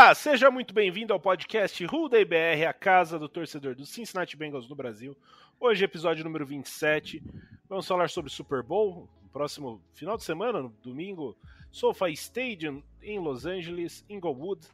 Olá, 0.00 0.14
seja 0.14 0.50
muito 0.50 0.72
bem-vindo 0.72 1.12
ao 1.12 1.20
podcast 1.20 1.84
Ruday 1.84 2.24
BR, 2.24 2.66
a 2.66 2.72
casa 2.72 3.18
do 3.18 3.28
torcedor 3.28 3.74
do 3.74 3.84
Cincinnati 3.84 4.34
Bengals 4.34 4.66
no 4.66 4.74
Brasil. 4.74 5.14
Hoje, 5.60 5.84
episódio 5.84 6.24
número 6.24 6.46
27. 6.46 7.22
Vamos 7.68 7.86
falar 7.86 8.08
sobre 8.08 8.30
Super 8.30 8.62
Bowl, 8.62 9.10
próximo 9.30 9.78
final 9.92 10.16
de 10.16 10.24
semana, 10.24 10.62
no 10.62 10.70
domingo, 10.82 11.36
SoFi 11.70 12.12
Stadium 12.12 12.82
em 13.02 13.18
Los 13.18 13.44
Angeles, 13.44 14.02
Inglewood. 14.08 14.66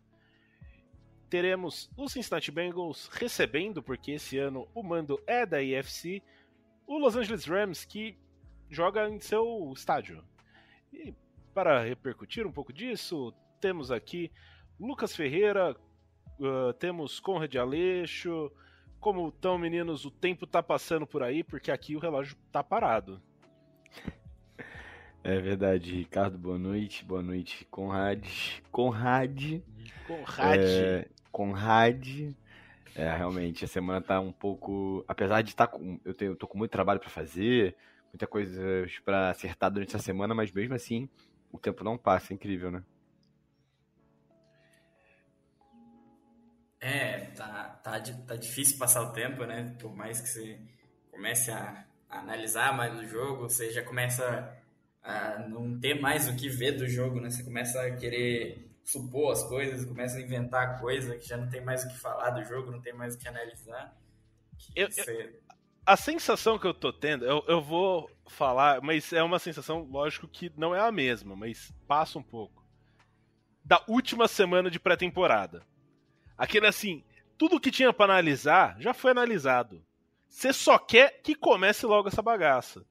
Teremos 1.29 1.91
os 1.97 2.13
Cincinnati 2.13 2.53
Bengals 2.53 3.09
recebendo, 3.09 3.83
porque 3.83 4.13
esse 4.13 4.39
ano 4.39 4.69
o 4.73 4.81
mando 4.81 5.21
é 5.27 5.45
da 5.45 5.61
IFC, 5.61 6.23
o 6.87 6.99
Los 6.99 7.17
Angeles 7.17 7.47
Rams, 7.47 7.85
que 7.85 8.17
joga 8.71 9.09
em 9.09 9.19
seu 9.19 9.73
estádio. 9.75 10.23
E 10.93 11.13
para 11.53 11.83
repercutir 11.83 12.47
um 12.47 12.53
pouco 12.53 12.73
disso, 12.73 13.35
temos 13.61 13.91
aqui 13.91 14.31
Lucas 14.79 15.17
Ferreira, 15.17 15.75
uh, 16.39 16.73
temos 16.75 17.19
Conrad 17.19 17.55
Aleixo. 17.57 18.53
Como 19.01 19.29
estão, 19.29 19.57
meninos? 19.57 20.05
O 20.05 20.11
tempo 20.11 20.47
tá 20.47 20.63
passando 20.63 21.07
por 21.07 21.23
aí, 21.23 21.43
porque 21.43 21.71
aqui 21.71 21.97
o 21.97 21.99
relógio 21.99 22.37
tá 22.53 22.63
parado. 22.63 23.21
É 25.25 25.41
verdade, 25.41 25.95
Ricardo, 25.95 26.37
boa 26.37 26.59
noite. 26.59 27.05
Boa 27.05 27.23
noite, 27.23 27.65
Conrad. 27.71 28.25
Conrad. 28.71 29.61
Conrad. 30.07 30.61
É, 30.61 31.09
Conrad. 31.33 32.35
É, 32.95 33.17
realmente, 33.17 33.65
a 33.65 33.69
semana 33.69 34.01
tá 34.01 34.21
um 34.21 34.33
pouco. 34.33 35.05
Apesar 35.09 35.43
de 35.43 35.51
estar 35.51 35.69
com. 35.69 35.99
Eu, 36.05 36.15
tenho, 36.15 36.33
eu 36.33 36.37
tô 36.37 36.47
com 36.47 36.59
muito 36.59 36.71
trabalho 36.71 37.01
pra 37.01 37.09
fazer, 37.09 37.77
muita 38.13 38.27
coisa 38.27 38.87
pra 39.05 39.31
acertar 39.31 39.71
durante 39.71 39.95
essa 39.95 40.05
semana, 40.05 40.35
mas 40.35 40.53
mesmo 40.53 40.75
assim, 40.75 41.09
o 41.51 41.59
tempo 41.59 41.83
não 41.83 41.97
passa. 41.97 42.33
É 42.33 42.35
incrível, 42.35 42.71
né? 42.71 42.83
É, 46.81 47.19
tá, 47.35 47.81
tá, 47.83 48.01
tá 48.01 48.37
difícil 48.37 48.79
passar 48.79 49.03
o 49.03 49.13
tempo, 49.13 49.45
né? 49.45 49.75
Por 49.81 49.95
mais 49.95 50.21
que 50.21 50.29
você 50.29 50.61
comece 51.11 51.51
a, 51.51 51.85
a 52.09 52.19
analisar 52.19 52.77
mais 52.77 52.99
o 52.99 53.07
jogo, 53.07 53.49
você 53.49 53.71
já 53.73 53.83
começa 53.83 54.55
a 55.03 55.39
não 55.49 55.79
ter 55.81 56.01
mais 56.01 56.29
o 56.29 56.37
que 56.37 56.49
ver 56.49 56.73
do 56.73 56.87
jogo, 56.89 57.21
né? 57.21 57.31
Você 57.31 57.43
começa 57.43 57.81
a 57.81 57.97
querer 57.97 58.71
supor 58.85 59.33
as 59.33 59.43
coisas, 59.45 59.85
começa 59.85 60.19
a 60.19 60.21
inventar 60.21 60.79
coisa 60.81 61.17
que 61.17 61.27
já 61.27 61.37
não 61.37 61.49
tem 61.49 61.65
mais 61.65 61.85
o 61.85 61.89
que 61.89 61.99
falar 61.99 62.31
do 62.31 62.45
jogo, 62.45 62.71
não 62.71 62.81
tem 62.81 62.93
mais 62.93 63.15
o 63.15 63.19
que 63.19 63.27
analisar. 63.27 63.97
Que 64.59 64.73
Eu- 64.77 64.87
eu- 64.87 64.93
você- 64.93 65.41
A 65.85 65.97
sensação 65.97 66.59
que 66.59 66.67
eu 66.67 66.75
tô 66.75 66.93
tendo, 66.93 67.25
eu, 67.25 67.45
eu 67.47 67.63
vou 67.63 68.11
falar, 68.29 68.81
mas 68.83 69.13
é 69.13 69.23
uma 69.23 69.39
sensação, 69.39 69.83
lógico, 69.89 70.27
que 70.27 70.53
não 70.57 70.75
é 70.75 70.81
a 70.81 70.91
mesma, 70.91 71.37
mas 71.37 71.73
passa 71.87 72.19
um 72.19 72.23
pouco. 72.23 72.65
Da 73.65 73.83
última 73.89 74.27
semana 74.29 74.69
de 74.71 74.81
pré-temporada. 74.81 75.65
Aquele 76.37 76.67
assim, 76.67 77.03
tudo 77.39 77.61
que 77.61 77.71
tinha 77.71 77.93
pra 77.93 78.05
analisar 78.05 78.77
já 78.81 78.93
foi 78.93 79.11
analisado. 79.11 79.83
Você 80.29 80.53
só 80.53 80.79
quer 80.79 81.21
que 81.23 81.35
comece 81.35 81.87
logo 81.87 82.09
essa 82.09 82.23
bagaça. 82.23 82.85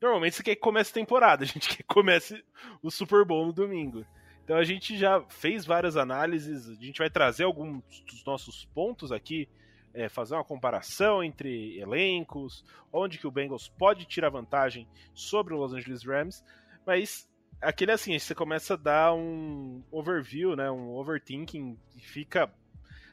Normalmente 0.00 0.36
você 0.36 0.42
quer 0.42 0.54
que 0.54 0.60
comece 0.60 0.90
a 0.90 0.94
temporada, 0.94 1.44
a 1.44 1.46
gente 1.46 1.68
quer 1.70 1.76
que 1.78 1.82
comece 1.84 2.44
o 2.82 2.90
Super 2.90 3.24
Bowl 3.24 3.46
no 3.46 3.52
domingo. 3.52 4.04
Então 4.44 4.56
a 4.56 4.64
gente 4.64 4.96
já 4.98 5.22
fez 5.28 5.64
várias 5.64 5.96
análises, 5.96 6.68
a 6.68 6.74
gente 6.74 6.98
vai 6.98 7.08
trazer 7.08 7.44
alguns 7.44 7.82
dos 8.06 8.22
nossos 8.24 8.66
pontos 8.66 9.10
aqui, 9.10 9.48
é, 9.94 10.08
fazer 10.08 10.34
uma 10.34 10.44
comparação 10.44 11.24
entre 11.24 11.78
elencos, 11.78 12.62
onde 12.92 13.16
que 13.16 13.26
o 13.26 13.30
Bengals 13.30 13.68
pode 13.68 14.04
tirar 14.04 14.28
vantagem 14.28 14.86
sobre 15.14 15.54
o 15.54 15.56
Los 15.56 15.72
Angeles 15.72 16.04
Rams, 16.04 16.44
mas 16.84 17.26
aquele 17.62 17.92
assim, 17.92 18.18
você 18.18 18.34
começa 18.34 18.74
a 18.74 18.76
dar 18.76 19.14
um 19.14 19.82
overview, 19.90 20.54
né, 20.54 20.70
um 20.70 20.90
overthinking, 20.90 21.78
e 21.96 22.00
fica 22.00 22.52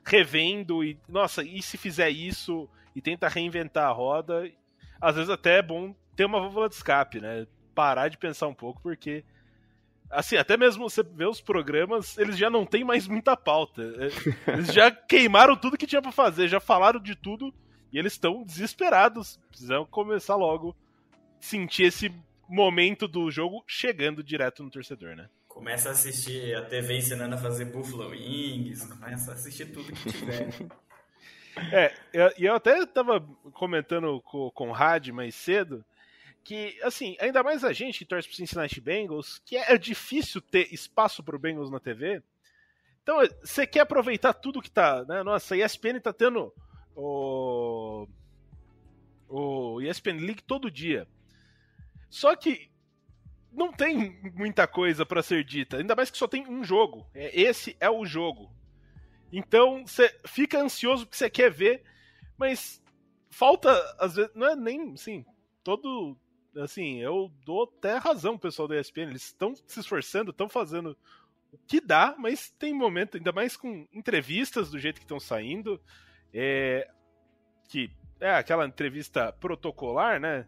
revendo 0.03 0.83
e, 0.83 0.97
nossa, 1.07 1.43
e 1.43 1.61
se 1.61 1.77
fizer 1.77 2.09
isso 2.09 2.69
e 2.95 3.01
tenta 3.01 3.27
reinventar 3.27 3.87
a 3.87 3.93
roda, 3.93 4.49
às 4.99 5.15
vezes 5.15 5.29
até 5.29 5.59
é 5.59 5.61
bom 5.61 5.95
ter 6.15 6.25
uma 6.25 6.39
válvula 6.39 6.67
de 6.67 6.75
escape, 6.75 7.19
né, 7.19 7.47
parar 7.73 8.09
de 8.09 8.17
pensar 8.17 8.47
um 8.47 8.53
pouco, 8.53 8.81
porque 8.81 9.23
assim, 10.11 10.35
até 10.35 10.57
mesmo 10.57 10.89
você 10.89 11.01
vê 11.03 11.25
os 11.25 11.41
programas, 11.41 12.17
eles 12.17 12.37
já 12.37 12.49
não 12.49 12.65
têm 12.65 12.83
mais 12.83 13.07
muita 13.07 13.35
pauta. 13.37 13.81
É, 13.81 14.51
Eles 14.53 14.73
já 14.73 14.91
queimaram 14.91 15.55
tudo 15.55 15.77
que 15.77 15.87
tinha 15.87 16.01
pra 16.01 16.11
fazer, 16.11 16.47
já 16.47 16.59
falaram 16.59 16.99
de 16.99 17.15
tudo 17.15 17.53
e 17.91 17.97
eles 17.97 18.13
estão 18.13 18.43
desesperados. 18.43 19.39
Precisam 19.49 19.85
começar 19.85 20.35
logo 20.35 20.75
sentir 21.39 21.83
esse 21.83 22.13
momento 22.47 23.07
do 23.07 23.31
jogo 23.31 23.63
chegando 23.65 24.23
direto 24.23 24.63
no 24.63 24.69
torcedor, 24.69 25.15
né? 25.15 25.29
Começa 25.53 25.89
a 25.89 25.91
assistir 25.91 26.55
a 26.55 26.63
TV 26.65 26.97
ensinando 26.97 27.35
a 27.35 27.37
fazer 27.37 27.65
Buffalo 27.65 28.09
Wings, 28.09 28.83
começa 28.85 29.31
a 29.31 29.33
assistir 29.33 29.65
tudo 29.71 29.91
que 29.93 30.11
tiver. 30.11 30.49
É, 31.73 31.93
eu- 32.13 32.31
e 32.37 32.45
eu 32.45 32.55
até 32.55 32.85
tava 32.85 33.19
comentando 33.51 34.21
com, 34.21 34.49
o 34.69 34.73
Had 34.73 35.11
mais 35.11 35.35
cedo 35.35 35.83
que, 36.45 36.79
assim, 36.81 37.17
ainda 37.19 37.43
mais 37.43 37.65
a 37.65 37.73
gente 37.73 37.99
que 37.99 38.05
torce 38.05 38.25
pro 38.25 38.37
Cincinnati 38.37 38.79
Bengals, 38.79 39.41
que 39.45 39.57
é, 39.57 39.77
difícil 39.77 40.39
ter 40.39 40.73
espaço 40.73 41.21
pro 41.21 41.37
Bengals 41.37 41.69
na 41.69 41.77
TV. 41.77 42.23
Então, 43.03 43.17
você 43.43 43.67
quer 43.67 43.81
aproveitar 43.81 44.31
tudo 44.33 44.61
que 44.61 44.71
tá, 44.71 45.03
né? 45.03 45.23
Nossa, 45.23 45.53
a 45.53 45.57
ESPN 45.57 45.99
tá 45.99 46.13
tendo 46.13 46.53
o, 46.95 48.07
o 49.27 49.81
ESPN 49.81 50.19
League 50.25 50.41
todo 50.43 50.71
dia. 50.71 51.05
Só 52.09 52.33
que 52.33 52.70
não 53.51 53.71
tem 53.71 54.19
muita 54.33 54.65
coisa 54.65 55.05
pra 55.05 55.21
ser 55.21 55.43
dita, 55.43 55.77
ainda 55.77 55.95
mais 55.95 56.09
que 56.09 56.17
só 56.17 56.27
tem 56.27 56.47
um 56.47 56.63
jogo. 56.63 57.05
É, 57.13 57.39
esse 57.39 57.75
é 57.79 57.89
o 57.89 58.05
jogo. 58.05 58.51
Então 59.31 59.85
você 59.85 60.13
fica 60.25 60.61
ansioso 60.61 61.05
porque 61.05 61.17
você 61.17 61.29
quer 61.29 61.51
ver, 61.51 61.83
mas 62.37 62.81
falta, 63.29 63.71
às 63.99 64.15
vezes, 64.15 64.31
não 64.35 64.47
é 64.47 64.55
nem, 64.55 64.93
assim, 64.93 65.25
todo. 65.63 66.17
Assim, 66.57 66.99
eu 66.99 67.31
dou 67.45 67.63
até 67.63 67.95
razão 67.95 68.33
pro 68.37 68.49
pessoal 68.49 68.67
da 68.67 68.77
ESPN, 68.77 69.03
eles 69.03 69.23
estão 69.27 69.55
se 69.55 69.79
esforçando, 69.79 70.31
estão 70.31 70.49
fazendo 70.49 70.97
o 71.49 71.57
que 71.65 71.79
dá, 71.79 72.13
mas 72.17 72.49
tem 72.49 72.73
momento, 72.73 73.15
ainda 73.15 73.31
mais 73.31 73.55
com 73.55 73.87
entrevistas 73.93 74.69
do 74.69 74.77
jeito 74.77 74.97
que 74.97 75.05
estão 75.05 75.19
saindo, 75.19 75.81
é, 76.33 76.89
que 77.69 77.89
é 78.19 78.35
aquela 78.35 78.65
entrevista 78.65 79.31
protocolar, 79.31 80.19
né? 80.19 80.45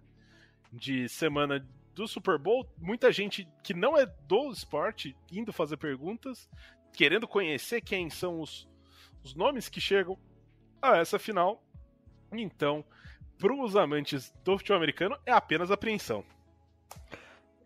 De 0.72 1.08
semana 1.08 1.66
do 1.94 2.08
Super 2.08 2.38
Bowl, 2.38 2.68
muita 2.78 3.12
gente 3.12 3.48
que 3.64 3.74
não 3.74 3.98
é 3.98 4.06
do 4.28 4.52
esporte 4.52 5.16
indo 5.32 5.54
fazer 5.54 5.78
perguntas, 5.78 6.50
querendo 6.94 7.28
conhecer 7.28 7.82
quem 7.82 8.10
são 8.10 8.42
os, 8.42 8.68
os 9.24 9.36
nomes 9.36 9.70
que 9.70 9.80
chegam 9.80 10.18
a 10.82 10.98
essa 10.98 11.20
final. 11.20 11.64
Então, 12.32 12.84
para 13.38 13.54
os 13.54 13.76
amantes 13.76 14.34
do 14.44 14.58
futebol 14.58 14.78
americano, 14.78 15.18
é 15.26 15.32
apenas 15.32 15.70
apreensão. 15.72 16.24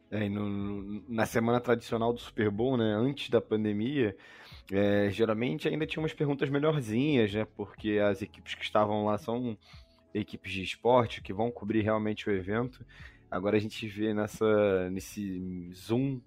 É, 0.09 0.25
e 0.25 0.30
no- 0.30 1.03
na 1.09 1.25
semana 1.25 1.59
tradicional 1.59 2.13
do 2.13 2.19
Super 2.19 2.50
Bowl, 2.50 2.77
né, 2.77 2.94
antes 2.95 3.30
da 3.30 3.41
pandemia, 3.41 4.15
é, 4.71 5.09
geralmente 5.09 5.68
ainda 5.68 5.85
tinha 5.85 6.01
umas 6.01 6.13
perguntas 6.13 6.50
melhorzinhas, 6.50 7.33
né, 7.33 7.45
porque 7.56 8.00
as 8.00 8.21
equipes 8.21 8.56
que 8.56 8.63
estavam 8.63 9.06
lá 9.06 9.18
são 9.18 9.57
equipes 10.13 10.51
de 10.51 10.63
esporte 10.63 11.21
que 11.21 11.33
vão 11.33 11.51
cobrir 11.51 11.81
realmente 11.81 12.30
o 12.30 12.33
evento. 12.33 12.85
Agora 13.29 13.57
a 13.57 13.59
gente 13.59 13.88
vê 13.88 14.13
nessa, 14.13 14.89
nesse 14.89 15.71
Zoom, 15.74 16.21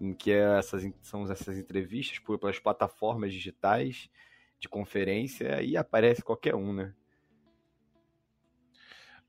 em 0.00 0.14
que 0.14 0.32
é 0.32 0.58
essas, 0.58 0.82
são 1.02 1.30
essas 1.30 1.58
entrevistas 1.58 2.18
por, 2.18 2.38
pelas 2.38 2.58
plataformas 2.58 3.32
digitais 3.32 4.10
de 4.58 4.68
conferência 4.68 5.62
e 5.62 5.76
aparece 5.76 6.22
qualquer 6.22 6.54
um, 6.54 6.72
né? 6.72 6.94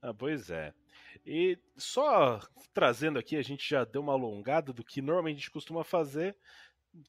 Ah, 0.02 0.14
pois 0.14 0.50
é. 0.50 0.74
E 1.26 1.58
só 1.78 2.40
trazendo 2.74 3.18
aqui, 3.20 3.36
a 3.36 3.42
gente 3.42 3.70
já 3.70 3.86
deu 3.86 4.02
uma 4.02 4.14
alongada 4.14 4.74
do 4.74 4.84
que 4.84 5.02
normalmente 5.02 5.36
a 5.36 5.40
gente 5.40 5.52
costuma 5.52 5.84
fazer, 5.84 6.36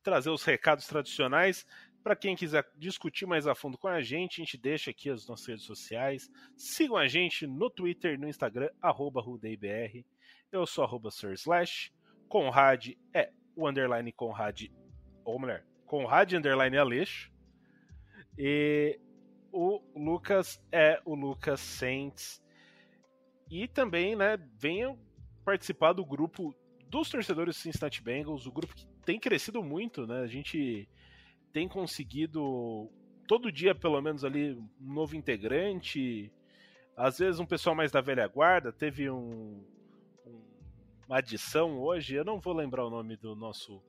trazer 0.02 0.30
os 0.30 0.44
recados 0.44 0.86
tradicionais. 0.86 1.66
Para 2.04 2.14
quem 2.14 2.36
quiser 2.36 2.70
discutir 2.76 3.24
mais 3.24 3.46
a 3.46 3.54
fundo 3.54 3.78
com 3.78 3.88
a 3.88 4.02
gente, 4.02 4.42
a 4.42 4.44
gente 4.44 4.58
deixa 4.58 4.90
aqui 4.90 5.08
as 5.08 5.26
nossas 5.26 5.46
redes 5.46 5.64
sociais. 5.64 6.30
Sigam 6.54 6.98
a 6.98 7.08
gente 7.08 7.46
no 7.46 7.70
Twitter 7.70 8.20
no 8.20 8.28
Instagram, 8.28 8.68
arroba 8.82 9.22
RudeIBR. 9.22 10.04
Eu 10.52 10.66
sou 10.66 10.84
arroba 10.84 11.08
Slash. 11.08 11.90
Conrad 12.28 12.90
é 13.14 13.32
o 13.56 13.66
underline 13.66 14.12
Conrad, 14.12 14.66
ou 15.24 15.40
melhor, 15.40 15.64
Conrad 15.86 16.34
underline 16.34 16.76
Aleixo. 16.76 17.32
E 18.36 19.00
o 19.50 19.80
Lucas 19.96 20.62
é 20.70 21.00
o 21.06 21.14
Lucas 21.14 21.60
Saints. 21.60 22.44
E 23.50 23.66
também, 23.66 24.14
né, 24.14 24.36
venham 24.58 24.98
participar 25.42 25.94
do 25.94 26.04
grupo 26.04 26.54
dos 26.86 27.08
torcedores 27.08 27.56
Cincinnati 27.56 28.02
Bengals, 28.02 28.46
o 28.46 28.52
grupo 28.52 28.74
que 28.74 28.86
tem 29.06 29.18
crescido 29.18 29.62
muito, 29.62 30.06
né? 30.06 30.20
A 30.20 30.26
gente 30.26 30.86
tem 31.54 31.68
conseguido 31.68 32.90
todo 33.28 33.52
dia, 33.52 33.76
pelo 33.76 34.02
menos 34.02 34.24
ali, 34.24 34.54
um 34.54 34.92
novo 34.92 35.14
integrante. 35.14 36.30
Às 36.96 37.20
vezes 37.20 37.38
um 37.38 37.46
pessoal 37.46 37.76
mais 37.76 37.92
da 37.92 38.00
velha 38.00 38.26
guarda. 38.26 38.72
Teve 38.72 39.08
um, 39.08 39.64
um, 40.26 40.42
uma 41.06 41.18
adição 41.18 41.78
hoje, 41.78 42.16
eu 42.16 42.24
não 42.24 42.40
vou 42.40 42.52
lembrar 42.52 42.84
o 42.84 42.90
nome 42.90 43.16
do 43.16 43.36
nosso 43.36 43.80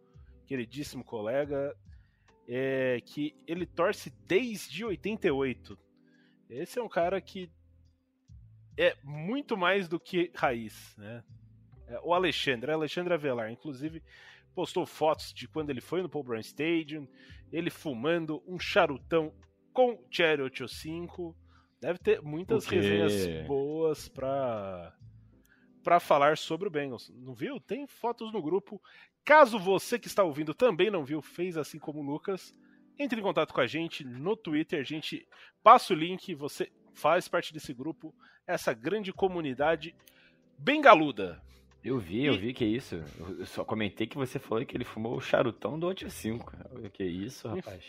queridíssimo 0.46 1.04
colega, 1.04 1.76
é, 2.48 3.02
que 3.04 3.36
ele 3.48 3.66
torce 3.66 4.14
desde 4.28 4.86
88. 4.86 5.76
Esse 6.48 6.78
é 6.78 6.84
um 6.84 6.88
cara 6.88 7.20
que 7.20 7.50
é 8.78 8.96
muito 9.04 9.58
mais 9.58 9.88
do 9.88 10.00
que 10.00 10.32
raiz, 10.36 10.96
né? 11.00 11.24
É, 11.88 12.00
o 12.04 12.14
Alexandre, 12.14 12.72
Alexandre 12.72 13.16
Avelar, 13.16 13.52
inclusive 13.52 14.04
postou 14.56 14.86
fotos 14.86 15.34
de 15.34 15.48
quando 15.48 15.69
ele 15.69 15.81
foi 15.81 16.02
no 16.02 16.10
Paul 16.10 16.24
Brown 16.24 16.40
Stadium, 16.40 17.07
ele 17.52 17.69
fumando 17.69 18.42
um 18.48 18.57
charutão 18.57 19.34
com 19.74 20.02
Cherry 20.10 20.42
85. 20.42 21.36
Deve 21.81 22.00
ter 22.00 22.22
muitas 22.22 22.66
resenhas 22.66 23.46
boas 23.46 24.07
para 24.07 24.96
para 25.84 26.00
falar 26.00 26.36
sobre 26.36 26.68
o 26.68 26.72
Bengals. 26.72 27.13
Não 27.13 27.36
viu? 27.36 27.60
Tem 27.60 27.86
fotos 27.86 28.34
no 28.34 28.42
grupo. 28.42 28.81
Caso 29.24 29.60
você 29.60 30.00
que 30.00 30.07
está 30.07 30.24
ouvindo 30.24 30.52
também 30.52 30.90
não 30.90 31.06
viu, 31.06 31.22
fez 31.22 31.58
assim 31.58 31.78
como 31.78 32.00
o 32.00 32.04
Lucas, 32.04 32.51
entre 32.98 33.19
em 33.19 33.24
contato 33.24 33.54
com 33.54 33.62
a 33.62 33.68
gente 33.68 34.04
no 34.04 34.36
Twitter, 34.36 34.80
a 34.80 34.84
gente 34.84 35.28
passa 35.62 35.94
o 35.94 35.96
link, 35.96 36.34
você 36.34 36.72
faz 36.96 37.28
parte 37.28 37.54
desse 37.54 37.72
grupo, 37.72 38.16
essa 38.48 38.74
grande 38.74 39.13
comunidade 39.13 39.96
bengaluda. 40.58 41.40
Eu 41.86 42.00
vi, 42.00 42.26
eu 42.26 42.36
vi 42.36 42.52
que 42.52 42.64
é 42.64 42.68
isso. 42.68 42.96
Eu 43.38 43.46
só 43.46 43.64
comentei 43.64 44.08
que 44.08 44.18
você 44.18 44.40
falou 44.40 44.66
que 44.66 44.76
ele 44.76 44.84
fumou 44.84 45.16
o 45.16 45.22
charutão 45.22 45.78
do 45.78 45.86
85. 45.86 46.52
Que 46.92 47.04
isso, 47.04 47.48
rapaz. 47.48 47.84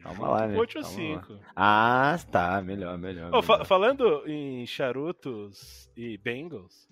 Calma 0.00 0.28
lá, 0.28 0.46
né? 0.46 0.56
85. 0.56 1.40
Ah, 1.56 2.16
tá, 2.30 2.62
melhor, 2.62 2.96
melhor. 2.96 3.30
Oh, 3.32 3.40
melhor. 3.40 3.42
fa 3.42 3.64
falando 3.64 4.22
em 4.28 4.64
charutos 4.64 5.90
e 5.96 6.16
Bengals, 6.18 6.88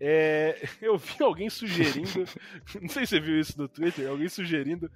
é, 0.00 0.58
eu 0.82 0.98
vi 0.98 1.22
alguém 1.22 1.48
sugerindo, 1.48 2.24
não 2.82 2.88
sei 2.88 3.06
se 3.06 3.10
você 3.10 3.20
viu 3.20 3.38
isso 3.38 3.56
no 3.56 3.68
Twitter, 3.68 4.10
alguém 4.10 4.28
sugerindo 4.28 4.90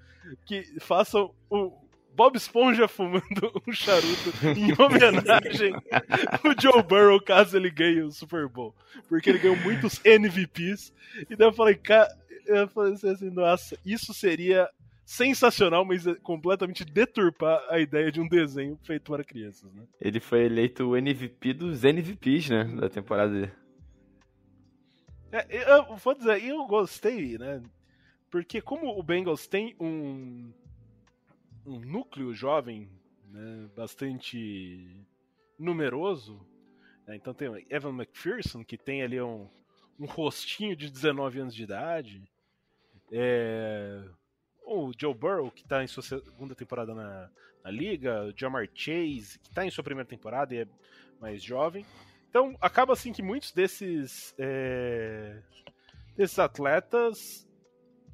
que 0.45 0.81
façam 0.81 1.33
o 1.49 1.88
Bob 2.19 2.35
Esponja 2.35 2.89
fumando 2.89 3.23
um 3.65 3.73
charuto 3.73 4.33
em 4.57 4.73
homenagem 4.77 5.73
ao 5.73 6.61
Joe 6.61 6.83
Burrow 6.83 7.23
caso 7.23 7.57
ele 7.57 7.71
ganhe 7.71 8.03
o 8.03 8.11
Super 8.11 8.49
Bowl. 8.49 8.75
Porque 9.09 9.31
ele 9.31 9.39
ganhou 9.39 9.57
muitos 9.59 10.05
MVPs. 10.05 10.93
E 11.31 11.37
daí 11.37 11.47
eu 11.47 11.53
falei, 11.53 11.77
cara, 11.77 12.13
eu 12.45 12.67
falei 12.67 12.95
assim, 12.95 13.31
nossa, 13.31 13.79
isso 13.87 14.13
seria 14.13 14.69
sensacional, 15.05 15.85
mas 15.85 16.09
é 16.09 16.17
completamente 16.17 16.85
deturpar 16.85 17.65
a 17.71 17.79
ideia 17.79 18.11
de 18.11 18.21
um 18.21 18.27
desenho 18.27 18.77
feito 18.83 19.13
para 19.13 19.23
crianças, 19.23 19.73
né? 19.73 19.85
Ele 20.01 20.19
foi 20.19 20.45
eleito 20.45 20.89
o 20.89 20.97
MVP 20.97 21.55
dos 21.55 21.85
MVPs, 21.85 22.51
né, 22.51 22.65
da 22.65 22.89
temporada. 22.89 23.55
É, 25.31 25.73
eu 25.73 25.95
vou 25.95 26.15
dizer, 26.17 26.45
eu 26.45 26.67
gostei, 26.67 27.39
né? 27.39 27.63
Porque 28.29 28.61
como 28.61 28.99
o 28.99 29.03
Bengals 29.05 29.47
tem 29.47 29.77
um 29.79 30.53
um 31.69 31.79
núcleo 31.81 32.35
jovem 32.35 32.89
né, 33.27 33.69
bastante 33.77 35.05
numeroso. 35.59 36.41
Né, 37.07 37.17
então 37.17 37.35
tem 37.35 37.49
o 37.49 37.57
Evan 37.69 37.91
McPherson, 37.91 38.65
que 38.65 38.79
tem 38.79 39.03
ali 39.03 39.21
um, 39.21 39.49
um 39.99 40.07
rostinho 40.07 40.75
de 40.75 40.91
19 40.91 41.41
anos 41.41 41.55
de 41.55 41.63
idade. 41.63 42.23
É, 43.13 44.03
o 44.65 44.93
Joe 44.99 45.15
Burrow, 45.15 45.51
que 45.51 45.63
está 45.63 45.83
em 45.83 45.87
sua 45.87 46.03
segunda 46.03 46.55
temporada 46.55 46.95
na, 46.95 47.31
na 47.65 47.71
liga. 47.71 48.27
O 48.27 48.33
Jamar 48.37 48.69
Chase, 48.75 49.39
que 49.39 49.49
está 49.49 49.65
em 49.65 49.71
sua 49.71 49.85
primeira 49.85 50.09
temporada 50.09 50.55
e 50.55 50.59
é 50.59 50.67
mais 51.21 51.43
jovem. 51.43 51.85
Então 52.29 52.57
acaba 52.61 52.93
assim 52.93 53.13
que 53.13 53.23
muitos 53.23 53.53
desses, 53.53 54.35
é, 54.39 55.43
desses 56.17 56.39
atletas 56.39 57.48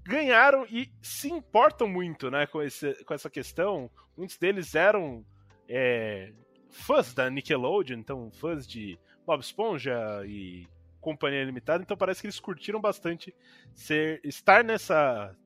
ganharam 0.05 0.67
e 0.67 0.93
se 1.03 1.29
importam 1.31 1.89
muito 1.89 2.31
né, 2.31 2.47
com, 2.47 2.63
esse, 2.63 3.05
com 3.05 3.15
essa 3.15 3.31
questão. 3.31 3.91
Muitos 4.17 4.37
deles 4.37 4.75
eram 4.75 5.25
é, 5.69 6.33
fãs 6.71 7.15
da 7.15 7.31
Nickelodeon, 7.31 7.99
então 7.99 8.31
fãs 8.31 8.67
de 8.67 8.99
Bob 9.27 9.41
Esponja 9.41 9.97
e 10.27 10.69
Companhia 11.01 11.45
Limitada, 11.45 11.83
então 11.83 11.97
parece 11.97 12.21
que 12.21 12.27
eles 12.27 12.41
curtiram 12.41 12.81
bastante 12.81 13.35
ser, 13.75 14.21
estar 14.25 14.63
nessa, 14.63 15.37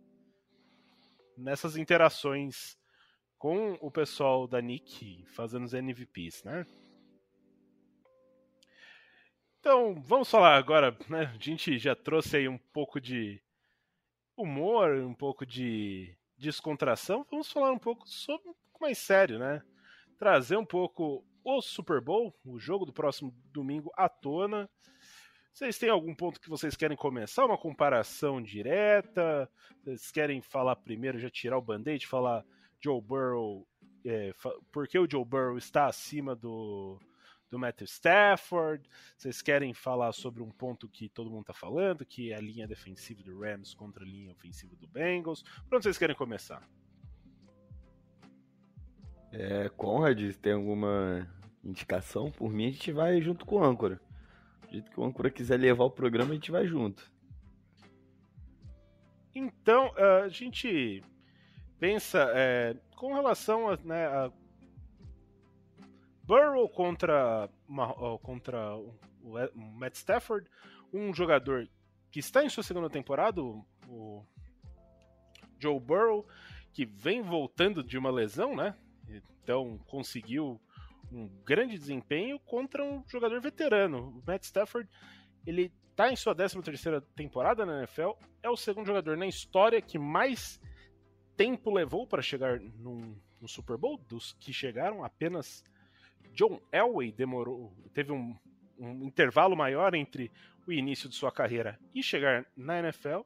nessas 1.36 1.76
interações 1.76 2.76
com 3.36 3.78
o 3.80 3.90
pessoal 3.90 4.46
da 4.46 4.60
Nick 4.60 5.24
fazendo 5.26 5.64
os 5.64 5.72
NVPs, 5.72 6.42
né? 6.44 6.66
Então, 9.60 10.00
vamos 10.00 10.30
falar 10.30 10.56
agora, 10.56 10.96
né? 11.08 11.32
A 11.34 11.38
gente 11.42 11.78
já 11.78 11.94
trouxe 11.94 12.36
aí 12.36 12.48
um 12.48 12.58
pouco 12.58 13.00
de 13.00 13.40
humor, 14.38 14.96
um 14.98 15.14
pouco 15.14 15.44
de 15.44 16.16
descontração, 16.36 17.26
vamos 17.30 17.50
falar 17.50 17.72
um 17.72 17.78
pouco 17.78 18.08
sobre 18.08 18.52
mais 18.80 18.98
sério, 18.98 19.38
né? 19.38 19.60
Trazer 20.16 20.56
um 20.56 20.64
pouco 20.64 21.24
o 21.44 21.60
Super 21.60 22.00
Bowl, 22.00 22.32
o 22.44 22.58
jogo 22.58 22.86
do 22.86 22.92
próximo 22.92 23.34
domingo 23.52 23.90
à 23.96 24.08
tona. 24.08 24.70
Vocês 25.52 25.76
têm 25.78 25.90
algum 25.90 26.14
ponto 26.14 26.40
que 26.40 26.48
vocês 26.48 26.76
querem 26.76 26.96
começar? 26.96 27.44
Uma 27.44 27.58
comparação 27.58 28.40
direta? 28.40 29.50
Vocês 29.82 30.12
querem 30.12 30.40
falar 30.40 30.76
primeiro, 30.76 31.18
já 31.18 31.28
tirar 31.28 31.58
o 31.58 31.62
band-aid, 31.62 32.06
falar 32.06 32.44
Joe 32.80 33.00
Burrow, 33.00 33.66
é, 34.04 34.32
por 34.70 34.86
que 34.86 34.98
o 34.98 35.10
Joe 35.10 35.24
Burrow 35.24 35.58
está 35.58 35.86
acima 35.86 36.36
do, 36.36 37.00
do 37.50 37.58
Matthew 37.58 37.86
Stafford. 37.86 38.88
Vocês 39.16 39.42
querem 39.42 39.72
falar 39.74 40.12
sobre 40.12 40.42
um 40.42 40.50
ponto 40.50 40.88
que 40.88 41.08
todo 41.08 41.30
mundo 41.30 41.42
está 41.42 41.54
falando, 41.54 42.04
que 42.04 42.32
é 42.32 42.36
a 42.36 42.40
linha 42.40 42.66
defensiva 42.66 43.22
do 43.22 43.38
Rams 43.40 43.74
contra 43.74 44.04
a 44.04 44.06
linha 44.06 44.32
ofensiva 44.32 44.76
do 44.76 44.86
Bengals. 44.86 45.42
Por 45.68 45.76
onde 45.76 45.84
vocês 45.84 45.98
querem 45.98 46.16
começar? 46.16 46.62
É, 49.32 49.68
Conrad, 49.70 50.34
tem 50.36 50.52
alguma 50.52 51.28
indicação? 51.62 52.30
Por 52.30 52.50
mim, 52.50 52.68
a 52.68 52.70
gente 52.70 52.92
vai 52.92 53.20
junto 53.20 53.44
com 53.44 53.56
o 53.56 53.64
âncora. 53.64 54.00
Do 54.62 54.72
jeito 54.72 54.90
que 54.90 55.00
o 55.00 55.04
âncora 55.04 55.30
quiser 55.30 55.58
levar 55.58 55.84
o 55.84 55.90
programa, 55.90 56.32
a 56.32 56.34
gente 56.34 56.50
vai 56.50 56.66
junto. 56.66 57.10
Então, 59.34 59.92
a 59.96 60.28
gente 60.28 61.02
pensa 61.78 62.30
é, 62.34 62.76
com 62.96 63.14
relação 63.14 63.70
a, 63.70 63.76
né, 63.76 64.06
a 64.06 64.32
Burrow 66.28 66.68
contra, 66.68 67.48
uma, 67.66 68.18
contra 68.18 68.76
o 68.76 68.94
Matt 69.54 69.94
Stafford, 69.94 70.46
um 70.92 71.14
jogador 71.14 71.66
que 72.10 72.20
está 72.20 72.44
em 72.44 72.50
sua 72.50 72.62
segunda 72.62 72.90
temporada, 72.90 73.40
o 73.40 74.22
Joe 75.58 75.80
Burrow, 75.80 76.26
que 76.70 76.84
vem 76.84 77.22
voltando 77.22 77.82
de 77.82 77.96
uma 77.96 78.10
lesão, 78.10 78.54
né? 78.54 78.76
Então 79.42 79.78
conseguiu 79.86 80.60
um 81.10 81.28
grande 81.46 81.78
desempenho 81.78 82.38
contra 82.40 82.84
um 82.84 83.02
jogador 83.08 83.40
veterano. 83.40 84.10
O 84.10 84.22
Matt 84.26 84.42
Stafford, 84.42 84.86
ele 85.46 85.72
está 85.90 86.12
em 86.12 86.16
sua 86.16 86.34
13 86.34 86.60
terceira 86.60 87.00
temporada 87.00 87.64
na 87.64 87.78
NFL, 87.78 88.10
é 88.42 88.50
o 88.50 88.56
segundo 88.56 88.84
jogador 88.84 89.16
na 89.16 89.26
história 89.26 89.80
que 89.80 89.98
mais 89.98 90.60
tempo 91.38 91.72
levou 91.72 92.06
para 92.06 92.20
chegar 92.20 92.60
num, 92.60 93.16
no 93.40 93.48
Super 93.48 93.78
Bowl, 93.78 93.96
dos 94.06 94.34
que 94.34 94.52
chegaram 94.52 95.02
apenas 95.02 95.64
John 96.32 96.60
Elway 96.72 97.12
demorou, 97.12 97.72
teve 97.92 98.12
um, 98.12 98.36
um 98.78 99.04
intervalo 99.04 99.56
maior 99.56 99.94
entre 99.94 100.30
o 100.66 100.72
início 100.72 101.08
de 101.08 101.14
sua 101.14 101.32
carreira 101.32 101.78
e 101.94 102.02
chegar 102.02 102.46
na 102.56 102.78
NFL. 102.78 103.20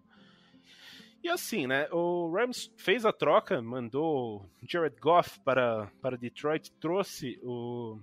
E 1.22 1.28
assim, 1.28 1.66
né? 1.66 1.88
O 1.92 2.32
Rams 2.32 2.72
fez 2.76 3.04
a 3.04 3.12
troca, 3.12 3.62
mandou 3.62 4.48
Jared 4.62 4.96
Goff 5.00 5.38
para, 5.40 5.90
para 6.00 6.16
Detroit, 6.16 6.72
trouxe 6.80 7.38
o, 7.42 8.00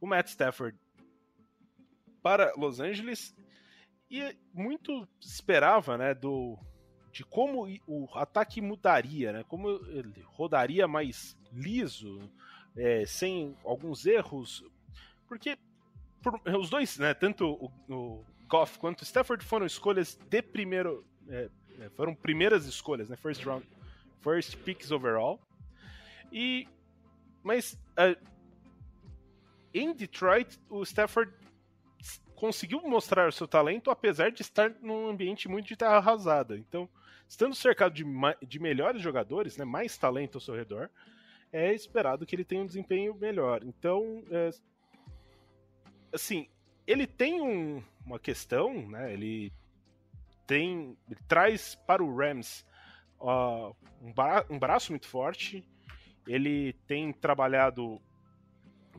o 0.00 0.06
Matt 0.06 0.28
Stafford 0.28 0.78
para 2.22 2.52
Los 2.56 2.80
Angeles 2.80 3.36
e 4.10 4.36
muito 4.52 5.08
esperava, 5.20 5.98
né, 5.98 6.14
do 6.14 6.58
de 7.12 7.24
como 7.24 7.66
o 7.86 8.08
ataque 8.14 8.60
mudaria, 8.60 9.32
né? 9.32 9.44
Como 9.48 9.70
ele 9.88 10.20
rodaria 10.26 10.86
mais 10.86 11.34
liso, 11.50 12.30
é, 12.76 13.06
sem 13.06 13.56
alguns 13.64 14.06
erros, 14.06 14.64
porque 15.28 15.58
por, 16.22 16.40
os 16.58 16.70
dois, 16.70 16.98
né, 16.98 17.14
tanto 17.14 17.46
o, 17.46 17.72
o 17.92 18.24
Goff 18.48 18.78
quanto 18.78 19.02
o 19.02 19.04
Stafford 19.04 19.44
foram 19.44 19.66
escolhas 19.66 20.16
de 20.28 20.42
primeiro, 20.42 21.04
é, 21.28 21.48
é, 21.80 21.88
foram 21.90 22.14
primeiras 22.14 22.66
escolhas, 22.66 23.08
né, 23.08 23.16
first 23.16 23.42
round, 23.44 23.66
first 24.22 24.56
picks 24.58 24.90
overall. 24.90 25.40
E 26.32 26.68
mas 27.42 27.78
uh, 27.92 28.20
em 29.72 29.94
Detroit 29.94 30.58
o 30.68 30.82
Stafford 30.82 31.32
conseguiu 32.34 32.82
mostrar 32.82 33.28
o 33.28 33.32
seu 33.32 33.48
talento, 33.48 33.90
apesar 33.90 34.30
de 34.30 34.42
estar 34.42 34.70
num 34.82 35.08
ambiente 35.08 35.48
muito 35.48 35.68
de 35.68 35.76
terra 35.76 35.96
arrasada. 35.96 36.56
Então, 36.58 36.88
estando 37.28 37.54
cercado 37.54 37.94
de, 37.94 38.04
de 38.46 38.58
melhores 38.58 39.00
jogadores, 39.00 39.56
né, 39.56 39.64
mais 39.64 39.96
talento 39.96 40.36
ao 40.36 40.40
seu 40.40 40.54
redor, 40.54 40.90
é 41.56 41.74
esperado 41.74 42.26
que 42.26 42.36
ele 42.36 42.44
tenha 42.44 42.62
um 42.62 42.66
desempenho 42.66 43.14
melhor. 43.14 43.64
Então, 43.64 44.22
é, 44.30 44.50
assim, 46.12 46.48
ele 46.86 47.06
tem 47.06 47.40
um, 47.40 47.82
uma 48.04 48.18
questão, 48.18 48.86
né? 48.90 49.10
Ele 49.10 49.50
tem, 50.46 50.98
ele 51.08 51.18
traz 51.26 51.74
para 51.74 52.04
o 52.04 52.14
Rams 52.14 52.62
uh, 53.18 53.74
um, 54.02 54.12
bra 54.12 54.44
um, 54.50 54.58
braço 54.58 54.92
muito 54.92 55.08
forte. 55.08 55.66
Ele 56.26 56.74
tem 56.86 57.10
trabalhado 57.10 58.02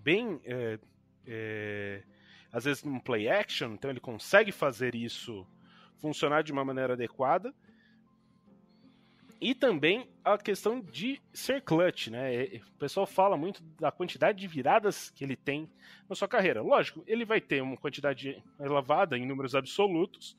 bem 0.02 0.42
é, 0.44 0.80
é, 1.28 2.04
às 2.52 2.66
vezes 2.66 2.84
num 2.84 3.00
play 3.00 3.30
action, 3.30 3.74
então 3.74 3.92
ele 3.92 4.00
consegue 4.00 4.52
fazer 4.52 4.96
isso 4.96 5.46
funcionar 5.98 6.42
de 6.42 6.52
uma 6.52 6.66
maneira 6.66 6.94
adequada. 6.94 7.54
E 9.40 9.54
também 9.54 10.10
a 10.24 10.38
questão 10.38 10.82
de 10.82 11.22
ser 11.32 11.62
clutch, 11.62 12.08
né? 12.08 12.46
O 12.56 12.80
pessoal 12.80 13.06
fala 13.06 13.38
muito 13.38 13.64
da 13.80 13.92
quantidade 13.92 14.40
de 14.40 14.48
viradas 14.48 15.12
que 15.12 15.24
ele 15.24 15.36
tem 15.36 15.70
na 16.10 16.16
sua 16.16 16.28
carreira. 16.28 16.62
Lógico, 16.62 17.04
ele 17.06 17.24
vai 17.24 17.40
ter 17.40 17.62
uma 17.62 17.78
quantidade 17.78 18.44
elevada 18.60 19.16
em 19.18 19.28
números 19.28 19.54
absolutos, 19.54 20.36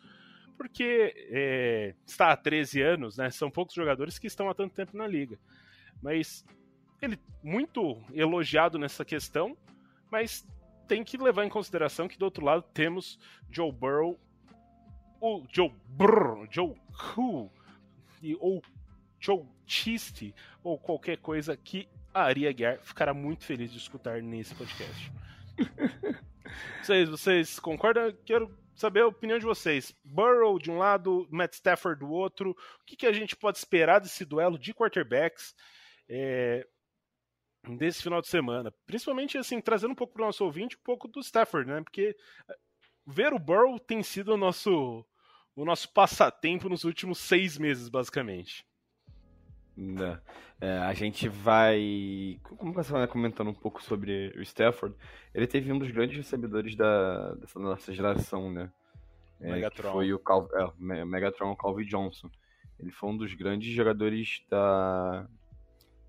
porque 0.56 1.14
é, 1.30 1.94
está 2.04 2.32
há 2.32 2.36
13 2.36 2.82
anos, 2.82 3.16
né? 3.16 3.30
São 3.30 3.50
poucos 3.50 3.74
jogadores 3.74 4.18
que 4.18 4.26
estão 4.26 4.50
há 4.50 4.54
tanto 4.54 4.74
tempo 4.74 4.96
na 4.96 5.06
liga. 5.06 5.38
Mas 6.02 6.44
ele 7.00 7.18
muito 7.42 8.02
elogiado 8.12 8.78
nessa 8.78 9.04
questão, 9.04 9.56
mas 10.10 10.44
tem 10.88 11.04
que 11.04 11.16
levar 11.16 11.44
em 11.44 11.48
consideração 11.48 12.08
que 12.08 12.18
do 12.18 12.24
outro 12.24 12.44
lado 12.44 12.64
temos 12.74 13.18
Joe 13.50 13.70
Burrow, 13.70 14.18
o 15.20 15.44
Joe 15.52 15.72
Brr, 15.86 16.48
Joe 16.50 16.74
Cool, 17.14 17.52
e, 18.22 18.36
ou 18.40 18.62
Chiste, 19.66 20.34
ou 20.62 20.78
qualquer 20.78 21.18
coisa 21.18 21.56
que 21.56 21.88
a 22.12 22.22
Ari 22.22 22.46
Aguiar 22.46 22.78
ficará 22.80 23.12
muito 23.12 23.44
feliz 23.44 23.70
de 23.70 23.78
escutar 23.78 24.22
nesse 24.22 24.54
podcast. 24.54 25.12
vocês, 26.82 27.08
vocês 27.08 27.58
concordam? 27.58 28.12
Quero 28.24 28.56
saber 28.74 29.00
a 29.00 29.08
opinião 29.08 29.38
de 29.38 29.44
vocês. 29.44 29.94
Burrow 30.04 30.58
de 30.58 30.70
um 30.70 30.78
lado, 30.78 31.26
Matt 31.30 31.54
Stafford 31.54 32.00
do 32.00 32.10
outro. 32.10 32.50
O 32.50 32.84
que, 32.86 32.96
que 32.96 33.06
a 33.06 33.12
gente 33.12 33.36
pode 33.36 33.58
esperar 33.58 34.00
desse 34.00 34.24
duelo 34.24 34.58
de 34.58 34.72
quarterbacks? 34.72 35.54
É, 36.08 36.66
desse 37.76 38.02
final 38.02 38.20
de 38.20 38.28
semana. 38.28 38.72
Principalmente, 38.86 39.36
assim, 39.36 39.60
trazendo 39.60 39.92
um 39.92 39.96
pouco 39.96 40.14
para 40.14 40.22
o 40.22 40.26
nosso 40.26 40.44
ouvinte, 40.44 40.76
um 40.76 40.84
pouco 40.84 41.08
do 41.08 41.20
Stafford, 41.20 41.68
né? 41.68 41.82
Porque 41.82 42.16
eh, 42.48 42.56
ver 43.06 43.32
o 43.32 43.38
Burrow 43.38 43.78
tem 43.78 44.02
sido 44.02 44.34
o 44.34 44.36
nosso, 44.36 45.04
o 45.54 45.64
nosso 45.64 45.92
passatempo 45.92 46.68
nos 46.68 46.84
últimos 46.84 47.18
seis 47.18 47.58
meses, 47.58 47.88
basicamente. 47.88 48.64
Né. 49.78 50.20
É, 50.60 50.78
a 50.78 50.92
gente 50.92 51.28
vai. 51.28 52.40
Como 52.42 52.72
você 52.72 52.90
vai 52.90 53.06
comentando 53.06 53.48
um 53.48 53.54
pouco 53.54 53.80
sobre 53.80 54.34
o 54.36 54.42
Stafford, 54.42 54.96
ele 55.32 55.46
teve 55.46 55.72
um 55.72 55.78
dos 55.78 55.92
grandes 55.92 56.16
recebedores 56.16 56.74
da, 56.74 57.34
dessa 57.34 57.60
nossa 57.60 57.94
geração, 57.94 58.50
né? 58.50 58.72
É, 59.40 59.52
Megatron. 59.52 59.92
foi 59.92 60.12
o 60.12 60.18
Cal, 60.18 60.48
é, 60.52 61.04
Megatron 61.04 61.54
Calvin 61.54 61.84
Johnson. 61.84 62.28
Ele 62.80 62.90
foi 62.90 63.10
um 63.10 63.16
dos 63.16 63.32
grandes 63.34 63.72
jogadores 63.72 64.44
da, 64.50 65.28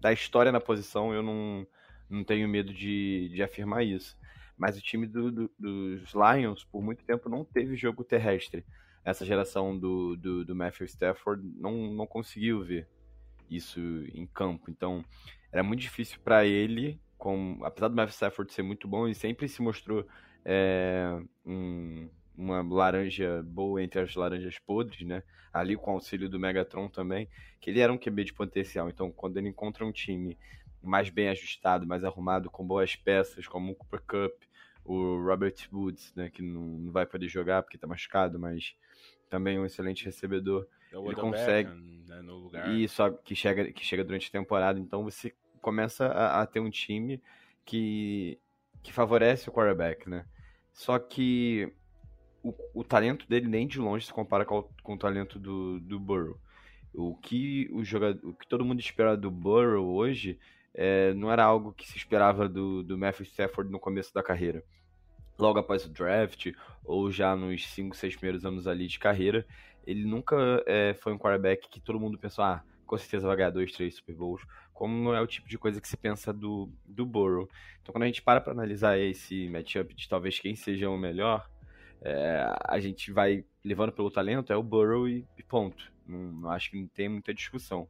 da 0.01 0.11
história 0.11 0.51
na 0.51 0.59
posição, 0.59 1.13
eu 1.13 1.21
não, 1.21 1.65
não 2.09 2.23
tenho 2.23 2.49
medo 2.49 2.73
de, 2.73 3.29
de 3.29 3.43
afirmar 3.43 3.85
isso. 3.85 4.17
Mas 4.57 4.77
o 4.79 4.81
time 4.81 5.05
do, 5.05 5.31
do, 5.31 5.51
dos 5.59 6.13
Lions, 6.13 6.63
por 6.63 6.81
muito 6.81 7.03
tempo, 7.05 7.29
não 7.29 7.45
teve 7.45 7.75
jogo 7.77 8.03
terrestre. 8.03 8.65
Essa 9.05 9.23
geração 9.23 9.77
do, 9.77 10.15
do, 10.17 10.43
do 10.43 10.55
Matthew 10.55 10.85
Stafford 10.87 11.43
não, 11.55 11.93
não 11.93 12.07
conseguiu 12.07 12.63
ver 12.63 12.87
isso 13.49 13.79
em 14.13 14.25
campo. 14.25 14.69
Então, 14.69 15.03
era 15.51 15.63
muito 15.63 15.81
difícil 15.81 16.19
para 16.23 16.45
ele, 16.45 16.99
com, 17.17 17.59
apesar 17.63 17.87
do 17.87 17.95
Matthew 17.95 18.13
Stafford 18.13 18.53
ser 18.53 18.63
muito 18.63 18.87
bom, 18.87 19.05
ele 19.05 19.15
sempre 19.15 19.47
se 19.47 19.61
mostrou 19.61 20.07
é, 20.45 21.19
um, 21.45 22.09
uma 22.35 22.61
laranja 22.61 23.43
boa 23.43 23.83
entre 23.83 23.99
as 23.99 24.15
laranjas 24.15 24.57
podres, 24.59 25.05
né? 25.05 25.23
Ali 25.51 25.75
com 25.75 25.91
o 25.91 25.93
auxílio 25.95 26.29
do 26.29 26.39
Megatron 26.39 26.87
também, 26.87 27.27
que 27.59 27.69
ele 27.69 27.79
era 27.79 27.91
um 27.91 27.97
QB 27.97 28.23
de 28.23 28.33
potencial. 28.33 28.87
Então, 28.87 29.11
quando 29.11 29.37
ele 29.37 29.49
encontra 29.49 29.85
um 29.85 29.91
time 29.91 30.37
mais 30.81 31.09
bem 31.09 31.27
ajustado, 31.29 31.85
mais 31.85 32.03
arrumado, 32.03 32.49
com 32.49 32.65
boas 32.65 32.95
peças, 32.95 33.47
como 33.47 33.73
o 33.73 33.75
Cooper 33.75 34.01
Cup, 34.01 34.43
o 34.85 35.21
Robert 35.21 35.55
Woods, 35.71 36.13
né, 36.15 36.29
que 36.29 36.41
não, 36.41 36.61
não 36.61 36.91
vai 36.91 37.05
poder 37.05 37.27
jogar 37.27 37.63
porque 37.63 37.77
está 37.77 37.87
machucado, 37.87 38.39
mas 38.39 38.75
também 39.29 39.59
um 39.59 39.65
excelente 39.65 40.05
recebedor. 40.05 40.65
É 40.91 40.97
ele 40.97 41.15
consegue 41.15 41.69
né, 42.07 42.21
no 42.21 42.35
lugar. 42.37 42.69
isso 42.73 43.11
que 43.23 43.35
chega 43.35 43.71
que 43.71 43.85
chega 43.85 44.03
durante 44.03 44.27
a 44.29 44.31
temporada, 44.31 44.79
então 44.79 45.03
você 45.03 45.33
começa 45.61 46.07
a, 46.07 46.41
a 46.41 46.45
ter 46.45 46.59
um 46.59 46.69
time 46.69 47.21
que 47.65 48.39
que 48.81 48.93
favorece 48.93 49.49
o 49.49 49.51
quarterback, 49.51 50.09
né? 50.09 50.25
Só 50.71 50.97
que 50.97 51.71
o, 52.41 52.53
o, 52.73 52.83
talento 52.83 53.27
dele 53.27 53.47
nem 53.47 53.67
de 53.67 53.79
longe 53.79 54.05
se 54.05 54.13
compara 54.13 54.45
com, 54.45 54.63
com 54.81 54.93
o 54.93 54.97
talento 54.97 55.37
do, 55.37 55.79
do 55.79 55.99
Burrow. 55.99 56.37
O 56.93 57.15
que, 57.15 57.69
o, 57.71 57.83
jogador, 57.83 58.19
o 58.27 58.33
que 58.33 58.47
todo 58.47 58.65
mundo 58.65 58.79
espera 58.79 59.15
do 59.15 59.29
Burrow 59.29 59.85
hoje 59.93 60.39
é, 60.73 61.13
não 61.13 61.31
era 61.31 61.43
algo 61.43 61.73
que 61.73 61.87
se 61.87 61.97
esperava 61.97 62.47
do, 62.47 62.81
do 62.83 62.97
Matthew 62.97 63.25
Stafford 63.25 63.71
no 63.71 63.79
começo 63.79 64.13
da 64.13 64.23
carreira. 64.23 64.63
Logo 65.37 65.59
após 65.59 65.85
o 65.85 65.89
draft, 65.89 66.51
ou 66.83 67.11
já 67.11 67.35
nos 67.35 67.67
5, 67.67 67.95
6 67.95 68.15
primeiros 68.15 68.45
anos 68.45 68.67
ali 68.67 68.87
de 68.87 68.99
carreira, 68.99 69.45
ele 69.89 70.05
nunca 70.05 70.35
é, 70.67 70.93
foi 70.93 71.11
um 71.11 71.17
quarterback 71.17 71.67
que 71.67 71.81
todo 71.81 71.99
mundo 71.99 72.17
pensou, 72.17 72.43
ah, 72.43 72.63
com 72.85 72.95
certeza 72.95 73.25
vai 73.25 73.35
ganhar 73.35 73.49
dois, 73.49 73.71
três 73.71 73.95
Super 73.95 74.15
Bowls, 74.15 74.45
como 74.71 74.95
não 75.03 75.15
é 75.15 75.21
o 75.21 75.25
tipo 75.25 75.49
de 75.49 75.57
coisa 75.57 75.81
que 75.81 75.87
se 75.87 75.97
pensa 75.97 76.31
do, 76.31 76.71
do 76.85 77.05
Burrow. 77.05 77.49
Então, 77.81 77.91
quando 77.91 78.03
a 78.03 78.05
gente 78.05 78.21
para 78.21 78.39
para 78.39 78.53
analisar 78.53 78.99
esse 78.99 79.49
matchup 79.49 79.95
de 79.95 80.07
talvez 80.07 80.39
quem 80.39 80.55
seja 80.55 80.89
o 80.89 80.97
melhor, 80.97 81.49
é, 82.01 82.55
a 82.65 82.79
gente 82.79 83.11
vai 83.11 83.43
levando 83.63 83.91
pelo 83.91 84.11
talento, 84.11 84.53
é 84.53 84.55
o 84.55 84.61
Burrow 84.61 85.09
e, 85.09 85.25
e 85.37 85.43
ponto. 85.43 85.91
Não, 86.05 86.19
não, 86.19 86.51
acho 86.51 86.69
que 86.69 86.79
não 86.79 86.87
tem 86.87 87.09
muita 87.09 87.33
discussão. 87.33 87.87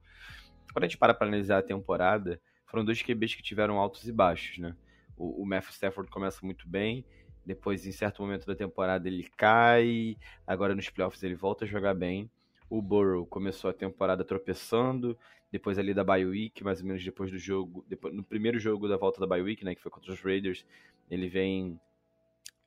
Quando 0.72 0.86
a 0.86 0.88
gente 0.88 0.98
para 0.98 1.13
para 1.13 1.27
analisar 1.27 1.58
a 1.58 1.63
temporada, 1.63 2.39
foram 2.65 2.86
dois 2.86 3.01
QBs 3.01 3.36
que 3.36 3.44
tiveram 3.44 3.77
altos 3.77 4.08
e 4.08 4.12
baixos, 4.12 4.58
né? 4.58 4.74
O, 5.18 5.44
o 5.44 5.46
Matthew 5.46 5.72
Stafford 5.72 6.10
começa 6.10 6.46
muito 6.46 6.65
bem, 6.68 7.03
depois 7.50 7.88
em 7.88 7.91
certo 7.91 8.22
momento 8.22 8.46
da 8.46 8.56
temporada 8.56 9.08
ele 9.08 9.27
cai, 9.36 10.15
agora 10.46 10.75
nos 10.75 10.88
playoffs 10.88 11.24
ele 11.24 11.34
volta 11.34 11.65
a 11.65 11.68
jogar 11.68 11.96
bem. 11.96 12.29
O 12.70 12.79
Burrow 12.79 13.25
começou 13.25 13.72
a 13.72 13.74
temporada 13.74 14.24
tropeçando, 14.24 15.18
depois 15.51 15.79
ali 15.79 15.91
da 15.91 16.03
bye 16.03 16.24
week, 16.24 16.63
mais 16.63 16.79
ou 16.79 16.86
menos 16.86 17.03
depois 17.03 17.32
do 17.32 17.39
jogo, 17.39 17.84
depois, 17.89 18.13
no 18.13 18.24
primeiro 18.24 18.60
jogo 18.60 18.88
da 18.88 18.98
volta 18.98 19.20
da 19.20 19.25
bye 19.25 19.41
week, 19.41 19.65
né, 19.65 19.74
que 19.74 19.82
foi 19.82 19.89
contra 19.89 20.13
os 20.13 20.22
Raiders, 20.22 20.63
ele 21.10 21.27
vem 21.27 21.79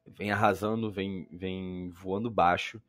vem 0.04 0.32
arrasando, 0.32 0.90
vem, 0.90 1.28
vem 1.30 1.90
voando 1.90 2.28
baixo 2.28 2.82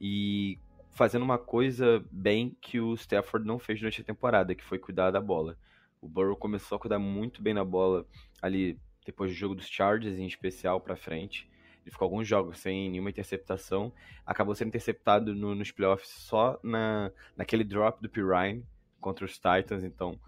e 0.00 0.58
fazendo 0.92 1.24
uma 1.24 1.36
coisa 1.36 2.02
bem 2.10 2.56
que 2.58 2.80
o 2.80 2.94
Stafford 2.94 3.46
não 3.46 3.58
fez 3.58 3.78
durante 3.78 4.00
a 4.00 4.04
temporada, 4.04 4.54
que 4.54 4.64
foi 4.64 4.78
cuidar 4.78 5.10
da 5.10 5.20
bola. 5.20 5.58
O 6.00 6.08
Burrow 6.08 6.36
começou 6.36 6.76
a 6.76 6.78
cuidar 6.78 6.98
muito 6.98 7.42
bem 7.42 7.52
na 7.52 7.66
bola 7.66 8.06
ali 8.40 8.78
depois 9.04 9.30
do 9.30 9.36
jogo 9.36 9.54
dos 9.54 9.68
Chargers, 9.68 10.18
em 10.18 10.26
especial 10.26 10.80
para 10.80 10.96
frente. 10.96 11.48
Ele 11.82 11.90
ficou 11.90 12.06
alguns 12.06 12.26
jogos 12.26 12.58
sem 12.58 12.90
nenhuma 12.90 13.10
interceptação. 13.10 13.92
Acabou 14.24 14.54
sendo 14.54 14.68
interceptado 14.68 15.34
no, 15.34 15.54
nos 15.54 15.70
playoffs 15.70 16.08
só 16.08 16.58
na, 16.62 17.12
naquele 17.36 17.62
drop 17.62 18.00
do 18.00 18.08
Pirine 18.08 18.64
contra 19.00 19.24
os 19.24 19.34
Titans. 19.34 19.84
Então, 19.84 20.18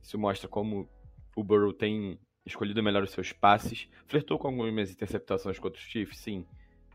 isso 0.00 0.16
mostra 0.16 0.48
como 0.48 0.88
o 1.34 1.42
Burrow 1.42 1.72
tem 1.72 2.18
escolhido 2.46 2.82
melhor 2.82 3.02
os 3.02 3.10
seus 3.10 3.32
passes. 3.32 3.88
Flertou 4.06 4.38
com 4.38 4.48
algumas 4.48 4.90
interceptações 4.90 5.58
contra 5.58 5.80
os 5.80 5.86
Chiefs, 5.86 6.18
sim, 6.18 6.46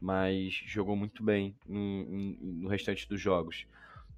mas 0.01 0.54
jogou 0.65 0.96
muito 0.96 1.24
bem 1.24 1.56
no, 1.68 2.06
no 2.39 2.70
restante 2.70 3.08
dos 3.08 3.20
jogos. 3.20 3.68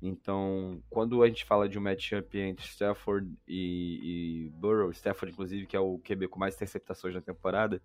Então, 0.01 0.81
quando 0.89 1.23
a 1.23 1.27
gente 1.27 1.43
fala 1.43 1.67
de 1.67 1.77
um 1.77 1.81
matchup 1.81 2.37
entre 2.37 2.65
Stafford 2.65 3.33
e, 3.47 4.45
e 4.45 4.49
Burrow, 4.51 4.91
Stafford, 4.91 5.33
inclusive, 5.33 5.65
que 5.65 5.75
é 5.75 5.79
o 5.79 5.99
QB 5.99 6.27
com 6.27 6.39
mais 6.39 6.55
interceptações 6.55 7.15
na 7.15 7.21
temporada, 7.21 7.81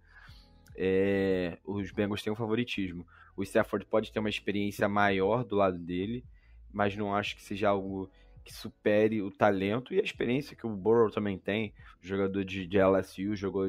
é, 0.76 1.59
os 1.64 1.90
Bengals 1.90 2.23
têm 2.23 2.33
um 2.33 2.37
favoritismo. 2.37 3.07
O 3.37 3.42
Stafford 3.42 3.87
pode 3.87 4.12
ter 4.12 4.19
uma 4.19 4.28
experiência 4.28 4.88
maior 4.88 5.45
do 5.45 5.57
lado 5.57 5.78
dele, 5.78 6.25
mas 6.71 6.97
não 6.97 7.14
acho 7.14 7.35
que 7.35 7.42
seja 7.42 7.69
algo 7.69 8.11
que 8.45 8.52
supere 8.52 9.23
o 9.23 9.31
talento 9.31 9.95
e 9.95 10.00
a 10.00 10.02
experiência 10.02 10.57
que 10.57 10.66
o 10.66 10.71
Burrow 10.71 11.11
também 11.11 11.38
tem. 11.38 11.73
Jogador 12.00 12.45
de, 12.45 12.66
de 12.66 12.78
LSU 12.78 13.37
jogou, 13.37 13.69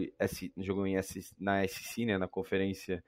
jogou 0.57 0.88
em 0.88 0.97
S, 0.97 1.33
na 1.39 1.65
SC, 1.65 2.05
né, 2.05 2.17
na 2.17 2.27
conferência 2.27 3.03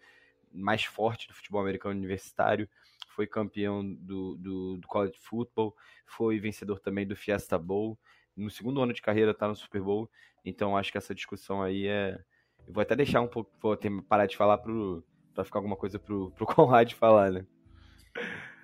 mais 0.54 0.84
forte 0.86 1.28
do 1.28 1.34
futebol 1.34 1.62
americano 1.62 1.96
universitário. 1.96 2.70
Foi 3.16 3.26
campeão 3.26 3.82
do, 3.94 4.36
do, 4.36 4.78
do 4.78 4.88
college 4.88 5.18
football, 5.22 5.74
foi 6.06 6.38
vencedor 6.38 6.80
também 6.80 7.08
do 7.08 7.16
Fiesta 7.16 7.58
Bowl. 7.58 7.98
No 8.36 8.50
segundo 8.50 8.82
ano 8.82 8.92
de 8.92 9.02
carreira 9.02 9.32
está 9.32 9.48
no 9.48 9.56
Super 9.56 9.82
Bowl. 9.82 10.10
Então 10.44 10.76
acho 10.76 10.92
que 10.92 10.98
essa 10.98 11.16
discussão 11.16 11.64
aí 11.64 11.88
é. 11.88 12.20
Eu 12.68 12.74
vou 12.74 12.82
até 12.82 12.96
deixar 12.96 13.22
um 13.22 13.28
pouco, 13.28 13.52
vou 13.62 13.78
ter, 13.78 13.90
parar 14.04 14.26
de 14.26 14.36
falar 14.36 14.58
para 14.58 15.46
ficar 15.46 15.60
alguma 15.60 15.78
coisa 15.78 15.98
pro, 15.98 16.32
pro 16.36 16.46
Conrad 16.46 16.92
falar, 16.94 17.32
né? 17.32 17.46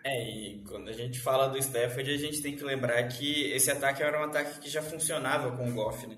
É, 0.04 0.30
e 0.30 0.64
quando 0.64 0.90
a 0.90 0.94
gente 0.94 1.20
fala 1.20 1.48
do 1.48 1.58
Stafford, 1.58 2.10
a 2.10 2.18
gente 2.18 2.42
tem 2.42 2.56
que 2.56 2.64
lembrar 2.64 3.08
que 3.08 3.52
esse 3.52 3.72
ataque 3.72 4.04
era 4.04 4.20
um 4.20 4.24
ataque 4.24 4.60
que 4.60 4.70
já 4.70 4.82
funcionava 4.82 5.56
com 5.56 5.70
o 5.70 5.74
Goff, 5.74 6.08
né? 6.08 6.18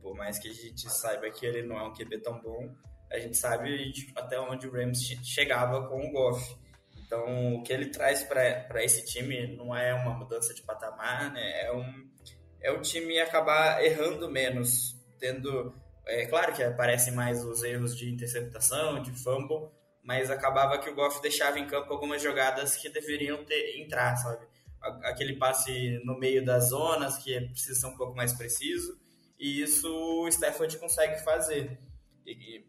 Por 0.00 0.14
mais 0.14 0.38
que 0.38 0.48
a 0.48 0.52
gente 0.52 0.88
saiba 0.88 1.30
que 1.30 1.46
ele 1.46 1.62
não 1.62 1.78
é 1.78 1.82
um 1.82 1.92
QB 1.92 2.18
tão 2.18 2.40
bom, 2.40 2.72
a 3.10 3.18
gente 3.18 3.36
sabe 3.36 3.92
até 4.14 4.38
onde 4.38 4.66
o 4.66 4.72
Rams 4.72 5.02
chegava 5.24 5.88
com 5.88 6.00
o 6.00 6.12
Goff. 6.12 6.61
Então, 7.12 7.56
o 7.56 7.62
que 7.62 7.70
ele 7.70 7.90
traz 7.90 8.22
para 8.22 8.82
esse 8.82 9.04
time 9.04 9.54
não 9.54 9.76
é 9.76 9.92
uma 9.92 10.14
mudança 10.14 10.54
de 10.54 10.62
patamar, 10.62 11.30
né? 11.30 11.66
É, 11.66 11.70
um, 11.70 12.10
é 12.62 12.72
o 12.72 12.80
time 12.80 13.20
acabar 13.20 13.84
errando 13.84 14.30
menos, 14.30 14.96
tendo... 15.20 15.74
É 16.06 16.24
claro 16.24 16.54
que 16.54 16.62
aparecem 16.62 17.12
mais 17.12 17.44
os 17.44 17.62
erros 17.62 17.94
de 17.94 18.10
interceptação, 18.10 19.02
de 19.02 19.12
fumble, 19.12 19.68
mas 20.02 20.30
acabava 20.30 20.78
que 20.78 20.88
o 20.88 20.94
Goff 20.94 21.20
deixava 21.20 21.58
em 21.58 21.66
campo 21.66 21.92
algumas 21.92 22.22
jogadas 22.22 22.76
que 22.76 22.88
deveriam 22.88 23.44
ter 23.44 23.78
entrar, 23.78 24.16
sabe? 24.16 24.46
Aquele 25.04 25.36
passe 25.36 26.00
no 26.06 26.18
meio 26.18 26.42
das 26.42 26.70
zonas 26.70 27.18
que 27.18 27.38
precisa 27.42 27.78
ser 27.78 27.86
um 27.88 27.96
pouco 27.96 28.16
mais 28.16 28.32
preciso, 28.32 28.98
e 29.38 29.60
isso 29.60 29.86
o 29.86 30.26
Stafford 30.28 30.78
consegue 30.78 31.22
fazer. 31.22 31.78
E, 32.26 32.64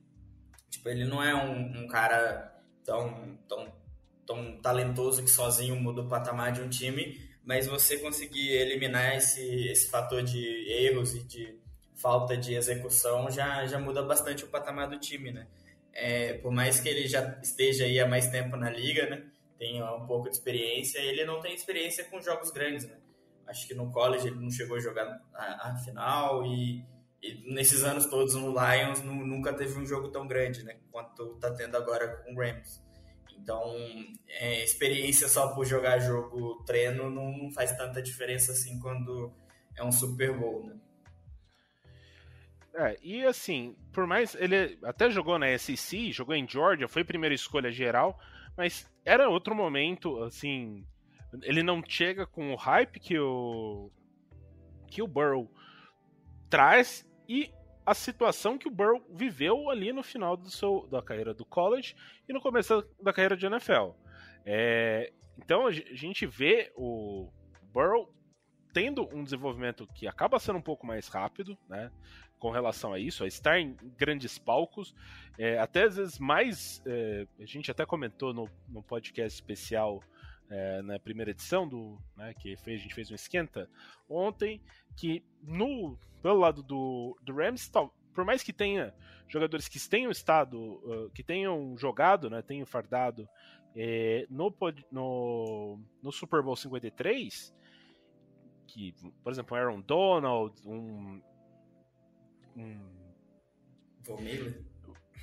tipo, 0.69 0.89
ele 0.89 1.05
não 1.05 1.23
é 1.23 1.33
um, 1.33 1.85
um, 1.85 1.87
cara 1.87 2.61
tão, 2.83 3.37
tão, 3.47 3.82
tão 4.25 4.59
talentoso 4.61 5.23
que 5.23 5.29
sozinho 5.29 5.75
muda 5.75 6.01
o 6.01 6.07
patamar 6.07 6.51
de 6.51 6.61
um 6.61 6.69
time, 6.69 7.19
mas 7.43 7.67
você 7.67 7.97
conseguir 7.97 8.49
eliminar 8.49 9.15
esse, 9.17 9.67
esse 9.67 9.89
fator 9.89 10.23
de 10.23 10.43
erros 10.69 11.13
e 11.13 11.23
de 11.23 11.59
falta 11.95 12.35
de 12.35 12.53
execução 12.53 13.29
já, 13.29 13.65
já 13.65 13.79
muda 13.79 14.01
bastante 14.01 14.43
o 14.43 14.47
patamar 14.47 14.89
do 14.89 14.99
time, 14.99 15.31
né? 15.31 15.47
é, 15.93 16.33
por 16.33 16.51
mais 16.51 16.79
que 16.79 16.89
ele 16.89 17.07
já 17.07 17.39
esteja 17.41 17.85
aí 17.85 17.99
há 17.99 18.07
mais 18.07 18.27
tempo 18.27 18.57
na 18.57 18.69
liga, 18.69 19.09
né, 19.09 19.23
tenha 19.57 19.93
um 19.93 20.05
pouco 20.05 20.29
de 20.29 20.35
experiência, 20.35 20.99
ele 20.99 21.23
não 21.23 21.39
tem 21.39 21.53
experiência 21.53 22.03
com 22.05 22.19
jogos 22.19 22.51
grandes, 22.51 22.85
né? 22.85 22.97
Acho 23.47 23.67
que 23.67 23.73
no 23.73 23.91
college 23.91 24.27
ele 24.27 24.39
não 24.39 24.49
chegou 24.49 24.77
a 24.77 24.79
jogar 24.79 25.21
a, 25.33 25.69
a 25.69 25.75
final 25.77 26.45
e, 26.45 26.83
e, 27.21 27.53
nesses 27.53 27.83
anos 27.83 28.05
todos 28.07 28.33
no 28.35 28.49
Lions 28.49 29.01
nunca 29.01 29.53
teve 29.53 29.79
um 29.79 29.85
jogo 29.85 30.09
tão 30.09 30.27
grande, 30.27 30.63
né, 30.63 30.77
quanto 30.91 31.35
tá 31.35 31.51
tendo 31.51 31.77
agora 31.77 32.07
com 32.17 32.33
o 32.33 32.37
Rams. 32.37 32.81
Então, 33.43 33.75
é, 34.29 34.63
experiência 34.63 35.27
só 35.27 35.53
por 35.53 35.65
jogar 35.65 35.99
jogo 35.99 36.63
treino 36.63 37.09
não, 37.09 37.51
faz 37.51 37.75
tanta 37.75 38.01
diferença 38.01 38.53
assim 38.53 38.79
quando 38.79 39.33
é 39.75 39.83
um 39.83 39.91
Super 39.91 40.39
Bowl, 40.39 40.65
né? 40.65 40.79
É, 42.73 42.97
e 43.03 43.25
assim, 43.25 43.75
por 43.91 44.07
mais. 44.07 44.33
Ele 44.33 44.79
até 44.81 45.11
jogou 45.11 45.37
na 45.37 45.57
SEC, 45.57 46.11
jogou 46.13 46.33
em 46.33 46.47
Georgia, 46.47 46.87
foi 46.87 47.03
primeira 47.03 47.35
escolha 47.35 47.69
geral, 47.69 48.17
mas 48.57 48.89
era 49.05 49.29
outro 49.29 49.53
momento, 49.53 50.23
assim. 50.23 50.87
Ele 51.41 51.61
não 51.61 51.83
chega 51.85 52.25
com 52.25 52.53
o 52.53 52.55
hype 52.55 52.99
que 52.99 53.19
o. 53.19 53.91
que 54.87 55.01
o 55.01 55.07
Burrow 55.07 55.51
traz 56.49 57.05
e 57.27 57.51
a 57.85 57.93
situação 57.93 58.57
que 58.57 58.67
o 58.67 58.71
Burrow 58.71 59.05
viveu 59.09 59.69
ali 59.69 59.91
no 59.91 60.03
final 60.03 60.37
do 60.37 60.49
seu, 60.49 60.87
da 60.89 61.01
carreira 61.01 61.33
do 61.33 61.45
college 61.45 61.95
e 62.27 62.33
no 62.33 62.41
começo 62.41 62.83
da 63.01 63.13
carreira 63.13 63.35
de 63.35 63.45
NFL. 63.45 63.91
É, 64.45 65.11
então 65.37 65.67
a 65.67 65.71
gente 65.71 66.25
vê 66.25 66.71
o 66.75 67.29
Burrow 67.73 68.13
tendo 68.73 69.07
um 69.13 69.23
desenvolvimento 69.23 69.87
que 69.93 70.07
acaba 70.07 70.39
sendo 70.39 70.57
um 70.57 70.61
pouco 70.61 70.85
mais 70.85 71.07
rápido, 71.07 71.57
né? 71.69 71.91
com 72.43 72.51
relação 72.51 72.91
a 72.91 72.99
isso, 72.99 73.23
a 73.23 73.27
estar 73.27 73.57
em 73.57 73.73
grandes 73.97 74.37
palcos, 74.37 74.93
é, 75.39 75.57
até 75.57 75.83
às 75.83 75.95
vezes 75.95 76.19
mais. 76.19 76.81
É, 76.85 77.25
a 77.39 77.45
gente 77.45 77.71
até 77.71 77.85
comentou 77.85 78.33
no, 78.33 78.49
no 78.67 78.83
podcast 78.83 79.33
especial 79.33 80.03
é, 80.53 80.81
na 80.83 80.99
primeira 80.99 81.31
edição 81.31 81.67
do. 81.67 81.97
Né, 82.15 82.33
que 82.35 82.55
fez, 82.57 82.79
a 82.79 82.83
gente 82.83 82.93
fez 82.93 83.09
um 83.09 83.15
esquenta 83.15 83.67
ontem, 84.07 84.61
que 84.95 85.23
no 85.41 85.97
pelo 86.21 86.39
lado 86.39 86.61
do, 86.61 87.17
do 87.21 87.33
Rams, 87.33 87.67
tal, 87.67 87.93
por 88.13 88.23
mais 88.23 88.43
que 88.43 88.53
tenha 88.53 88.93
jogadores 89.27 89.67
que 89.67 89.79
tenham 89.89 90.11
estado, 90.11 90.57
uh, 90.57 91.09
que 91.09 91.23
tenham 91.23 91.75
jogado, 91.75 92.29
né, 92.29 92.41
tenham 92.41 92.65
fardado 92.65 93.27
é, 93.75 94.25
no, 94.29 94.55
no, 94.91 95.79
no 96.01 96.11
Super 96.11 96.41
Bowl 96.43 96.55
53, 96.55 97.53
que, 98.67 98.93
por 99.23 99.33
exemplo, 99.33 99.57
Aaron 99.57 99.81
Donald, 99.81 100.55
um 100.65 101.21
um. 102.55 102.79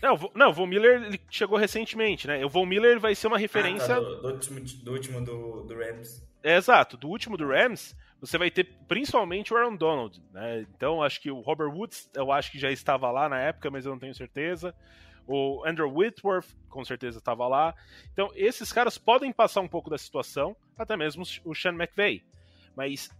Não, 0.02 0.30
não, 0.34 0.50
o 0.50 0.52
Von 0.52 0.66
Miller 0.66 1.02
ele 1.02 1.20
chegou 1.30 1.58
recentemente, 1.58 2.26
né? 2.26 2.44
O 2.44 2.48
Von 2.48 2.66
Miller 2.66 2.98
vai 2.98 3.14
ser 3.14 3.26
uma 3.26 3.38
referência. 3.38 3.96
Ah, 3.96 4.00
tá, 4.00 4.00
do, 4.00 4.22
do, 4.22 4.28
último, 4.28 4.60
do 4.60 4.92
último 4.92 5.24
do, 5.24 5.62
do 5.64 5.74
Rams. 5.74 6.26
É, 6.42 6.56
exato, 6.56 6.96
do 6.96 7.08
último 7.08 7.36
do 7.36 7.46
Rams, 7.46 7.94
você 8.20 8.38
vai 8.38 8.50
ter 8.50 8.64
principalmente 8.88 9.52
o 9.52 9.56
Aaron 9.56 9.76
Donald, 9.76 10.22
né? 10.32 10.66
Então 10.74 11.02
acho 11.02 11.20
que 11.20 11.30
o 11.30 11.40
Robert 11.40 11.70
Woods, 11.70 12.10
eu 12.14 12.32
acho 12.32 12.50
que 12.50 12.58
já 12.58 12.70
estava 12.70 13.10
lá 13.10 13.28
na 13.28 13.38
época, 13.38 13.70
mas 13.70 13.84
eu 13.84 13.92
não 13.92 13.98
tenho 13.98 14.14
certeza. 14.14 14.74
O 15.26 15.62
Andrew 15.66 15.92
Whitworth, 15.94 16.48
com 16.68 16.84
certeza 16.84 17.18
estava 17.18 17.46
lá. 17.46 17.74
Então 18.12 18.30
esses 18.34 18.72
caras 18.72 18.96
podem 18.96 19.32
passar 19.32 19.60
um 19.60 19.68
pouco 19.68 19.90
da 19.90 19.98
situação, 19.98 20.56
até 20.78 20.96
mesmo 20.96 21.24
o 21.44 21.54
Sean 21.54 21.74
McVay. 21.74 22.24
Mas 22.74 23.10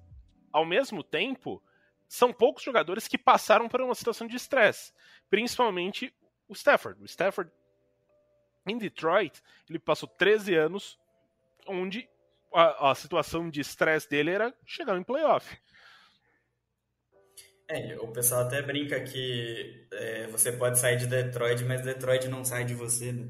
ao 0.53 0.65
mesmo 0.65 1.03
tempo, 1.03 1.63
são 2.09 2.33
poucos 2.33 2.63
jogadores 2.63 3.07
que 3.07 3.17
passaram 3.17 3.69
por 3.69 3.81
uma 3.81 3.95
situação 3.95 4.27
de 4.27 4.37
estresse, 4.37 4.93
principalmente 5.29 6.13
o 6.51 6.53
Stafford. 6.53 7.01
O 7.01 7.07
Stafford 7.07 7.51
em 8.67 8.77
Detroit, 8.77 9.41
ele 9.69 9.79
passou 9.79 10.09
13 10.09 10.55
anos 10.55 10.99
onde 11.67 12.09
a, 12.53 12.91
a 12.91 12.95
situação 12.95 13.49
de 13.49 13.61
estresse 13.61 14.11
dele 14.11 14.31
era 14.31 14.55
chegar 14.67 14.99
em 14.99 15.03
playoff. 15.03 15.57
É, 17.69 17.97
o 18.01 18.09
pessoal 18.09 18.43
até 18.43 18.61
brinca 18.61 19.01
que 19.01 19.87
é, 19.93 20.27
você 20.27 20.51
pode 20.51 20.77
sair 20.79 20.97
de 20.97 21.07
Detroit, 21.07 21.63
mas 21.65 21.83
Detroit 21.83 22.27
não 22.27 22.45
sai 22.45 22.65
de 22.65 22.75
você, 22.75 23.13
né? 23.13 23.29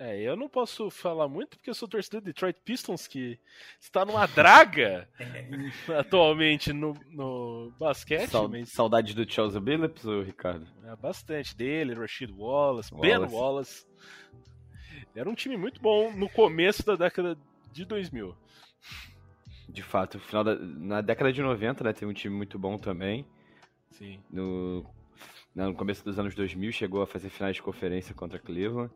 É, 0.00 0.20
eu 0.20 0.36
não 0.36 0.48
posso 0.48 0.90
falar 0.90 1.26
muito 1.28 1.56
porque 1.56 1.68
eu 1.68 1.74
sou 1.74 1.88
torcedor 1.88 2.20
do 2.20 2.26
Detroit 2.26 2.56
Pistons, 2.64 3.08
que 3.08 3.36
está 3.80 4.04
numa 4.04 4.26
draga 4.26 5.08
atualmente 5.98 6.72
no, 6.72 6.94
no 7.10 7.72
basquete. 7.80 8.30
Sal, 8.30 8.48
mas... 8.48 8.70
Saudade 8.70 9.12
do 9.12 9.28
Chelsea 9.28 9.60
Billups, 9.60 10.04
Ricardo? 10.24 10.68
É, 10.84 10.94
bastante 10.94 11.56
dele, 11.56 11.94
Rashid 11.94 12.32
Wallace, 12.32 12.94
Wallace, 12.94 13.00
Ben 13.00 13.34
Wallace. 13.34 13.86
Era 15.16 15.28
um 15.28 15.34
time 15.34 15.56
muito 15.56 15.80
bom 15.80 16.12
no 16.12 16.28
começo 16.28 16.86
da 16.86 16.94
década 16.94 17.36
de 17.72 17.84
2000. 17.84 18.36
De 19.68 19.82
fato, 19.82 20.20
final 20.20 20.44
da, 20.44 20.54
na 20.54 21.00
década 21.00 21.32
de 21.32 21.42
90, 21.42 21.82
né, 21.82 21.92
tem 21.92 22.06
um 22.06 22.12
time 22.12 22.36
muito 22.36 22.56
bom 22.56 22.78
também. 22.78 23.26
Sim. 23.90 24.20
No, 24.30 24.86
no 25.56 25.74
começo 25.74 26.04
dos 26.04 26.20
anos 26.20 26.36
2000 26.36 26.70
chegou 26.70 27.02
a 27.02 27.06
fazer 27.06 27.30
finais 27.30 27.56
de 27.56 27.62
conferência 27.62 28.14
contra 28.14 28.38
Cleveland. 28.38 28.92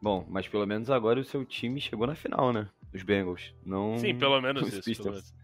Bom, 0.00 0.26
mas 0.28 0.46
pelo 0.46 0.66
menos 0.66 0.90
agora 0.90 1.20
o 1.20 1.24
seu 1.24 1.44
time 1.44 1.80
chegou 1.80 2.06
na 2.06 2.14
final, 2.14 2.52
né? 2.52 2.68
Os 2.92 3.02
Bengals. 3.02 3.54
Não 3.64 3.98
Sim, 3.98 4.16
pelo 4.18 4.40
menos 4.40 4.72
isso. 4.72 5.02
Pelo 5.02 5.12
menos, 5.12 5.34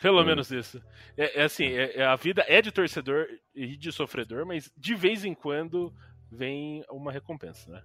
pelo 0.00 0.24
menos 0.24 0.50
isso. 0.50 0.82
É, 1.16 1.40
é 1.40 1.44
assim, 1.44 1.66
é, 1.66 1.96
é, 1.96 2.04
a 2.04 2.16
vida 2.16 2.44
é 2.48 2.62
de 2.62 2.70
torcedor 2.70 3.26
e 3.54 3.76
de 3.76 3.92
sofredor, 3.92 4.46
mas 4.46 4.70
de 4.76 4.94
vez 4.94 5.24
em 5.24 5.34
quando 5.34 5.92
vem 6.30 6.84
uma 6.90 7.12
recompensa, 7.12 7.70
né? 7.70 7.82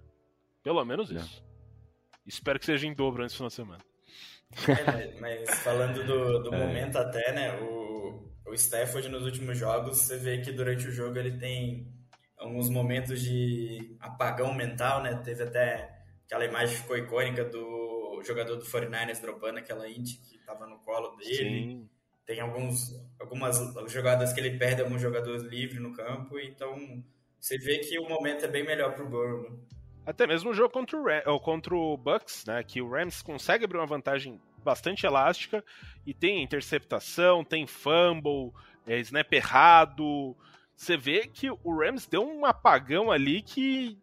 Pelo 0.62 0.84
menos 0.84 1.10
é. 1.10 1.14
isso. 1.16 1.44
Espero 2.26 2.58
que 2.58 2.66
seja 2.66 2.86
em 2.86 2.94
dobro 2.94 3.22
antes 3.22 3.34
do 3.34 3.38
final 3.38 3.48
de 3.48 3.54
semana. 3.54 3.84
É, 4.68 5.18
mas 5.20 5.50
falando 5.60 6.04
do, 6.04 6.42
do 6.44 6.54
é. 6.54 6.58
momento 6.58 6.96
até, 6.96 7.32
né? 7.32 7.58
O, 7.60 8.30
o 8.46 8.54
Stafford 8.54 9.08
nos 9.08 9.24
últimos 9.24 9.58
jogos, 9.58 9.98
você 9.98 10.18
vê 10.18 10.38
que 10.38 10.52
durante 10.52 10.86
o 10.86 10.92
jogo 10.92 11.18
ele 11.18 11.38
tem 11.38 11.90
alguns 12.36 12.68
momentos 12.68 13.20
de 13.22 13.96
apagão 14.00 14.54
mental, 14.54 15.02
né? 15.02 15.14
Teve 15.24 15.44
até 15.44 15.91
aquela 16.32 16.46
imagem 16.46 16.76
ficou 16.76 16.96
icônica 16.96 17.44
do 17.44 17.92
o 18.18 18.24
jogador 18.24 18.56
do 18.56 18.64
49ers 18.64 19.20
dropando 19.20 19.58
aquela 19.58 19.88
int 19.88 20.18
que 20.22 20.38
tava 20.38 20.66
no 20.66 20.78
colo 20.78 21.16
dele. 21.16 21.34
Sim. 21.34 21.88
Tem 22.24 22.40
alguns, 22.40 22.94
algumas 23.20 23.58
jogadas 23.88 24.32
que 24.32 24.40
ele 24.40 24.56
perde 24.56 24.80
alguns 24.80 25.02
jogadores 25.02 25.42
livres 25.42 25.80
no 25.80 25.92
campo, 25.92 26.38
então 26.38 27.04
você 27.38 27.58
vê 27.58 27.78
que 27.78 27.98
o 27.98 28.08
momento 28.08 28.44
é 28.44 28.48
bem 28.48 28.64
melhor 28.64 28.94
pro 28.94 29.08
Burrow. 29.08 29.58
Até 30.06 30.26
mesmo 30.26 30.50
o 30.50 30.54
jogo 30.54 30.70
contra 30.70 30.96
o, 30.96 31.04
Ram, 31.04 31.22
ou 31.26 31.40
contra 31.40 31.74
o 31.74 31.96
Bucks, 31.96 32.44
né? 32.46 32.62
Que 32.62 32.80
o 32.80 32.88
Rams 32.88 33.22
consegue 33.22 33.64
abrir 33.64 33.78
uma 33.78 33.86
vantagem 33.86 34.40
bastante 34.64 35.04
elástica 35.04 35.64
e 36.06 36.14
tem 36.14 36.42
interceptação, 36.42 37.44
tem 37.44 37.66
fumble, 37.66 38.52
é, 38.86 38.98
snap 39.00 39.32
errado. 39.32 40.36
Você 40.76 40.96
vê 40.96 41.26
que 41.26 41.50
o 41.50 41.76
Rams 41.76 42.06
deu 42.06 42.26
um 42.26 42.46
apagão 42.46 43.10
ali 43.10 43.42
que 43.42 43.98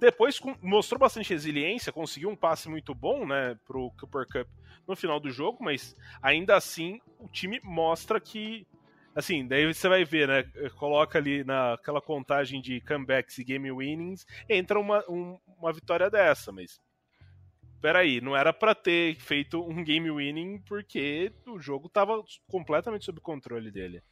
depois 0.00 0.40
mostrou 0.62 0.98
bastante 0.98 1.30
resiliência, 1.30 1.92
conseguiu 1.92 2.30
um 2.30 2.36
passe 2.36 2.68
muito 2.68 2.94
bom, 2.94 3.26
né, 3.26 3.56
pro 3.66 3.90
Cooper 4.00 4.26
Cup 4.26 4.48
no 4.88 4.96
final 4.96 5.20
do 5.20 5.30
jogo, 5.30 5.62
mas 5.62 5.94
ainda 6.22 6.56
assim 6.56 7.00
o 7.18 7.28
time 7.28 7.60
mostra 7.62 8.18
que 8.20 8.66
assim, 9.14 9.46
daí 9.46 9.66
você 9.66 9.88
vai 9.88 10.04
ver, 10.04 10.28
né, 10.28 10.44
coloca 10.78 11.18
ali 11.18 11.44
naquela 11.44 12.00
contagem 12.00 12.60
de 12.62 12.80
comebacks 12.80 13.38
e 13.38 13.44
game 13.44 13.70
winnings, 13.70 14.24
entra 14.48 14.78
uma, 14.78 15.04
um- 15.08 15.38
uma 15.58 15.72
vitória 15.72 16.08
dessa, 16.08 16.50
mas 16.52 16.80
peraí, 17.80 18.20
não 18.20 18.36
era 18.36 18.52
pra 18.52 18.74
ter 18.74 19.16
feito 19.16 19.60
um 19.62 19.82
game 19.82 20.10
winning 20.10 20.60
porque 20.66 21.32
o 21.46 21.58
jogo 21.58 21.88
tava 21.88 22.22
completamente 22.46 23.04
sob 23.04 23.20
controle 23.20 23.70
dele. 23.70 24.02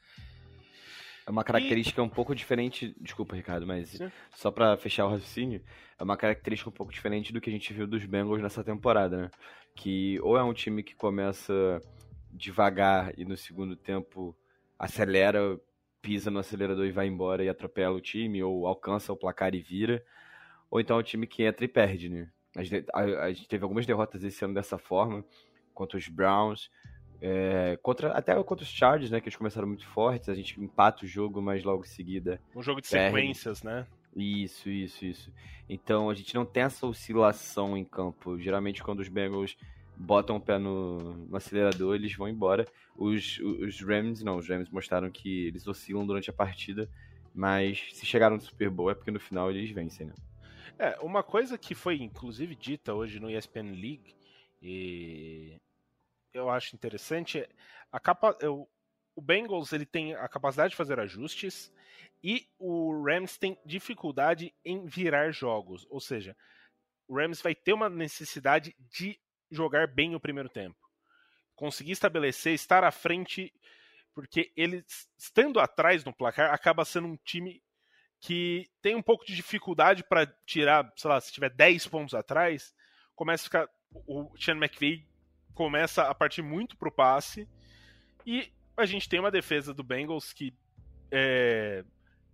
É 1.29 1.31
uma 1.31 1.45
característica 1.45 2.03
um 2.03 2.09
pouco 2.09 2.35
diferente. 2.35 2.97
Desculpa, 2.99 3.37
Ricardo, 3.37 3.67
mas 3.67 3.91
Sim. 3.91 4.11
só 4.35 4.51
pra 4.51 4.79
fechar 4.79 5.05
o 5.05 5.11
raciocínio, 5.11 5.63
é 5.99 6.03
uma 6.03 6.17
característica 6.17 6.71
um 6.71 6.73
pouco 6.73 6.91
diferente 6.91 7.35
do 7.35 7.41
que 7.41 7.51
a 7.51 7.53
gente 7.53 7.71
viu 7.71 7.87
dos 7.87 8.03
Bengals 8.07 8.41
nessa 8.41 8.65
temporada, 8.65 9.19
né? 9.19 9.31
Que 9.77 10.19
ou 10.23 10.39
é 10.39 10.43
um 10.43 10.55
time 10.55 10.83
que 10.83 10.97
começa 10.97 11.83
devagar 12.33 13.13
e 13.19 13.27
no 13.27 13.37
segundo 13.37 13.77
tempo 13.77 14.35
acelera, 14.79 15.61
pisa 16.01 16.31
no 16.31 16.39
acelerador 16.39 16.87
e 16.87 16.93
vai 16.93 17.07
embora 17.07 17.45
e 17.45 17.49
atropela 17.51 17.95
o 17.95 18.01
time, 18.01 18.43
ou 18.43 18.67
alcança 18.67 19.13
o 19.13 19.17
placar 19.17 19.55
e 19.55 19.61
vira, 19.61 20.03
ou 20.71 20.81
então 20.81 20.97
é 20.97 21.01
um 21.01 21.03
time 21.03 21.27
que 21.27 21.43
entra 21.43 21.63
e 21.63 21.69
perde, 21.69 22.09
né? 22.09 22.31
A 22.57 22.63
gente, 22.65 22.87
a- 22.95 23.25
a 23.25 23.33
gente 23.33 23.49
teve 23.49 23.65
algumas 23.65 23.85
derrotas 23.85 24.25
esse 24.25 24.43
ano 24.43 24.55
dessa 24.55 24.79
forma, 24.79 25.23
contra 25.75 25.99
os 25.99 26.09
Browns, 26.09 26.71
é, 27.21 27.79
contra, 27.83 28.13
até 28.13 28.35
contra 28.43 28.65
os 28.65 28.71
Chargers, 28.71 29.11
né? 29.11 29.21
Que 29.21 29.29
eles 29.29 29.37
começaram 29.37 29.67
muito 29.67 29.87
fortes, 29.87 30.29
a 30.29 30.35
gente 30.35 30.61
empata 30.61 31.05
o 31.05 31.09
jogo, 31.09 31.43
mas 31.43 31.65
logo 31.65 31.85
em 31.85 31.89
seguida 31.89 32.41
Um 32.55 32.63
jogo 32.63 32.81
de 32.81 32.89
Perde. 32.89 33.17
sequências, 33.17 33.63
né? 33.63 33.87
isso, 34.17 34.69
isso, 34.69 35.05
isso. 35.05 35.33
Então 35.69 36.11
a 36.11 36.15
gente 36.15 36.35
não 36.35 36.45
tem 36.45 36.65
essa 36.65 36.87
oscilação 36.87 37.77
em 37.77 37.85
campo. 37.85 38.39
Geralmente 38.39 38.83
quando 38.83 39.01
os 39.01 39.09
Bengals 39.09 39.57
botam 39.97 40.37
o 40.37 40.41
pé 40.41 40.59
no, 40.59 40.99
no 41.27 41.37
acelerador, 41.37 41.95
eles 41.95 42.15
vão 42.15 42.29
embora. 42.29 42.67
Os, 42.97 43.39
os 43.39 43.81
Rams 43.81 44.23
não, 44.23 44.37
os 44.37 44.49
Rams 44.49 44.71
mostraram 44.71 45.11
que 45.11 45.47
eles 45.47 45.67
oscilam 45.67 46.07
durante 46.07 46.31
a 46.31 46.33
partida, 46.33 46.89
mas 47.35 47.89
se 47.93 48.07
chegaram 48.07 48.37
no 48.37 48.43
Super 48.43 48.71
Bowl 48.71 48.91
é 48.91 48.95
porque 48.95 49.11
no 49.11 49.21
final 49.21 49.51
eles 49.51 49.71
vencem, 49.71 50.07
né? 50.07 50.15
É, 50.79 50.97
uma 51.01 51.25
coisa 51.25 51.59
que 51.59 51.75
foi 51.75 52.01
inclusive 52.01 52.55
dita 52.55 52.95
hoje 52.95 53.19
no 53.19 53.31
ESPN 53.31 53.73
League, 53.73 54.15
e 54.63 55.57
eu 56.33 56.51
acho 56.51 56.75
interessante, 56.75 57.47
a 57.91 58.01
capa, 58.01 58.37
eu- 58.41 58.69
o 59.15 59.21
Bengals 59.21 59.73
ele 59.73 59.87
tem 59.87 60.15
a 60.15 60.29
capacidade 60.29 60.71
de 60.71 60.77
fazer 60.77 60.99
ajustes 61.01 61.73
e 62.23 62.49
o 62.59 63.03
Rams 63.05 63.37
tem 63.37 63.59
dificuldade 63.65 64.55
em 64.65 64.87
virar 64.87 65.31
jogos, 65.33 65.87
ou 65.91 66.01
seja, 66.01 66.37
o 67.09 67.17
Rams 67.17 67.41
vai 67.41 67.55
ter 67.55 67.73
uma 67.73 67.89
necessidade 67.89 68.77
de 68.79 69.19
jogar 69.51 69.87
bem 69.87 70.15
o 70.15 70.21
primeiro 70.21 70.49
tempo. 70.49 70.77
Conseguir 71.57 71.93
estabelecer, 71.93 72.53
estar 72.55 72.85
à 72.85 72.93
frente, 72.93 73.53
porque 74.15 74.53
ele 74.57 74.85
estando 75.17 75.59
atrás 75.59 76.05
no 76.05 76.13
placar 76.13 76.53
acaba 76.53 76.85
sendo 76.85 77.09
um 77.09 77.17
time 77.17 77.63
que 78.21 78.69
tem 78.83 78.95
um 78.95 79.03
pouco 79.03 79.25
de 79.25 79.35
dificuldade 79.35 80.05
para 80.05 80.27
tirar, 80.45 80.93
sei 80.97 81.11
lá, 81.11 81.21
se 81.21 81.33
tiver 81.33 81.51
10 81.51 81.87
pontos 81.87 82.15
atrás, 82.15 82.75
começa 83.15 83.43
a 83.43 83.45
ficar. 83.45 83.69
O 84.07 84.37
Sean 84.37 84.57
McVay 84.57 85.08
começa 85.59 86.05
a 86.05 86.15
partir 86.15 86.41
muito 86.41 86.77
pro 86.77 86.93
passe. 86.93 87.49
E 88.25 88.53
a 88.77 88.87
gente 88.87 89.09
tem 89.09 89.19
uma 89.19 89.31
defesa 89.31 89.75
do 89.75 89.83
Bengals 89.83 90.33
que 90.33 90.55
é, 91.11 91.85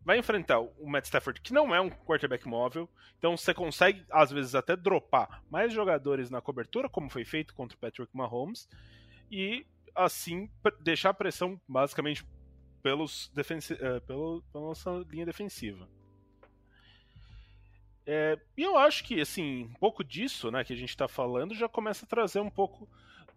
vai 0.05 0.19
enfrentar 0.19 0.61
o 0.61 0.87
Matt 0.87 1.07
Stafford, 1.07 1.41
que 1.41 1.55
não 1.55 1.75
é 1.75 1.81
um 1.81 1.89
quarterback 1.89 2.47
móvel. 2.47 2.87
Então 3.19 3.35
você 3.35 3.55
consegue, 3.55 4.05
às 4.11 4.31
vezes, 4.31 4.55
até 4.55 4.77
dropar 4.77 5.43
mais 5.51 5.73
jogadores 5.73 6.29
na 6.29 6.43
cobertura, 6.43 6.87
como 6.87 7.09
foi 7.09 7.25
feito 7.25 7.55
contra 7.55 7.75
o 7.75 7.81
Patrick 7.81 8.15
Mahomes. 8.15 8.69
E 9.33 9.67
assim 9.95 10.51
deixar 10.81 11.11
a 11.11 11.15
pressão 11.15 11.59
basicamente 11.67 12.27
pelos 12.83 13.33
eh, 13.37 14.01
pelo, 14.01 14.43
pela 14.53 14.65
nossa 14.67 14.91
linha 15.09 15.25
defensiva. 15.25 15.89
É, 18.07 18.39
e 18.55 18.63
eu 18.63 18.77
acho 18.77 19.03
que, 19.03 19.19
assim, 19.19 19.65
um 19.65 19.75
pouco 19.75 20.05
disso 20.05 20.51
né, 20.51 20.63
que 20.63 20.75
a 20.75 20.77
gente 20.77 20.91
está 20.91 21.09
falando 21.09 21.55
já 21.55 21.67
começa 21.67 22.05
a 22.05 22.09
trazer 22.09 22.41
um 22.41 22.51
pouco 22.51 22.87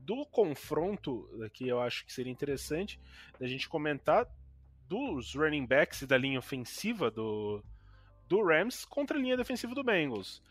do 0.08 0.26
confronto 0.26 1.30
que 1.54 1.68
eu 1.68 1.82
acho 1.82 2.06
que 2.06 2.14
seria 2.14 2.32
interessante 2.32 2.98
da 3.38 3.46
gente 3.46 3.68
comentar 3.68 4.26
dos 4.88 5.36
running 5.36 5.66
backs 5.66 6.02
e 6.02 6.08
da 6.08 6.18
linha 6.18 6.40
ofensiva 6.40 7.12
do, 7.12 7.62
do 8.26 8.42
Rams 8.42 8.86
contra 8.86 9.18
a 9.18 9.22
linha 9.22 9.36
defensiva 9.36 9.76
do 9.76 9.84
Bengals. 9.84 10.42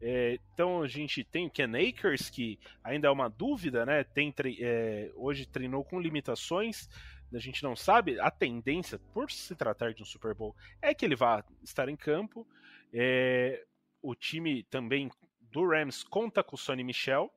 É, 0.00 0.38
então 0.54 0.80
a 0.80 0.86
gente 0.86 1.24
tem 1.24 1.48
o 1.48 1.50
Ken 1.50 1.72
Akers, 1.74 2.30
que 2.30 2.56
ainda 2.84 3.08
é 3.08 3.10
uma 3.10 3.28
dúvida, 3.28 3.84
né? 3.84 4.04
Tem, 4.04 4.32
é, 4.60 5.10
hoje 5.16 5.44
treinou 5.44 5.84
com 5.84 6.00
limitações, 6.00 6.88
a 7.34 7.38
gente 7.40 7.64
não 7.64 7.74
sabe. 7.74 8.18
A 8.20 8.30
tendência, 8.30 8.96
por 9.12 9.28
se 9.28 9.56
tratar 9.56 9.92
de 9.92 10.02
um 10.04 10.06
Super 10.06 10.36
Bowl, 10.36 10.54
é 10.80 10.94
que 10.94 11.04
ele 11.04 11.16
vá 11.16 11.44
estar 11.64 11.88
em 11.88 11.96
campo. 11.96 12.46
É, 12.94 13.64
o 14.00 14.14
time 14.14 14.62
também 14.70 15.10
do 15.50 15.68
Rams 15.68 16.04
conta 16.04 16.44
com 16.44 16.54
o 16.54 16.58
Sonny 16.58 16.84
Michel. 16.84 17.28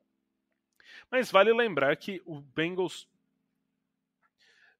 Mas 1.10 1.30
vale 1.30 1.52
lembrar 1.52 1.96
que 1.96 2.22
o 2.24 2.40
Bengals, 2.40 3.08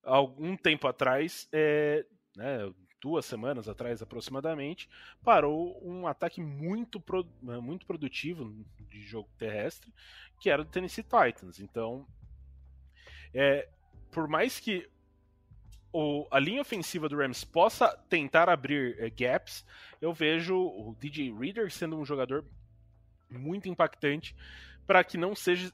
algum 0.03 0.57
tempo 0.57 0.87
atrás, 0.87 1.49
é, 1.53 2.05
né, 2.37 2.73
duas 3.01 3.27
semanas 3.27 3.69
atrás 3.69 4.01
aproximadamente, 4.01 4.88
parou 5.23 5.79
um 5.87 6.07
ataque 6.07 6.40
muito, 6.40 6.99
pro- 6.99 7.27
muito 7.43 7.85
produtivo 7.87 8.55
de 8.88 9.03
jogo 9.03 9.29
terrestre, 9.37 9.93
que 10.40 10.49
era 10.49 10.62
o 10.62 10.64
Tennessee 10.64 11.05
Titans. 11.05 11.61
Então, 11.61 12.07
é, 13.33 13.69
por 14.11 14.27
mais 14.29 14.59
que 14.59 14.88
o- 15.93 16.27
a 16.31 16.38
linha 16.38 16.61
ofensiva 16.62 17.09
do 17.09 17.17
Rams 17.17 17.45
possa 17.45 17.97
tentar 18.09 18.49
abrir 18.49 18.97
eh, 18.99 19.11
gaps, 19.11 19.64
eu 20.01 20.12
vejo 20.12 20.57
o 20.57 20.97
DJ 20.99 21.33
Reader 21.33 21.71
sendo 21.71 21.97
um 21.97 22.05
jogador 22.05 22.45
muito 23.31 23.69
impactante 23.69 24.35
para 24.87 25.03
que 25.05 25.16
não 25.16 25.35
seja 25.35 25.73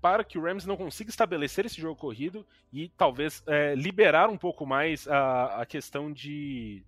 para 0.00 0.24
que 0.24 0.36
o 0.36 0.42
Rams 0.42 0.66
não 0.66 0.76
consiga 0.76 1.10
estabelecer 1.10 1.64
esse 1.64 1.80
jogo 1.80 1.94
corrido 1.94 2.44
e 2.72 2.88
talvez 2.88 3.40
eh, 3.46 3.76
liberar 3.76 4.28
um 4.28 4.36
pouco 4.36 4.66
mais 4.66 5.06
a, 5.06 5.62
a 5.62 5.66
questão 5.66 6.12
de, 6.12 6.84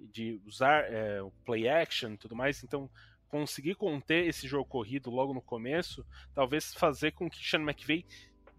de 0.00 0.40
usar 0.44 0.82
eh, 0.92 1.22
o 1.22 1.30
play 1.44 1.68
action 1.68 2.14
e 2.14 2.16
tudo 2.16 2.34
mais. 2.34 2.64
Então, 2.64 2.90
conseguir 3.28 3.76
conter 3.76 4.26
esse 4.26 4.48
jogo 4.48 4.64
corrido 4.64 5.10
logo 5.10 5.32
no 5.32 5.40
começo, 5.40 6.04
talvez 6.34 6.74
fazer 6.74 7.12
com 7.12 7.30
que 7.30 7.38
Sean 7.38 7.60
McVay 7.60 8.04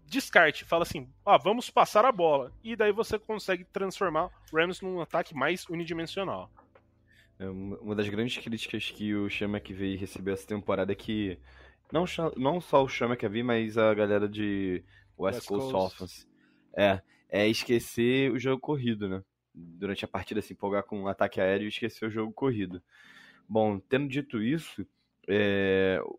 descarte, 0.06 0.64
fala 0.64 0.82
assim, 0.82 1.06
ah, 1.24 1.36
vamos 1.36 1.68
passar 1.68 2.04
a 2.06 2.12
bola. 2.12 2.50
E 2.64 2.74
daí 2.74 2.92
você 2.92 3.18
consegue 3.18 3.64
transformar 3.64 4.30
o 4.50 4.56
Rams 4.56 4.80
num 4.80 5.02
ataque 5.02 5.34
mais 5.34 5.68
unidimensional. 5.68 6.50
É, 7.38 7.46
Uma 7.46 7.76
uma 7.78 7.94
das 7.94 8.08
grandes 8.08 8.38
críticas 8.42 8.90
que 8.90 9.14
o 9.14 9.28
Sean 9.30 9.48
McVay 9.48 9.96
recebeu 9.96 10.32
essa 10.32 10.46
temporada 10.46 10.92
é 10.92 10.94
que 10.94 11.38
não, 11.92 12.04
não 12.36 12.60
só 12.60 12.82
o 12.82 12.88
Sean 12.88 13.08
McVay, 13.08 13.42
mas 13.42 13.76
a 13.78 13.92
galera 13.94 14.28
de 14.28 14.82
West, 15.18 15.36
West 15.38 15.48
Coast, 15.48 15.72
Coast. 15.72 15.94
Offense 15.94 16.26
é, 16.76 17.00
é 17.28 17.48
esquecer 17.48 18.32
o 18.32 18.38
jogo 18.38 18.60
corrido, 18.60 19.08
né? 19.08 19.22
Durante 19.54 20.04
a 20.04 20.08
partida 20.08 20.40
se 20.40 20.52
empolgar 20.54 20.82
com 20.84 21.00
um 21.02 21.06
ataque 21.08 21.40
aéreo 21.40 21.66
e 21.66 21.68
esquecer 21.68 22.06
o 22.06 22.10
jogo 22.10 22.32
corrido. 22.32 22.82
Bom, 23.48 23.78
tendo 23.78 24.08
dito 24.08 24.42
isso, 24.42 24.86
é, 25.28 26.00
o- 26.04 26.18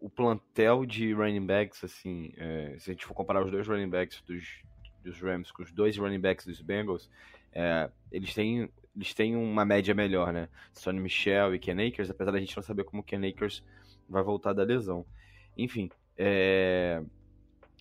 o 0.00 0.10
plantel 0.10 0.84
de 0.84 1.12
running 1.12 1.44
backs, 1.46 1.82
assim, 1.82 2.32
é, 2.36 2.76
se 2.78 2.90
a 2.90 2.92
gente 2.92 3.06
for 3.06 3.14
comparar 3.14 3.42
os 3.42 3.50
dois 3.50 3.66
running 3.66 3.88
backs 3.88 4.20
dos, 4.22 4.62
dos 5.02 5.20
Rams 5.20 5.50
com 5.50 5.62
os 5.62 5.72
dois 5.72 5.96
running 5.96 6.20
backs 6.20 6.44
dos 6.46 6.60
Bengals, 6.60 7.10
é, 7.52 7.90
eles 8.12 8.34
têm 8.34 8.68
eles 8.94 9.14
têm 9.14 9.36
uma 9.36 9.64
média 9.64 9.94
melhor, 9.94 10.32
né? 10.32 10.48
Sonny 10.72 10.98
Michel 10.98 11.54
e 11.54 11.58
Ken 11.60 11.86
Akers, 11.86 12.10
apesar 12.10 12.32
da 12.32 12.40
gente 12.40 12.56
não 12.56 12.62
saber 12.64 12.82
como 12.82 13.00
o 13.00 13.04
Ken 13.04 13.24
Akers 13.24 13.62
vai 14.08 14.22
voltar 14.22 14.52
da 14.52 14.62
lesão. 14.62 15.04
Enfim, 15.56 15.90
é, 16.16 17.02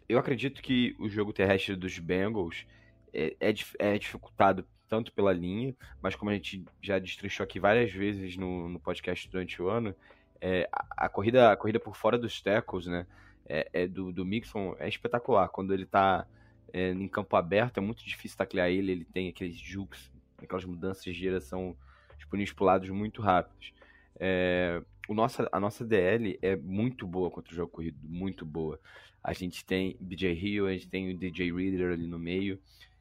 eu 0.08 0.20
acredito 0.20 0.62
que 0.62 0.96
o 1.00 1.10
jogo 1.10 1.34
terrestre 1.34 1.76
dos 1.76 1.98
Bengals 2.00 2.66
é, 3.14 3.36
é, 3.40 3.54
é 3.80 3.98
dificultado 3.98 4.66
tanto 4.88 5.12
pela 5.12 5.34
linha, 5.34 5.76
mas 6.02 6.16
como 6.16 6.32
a 6.32 6.34
gente 6.34 6.64
já 6.82 6.98
destrinchou 6.98 7.44
aqui 7.44 7.60
várias 7.60 7.92
vezes 7.92 8.38
no, 8.38 8.70
no 8.70 8.80
podcast 8.80 9.30
durante 9.30 9.62
o 9.62 9.70
ano, 9.70 9.94
é, 10.40 10.68
a, 10.72 11.06
a 11.06 11.10
corrida, 11.10 11.52
a 11.52 11.58
corrida 11.58 11.80
por 11.80 11.96
fora 11.96 12.18
dos 12.18 12.42
tackles, 12.42 12.88
né? 12.88 13.06
É, 13.50 13.70
é 13.74 13.88
do, 13.88 14.12
do 14.12 14.26
Mixon 14.26 14.76
é 14.78 14.88
espetacular. 14.88 15.48
Quando 15.50 15.74
ele 15.74 15.86
tá 15.86 16.28
é, 16.74 16.92
em 16.92 17.08
campo 17.08 17.36
aberto, 17.36 17.78
é 17.78 17.82
muito 17.82 18.04
difícil 18.04 18.38
taclear 18.38 18.70
ele. 18.70 18.92
Ele 18.92 19.06
tem 19.06 19.30
aqueles 19.30 19.58
jukes, 19.58 20.12
aquelas 20.38 20.66
mudanças 20.66 21.04
de 21.04 21.14
direção 21.14 21.76
disponíveis 22.18 22.54
para 22.54 22.66
lados 22.66 22.90
muito 22.90 23.22
rápidos. 23.22 23.74
É, 24.20 24.82
o 25.08 25.14
nossa, 25.14 25.48
a 25.52 25.60
nossa 25.60 25.86
DL 25.86 26.38
é 26.42 26.56
muito 26.56 27.08
boa 27.08 27.32
contra 27.32 27.52
o 27.52 27.56
jogo 27.56 27.72
corrido, 27.72 27.98
muito 28.04 28.46
boa. 28.46 28.80
A 29.24 29.34
gente 29.34 29.66
tem 29.66 29.98
BJ 30.00 30.34
Hill, 30.34 30.68
a 30.68 30.74
gente 30.74 30.88
tem 30.88 31.10
o 31.10 31.18
DJ 31.18 31.52
Reader 31.52 31.94
ali 31.94 32.08
no 32.08 32.20
meio. 32.20 32.60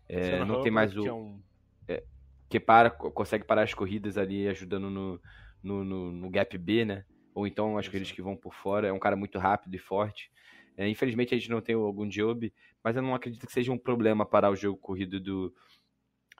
É, 0.09 0.45
não 0.45 0.63
tem 0.63 0.71
mais 0.71 0.97
o. 0.97 1.03
Que, 1.03 1.09
é 1.09 1.13
um... 1.13 1.41
é, 1.89 2.03
que 2.49 2.61
para, 2.61 2.91
consegue 2.91 3.45
parar 3.45 3.63
as 3.63 3.75
corridas 3.75 4.17
ali, 4.17 4.49
ajudando 4.49 4.89
no, 4.91 5.21
no, 5.63 5.85
no, 5.85 6.13
no 6.13 6.31
gap 6.31 6.57
B, 6.59 6.85
né? 6.85 7.05
Ou 7.35 7.47
então 7.47 7.77
as 7.77 7.87
corridas 7.87 8.11
que 8.11 8.23
vão 8.23 8.37
por 8.37 8.55
fora. 8.55 8.89
É 8.89 8.93
um 8.93 8.99
cara 8.99 9.17
muito 9.17 9.39
rápido 9.39 9.75
e 9.75 9.79
forte. 9.79 10.31
É, 10.77 10.89
infelizmente 10.89 11.35
a 11.35 11.39
gente 11.39 11.51
não 11.51 11.61
tem 11.61 11.75
algum 11.75 12.09
job, 12.09 12.53
mas 12.85 12.97
eu 12.97 13.03
não 13.03 13.15
acredito 13.15 13.47
que 13.47 13.53
seja 13.53 13.73
um 13.73 13.79
problema 13.79 14.27
parar 14.27 14.51
o 14.51 14.57
jogo 14.57 14.79
corrido 14.79 15.19
do, 15.19 15.55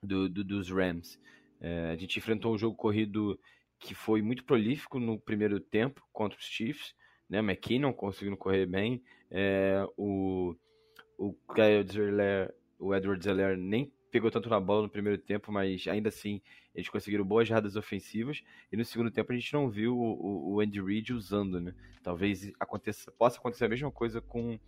do, 0.03 0.29
do 0.29 0.45
dos 0.45 0.71
Rams. 0.71 1.19
É, 1.61 1.91
a 1.91 1.97
gente 1.97 2.19
enfrentou 2.19 2.55
um 2.55 2.59
jogo 2.59 2.77
corrido 2.77 3.39
que 3.79 3.95
foi 3.95 4.23
muito 4.23 4.45
prolífico 4.45 4.99
no 4.99 5.19
primeiro 5.19 5.61
tempo 5.61 6.03
contra 6.13 6.39
os 6.39 6.45
Chiefs, 6.45 6.95
né? 7.29 7.39
McKinnon 7.39 7.93
conseguindo 7.93 8.37
correr 8.37 8.67
bem, 8.67 9.03
é, 9.31 9.85
o 9.97 10.55
o 11.19 11.35
Zeller, 11.91 12.55
o 12.79 12.95
Edward 12.95 13.25
Zeller 13.25 13.57
nem 13.57 13.91
pegou 14.11 14.31
tanto 14.31 14.49
na 14.49 14.61
bola 14.61 14.83
no 14.83 14.89
primeiro 14.89 15.19
tempo, 15.19 15.51
mas 15.51 15.87
ainda 15.89 16.09
assim 16.09 16.41
eles 16.75 16.89
conseguiram 16.89 17.25
boas 17.25 17.49
jardas 17.49 17.75
ofensivas 17.75 18.43
e 18.71 18.77
no 18.77 18.85
segundo 18.85 19.11
tempo 19.11 19.33
a 19.33 19.35
gente 19.35 19.53
não 19.53 19.69
viu 19.71 19.97
o, 19.99 20.55
o 20.55 20.61
Andy 20.61 20.81
Reid 20.81 21.13
usando, 21.13 21.61
né? 21.61 21.75
Talvez 22.03 22.53
aconteça, 22.61 23.11
possa 23.13 23.39
acontecer 23.39 23.65
a 23.65 23.69
mesma 23.69 23.91
coisa 23.91 24.21
com 24.21 24.59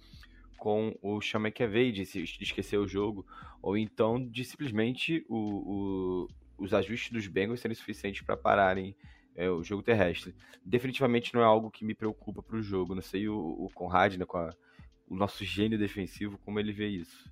com 0.56 0.98
o 1.00 1.20
Sean 1.22 1.38
McAvey 1.38 1.92
de 1.92 2.02
esquecer 2.02 2.78
o 2.78 2.88
jogo, 2.88 3.24
ou 3.62 3.76
então 3.76 4.26
de 4.28 4.44
simplesmente 4.44 5.24
o, 5.28 5.36
o 5.36 6.28
os 6.58 6.74
ajustes 6.74 7.12
dos 7.12 7.26
Bengals 7.26 7.60
serem 7.60 7.74
suficientes 7.74 8.22
para 8.22 8.36
pararem 8.36 8.96
é, 9.34 9.48
o 9.48 9.62
jogo 9.62 9.82
terrestre. 9.82 10.34
Definitivamente 10.64 11.32
não 11.32 11.40
é 11.40 11.44
algo 11.44 11.70
que 11.70 11.84
me 11.84 11.94
preocupa 11.94 12.42
para 12.42 12.56
o 12.56 12.62
jogo. 12.62 12.94
Não 12.94 13.02
sei 13.02 13.28
o, 13.28 13.36
o 13.36 13.70
Conrad, 13.72 14.16
né, 14.16 14.24
com 14.24 14.38
a, 14.38 14.50
o 15.08 15.16
nosso 15.16 15.44
gênio 15.44 15.78
defensivo, 15.78 16.38
como 16.38 16.58
ele 16.58 16.72
vê 16.72 16.88
isso. 16.88 17.30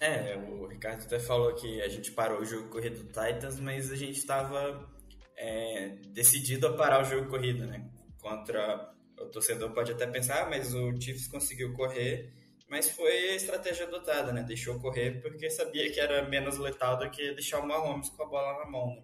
É, 0.00 0.36
o 0.36 0.66
Ricardo 0.66 1.04
até 1.04 1.18
falou 1.18 1.54
que 1.54 1.80
a 1.80 1.88
gente 1.88 2.12
parou 2.12 2.40
o 2.40 2.44
jogo 2.44 2.68
corrido 2.68 3.04
do 3.04 3.06
Titans, 3.06 3.60
mas 3.60 3.92
a 3.92 3.96
gente 3.96 4.18
estava 4.18 4.90
é, 5.36 5.90
decidido 6.08 6.66
a 6.66 6.72
parar 6.72 7.00
o 7.00 7.04
jogo 7.04 7.28
corrido, 7.28 7.66
né? 7.66 7.88
Contra 8.20 8.92
o 9.20 9.26
torcedor 9.26 9.72
pode 9.72 9.92
até 9.92 10.06
pensar, 10.06 10.42
ah, 10.42 10.50
mas 10.50 10.74
o 10.74 10.92
Chiefs 11.00 11.28
conseguiu 11.28 11.72
correr 11.72 12.32
mas 12.68 12.90
foi 12.90 13.30
a 13.30 13.36
estratégia 13.36 13.86
adotada, 13.86 14.32
né? 14.32 14.42
Deixou 14.42 14.80
correr 14.80 15.20
porque 15.20 15.50
sabia 15.50 15.90
que 15.92 16.00
era 16.00 16.28
menos 16.28 16.58
letal 16.58 16.98
do 16.98 17.10
que 17.10 17.32
deixar 17.32 17.60
o 17.60 17.66
Mahomes 17.66 18.08
com 18.10 18.22
a 18.22 18.26
bola 18.26 18.64
na 18.64 18.70
mão. 18.70 18.96
Né? 18.96 19.02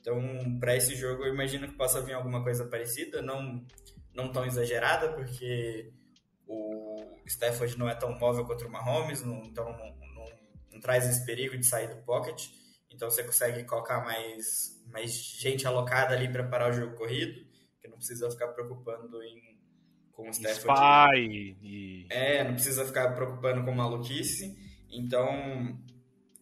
Então, 0.00 0.58
para 0.58 0.76
esse 0.76 0.94
jogo, 0.94 1.24
eu 1.24 1.32
imagino 1.32 1.66
que 1.66 1.74
possa 1.76 2.00
vir 2.02 2.12
alguma 2.12 2.42
coisa 2.42 2.66
parecida, 2.66 3.22
não, 3.22 3.64
não 4.12 4.30
tão 4.30 4.44
exagerada, 4.44 5.12
porque 5.14 5.90
o 6.46 6.96
Stafford 7.26 7.78
não 7.78 7.88
é 7.88 7.94
tão 7.94 8.18
móvel 8.18 8.44
contra 8.44 8.68
o 8.68 8.70
Mahomes, 8.70 9.22
não, 9.22 9.42
então 9.44 9.64
não, 9.64 9.96
não, 9.96 10.24
não, 10.72 10.80
traz 10.80 11.08
esse 11.08 11.24
perigo 11.24 11.56
de 11.56 11.64
sair 11.64 11.88
do 11.88 12.02
pocket. 12.02 12.48
Então, 12.90 13.10
você 13.10 13.24
consegue 13.24 13.64
colocar 13.64 14.04
mais, 14.04 14.82
mais 14.92 15.12
gente 15.14 15.66
alocada 15.66 16.14
ali 16.14 16.30
para 16.30 16.44
parar 16.44 16.70
o 16.70 16.74
jogo 16.74 16.96
corrido, 16.96 17.42
que 17.80 17.88
não 17.88 17.96
precisa 17.96 18.30
ficar 18.30 18.48
preocupando 18.48 19.22
em 19.22 19.53
com 20.14 20.28
o 20.28 20.30
Stafford. 20.30 21.10
Spy 21.10 21.56
e... 21.62 22.06
É, 22.10 22.44
não 22.44 22.54
precisa 22.54 22.84
ficar 22.84 23.14
preocupando 23.14 23.64
com 23.64 23.72
maluquice. 23.72 24.56
Então, 24.90 25.78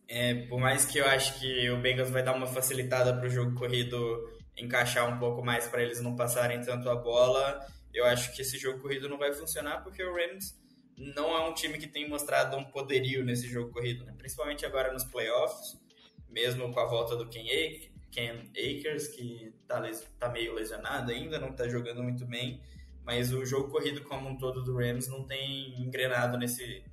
é, 0.08 0.46
por 0.46 0.60
mais 0.60 0.84
que 0.84 0.98
eu 0.98 1.06
acho 1.06 1.40
que 1.40 1.70
o 1.70 1.80
Bengals 1.80 2.10
vai 2.10 2.22
dar 2.22 2.34
uma 2.34 2.46
facilitada 2.46 3.14
para 3.16 3.26
o 3.26 3.30
jogo 3.30 3.54
corrido 3.54 4.30
encaixar 4.56 5.08
um 5.12 5.18
pouco 5.18 5.42
mais 5.44 5.66
para 5.66 5.82
eles 5.82 6.00
não 6.00 6.14
passarem 6.14 6.60
tanto 6.60 6.90
a 6.90 6.94
bola, 6.94 7.66
eu 7.92 8.04
acho 8.04 8.34
que 8.34 8.42
esse 8.42 8.58
jogo 8.58 8.80
corrido 8.80 9.08
não 9.08 9.18
vai 9.18 9.32
funcionar 9.32 9.82
porque 9.82 10.02
o 10.02 10.14
Rams 10.14 10.60
não 10.96 11.34
é 11.34 11.48
um 11.48 11.54
time 11.54 11.78
que 11.78 11.86
tem 11.86 12.08
mostrado 12.08 12.56
um 12.56 12.64
poderio 12.64 13.24
nesse 13.24 13.48
jogo 13.48 13.72
corrido, 13.72 14.04
né? 14.04 14.14
principalmente 14.16 14.66
agora 14.66 14.92
nos 14.92 15.04
playoffs, 15.04 15.80
mesmo 16.28 16.70
com 16.72 16.80
a 16.80 16.86
volta 16.86 17.16
do 17.16 17.28
Ken, 17.28 18.50
Akers, 18.50 19.08
que 19.08 19.54
está 19.62 19.82
tá 20.18 20.28
meio 20.28 20.52
lesionado 20.54 21.10
ainda, 21.10 21.38
não 21.38 21.48
está 21.48 21.66
jogando 21.66 22.02
muito 22.02 22.26
bem 22.26 22.60
mas 23.04 23.32
o 23.32 23.44
jogo 23.44 23.70
corrido 23.70 24.02
como 24.04 24.28
um 24.28 24.38
todo 24.38 24.62
do 24.62 24.76
Rams 24.76 25.08
não 25.08 25.24
tem 25.24 25.80
engrenado 25.80 26.38
nesse, 26.38 26.84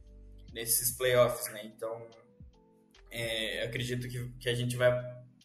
nesses 0.54 0.92
playoffs, 0.98 1.52
né? 1.54 1.66
Então, 1.66 2.08
é, 3.12 3.64
acredito 3.64 4.08
que, 4.08 4.30
que 4.40 4.50
a 4.50 4.56
gente 4.56 4.76
vai, 4.76 4.92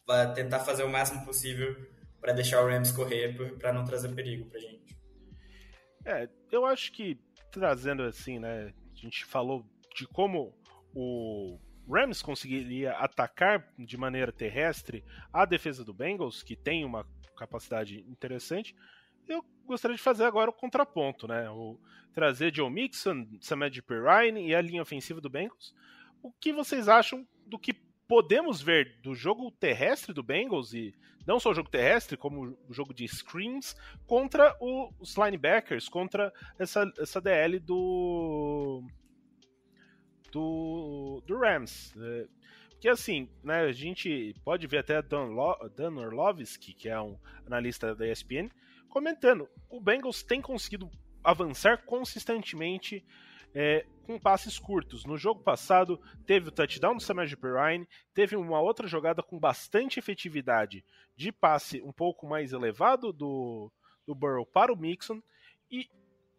vai 0.05 0.33
tentar 0.33 0.59
fazer 0.59 0.83
o 0.83 0.89
máximo 0.89 1.25
possível 1.25 1.75
para 2.19 2.33
deixar 2.33 2.63
o 2.63 2.67
Rams 2.67 2.91
correr 2.91 3.35
para 3.59 3.71
não 3.71 3.83
trazer 3.83 4.13
perigo 4.15 4.49
para 4.49 4.59
gente. 4.59 4.97
É, 6.05 6.29
eu 6.51 6.65
acho 6.65 6.91
que 6.91 7.19
trazendo 7.51 8.03
assim, 8.03 8.39
né? 8.39 8.73
A 8.91 8.95
gente 8.95 9.25
falou 9.25 9.65
de 9.95 10.07
como 10.07 10.53
o 10.93 11.59
Rams 11.89 12.21
conseguiria 12.21 12.93
atacar 12.93 13.71
de 13.77 13.97
maneira 13.97 14.31
terrestre 14.31 15.03
a 15.31 15.45
defesa 15.45 15.83
do 15.83 15.93
Bengals, 15.93 16.43
que 16.43 16.55
tem 16.55 16.83
uma 16.83 17.05
capacidade 17.37 17.99
interessante, 18.09 18.75
eu 19.27 19.43
gostaria 19.65 19.95
de 19.95 20.01
fazer 20.01 20.23
agora 20.25 20.49
o 20.49 20.53
contraponto, 20.53 21.27
né? 21.27 21.49
O 21.49 21.79
trazer 22.13 22.53
Joe 22.53 22.69
Mixon, 22.69 23.27
Samed 23.41 23.81
Perrine 23.81 24.47
e 24.47 24.55
a 24.55 24.61
linha 24.61 24.81
ofensiva 24.81 25.19
do 25.19 25.29
Bengals. 25.29 25.73
O 26.23 26.31
que 26.31 26.53
vocês 26.53 26.87
acham 26.87 27.27
do 27.45 27.59
que 27.59 27.73
podemos 28.07 28.61
ver 28.61 28.99
do 29.01 29.13
jogo 29.13 29.51
terrestre 29.51 30.13
do 30.13 30.23
Bengals 30.23 30.73
e 30.73 30.93
não 31.25 31.39
só 31.39 31.49
o 31.51 31.53
jogo 31.53 31.69
terrestre, 31.69 32.15
como 32.15 32.55
o 32.69 32.73
jogo 32.73 32.93
de 32.93 33.07
screens 33.07 33.75
contra 34.05 34.55
o, 34.59 34.93
os 34.99 35.15
linebackers, 35.15 35.89
contra 35.89 36.31
essa, 36.57 36.91
essa 36.99 37.19
DL 37.19 37.59
do 37.59 38.83
do, 40.31 41.23
do 41.25 41.37
Rams. 41.37 41.93
É, 41.97 42.27
porque 42.69 42.89
assim, 42.89 43.29
né, 43.43 43.61
a 43.61 43.71
gente 43.71 44.35
pode 44.43 44.67
ver 44.67 44.79
até 44.79 45.01
Dan, 45.01 45.29
Dan 45.75 45.95
Orlovsky, 45.95 46.73
que 46.73 46.89
é 46.89 46.99
um 46.99 47.17
analista 47.45 47.95
da 47.95 48.07
ESPN, 48.07 48.49
comentando, 48.95 49.49
o 49.69 49.81
Bengals 49.81 50.23
tem 50.23 50.41
conseguido 50.41 50.89
avançar 51.21 51.83
consistentemente 51.83 53.05
é, 53.53 53.85
com 54.05 54.17
passes 54.17 54.57
curtos. 54.57 55.03
No 55.03 55.17
jogo 55.17 55.43
passado, 55.43 55.99
teve 56.25 56.47
o 56.47 56.51
touchdown 56.51 56.95
do 56.95 57.03
Samaje 57.03 57.35
Perrine, 57.35 57.85
teve 58.13 58.37
uma 58.37 58.61
outra 58.61 58.87
jogada 58.87 59.21
com 59.21 59.37
bastante 59.37 59.99
efetividade 59.99 60.81
de 61.13 61.29
passe 61.29 61.81
um 61.81 61.91
pouco 61.91 62.25
mais 62.25 62.53
elevado 62.53 63.11
do, 63.11 63.69
do 64.07 64.15
Burrow 64.15 64.45
para 64.45 64.71
o 64.71 64.77
Mixon, 64.77 65.21
e 65.69 65.89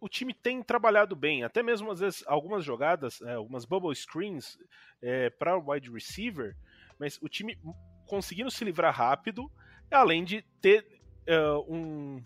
o 0.00 0.08
time 0.08 0.32
tem 0.32 0.62
trabalhado 0.62 1.14
bem, 1.14 1.44
até 1.44 1.62
mesmo 1.62 1.90
às 1.90 2.00
vezes 2.00 2.24
algumas 2.26 2.64
jogadas, 2.64 3.20
é, 3.20 3.34
algumas 3.34 3.66
bubble 3.66 3.94
screens 3.94 4.58
é, 5.02 5.28
para 5.28 5.58
o 5.58 5.72
wide 5.72 5.90
receiver, 5.90 6.56
mas 6.98 7.18
o 7.20 7.28
time 7.28 7.58
conseguindo 8.06 8.50
se 8.50 8.64
livrar 8.64 8.96
rápido, 8.96 9.52
além 9.90 10.24
de 10.24 10.40
ter 10.62 10.86
uh, 11.28 11.60
um, 11.70 12.24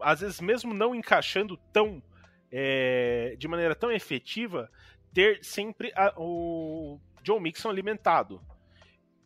às 0.00 0.20
vezes 0.20 0.40
mesmo 0.40 0.72
não 0.72 0.94
encaixando 0.94 1.56
tão 1.72 2.02
é, 2.50 3.34
de 3.38 3.46
maneira 3.46 3.74
tão 3.74 3.90
efetiva, 3.90 4.70
ter 5.12 5.44
sempre 5.44 5.92
a, 5.94 6.14
o 6.16 7.00
Joe 7.22 7.40
Mixon 7.40 7.68
alimentado. 7.68 8.40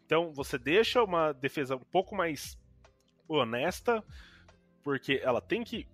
Então 0.04 0.32
você 0.32 0.58
deixa 0.58 1.02
uma 1.02 1.32
defesa 1.32 1.76
um 1.76 1.84
pouco 1.84 2.14
mais 2.14 2.58
honesta, 3.28 4.04
porque 4.82 5.20
ela 5.22 5.40
tem 5.40 5.62
que 5.64 5.86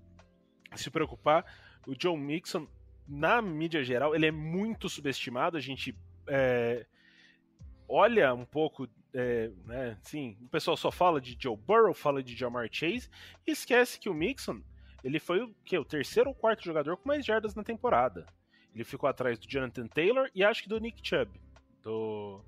se 0.75 0.91
preocupar. 0.91 1.45
O 1.87 1.95
Joe 1.99 2.17
Mixon, 2.17 2.67
na 3.07 3.41
mídia 3.41 3.85
geral, 3.85 4.15
ele 4.15 4.27
é 4.27 4.31
muito 4.31 4.89
subestimado. 4.89 5.57
A 5.57 5.61
gente 5.61 5.97
é, 6.27 6.87
olha 7.89 8.35
um 8.35 8.45
pouco 8.45 8.89
é, 9.15 9.51
né, 9.65 9.99
sim, 10.03 10.37
o 10.43 10.49
pessoal 10.49 10.77
só 10.77 10.91
fala 10.91 11.21
de 11.21 11.37
Joe 11.39 11.57
Burrow, 11.57 11.95
fala 11.95 12.23
de 12.23 12.37
Jamar 12.37 12.69
Chase 12.71 13.09
e 13.47 13.53
esquece 13.53 13.99
que 13.99 14.09
o 14.09 14.15
Mixon 14.15 14.63
ele 15.03 15.19
foi 15.19 15.41
o, 15.43 15.55
que, 15.65 15.79
o 15.79 15.85
terceiro 15.85 16.31
ou 16.31 16.35
quarto 16.35 16.65
jogador 16.65 16.97
com 16.97 17.09
mais 17.09 17.25
jardas 17.25 17.55
na 17.55 17.63
temporada. 17.63 18.27
Ele 18.75 18.85
ficou 18.85 19.09
atrás 19.09 19.39
do 19.39 19.49
Jonathan 19.49 19.87
Taylor 19.87 20.31
e 20.35 20.45
acho 20.45 20.63
que 20.63 20.69
do 20.69 20.79
Nick 20.79 21.01
Chubb, 21.07 21.31
do, 21.83 22.41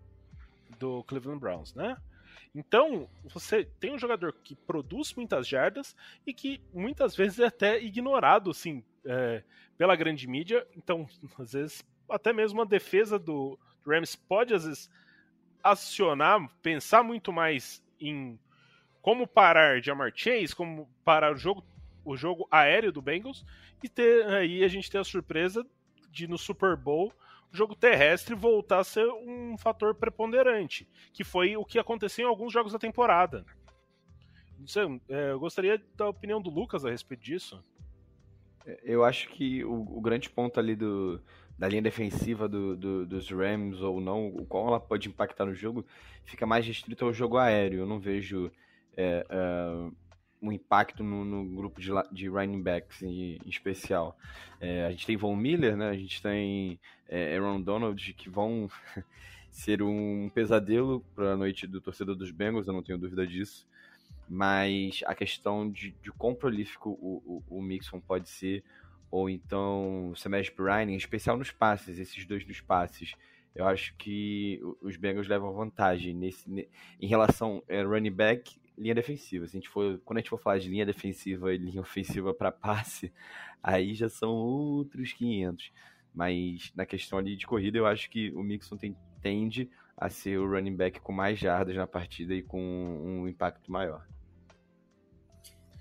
do 0.78 1.02
Cleveland 1.04 1.40
Browns, 1.40 1.74
né? 1.74 1.96
Então, 2.54 3.08
você 3.24 3.64
tem 3.64 3.94
um 3.94 3.98
jogador 3.98 4.32
que 4.32 4.56
produz 4.56 5.14
muitas 5.14 5.46
jardas 5.46 5.96
e 6.26 6.34
que 6.34 6.60
muitas 6.72 7.14
vezes 7.16 7.38
é 7.38 7.46
até 7.46 7.82
ignorado, 7.82 8.50
assim, 8.50 8.84
é, 9.04 9.42
pela 9.78 9.96
grande 9.96 10.26
mídia. 10.26 10.66
Então, 10.76 11.08
às 11.38 11.52
vezes, 11.52 11.84
até 12.08 12.32
mesmo 12.32 12.60
a 12.60 12.64
defesa 12.64 13.18
do 13.18 13.58
Rams 13.86 14.16
pode, 14.16 14.52
às 14.52 14.64
vezes, 14.64 14.90
acionar, 15.62 16.48
pensar 16.62 17.02
muito 17.02 17.32
mais 17.32 17.82
em 18.00 18.38
como 19.02 19.26
parar 19.26 19.82
Jamar 19.82 20.12
Chase, 20.14 20.54
como 20.54 20.88
parar 21.04 21.32
o 21.32 21.36
jogo 21.36 21.64
o 22.04 22.16
jogo 22.16 22.48
aéreo 22.50 22.90
do 22.90 23.02
Bengals 23.02 23.44
e 23.82 23.88
ter 23.88 24.26
aí 24.26 24.64
a 24.64 24.68
gente 24.68 24.90
ter 24.90 24.98
a 24.98 25.04
surpresa 25.04 25.66
de 26.10 26.26
no 26.26 26.38
Super 26.38 26.74
Bowl 26.76 27.12
o 27.52 27.56
jogo 27.56 27.74
terrestre 27.74 28.34
voltar 28.34 28.78
a 28.78 28.84
ser 28.84 29.06
um 29.06 29.56
fator 29.58 29.94
preponderante, 29.94 30.88
que 31.12 31.24
foi 31.24 31.56
o 31.56 31.64
que 31.64 31.78
aconteceu 31.78 32.26
em 32.26 32.28
alguns 32.28 32.52
jogos 32.52 32.72
da 32.72 32.78
temporada. 32.78 33.44
É, 35.08 35.32
eu 35.32 35.40
gostaria 35.40 35.82
da 35.96 36.08
opinião 36.08 36.40
do 36.40 36.50
Lucas 36.50 36.84
a 36.84 36.90
respeito 36.90 37.22
disso. 37.22 37.62
Eu 38.84 39.04
acho 39.04 39.28
que 39.30 39.64
o, 39.64 39.72
o 39.72 40.00
grande 40.00 40.30
ponto 40.30 40.60
ali 40.60 40.76
do, 40.76 41.20
da 41.60 41.68
linha 41.68 41.82
defensiva 41.82 42.48
do, 42.48 42.74
do, 42.74 43.06
dos 43.06 43.30
Rams 43.30 43.82
ou 43.82 44.00
não, 44.00 44.28
o 44.28 44.46
qual 44.46 44.68
ela 44.68 44.80
pode 44.80 45.10
impactar 45.10 45.44
no 45.44 45.54
jogo, 45.54 45.84
fica 46.24 46.46
mais 46.46 46.66
restrito 46.66 47.04
ao 47.04 47.12
jogo 47.12 47.36
aéreo. 47.36 47.80
Eu 47.80 47.86
não 47.86 48.00
vejo 48.00 48.50
é, 48.96 49.26
é, 49.28 49.90
um 50.40 50.50
impacto 50.50 51.04
no, 51.04 51.22
no 51.22 51.54
grupo 51.54 51.78
de, 51.78 51.90
de, 52.10 52.28
running 52.28 52.62
backs 52.62 53.02
em, 53.02 53.36
em 53.44 53.48
especial. 53.50 54.16
É, 54.58 54.86
a 54.86 54.90
gente 54.90 55.06
tem 55.06 55.18
Von 55.18 55.36
Miller, 55.36 55.76
né? 55.76 55.90
a 55.90 55.94
gente 55.94 56.22
tem 56.22 56.80
é, 57.06 57.36
Aaron 57.36 57.60
Donald, 57.60 58.14
que 58.14 58.30
vão 58.30 58.70
ser 59.52 59.82
um 59.82 60.30
pesadelo 60.34 61.04
para 61.14 61.32
a 61.34 61.36
noite 61.36 61.66
do 61.66 61.78
torcedor 61.78 62.16
dos 62.16 62.30
Bengals, 62.30 62.68
eu 62.68 62.72
não 62.72 62.82
tenho 62.82 62.98
dúvida 62.98 63.26
disso 63.26 63.68
mas 64.32 65.00
a 65.06 65.14
questão 65.14 65.68
de, 65.68 65.90
de 66.00 66.12
quão 66.12 66.36
prolífico 66.36 66.90
o, 66.90 67.42
o, 67.50 67.58
o 67.58 67.60
Mixon 67.60 68.00
pode 68.00 68.28
ser, 68.28 68.62
ou 69.10 69.28
então 69.28 70.12
Samaje 70.16 70.50
Perine, 70.50 70.92
em 70.92 70.96
especial 70.96 71.36
nos 71.36 71.50
passes, 71.50 71.98
esses 71.98 72.24
dois 72.24 72.46
nos 72.46 72.60
passes, 72.60 73.14
eu 73.54 73.66
acho 73.66 73.94
que 73.96 74.60
os 74.80 74.96
Bengals 74.96 75.26
levam 75.26 75.52
vantagem 75.52 76.14
nesse, 76.14 76.68
em 77.00 77.06
relação 77.06 77.62
a 77.68 77.74
é, 77.74 77.82
running 77.82 78.12
back, 78.12 78.56
linha 78.78 78.94
defensiva. 78.94 79.46
Se 79.46 79.56
a 79.56 79.60
gente 79.60 79.68
for, 79.68 80.00
quando 80.04 80.18
a 80.18 80.20
gente 80.20 80.30
for 80.30 80.40
falar 80.40 80.58
de 80.58 80.68
linha 80.68 80.86
defensiva 80.86 81.52
e 81.52 81.58
linha 81.58 81.80
ofensiva 81.80 82.32
para 82.32 82.52
passe, 82.52 83.12
aí 83.62 83.94
já 83.94 84.08
são 84.08 84.30
outros 84.30 85.12
500. 85.12 85.72
Mas 86.14 86.72
na 86.74 86.86
questão 86.86 87.18
ali 87.18 87.36
de 87.36 87.46
corrida, 87.46 87.78
eu 87.78 87.86
acho 87.86 88.08
que 88.08 88.30
o 88.32 88.42
Mixon 88.42 88.76
tem, 88.76 88.96
tende 89.20 89.68
a 89.96 90.08
ser 90.08 90.38
o 90.38 90.48
running 90.48 90.76
back 90.76 91.00
com 91.00 91.12
mais 91.12 91.38
jardas 91.38 91.76
na 91.76 91.86
partida 91.86 92.34
e 92.34 92.42
com 92.42 92.60
um 92.60 93.28
impacto 93.28 93.70
maior. 93.70 94.06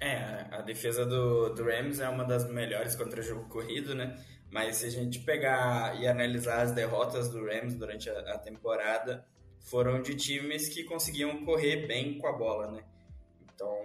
É, 0.01 0.45
a 0.51 0.61
defesa 0.61 1.05
do, 1.05 1.53
do 1.53 1.63
Rams 1.63 1.99
é 1.99 2.07
uma 2.07 2.23
das 2.23 2.49
melhores 2.49 2.95
contra 2.95 3.21
jogo 3.21 3.49
corrido, 3.49 3.93
né? 3.93 4.17
Mas 4.49 4.77
se 4.77 4.85
a 4.85 4.89
gente 4.89 5.19
pegar 5.19 5.99
e 6.01 6.07
analisar 6.07 6.61
as 6.61 6.71
derrotas 6.71 7.29
do 7.29 7.45
Rams 7.45 7.75
durante 7.75 8.09
a, 8.09 8.19
a 8.33 8.37
temporada, 8.37 9.25
foram 9.59 10.01
de 10.01 10.15
times 10.15 10.69
que 10.69 10.83
conseguiam 10.85 11.43
correr 11.43 11.85
bem 11.85 12.17
com 12.17 12.27
a 12.27 12.31
bola, 12.31 12.71
né? 12.71 12.83
Então, 13.53 13.75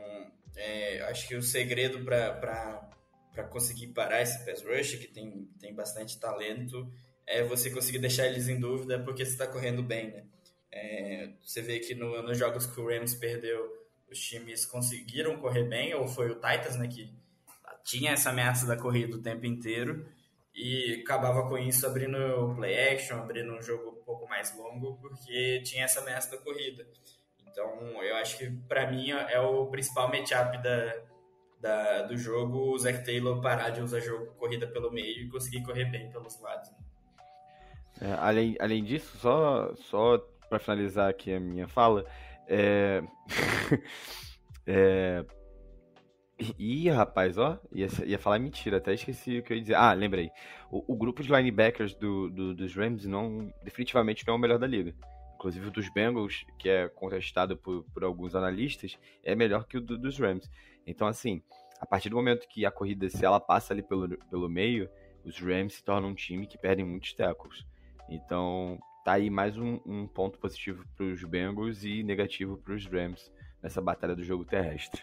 é, 0.57 1.03
acho 1.03 1.27
que 1.27 1.35
o 1.35 1.43
segredo 1.43 2.05
para 2.05 3.45
conseguir 3.51 3.89
parar 3.89 4.23
esse 4.23 4.45
pass 4.45 4.63
rush, 4.63 4.95
que 4.95 5.09
tem, 5.09 5.49
tem 5.61 5.75
bastante 5.75 6.19
talento, 6.19 6.89
é 7.27 7.43
você 7.43 7.71
conseguir 7.71 7.99
deixar 7.99 8.27
eles 8.27 8.49
em 8.49 8.61
dúvida 8.61 8.99
porque 9.01 9.25
você 9.25 9.33
está 9.33 9.47
correndo 9.47 9.83
bem, 9.83 10.13
né? 10.13 10.25
É, 10.71 11.31
você 11.43 11.61
vê 11.61 11.79
que 11.81 11.95
no, 11.95 12.23
nos 12.23 12.39
jogos 12.39 12.67
que 12.67 12.81
o 12.81 12.87
Rams 12.87 13.15
perdeu 13.15 13.84
os 14.11 14.19
times 14.19 14.65
conseguiram 14.67 15.37
correr 15.39 15.65
bem, 15.65 15.95
ou 15.95 16.07
foi 16.07 16.31
o 16.31 16.35
Titans, 16.35 16.77
né, 16.77 16.89
que 16.89 17.13
tinha 17.85 18.13
essa 18.13 18.31
ameaça 18.31 18.67
da 18.67 18.77
corrida 18.77 19.17
o 19.17 19.23
tempo 19.23 19.45
inteiro 19.47 20.07
e 20.55 21.03
acabava 21.03 21.49
com 21.49 21.59
isso 21.59 21.85
abrindo 21.87 22.55
play 22.55 22.95
action, 22.95 23.19
abrindo 23.19 23.53
um 23.53 23.61
jogo 23.61 23.91
um 23.91 24.05
pouco 24.05 24.29
mais 24.29 24.57
longo, 24.57 24.97
porque 25.01 25.61
tinha 25.65 25.85
essa 25.85 26.01
ameaça 26.01 26.31
da 26.31 26.43
corrida. 26.43 26.87
Então, 27.47 28.03
eu 28.03 28.17
acho 28.17 28.39
que 28.39 28.51
para 28.69 28.91
mim 28.91 29.11
é 29.11 29.41
o 29.41 29.67
principal 29.67 30.09
matchup 30.09 30.63
da, 30.63 30.97
da, 31.61 32.03
do 32.03 32.17
jogo, 32.17 32.73
o 32.73 32.79
Zach 32.79 33.05
Taylor 33.05 33.41
parar 33.41 33.71
de 33.71 33.81
usar 33.81 34.01
jogo 34.01 34.27
corrida 34.35 34.67
pelo 34.67 34.93
meio 34.93 35.23
e 35.23 35.29
conseguir 35.29 35.63
correr 35.63 35.87
bem 35.87 36.09
pelos 36.11 36.41
lados. 36.41 36.71
Né? 36.71 36.77
É, 38.01 38.13
além, 38.15 38.57
além 38.61 38.83
disso, 38.83 39.17
só, 39.19 39.75
só 39.77 40.19
para 40.49 40.59
finalizar 40.59 41.11
aqui 41.11 41.33
a 41.33 41.41
minha 41.41 41.67
fala, 41.67 42.05
é... 42.49 43.03
é... 44.67 45.25
Ih, 46.59 46.91
rapaz, 46.91 47.39
ó, 47.39 47.61
ia, 47.73 47.87
ia 48.05 48.19
falar 48.19 48.41
mentira, 48.41 48.79
até 48.79 48.93
esqueci 48.93 49.39
o 49.39 49.43
que 49.43 49.53
eu 49.53 49.57
ia 49.57 49.63
dizer. 49.63 49.75
Ah, 49.75 49.93
lembrei. 49.93 50.31
O, 50.71 50.95
o 50.95 50.97
grupo 50.97 51.23
de 51.23 51.31
linebackers 51.31 51.95
do, 51.95 52.29
do, 52.29 52.55
dos 52.55 52.75
Rams 52.75 53.07
não, 53.07 53.53
definitivamente 53.63 54.27
não 54.27 54.35
é 54.35 54.37
o 54.37 54.41
melhor 54.41 54.59
da 54.59 54.67
liga. 54.67 54.95
Inclusive 55.37 55.69
o 55.69 55.71
dos 55.71 55.89
Bengals, 55.91 56.45
que 56.59 56.69
é 56.69 56.89
contestado 56.89 57.57
por, 57.57 57.85
por 57.93 58.03
alguns 58.03 58.35
analistas, 58.35 58.99
é 59.23 59.35
melhor 59.35 59.65
que 59.67 59.77
o 59.77 59.81
do, 59.81 59.97
dos 59.97 60.19
Rams. 60.19 60.51
Então, 60.87 61.07
assim, 61.07 61.41
a 61.81 61.87
partir 61.87 62.09
do 62.09 62.17
momento 62.17 62.49
que 62.49 62.67
a 62.67 62.71
corrida, 62.71 63.09
se 63.09 63.25
ela 63.25 63.39
passa 63.39 63.73
ali 63.73 63.83
pelo, 63.83 64.09
pelo 64.31 64.49
meio, 64.49 64.89
os 65.25 65.39
Rams 65.39 65.75
se 65.75 65.85
tornam 65.85 66.11
um 66.11 66.15
time 66.15 66.47
que 66.47 66.59
perdem 66.59 66.85
muitos 66.85 67.13
tackles. 67.15 67.65
Então, 68.09 68.79
tá 69.05 69.13
aí 69.13 69.29
mais 69.29 69.57
um, 69.59 69.79
um 69.85 70.07
ponto 70.07 70.39
positivo 70.39 70.85
para 70.97 71.05
os 71.05 71.23
Bengals 71.23 71.85
e 71.85 72.03
negativo 72.03 72.57
para 72.57 72.75
os 72.75 72.87
Rams 72.87 73.31
nessa 73.63 73.81
batalha 73.81 74.17
do 74.17 74.25
jogo 74.25 74.45
terrestre. 74.45 75.03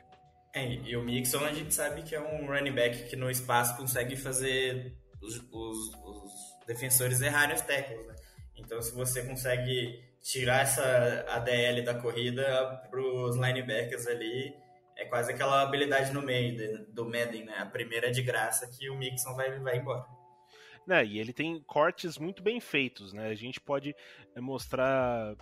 É, 0.53 0.73
e 0.73 0.97
o 0.97 1.03
Mixon 1.03 1.45
a 1.45 1.53
gente 1.53 1.73
sabe 1.73 2.01
que 2.01 2.15
é 2.15 2.19
um 2.19 2.47
running 2.47 2.73
back 2.73 3.09
que 3.09 3.15
no 3.15 3.29
espaço 3.29 3.77
consegue 3.77 4.17
fazer 4.17 4.97
os, 5.21 5.37
os, 5.51 5.93
os 5.93 6.31
defensores 6.67 7.21
errarem 7.21 7.55
os 7.55 7.61
tackles, 7.61 8.05
né? 8.07 8.15
Então 8.57 8.81
se 8.81 8.93
você 8.93 9.23
consegue 9.23 10.03
tirar 10.21 10.61
essa 10.61 11.25
ADL 11.29 11.83
da 11.83 11.93
corrida 11.93 12.43
para 12.89 12.99
os 12.99 13.35
linebackers 13.35 14.07
ali, 14.07 14.53
é 14.97 15.05
quase 15.05 15.31
aquela 15.31 15.61
habilidade 15.61 16.11
no 16.11 16.21
meio 16.21 16.85
do 16.89 17.05
Madden, 17.05 17.45
né? 17.45 17.57
A 17.59 17.65
primeira 17.65 18.11
de 18.11 18.21
graça 18.21 18.67
que 18.67 18.89
o 18.89 18.97
Mixon 18.97 19.33
vai, 19.35 19.57
vai 19.59 19.77
embora. 19.77 20.05
Né, 20.87 21.05
e 21.05 21.19
ele 21.19 21.31
tem 21.31 21.61
cortes 21.61 22.17
muito 22.17 22.41
bem 22.41 22.59
feitos, 22.59 23.13
né? 23.13 23.27
A 23.27 23.35
gente 23.35 23.61
pode 23.61 23.95
eh, 24.35 24.41
mostrar 24.41 25.35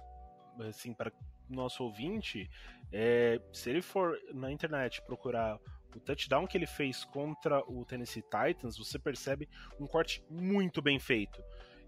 assim 0.67 0.93
para 0.93 1.11
nosso 1.49 1.83
ouvinte, 1.83 2.49
é, 2.91 3.41
se 3.51 3.69
ele 3.69 3.81
for 3.81 4.19
na 4.33 4.51
internet 4.51 5.01
procurar 5.01 5.59
o 5.95 5.99
touchdown 5.99 6.45
que 6.45 6.57
ele 6.57 6.67
fez 6.67 7.03
contra 7.03 7.59
o 7.67 7.83
Tennessee 7.85 8.21
Titans, 8.23 8.77
você 8.77 8.99
percebe 8.99 9.49
um 9.79 9.87
corte 9.87 10.23
muito 10.29 10.81
bem 10.81 10.99
feito, 10.99 11.41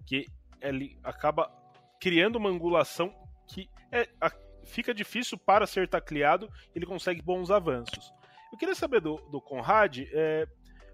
que 0.06 0.26
ele 0.60 0.98
acaba 1.04 1.52
criando 2.00 2.38
uma 2.38 2.50
angulação 2.50 3.14
que 3.48 3.70
é, 3.92 4.10
a, 4.20 4.32
fica 4.64 4.94
difícil 4.94 5.38
para 5.38 5.68
ser 5.68 5.88
tacleado, 5.88 6.50
ele 6.74 6.86
consegue 6.86 7.22
bons 7.22 7.52
avanços. 7.52 8.12
Eu 8.52 8.58
queria 8.58 8.76
saber 8.76 9.02
do, 9.02 9.18
do 9.30 9.40
Conrad, 9.40 10.00
é, 10.12 10.48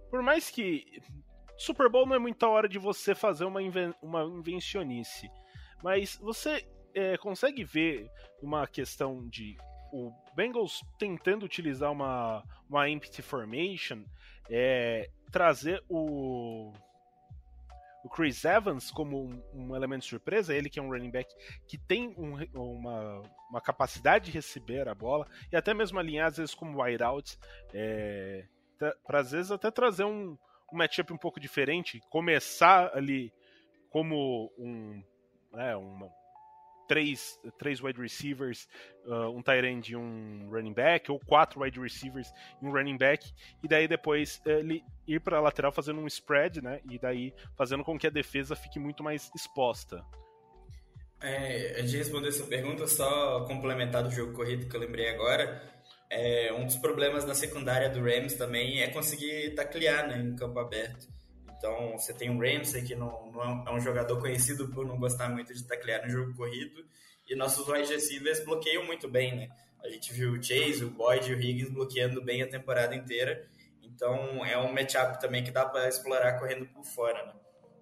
por 0.09 0.21
mais 0.21 0.49
que 0.49 1.01
Super 1.57 1.89
Bowl 1.89 2.05
não 2.05 2.15
é 2.15 2.19
muita 2.19 2.47
hora 2.47 2.69
de 2.69 2.77
você 2.77 3.15
fazer 3.15 3.45
uma, 3.45 3.61
inven 3.61 3.93
uma 4.01 4.23
invencionice. 4.23 5.29
Mas 5.83 6.15
você 6.15 6.65
é, 6.93 7.17
consegue 7.17 7.63
ver 7.63 8.09
uma 8.41 8.67
questão 8.67 9.27
de 9.27 9.57
o 9.91 10.11
Bengals 10.35 10.83
tentando 10.97 11.45
utilizar 11.45 11.91
uma, 11.91 12.43
uma 12.69 12.89
empty 12.89 13.21
formation, 13.21 14.03
é, 14.49 15.09
trazer 15.31 15.83
o, 15.89 16.73
o 18.03 18.09
Chris 18.09 18.43
Evans 18.43 18.91
como 18.91 19.25
um, 19.25 19.43
um, 19.53 19.75
elemento 19.75 20.03
de 20.03 20.09
surpresa, 20.09 20.53
ele 20.53 20.69
que 20.69 20.79
é 20.79 20.81
um 20.81 20.89
running 20.89 21.11
back 21.11 21.33
que 21.67 21.77
tem 21.77 22.13
um, 22.17 22.35
uma, 22.53 23.21
uma 23.49 23.61
capacidade 23.61 24.25
de 24.25 24.31
receber 24.31 24.87
a 24.87 24.95
bola 24.95 25.27
e 25.51 25.55
até 25.55 25.73
mesmo 25.73 25.99
alinhar 25.99 26.27
às 26.27 26.37
vezes 26.37 26.53
como 26.53 26.81
wideouts, 26.81 27.39
é, 27.73 28.45
para 29.05 29.19
às 29.19 29.31
vezes 29.31 29.51
até 29.51 29.71
trazer 29.71 30.03
um, 30.03 30.37
um 30.71 30.77
matchup 30.77 31.11
um 31.13 31.17
pouco 31.17 31.39
diferente, 31.39 32.01
começar 32.09 32.91
ali 32.93 33.31
como 33.89 34.51
um, 34.57 35.01
né, 35.53 35.73
três, 36.87 37.39
três 37.57 37.81
wide 37.81 37.99
receivers, 37.99 38.67
uh, 39.05 39.29
um 39.29 39.41
tight 39.41 39.65
end 39.65 39.91
e 39.91 39.95
um 39.95 40.49
running 40.49 40.73
back, 40.73 41.11
ou 41.11 41.19
quatro 41.19 41.61
wide 41.61 41.79
receivers 41.79 42.31
e 42.61 42.65
um 42.65 42.71
running 42.71 42.97
back, 42.97 43.29
e 43.63 43.67
daí 43.67 43.87
depois 43.87 44.41
ele 44.45 44.83
ir 45.07 45.19
para 45.19 45.37
a 45.37 45.41
lateral 45.41 45.71
fazendo 45.71 45.99
um 45.99 46.07
spread, 46.07 46.61
né, 46.61 46.81
e 46.89 46.97
daí 46.97 47.33
fazendo 47.55 47.83
com 47.83 47.97
que 47.97 48.07
a 48.07 48.11
defesa 48.11 48.55
fique 48.55 48.79
muito 48.79 49.03
mais 49.03 49.29
exposta. 49.35 50.03
É, 51.19 51.79
antes 51.79 51.91
de 51.91 51.97
responder 51.97 52.27
essa 52.27 52.45
pergunta, 52.45 52.85
só 52.87 53.43
complementar 53.45 54.03
do 54.03 54.11
jogo 54.11 54.33
corrido 54.33 54.69
que 54.69 54.75
eu 54.75 54.79
lembrei 54.79 55.09
agora, 55.09 55.61
é, 56.09 56.53
um 56.53 56.65
dos 56.65 56.77
problemas 56.77 57.25
da 57.25 57.35
secundária 57.35 57.89
do 57.89 58.01
Rams 58.01 58.35
também 58.35 58.81
é 58.81 58.87
conseguir 58.87 59.53
taclear 59.55 60.07
né, 60.07 60.17
em 60.17 60.35
campo 60.35 60.59
aberto. 60.59 61.07
Então, 61.57 61.97
você 61.97 62.13
tem 62.13 62.29
o 62.29 62.39
Ramsey, 62.39 62.83
que 62.83 62.95
não, 62.95 63.31
não 63.31 63.65
é 63.67 63.71
um 63.71 63.79
jogador 63.79 64.19
conhecido 64.19 64.69
por 64.69 64.85
não 64.85 64.97
gostar 64.97 65.29
muito 65.29 65.53
de 65.53 65.63
taclear 65.65 66.03
no 66.03 66.09
jogo 66.09 66.35
corrido, 66.35 66.85
e 67.27 67.35
nossos 67.35 67.67
wide 67.67 67.91
receivers 67.91 68.43
bloqueiam 68.45 68.85
muito 68.85 69.09
bem, 69.09 69.35
né? 69.35 69.49
A 69.83 69.89
gente 69.89 70.13
viu 70.13 70.33
o 70.33 70.43
Chase, 70.43 70.83
o 70.83 70.89
Boyd 70.89 71.29
e 71.29 71.33
o 71.33 71.41
Higgins 71.41 71.69
bloqueando 71.69 72.23
bem 72.23 72.41
a 72.41 72.47
temporada 72.47 72.95
inteira, 72.95 73.47
então 73.81 74.45
é 74.45 74.57
um 74.57 74.71
matchup 74.71 75.19
também 75.19 75.43
que 75.43 75.51
dá 75.51 75.65
para 75.65 75.87
explorar 75.87 76.39
correndo 76.39 76.67
por 76.67 76.85
fora, 76.85 77.25
né? 77.25 77.33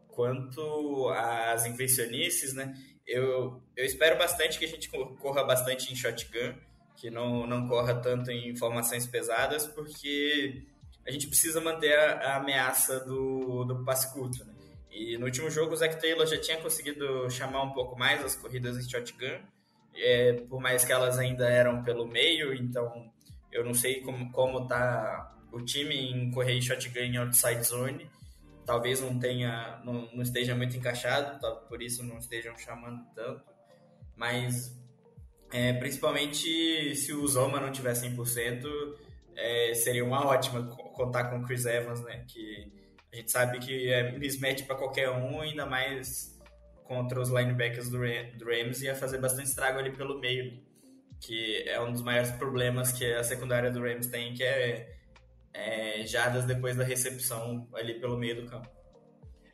Quanto 0.07 1.09
às 1.09 1.65
invencionices, 1.65 2.53
né? 2.53 2.73
Eu, 3.05 3.61
eu 3.75 3.85
espero 3.85 4.17
bastante 4.17 4.57
que 4.57 4.65
a 4.65 4.67
gente 4.67 4.89
corra 4.89 5.43
bastante 5.43 5.91
em 5.91 5.95
shotgun, 5.95 6.55
que 6.95 7.09
não, 7.09 7.45
não 7.45 7.67
corra 7.67 7.95
tanto 7.95 8.31
em 8.31 8.55
formações 8.55 9.05
pesadas, 9.05 9.67
porque 9.67 10.63
a 11.05 11.11
gente 11.11 11.27
precisa 11.27 11.61
manter 11.61 11.93
a, 11.97 12.13
a 12.13 12.35
ameaça 12.37 12.99
do, 13.01 13.63
do 13.65 13.83
passe 13.83 14.11
curto. 14.13 14.43
Né? 14.45 14.53
E 14.91 15.17
no 15.17 15.25
último 15.25 15.49
jogo 15.49 15.73
o 15.73 15.75
Zach 15.75 15.99
Taylor 15.99 16.25
já 16.25 16.39
tinha 16.39 16.57
conseguido 16.57 17.29
chamar 17.29 17.63
um 17.63 17.73
pouco 17.73 17.97
mais 17.97 18.23
as 18.23 18.35
corridas 18.35 18.77
em 18.77 18.89
shotgun, 18.89 19.39
é, 19.93 20.33
por 20.49 20.59
mais 20.59 20.83
que 20.83 20.91
elas 20.91 21.19
ainda 21.19 21.49
eram 21.49 21.83
pelo 21.83 22.07
meio, 22.07 22.53
então 22.53 23.11
eu 23.51 23.63
não 23.63 23.73
sei 23.73 24.01
como, 24.01 24.31
como 24.31 24.67
tá 24.67 25.33
o 25.51 25.61
time 25.63 25.95
em 25.95 26.31
correr 26.31 26.53
em 26.53 26.61
shotgun 26.61 26.99
em 26.99 27.17
outside 27.17 27.63
zone. 27.63 28.09
Talvez 28.65 28.99
não 28.99 29.19
tenha, 29.19 29.79
não, 29.85 30.11
não 30.11 30.23
esteja 30.23 30.55
muito 30.55 30.75
encaixado, 30.75 31.39
tá, 31.39 31.51
por 31.51 31.81
isso 31.81 32.03
não 32.03 32.17
estejam 32.17 32.57
chamando 32.57 33.05
tanto. 33.13 33.43
Mas 34.15 34.75
é, 35.51 35.73
principalmente 35.73 36.95
se 36.95 37.13
o 37.13 37.27
Zoma 37.27 37.59
não 37.59 37.71
tiver 37.71 37.93
100%, 37.93 38.65
é, 39.35 39.73
seria 39.73 40.03
uma 40.03 40.25
ótima 40.25 40.67
contar 40.93 41.25
com 41.25 41.39
o 41.39 41.43
Chris 41.43 41.65
Evans, 41.65 42.01
né? 42.01 42.25
Que 42.27 42.71
a 43.11 43.15
gente 43.15 43.31
sabe 43.31 43.59
que 43.59 43.91
é 43.91 44.17
mismatch 44.17 44.63
para 44.63 44.75
qualquer 44.75 45.09
um, 45.09 45.41
ainda 45.41 45.65
mais 45.65 46.35
contra 46.83 47.19
os 47.19 47.29
linebackers 47.29 47.89
do, 47.89 47.97
do 47.97 48.45
Rams, 48.45 48.81
ia 48.81 48.95
fazer 48.95 49.17
bastante 49.17 49.47
estrago 49.47 49.79
ali 49.79 49.91
pelo 49.91 50.19
meio, 50.19 50.61
que 51.19 51.63
é 51.67 51.81
um 51.81 51.91
dos 51.91 52.01
maiores 52.01 52.31
problemas 52.31 52.91
que 52.91 53.05
a 53.05 53.23
secundária 53.23 53.71
do 53.71 53.81
Rams 53.81 54.07
tem, 54.07 54.33
que 54.33 54.43
é, 54.43 54.95
é 55.53 56.05
jadas 56.05 56.45
depois 56.45 56.75
da 56.75 56.83
recepção 56.83 57.67
ali 57.73 57.99
pelo 57.99 58.17
meio 58.17 58.41
do 58.41 58.49
campo. 58.49 58.69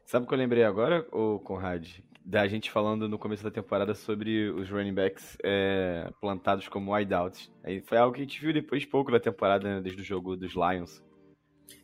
Sabe 0.06 0.26
o 0.26 0.28
que 0.28 0.34
eu 0.34 0.38
lembrei 0.38 0.64
agora, 0.64 1.08
o 1.12 1.40
Conrad? 1.40 1.88
Da 2.24 2.48
gente 2.48 2.70
falando 2.70 3.10
no 3.10 3.18
começo 3.18 3.44
da 3.44 3.52
temporada 3.52 3.96
sobre 3.96 4.50
os 4.50 4.70
running 4.70 4.94
backs 4.94 5.38
é, 5.44 6.10
plantados 6.22 6.68
como 6.68 6.94
wideouts. 6.94 7.52
Aí 7.64 7.82
foi 7.82 7.98
algo 7.98 8.14
que 8.14 8.22
a 8.22 8.24
gente 8.24 8.40
viu 8.40 8.54
depois 8.54 8.86
pouco 8.86 9.12
da 9.12 9.20
temporada, 9.20 9.76
né, 9.76 9.82
desde 9.82 10.02
o 10.02 10.06
jogo 10.06 10.36
dos 10.36 10.54
Lions. 10.54 11.02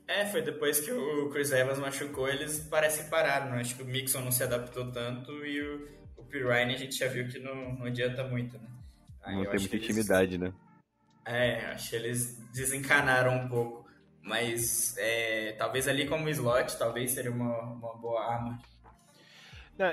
É, 0.08 0.26
foi 0.26 0.42
depois 0.42 0.80
que 0.80 0.92
o 0.92 1.30
Chris 1.30 1.52
Evans 1.52 1.80
machucou, 1.80 2.30
eles 2.30 2.60
parecem 2.60 3.10
pararam. 3.10 3.52
Né? 3.52 3.62
Acho 3.62 3.76
que 3.76 3.84
o 3.84 3.86
Mixon 3.86 4.22
não 4.22 4.32
se 4.32 4.44
adaptou 4.44 4.92
tanto 4.92 5.32
e 5.46 5.62
o, 5.62 5.88
o 6.18 6.24
Pirine 6.24 6.74
a 6.74 6.78
gente 6.78 6.96
já 6.96 7.08
viu 7.08 7.28
que 7.28 7.40
não, 7.40 7.74
não 7.76 7.86
adianta 7.86 8.24
muito, 8.24 8.58
né? 8.58 8.68
Aí 9.24 9.36
não 9.36 9.46
tem 9.46 9.60
muita 9.60 9.76
intimidade, 9.76 10.36
eles... 10.36 10.40
né? 10.40 10.54
É, 11.26 11.66
acho 11.72 11.90
que 11.90 11.96
eles 11.98 12.38
desencanaram 12.54 13.36
um 13.36 13.50
pouco. 13.50 13.86
Mas 14.22 14.96
é, 14.98 15.54
talvez 15.58 15.88
ali 15.88 16.08
como 16.08 16.30
slot, 16.30 16.78
talvez 16.78 17.12
seria 17.12 17.32
uma, 17.32 17.62
uma 17.62 17.98
boa 17.98 18.26
arma. 18.26 18.60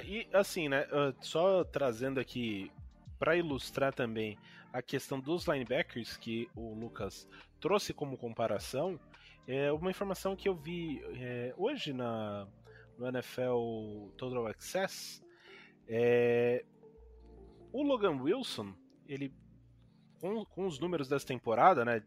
E 0.07 0.26
assim, 0.32 0.68
né? 0.68 0.87
Só 1.20 1.62
trazendo 1.64 2.18
aqui 2.18 2.70
para 3.18 3.37
ilustrar 3.37 3.93
também 3.93 4.39
a 4.72 4.82
questão 4.82 5.20
dos 5.20 5.47
linebackers 5.47 6.16
que 6.16 6.49
o 6.55 6.74
Lucas 6.74 7.28
trouxe 7.61 7.93
como 7.93 8.18
comparação. 8.18 8.99
É 9.47 9.70
uma 9.72 9.91
informação 9.91 10.35
que 10.35 10.49
eu 10.49 10.55
vi 10.55 11.03
é, 11.18 11.55
hoje 11.57 11.93
na, 11.93 12.47
no 12.99 13.07
NFL 13.07 14.09
Total 14.16 14.47
Access. 14.47 15.22
É, 15.87 16.64
o 17.72 17.82
Logan 17.82 18.20
Wilson, 18.22 18.74
ele 19.07 19.32
com, 20.25 20.43
com, 20.47 20.66
os 20.66 20.79
números 20.79 21.07
dessa 21.07 21.27
temporada, 21.27 21.85
né, 21.85 22.03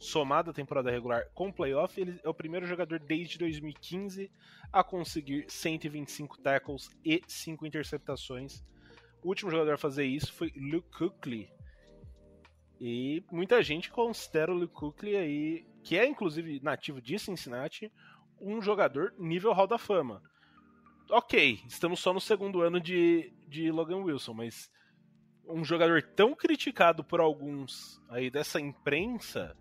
somado 0.00 0.50
a 0.50 0.52
temporada 0.52 0.90
regular 0.90 1.28
com 1.32 1.52
playoff, 1.52 2.00
ele 2.00 2.18
é 2.24 2.28
o 2.28 2.34
primeiro 2.34 2.66
jogador 2.66 2.98
desde 2.98 3.38
2015 3.38 4.28
a 4.72 4.82
conseguir 4.82 5.44
125 5.46 6.38
tackles 6.38 6.90
e 7.04 7.22
5 7.24 7.64
interceptações. 7.64 8.64
O 9.22 9.28
último 9.28 9.48
jogador 9.48 9.74
a 9.74 9.78
fazer 9.78 10.04
isso 10.04 10.32
foi 10.32 10.52
Luke 10.56 10.88
Kuechly. 10.90 11.48
E 12.80 13.22
muita 13.30 13.62
gente 13.62 13.92
considera 13.92 14.50
o 14.50 14.58
Luke 14.58 14.74
Kuechly 14.74 15.16
aí 15.16 15.66
que 15.84 15.96
é 15.96 16.04
inclusive 16.04 16.58
nativo 16.64 17.00
de 17.00 17.16
Cincinnati, 17.16 17.92
um 18.40 18.60
jogador 18.60 19.14
nível 19.16 19.52
Hall 19.52 19.68
da 19.68 19.78
Fama. 19.78 20.20
Ok, 21.08 21.60
estamos 21.68 22.00
só 22.00 22.12
no 22.12 22.20
segundo 22.20 22.60
ano 22.60 22.80
de, 22.80 23.32
de 23.46 23.70
Logan 23.70 23.98
Wilson, 23.98 24.34
mas 24.34 24.68
um 25.48 25.64
jogador 25.64 26.02
tão 26.02 26.34
criticado 26.34 27.04
por 27.04 27.20
alguns 27.20 28.02
aí 28.08 28.30
dessa 28.30 28.60
imprensa, 28.60 29.56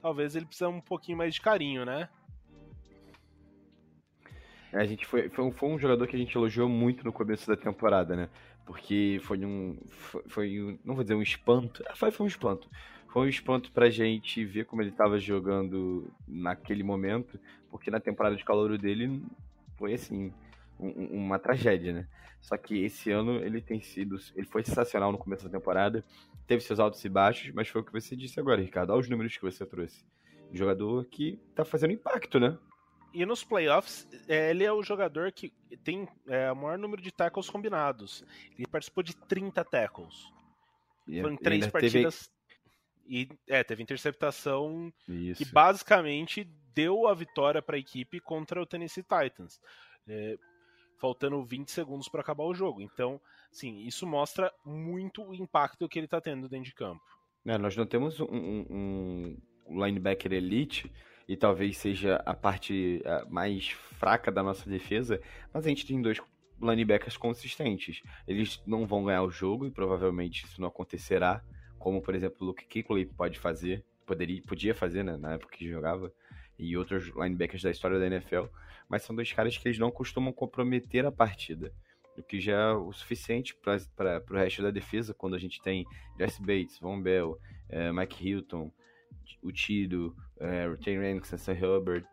talvez 0.00 0.34
ele 0.34 0.46
precise 0.46 0.68
um 0.68 0.80
pouquinho 0.80 1.18
mais 1.18 1.34
de 1.34 1.40
carinho, 1.40 1.84
né? 1.84 2.08
É, 4.72 4.78
a 4.78 4.84
gente 4.84 5.06
foi, 5.06 5.28
foi, 5.28 5.44
um, 5.44 5.52
foi 5.52 5.68
um 5.68 5.78
jogador 5.78 6.06
que 6.06 6.16
a 6.16 6.18
gente 6.18 6.36
elogiou 6.36 6.68
muito 6.68 7.04
no 7.04 7.12
começo 7.12 7.46
da 7.48 7.56
temporada, 7.56 8.14
né? 8.14 8.28
Porque 8.66 9.18
foi 9.22 9.42
um. 9.44 9.78
Foi, 9.88 10.22
foi 10.28 10.62
um, 10.62 10.78
não 10.84 10.94
vou 10.94 11.02
dizer 11.02 11.14
um 11.14 11.22
espanto. 11.22 11.82
Foi, 11.94 12.10
foi 12.10 12.24
um 12.24 12.28
espanto 12.28 12.68
foi 13.08 13.26
um 13.26 13.28
espanto 13.28 13.72
pra 13.72 13.90
gente 13.90 14.44
ver 14.44 14.66
como 14.66 14.82
ele 14.82 14.90
estava 14.90 15.18
jogando 15.18 16.12
naquele 16.26 16.82
momento, 16.82 17.38
porque 17.70 17.90
na 17.90 17.98
temporada 17.98 18.36
de 18.36 18.44
calor 18.44 18.76
dele 18.76 19.22
foi 19.76 19.94
assim, 19.94 20.32
uma 20.78 21.38
tragédia, 21.38 21.92
né? 21.92 22.08
Só 22.40 22.56
que 22.56 22.84
esse 22.84 23.10
ano 23.10 23.36
ele 23.44 23.60
tem 23.60 23.80
sido. 23.80 24.16
Ele 24.34 24.46
foi 24.46 24.62
sensacional 24.62 25.10
no 25.10 25.18
começo 25.18 25.44
da 25.44 25.50
temporada, 25.50 26.04
teve 26.46 26.62
seus 26.62 26.78
altos 26.78 27.04
e 27.04 27.08
baixos, 27.08 27.52
mas 27.52 27.68
foi 27.68 27.80
o 27.80 27.84
que 27.84 27.92
você 27.92 28.14
disse 28.16 28.38
agora, 28.38 28.60
Ricardo. 28.60 28.90
Olha 28.90 29.00
os 29.00 29.08
números 29.08 29.36
que 29.36 29.42
você 29.42 29.66
trouxe. 29.66 30.04
Um 30.50 30.56
jogador 30.56 31.04
que 31.06 31.38
tá 31.54 31.64
fazendo 31.64 31.92
impacto, 31.92 32.38
né? 32.38 32.56
E 33.12 33.24
nos 33.26 33.42
playoffs, 33.42 34.06
é, 34.28 34.50
ele 34.50 34.64
é 34.64 34.72
o 34.72 34.82
jogador 34.82 35.32
que 35.32 35.52
tem 35.82 36.06
é, 36.26 36.52
o 36.52 36.56
maior 36.56 36.78
número 36.78 37.02
de 37.02 37.10
tackles 37.10 37.50
combinados. 37.50 38.24
Ele 38.56 38.66
participou 38.66 39.02
de 39.02 39.16
30 39.16 39.64
tackles. 39.64 40.30
Foram 41.20 41.36
três 41.36 41.66
partidas. 41.66 42.28
Teve 42.28 42.38
e 43.08 43.26
é, 43.48 43.64
teve 43.64 43.82
interceptação 43.82 44.92
Isso. 45.08 45.42
que 45.42 45.50
basicamente 45.50 46.44
deu 46.74 47.08
a 47.08 47.14
vitória 47.14 47.62
para 47.62 47.76
a 47.76 47.78
equipe 47.78 48.20
contra 48.20 48.60
o 48.60 48.66
Tennessee 48.66 49.02
Titans. 49.02 49.58
É, 50.06 50.36
faltando 50.98 51.42
20 51.44 51.70
segundos 51.70 52.08
para 52.08 52.20
acabar 52.20 52.44
o 52.44 52.54
jogo. 52.54 52.80
Então, 52.80 53.20
sim, 53.50 53.80
isso 53.86 54.06
mostra 54.06 54.52
muito 54.64 55.22
o 55.22 55.34
impacto 55.34 55.88
que 55.88 55.98
ele 55.98 56.06
está 56.06 56.20
tendo 56.20 56.48
dentro 56.48 56.66
de 56.66 56.74
campo. 56.74 57.02
É, 57.46 57.56
nós 57.56 57.76
não 57.76 57.86
temos 57.86 58.20
um, 58.20 58.26
um, 58.28 59.36
linebacker 59.68 60.32
elite 60.32 60.92
e 61.26 61.36
talvez 61.36 61.78
seja 61.78 62.16
a 62.26 62.34
parte 62.34 63.02
mais 63.28 63.70
fraca 63.70 64.30
da 64.30 64.42
nossa 64.42 64.68
defesa, 64.68 65.20
mas 65.52 65.64
a 65.64 65.68
gente 65.68 65.86
tem 65.86 66.02
dois 66.02 66.20
linebackers 66.60 67.16
consistentes. 67.16 68.02
Eles 68.26 68.60
não 68.66 68.86
vão 68.86 69.04
ganhar 69.04 69.22
o 69.22 69.30
jogo 69.30 69.66
e 69.66 69.70
provavelmente 69.70 70.44
isso 70.44 70.60
não 70.60 70.68
acontecerá 70.68 71.42
como 71.78 72.02
por 72.02 72.14
exemplo 72.14 72.38
o 72.40 72.44
Luke 72.46 72.66
Kuechly 72.66 73.06
pode 73.06 73.38
fazer, 73.38 73.84
poderia, 74.04 74.42
podia 74.42 74.74
fazer 74.74 75.02
né, 75.02 75.16
na 75.16 75.34
época 75.34 75.56
que 75.56 75.68
jogava, 75.68 76.12
e 76.58 76.76
outros 76.76 77.06
linebackers 77.14 77.62
da 77.62 77.70
história 77.70 77.98
da 77.98 78.06
NFL, 78.06 78.46
mas 78.88 79.02
são 79.02 79.14
dois 79.14 79.32
caras 79.32 79.56
que 79.56 79.68
eles 79.68 79.78
não 79.78 79.90
costumam 79.90 80.32
comprometer 80.32 81.04
a 81.04 81.12
partida, 81.12 81.72
o 82.16 82.22
que 82.22 82.40
já 82.40 82.52
é 82.52 82.72
o 82.72 82.92
suficiente 82.92 83.54
para 83.54 84.22
o 84.30 84.34
resto 84.34 84.62
da 84.62 84.70
defesa, 84.70 85.14
quando 85.14 85.34
a 85.34 85.38
gente 85.38 85.62
tem 85.62 85.86
Jesse 86.18 86.40
Bates, 86.40 86.78
Von 86.80 87.00
Bell, 87.00 87.38
é, 87.68 87.92
Mike 87.92 88.26
Hilton, 88.26 88.72
o 89.42 89.52
Tido, 89.52 90.16
é, 90.40 90.68
Retainer 90.68 91.14
Anderson, 91.14 91.52
Hubbard, 91.52 92.06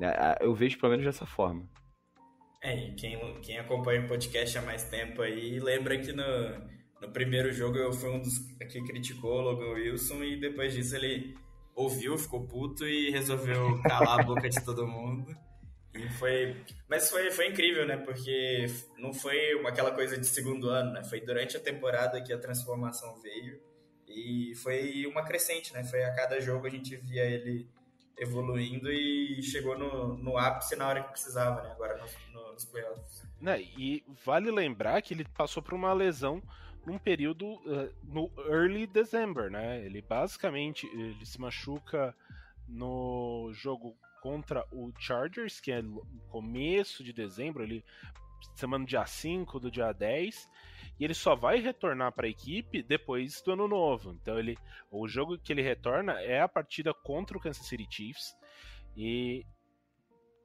é, 0.00 0.38
eu 0.40 0.54
vejo 0.54 0.78
pelo 0.78 0.92
menos 0.92 1.04
dessa 1.04 1.26
forma. 1.26 1.68
É, 2.62 2.88
e 2.88 2.94
quem, 2.94 3.40
quem 3.40 3.58
acompanha 3.58 4.02
o 4.02 4.08
podcast 4.08 4.56
há 4.58 4.62
mais 4.62 4.84
tempo 4.84 5.22
aí 5.22 5.58
lembra 5.58 5.98
que 5.98 6.12
no, 6.12 6.24
no 7.00 7.10
primeiro 7.10 7.50
jogo 7.52 7.76
eu 7.78 7.92
fui 7.92 8.10
um 8.10 8.20
dos 8.20 8.38
que 8.70 8.82
criticou 8.84 9.38
o 9.38 9.40
Logan 9.40 9.72
Wilson 9.72 10.22
e 10.22 10.38
depois 10.38 10.74
disso 10.74 10.94
ele 10.96 11.34
ouviu, 11.74 12.18
ficou 12.18 12.46
puto 12.46 12.86
e 12.86 13.10
resolveu 13.10 13.80
calar 13.82 14.20
a 14.20 14.22
boca 14.22 14.48
de 14.48 14.62
todo 14.62 14.86
mundo. 14.86 15.34
Foi, 16.20 16.54
mas 16.86 17.10
foi, 17.10 17.30
foi 17.30 17.48
incrível, 17.48 17.86
né? 17.86 17.96
Porque 17.96 18.66
não 18.98 19.10
foi 19.10 19.58
aquela 19.66 19.90
coisa 19.90 20.18
de 20.18 20.26
segundo 20.26 20.68
ano, 20.68 20.92
né? 20.92 21.02
Foi 21.02 21.18
durante 21.18 21.56
a 21.56 21.60
temporada 21.60 22.20
que 22.20 22.30
a 22.30 22.38
transformação 22.38 23.18
veio 23.22 23.58
e 24.06 24.54
foi 24.56 25.06
uma 25.06 25.24
crescente, 25.24 25.72
né? 25.72 25.82
Foi 25.82 26.04
a 26.04 26.14
cada 26.14 26.38
jogo 26.38 26.66
a 26.66 26.70
gente 26.70 26.94
via 26.94 27.24
ele 27.24 27.66
evoluindo 28.18 28.92
e 28.92 29.42
chegou 29.42 29.78
no, 29.78 30.14
no 30.18 30.36
ápice 30.36 30.76
na 30.76 30.88
hora 30.88 31.02
que 31.02 31.10
precisava, 31.10 31.62
né? 31.62 31.70
Agora 31.72 31.96
nos, 31.96 32.14
nos 32.34 32.64
playoffs. 32.66 33.24
Né? 33.40 33.62
E 33.62 34.04
vale 34.22 34.50
lembrar 34.50 35.00
que 35.00 35.14
ele 35.14 35.24
passou 35.24 35.62
por 35.62 35.72
uma 35.72 35.94
lesão 35.94 36.42
num 36.84 36.98
período 36.98 37.46
uh, 37.46 37.90
no 38.04 38.30
early 38.46 38.86
December, 38.86 39.50
né? 39.50 39.82
Ele 39.86 40.02
basicamente 40.02 40.86
ele 40.88 41.24
se 41.24 41.40
machuca 41.40 42.14
no 42.68 43.50
jogo 43.54 43.96
contra 44.20 44.64
o 44.72 44.92
Chargers, 44.98 45.60
que 45.60 45.72
é 45.72 45.82
no 45.82 46.04
começo 46.28 47.02
de 47.02 47.12
dezembro, 47.12 47.62
ele 47.62 47.84
semana 48.54 48.84
dia 48.84 49.04
5 49.04 49.60
do 49.60 49.70
dia 49.70 49.92
10, 49.92 50.48
e 50.98 51.04
ele 51.04 51.14
só 51.14 51.34
vai 51.34 51.58
retornar 51.60 52.12
para 52.12 52.26
a 52.26 52.30
equipe 52.30 52.82
depois 52.82 53.40
do 53.42 53.52
ano 53.52 53.68
novo. 53.68 54.12
Então 54.12 54.38
ele 54.38 54.56
o 54.90 55.06
jogo 55.08 55.38
que 55.38 55.52
ele 55.52 55.62
retorna 55.62 56.20
é 56.20 56.40
a 56.40 56.48
partida 56.48 56.92
contra 56.92 57.36
o 57.36 57.40
Kansas 57.40 57.66
City 57.66 57.86
Chiefs 57.88 58.34
e 58.96 59.44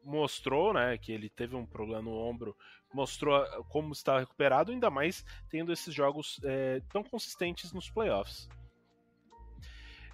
mostrou, 0.03 0.71
né, 0.71 0.97
que 0.97 1.11
ele 1.11 1.29
teve 1.29 1.55
um 1.55 1.65
problema 1.65 2.03
no 2.03 2.15
ombro 2.15 2.55
mostrou 2.95 3.45
como 3.65 3.91
está 3.91 4.19
recuperado, 4.19 4.71
ainda 4.71 4.89
mais 4.89 5.25
tendo 5.49 5.73
esses 5.73 5.93
jogos 5.93 6.39
é, 6.43 6.81
tão 6.89 7.03
consistentes 7.03 7.73
nos 7.73 7.89
playoffs. 7.89 8.47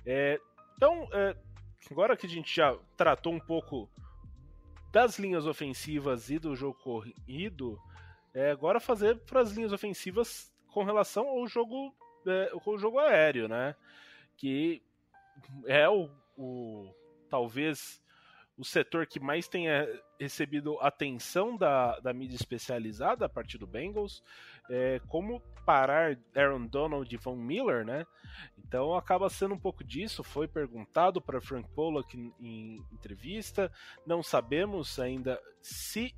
É, 0.04 0.40
então, 0.76 1.08
é, 1.14 1.38
agora 1.90 2.18
que 2.18 2.26
a 2.26 2.30
gente 2.30 2.54
já 2.56 2.78
tratou 2.96 3.34
um 3.34 3.40
pouco 3.40 3.90
das 4.92 5.18
linhas 5.18 5.48
ofensivas 5.48 6.30
e 6.30 6.38
do 6.38 6.56
jogo 6.56 6.78
corrido, 6.80 7.80
é 8.34 8.52
agora 8.52 8.80
fazer 8.80 9.18
para 9.20 9.42
as 9.42 9.52
linhas 9.52 9.72
ofensivas 9.72 10.52
com 10.68 10.84
relação 10.84 11.28
ao 11.28 11.48
jogo, 11.48 11.96
é, 12.26 12.52
com 12.64 12.72
o 12.72 12.78
jogo 12.78 13.00
aéreo, 13.00 13.48
né? 13.48 13.76
Que 14.36 14.82
é 15.66 15.88
o, 15.90 16.10
o 16.38 16.94
talvez 17.30 18.02
o 18.58 18.66
setor 18.66 19.08
que 19.08 19.20
mais 19.20 19.48
tenha 19.48 19.88
recebido 20.20 20.78
atenção 20.80 21.58
da, 21.58 22.00
da 22.00 22.14
mídia 22.14 22.36
especializada 22.36 23.26
a 23.26 23.30
partir 23.30 23.58
do 23.58 23.66
Bengals, 23.66 24.22
é, 24.70 25.00
como 25.08 25.42
parar 25.66 26.18
Aaron 26.36 26.66
Donald 26.66 27.14
e 27.14 27.18
Von 27.18 27.36
Miller, 27.36 27.86
né? 27.86 28.06
Então 28.58 28.96
acaba 28.96 29.30
sendo 29.30 29.56
um 29.56 29.60
pouco 29.60 29.84
disso. 29.84 30.24
Foi 30.24 30.48
perguntado 30.48 31.22
para 31.22 31.42
Frank 31.42 31.70
Pollock 31.76 32.18
em, 32.18 32.34
em, 32.40 32.86
entrevista. 32.92 33.72
Não 34.06 34.24
sabemos 34.24 35.00
ainda 35.00 35.40
se, 35.62 36.16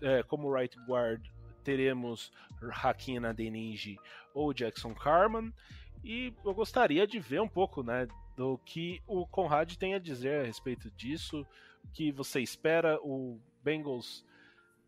é, 0.00 0.22
como 0.22 0.52
right 0.52 0.76
guard, 0.86 1.26
teremos 1.62 2.30
Hakim 2.70 3.24
Adeniji 3.24 3.98
ou 4.34 4.52
Jackson 4.52 4.94
Carman. 4.94 5.52
E 6.04 6.34
eu 6.44 6.54
gostaria 6.54 7.06
de 7.06 7.18
ver 7.18 7.40
um 7.40 7.48
pouco, 7.48 7.82
né, 7.82 8.06
do 8.36 8.58
que 8.58 9.00
o 9.06 9.26
Conrad 9.26 9.74
tem 9.76 9.94
a 9.94 9.98
dizer 9.98 10.42
a 10.42 10.46
respeito 10.46 10.90
disso, 10.90 11.46
o 11.82 11.88
que 11.92 12.12
você 12.12 12.40
espera, 12.40 12.98
o 13.02 13.40
Bengals 13.62 14.24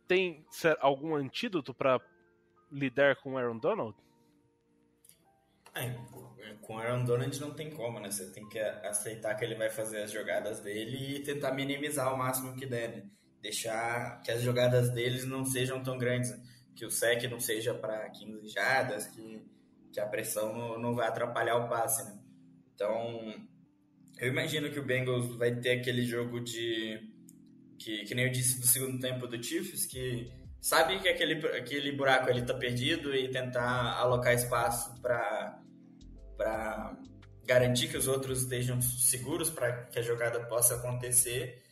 tem 0.07 0.44
algum 0.80 1.14
antídoto 1.14 1.72
para 1.72 2.00
lidar 2.70 3.16
com 3.16 3.32
o 3.32 3.38
Aaron 3.38 3.58
Donald? 3.58 3.96
É, 5.74 5.94
com 6.62 6.74
o 6.74 6.78
Aaron 6.78 7.04
Donald 7.04 7.40
não 7.40 7.54
tem 7.54 7.70
como, 7.70 8.00
né? 8.00 8.10
Você 8.10 8.30
tem 8.32 8.48
que 8.48 8.58
aceitar 8.58 9.34
que 9.34 9.44
ele 9.44 9.54
vai 9.54 9.68
fazer 9.68 10.02
as 10.02 10.10
jogadas 10.10 10.60
dele 10.60 11.16
e 11.16 11.22
tentar 11.22 11.52
minimizar 11.52 12.12
o 12.12 12.16
máximo 12.18 12.56
que 12.56 12.66
der, 12.66 12.96
né? 12.96 13.10
Deixar 13.42 14.20
que 14.22 14.30
as 14.30 14.42
jogadas 14.42 14.90
deles 14.90 15.24
não 15.24 15.44
sejam 15.44 15.82
tão 15.82 15.98
grandes, 15.98 16.30
né? 16.30 16.42
que 16.74 16.84
o 16.84 16.90
sec 16.90 17.22
não 17.24 17.40
seja 17.40 17.74
para 17.74 18.08
15 18.10 18.48
jardas, 18.48 19.06
que, 19.06 19.42
que 19.92 19.98
a 19.98 20.06
pressão 20.06 20.52
não, 20.52 20.78
não 20.78 20.94
vai 20.94 21.08
atrapalhar 21.08 21.56
o 21.56 21.68
passe, 21.68 22.04
né? 22.04 22.18
Então, 22.74 23.34
eu 24.18 24.28
imagino 24.28 24.70
que 24.70 24.78
o 24.78 24.84
Bengals 24.84 25.36
vai 25.36 25.54
ter 25.56 25.80
aquele 25.80 26.04
jogo 26.04 26.40
de. 26.40 27.00
Que, 27.78 28.04
que 28.04 28.14
nem 28.14 28.26
eu 28.26 28.32
disse 28.32 28.60
do 28.60 28.66
segundo 28.66 28.98
tempo 29.00 29.26
do 29.26 29.42
Chiefs, 29.42 29.86
que 29.86 30.30
sabe 30.66 30.98
que 30.98 31.08
aquele, 31.08 31.46
aquele 31.56 31.92
buraco 31.92 32.28
ali 32.28 32.44
tá 32.44 32.52
perdido 32.52 33.14
e 33.14 33.28
tentar 33.28 34.00
alocar 34.00 34.34
espaço 34.34 35.00
para 35.00 35.62
garantir 37.44 37.86
que 37.86 37.96
os 37.96 38.08
outros 38.08 38.42
estejam 38.42 38.82
seguros 38.82 39.48
para 39.48 39.84
que 39.84 40.00
a 40.00 40.02
jogada 40.02 40.40
possa 40.46 40.74
acontecer. 40.74 41.62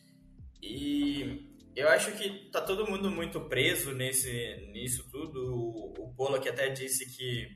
E 0.63 1.51
eu 1.75 1.89
acho 1.89 2.13
que 2.13 2.49
tá 2.49 2.61
todo 2.61 2.89
mundo 2.89 3.11
muito 3.11 3.41
preso 3.41 3.91
nesse, 3.91 4.69
nisso 4.71 5.05
tudo. 5.11 5.53
O, 5.53 5.93
o 5.99 6.13
Polo 6.15 6.39
que 6.39 6.47
até 6.47 6.69
disse 6.69 7.05
que, 7.05 7.49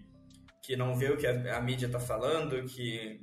que 0.62 0.76
não 0.76 0.98
vê 0.98 1.10
o 1.10 1.16
que 1.16 1.26
a, 1.26 1.58
a 1.58 1.62
mídia 1.62 1.88
tá 1.88 2.02
falando, 2.02 2.66
que 2.66 3.18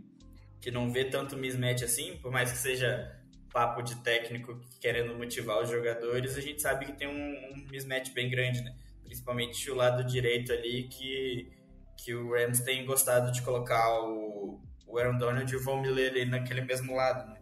que 0.58 0.70
não 0.70 0.90
vê 0.90 1.04
tanto 1.04 1.36
mismatch 1.36 1.84
assim, 1.84 2.16
por 2.16 2.32
mais 2.32 2.50
que 2.50 2.58
seja 2.58 3.15
papo 3.57 3.80
de 3.80 3.96
técnico 4.02 4.61
querendo 4.78 5.16
motivar 5.16 5.62
os 5.62 5.70
jogadores, 5.70 6.36
a 6.36 6.42
gente 6.42 6.61
sabe 6.61 6.84
que 6.84 6.92
tem 6.92 7.09
um, 7.09 7.12
um 7.12 7.66
mismatch 7.70 8.11
bem 8.12 8.28
grande, 8.28 8.61
né? 8.61 8.76
Principalmente 9.02 9.70
o 9.70 9.74
lado 9.74 10.04
direito 10.04 10.52
ali, 10.52 10.86
que, 10.88 11.50
que 11.96 12.14
o 12.14 12.34
Rams 12.34 12.61
tem 12.61 12.84
gostado 12.84 13.32
de 13.32 13.40
colocar 13.40 14.02
o, 14.02 14.61
o 14.86 14.98
Aaron 14.98 15.16
Donald 15.16 15.50
e 15.50 15.57
o 15.57 15.62
Von 15.62 15.80
Miller 15.80 16.11
ali 16.11 16.26
naquele 16.26 16.61
mesmo 16.61 16.94
lado, 16.94 17.32
né? 17.32 17.40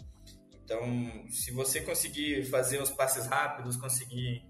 Então, 0.62 0.80
se 1.28 1.50
você 1.50 1.80
conseguir 1.80 2.44
fazer 2.44 2.80
os 2.80 2.90
passes 2.90 3.26
rápidos, 3.26 3.76
conseguir 3.76 4.44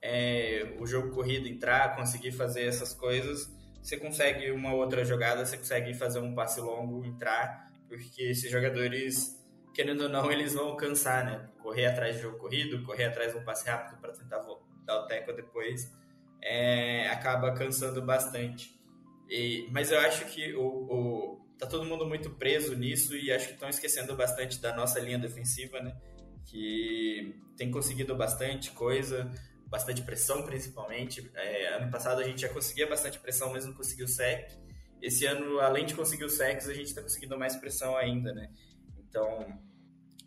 é, 0.00 0.76
o 0.78 0.86
jogo 0.86 1.10
corrido 1.10 1.48
entrar, 1.48 1.96
conseguir 1.96 2.30
fazer 2.30 2.62
essas 2.62 2.94
coisas, 2.94 3.52
você 3.82 3.96
consegue 3.96 4.52
uma 4.52 4.72
outra 4.72 5.04
jogada, 5.04 5.44
você 5.44 5.58
consegue 5.58 5.94
fazer 5.94 6.20
um 6.20 6.32
passe 6.32 6.60
longo, 6.60 7.04
entrar 7.04 7.72
porque 7.92 8.22
esses 8.22 8.50
jogadores, 8.50 9.38
querendo 9.74 10.02
ou 10.02 10.08
não, 10.08 10.30
eles 10.30 10.54
vão 10.54 10.76
cansar, 10.76 11.24
né? 11.24 11.48
Correr 11.62 11.86
atrás 11.86 12.16
de 12.16 12.22
jogo 12.22 12.38
corrido, 12.38 12.82
correr 12.84 13.04
atrás 13.04 13.32
de 13.32 13.38
um 13.38 13.44
passe 13.44 13.68
rápido 13.68 14.00
para 14.00 14.12
tentar 14.12 14.44
dar 14.84 15.00
o 15.00 15.06
teco 15.06 15.32
depois, 15.32 15.92
é, 16.42 17.08
acaba 17.08 17.52
cansando 17.52 18.02
bastante. 18.02 18.74
E, 19.28 19.68
mas 19.70 19.90
eu 19.90 19.98
acho 20.00 20.26
que 20.26 20.54
o, 20.54 20.62
o, 20.62 21.46
tá 21.58 21.66
todo 21.66 21.84
mundo 21.84 22.06
muito 22.06 22.30
preso 22.30 22.76
nisso 22.76 23.16
e 23.16 23.32
acho 23.32 23.48
que 23.48 23.54
estão 23.54 23.68
esquecendo 23.68 24.14
bastante 24.16 24.60
da 24.60 24.74
nossa 24.74 25.00
linha 25.00 25.18
defensiva, 25.18 25.80
né? 25.80 25.96
Que 26.46 27.34
tem 27.56 27.70
conseguido 27.70 28.16
bastante 28.16 28.72
coisa, 28.72 29.30
bastante 29.66 30.02
pressão 30.02 30.42
principalmente. 30.42 31.30
É, 31.34 31.76
ano 31.76 31.90
passado 31.90 32.20
a 32.20 32.24
gente 32.24 32.42
já 32.42 32.48
conseguia 32.48 32.86
bastante 32.86 33.18
pressão, 33.18 33.52
mas 33.52 33.64
não 33.64 33.72
conseguiu 33.72 34.08
sec 34.08 34.50
esse 35.02 35.26
ano, 35.26 35.58
além 35.58 35.84
de 35.84 35.94
conseguir 35.94 36.24
o 36.24 36.30
sacks, 36.30 36.68
a 36.68 36.74
gente 36.74 36.86
está 36.86 37.02
conseguindo 37.02 37.36
mais 37.36 37.56
pressão 37.56 37.96
ainda, 37.96 38.32
né? 38.32 38.48
Então, 39.12 39.46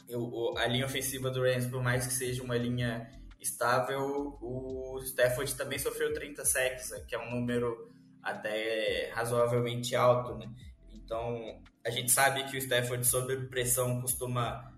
eu, 0.08 0.54
a 0.58 0.68
linha 0.68 0.86
ofensiva 0.86 1.32
do 1.32 1.42
Rams, 1.42 1.66
por 1.66 1.82
mais 1.82 2.06
que 2.06 2.14
seja 2.14 2.44
uma 2.44 2.56
linha 2.56 3.10
estável, 3.42 4.38
o 4.40 5.00
Stafford 5.04 5.56
também 5.56 5.80
sofreu 5.80 6.14
30 6.14 6.46
sacks, 6.46 6.92
né? 6.92 7.04
que 7.08 7.16
é 7.16 7.20
um 7.20 7.32
número 7.32 7.92
até 8.22 9.10
razoavelmente 9.12 9.96
alto, 9.96 10.36
né? 10.36 10.48
Então, 10.94 11.60
a 11.84 11.90
gente 11.90 12.12
sabe 12.12 12.44
que 12.44 12.56
o 12.56 12.60
Stafford 12.60 13.06
sob 13.06 13.48
pressão 13.48 14.02
costuma 14.02 14.72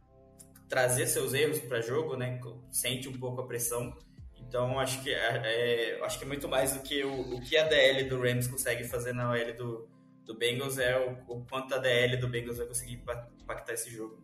trazer 0.69 1.07
seus 1.07 1.33
erros 1.33 1.59
para 1.59 1.81
jogo, 1.81 2.15
né? 2.15 2.39
Sente 2.71 3.09
um 3.09 3.17
pouco 3.17 3.41
a 3.41 3.47
pressão. 3.47 3.93
Então, 4.37 4.79
acho 4.79 5.01
que 5.03 5.13
é, 5.13 5.95
é, 5.97 6.05
acho 6.05 6.17
que 6.17 6.23
é 6.23 6.27
muito 6.27 6.47
mais 6.47 6.73
do 6.73 6.79
que 6.81 7.03
o, 7.03 7.35
o 7.35 7.41
que 7.41 7.57
a 7.57 7.67
DL 7.67 8.09
do 8.09 8.21
Rams 8.21 8.47
consegue 8.47 8.85
fazer 8.85 9.13
na 9.13 9.31
OL 9.31 9.53
do, 9.53 9.89
do 10.27 10.35
Bengals 10.35 10.77
é 10.77 10.99
o, 10.99 11.33
o 11.33 11.45
quanto 11.45 11.73
a 11.73 11.77
DL 11.77 12.17
do 12.17 12.27
Bengals 12.27 12.57
vai 12.57 12.67
conseguir 12.67 13.01
impactar 13.41 13.73
esse 13.73 13.89
jogo. 13.89 14.21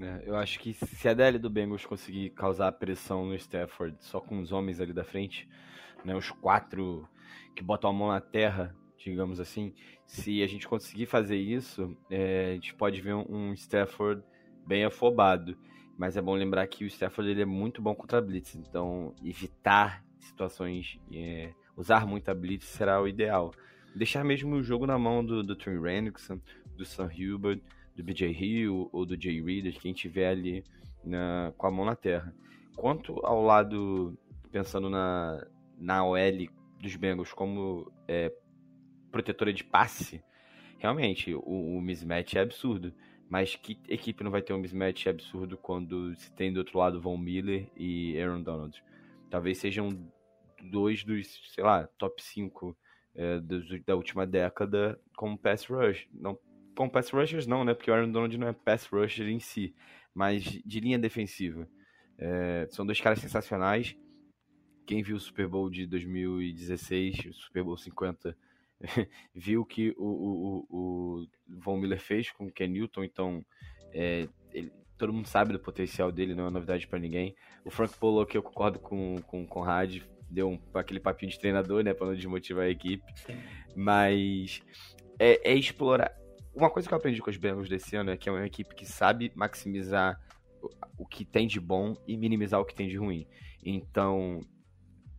É, 0.00 0.22
eu 0.24 0.36
acho 0.36 0.60
que 0.60 0.72
se 0.72 1.08
a 1.08 1.12
DL 1.12 1.38
do 1.38 1.50
Bengals 1.50 1.84
conseguir 1.84 2.30
causar 2.30 2.70
pressão 2.72 3.26
no 3.26 3.34
Stafford 3.34 3.96
só 3.98 4.20
com 4.20 4.38
os 4.38 4.52
homens 4.52 4.80
ali 4.80 4.92
da 4.92 5.02
frente, 5.02 5.48
né, 6.04 6.14
os 6.14 6.30
quatro 6.30 7.08
que 7.56 7.62
botam 7.62 7.90
a 7.90 7.92
mão 7.92 8.08
na 8.08 8.20
terra, 8.20 8.74
digamos 8.96 9.40
assim, 9.40 9.74
se 10.06 10.40
a 10.42 10.46
gente 10.46 10.68
conseguir 10.68 11.06
fazer 11.06 11.36
isso, 11.36 11.96
é, 12.08 12.50
a 12.52 12.54
gente 12.54 12.74
pode 12.74 13.00
ver 13.00 13.14
um, 13.14 13.52
Stafford 13.54 14.22
bem 14.64 14.84
afobado. 14.84 15.58
Mas 15.98 16.16
é 16.16 16.22
bom 16.22 16.34
lembrar 16.34 16.64
que 16.68 16.84
o 16.84 16.86
Stafford 16.86 17.32
ele 17.32 17.42
é 17.42 17.44
muito 17.44 17.82
bom 17.82 17.92
contra 17.92 18.20
blitz, 18.20 18.54
então 18.54 19.12
evitar 19.24 20.04
situações, 20.20 21.00
é, 21.12 21.52
usar 21.76 22.06
muita 22.06 22.32
blitz 22.32 22.66
será 22.66 23.02
o 23.02 23.08
ideal. 23.08 23.52
Deixar 23.94 24.24
mesmo 24.24 24.56
o 24.56 24.62
jogo 24.62 24.86
na 24.86 24.98
mão 24.98 25.24
do, 25.24 25.42
do 25.42 25.56
Trey 25.56 25.78
Rennickson, 25.78 26.40
do 26.76 26.84
Sam 26.84 27.10
Hubert, 27.10 27.60
do 27.96 28.04
BJ 28.04 28.30
Hill 28.30 28.88
ou 28.92 29.04
do 29.04 29.20
Jay 29.20 29.42
Reader, 29.42 29.78
quem 29.80 29.92
tiver 29.92 30.28
ali 30.28 30.64
na, 31.04 31.52
com 31.56 31.66
a 31.66 31.70
mão 31.70 31.84
na 31.84 31.96
terra. 31.96 32.32
Quanto 32.76 33.18
ao 33.26 33.42
lado, 33.42 34.16
pensando 34.52 34.88
na, 34.88 35.44
na 35.76 36.04
OL 36.04 36.48
dos 36.80 36.94
Bengals 36.94 37.32
como 37.32 37.90
é, 38.06 38.32
protetora 39.10 39.52
de 39.52 39.64
passe, 39.64 40.22
realmente 40.78 41.34
o, 41.34 41.40
o 41.76 41.80
mismatch 41.82 42.34
é 42.34 42.40
absurdo. 42.40 42.94
Mas 43.28 43.56
que 43.56 43.78
equipe 43.88 44.24
não 44.24 44.30
vai 44.30 44.40
ter 44.40 44.54
um 44.54 44.58
mismatch 44.58 45.06
absurdo 45.06 45.58
quando 45.58 46.14
se 46.14 46.32
tem 46.32 46.52
do 46.52 46.58
outro 46.58 46.78
lado 46.78 47.00
Von 47.00 47.18
Miller 47.18 47.68
e 47.76 48.18
Aaron 48.18 48.42
Donald? 48.42 48.82
Talvez 49.28 49.58
sejam 49.58 49.90
dois 50.62 51.04
dos, 51.04 51.26
sei 51.52 51.62
lá, 51.62 51.86
top 51.98 52.22
5 52.22 52.76
é, 53.18 53.40
da 53.84 53.96
última 53.96 54.24
década 54.24 54.98
como 55.16 55.36
pass 55.36 55.66
rush. 55.66 56.06
Não, 56.12 56.38
como 56.76 56.88
pass 56.90 57.10
rushers 57.10 57.48
não, 57.48 57.64
né? 57.64 57.74
Porque 57.74 57.90
o 57.90 57.94
Aaron 57.94 58.12
Donald 58.12 58.38
não 58.38 58.46
é 58.46 58.52
pass 58.52 58.86
rusher 58.86 59.26
em 59.26 59.40
si, 59.40 59.74
mas 60.14 60.44
de 60.44 60.78
linha 60.78 60.98
defensiva. 60.98 61.68
É, 62.16 62.68
são 62.70 62.86
dois 62.86 63.00
caras 63.00 63.18
sensacionais. 63.18 63.96
Quem 64.86 65.02
viu 65.02 65.16
o 65.16 65.20
Super 65.20 65.48
Bowl 65.48 65.68
de 65.68 65.84
2016, 65.86 67.26
o 67.26 67.32
Super 67.34 67.64
Bowl 67.64 67.76
50, 67.76 68.36
viu 69.34 69.64
que 69.64 69.92
o, 69.98 70.06
o, 70.06 70.66
o, 70.70 71.26
Von 71.48 71.76
Miller 71.76 72.00
fez 72.00 72.30
com 72.30 72.46
o 72.46 72.52
Ken 72.52 72.68
Newton, 72.68 73.02
então 73.02 73.44
é, 73.92 74.28
ele, 74.52 74.72
todo 74.96 75.12
mundo 75.12 75.26
sabe 75.26 75.52
do 75.52 75.58
potencial 75.58 76.12
dele, 76.12 76.34
não 76.34 76.46
é 76.46 76.50
novidade 76.50 76.86
para 76.86 77.00
ninguém. 77.00 77.34
O 77.64 77.70
Frank 77.70 77.98
Pollock, 77.98 78.34
eu 78.34 78.42
concordo 78.42 78.78
com, 78.78 79.20
com 79.26 79.42
o 79.42 79.46
Conrad, 79.46 80.00
deu 80.30 80.50
um, 80.50 80.60
aquele 80.74 81.00
papinho 81.00 81.30
de 81.30 81.38
treinador, 81.38 81.82
né, 81.82 81.94
para 81.94 82.06
não 82.06 82.14
desmotivar 82.14 82.64
a 82.64 82.70
equipe, 82.70 83.04
mas 83.74 84.62
é, 85.18 85.52
é, 85.52 85.54
explorar. 85.54 86.14
Uma 86.54 86.70
coisa 86.70 86.88
que 86.88 86.94
eu 86.94 86.98
aprendi 86.98 87.20
com 87.20 87.30
os 87.30 87.36
Bengals 87.36 87.68
desse 87.68 87.94
ano 87.96 88.10
é 88.10 88.16
que 88.16 88.28
é 88.28 88.32
uma 88.32 88.46
equipe 88.46 88.74
que 88.74 88.84
sabe 88.84 89.30
maximizar 89.34 90.20
o, 90.60 90.68
o 90.98 91.06
que 91.06 91.24
tem 91.24 91.46
de 91.46 91.60
bom 91.60 91.94
e 92.06 92.16
minimizar 92.16 92.60
o 92.60 92.64
que 92.64 92.74
tem 92.74 92.88
de 92.88 92.96
ruim. 92.96 93.26
Então, 93.64 94.40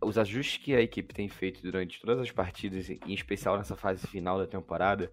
os 0.02 0.16
ajustes 0.16 0.62
que 0.62 0.74
a 0.74 0.80
equipe 0.80 1.14
tem 1.14 1.28
feito 1.28 1.62
durante 1.62 2.00
todas 2.00 2.18
as 2.18 2.30
partidas, 2.30 2.88
em 2.88 3.12
especial 3.12 3.58
nessa 3.58 3.76
fase 3.76 4.06
final 4.06 4.38
da 4.38 4.46
temporada, 4.46 5.12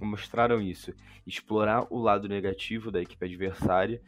mostraram 0.00 0.60
isso. 0.60 0.92
Explorar 1.26 1.86
o 1.90 1.98
lado 1.98 2.28
negativo 2.28 2.90
da 2.90 3.00
equipe 3.00 3.24
adversária, 3.24 4.00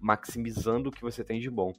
maximizando 0.00 0.88
o 0.88 0.92
que 0.92 1.00
você 1.00 1.24
tem 1.24 1.40
de 1.40 1.50
bom. 1.50 1.72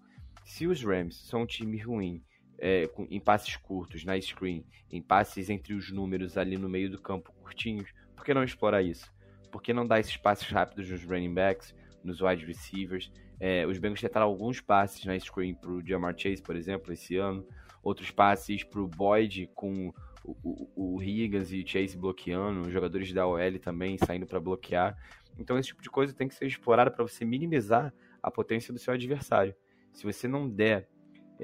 Se 0.43 0.65
os 0.65 0.83
Rams 0.83 1.15
são 1.27 1.43
um 1.43 1.45
time 1.45 1.77
ruim, 1.77 2.23
é, 2.65 2.89
em 3.09 3.19
passes 3.19 3.57
curtos, 3.57 4.05
na 4.05 4.19
screen, 4.19 4.65
em 4.89 5.01
passes 5.01 5.49
entre 5.49 5.73
os 5.73 5.91
números 5.91 6.37
ali 6.37 6.57
no 6.57 6.69
meio 6.69 6.89
do 6.89 7.01
campo 7.01 7.33
curtinhos, 7.33 7.93
por 8.15 8.23
que 8.23 8.33
não 8.33 8.41
explorar 8.41 8.81
isso? 8.81 9.13
Por 9.51 9.61
que 9.61 9.73
não 9.73 9.85
dar 9.85 9.99
esses 9.99 10.15
passes 10.15 10.47
rápidos 10.47 10.89
nos 10.89 11.03
running 11.03 11.33
backs, 11.33 11.75
nos 12.01 12.21
wide 12.21 12.45
receivers? 12.45 13.11
É, 13.37 13.67
os 13.67 13.77
Bengals 13.77 13.99
tentaram 13.99 14.27
alguns 14.27 14.61
passes 14.61 15.03
na 15.03 15.19
screen 15.19 15.53
para 15.53 15.71
o 15.71 15.85
Jamar 15.85 16.17
Chase, 16.17 16.41
por 16.41 16.55
exemplo, 16.55 16.93
esse 16.93 17.17
ano 17.17 17.45
outros 17.83 18.09
passes 18.09 18.63
para 18.63 18.79
o 18.79 18.87
Boyd 18.87 19.49
com 19.53 19.93
o, 20.23 20.31
o, 20.41 20.95
o 20.95 21.03
Higgins 21.03 21.51
e 21.51 21.61
o 21.61 21.67
Chase 21.67 21.97
bloqueando, 21.97 22.71
jogadores 22.71 23.11
da 23.11 23.27
OL 23.27 23.59
também 23.59 23.97
saindo 23.97 24.25
para 24.25 24.39
bloquear. 24.39 24.97
Então 25.37 25.59
esse 25.59 25.67
tipo 25.67 25.83
de 25.83 25.89
coisa 25.89 26.13
tem 26.13 26.29
que 26.29 26.35
ser 26.35 26.45
explorada 26.45 26.89
para 26.89 27.03
você 27.03 27.25
minimizar 27.25 27.93
a 28.21 28.31
potência 28.31 28.71
do 28.73 28.79
seu 28.79 28.93
adversário. 28.93 29.53
Se 29.91 30.05
você 30.05 30.27
não 30.27 30.49
der, 30.49 30.87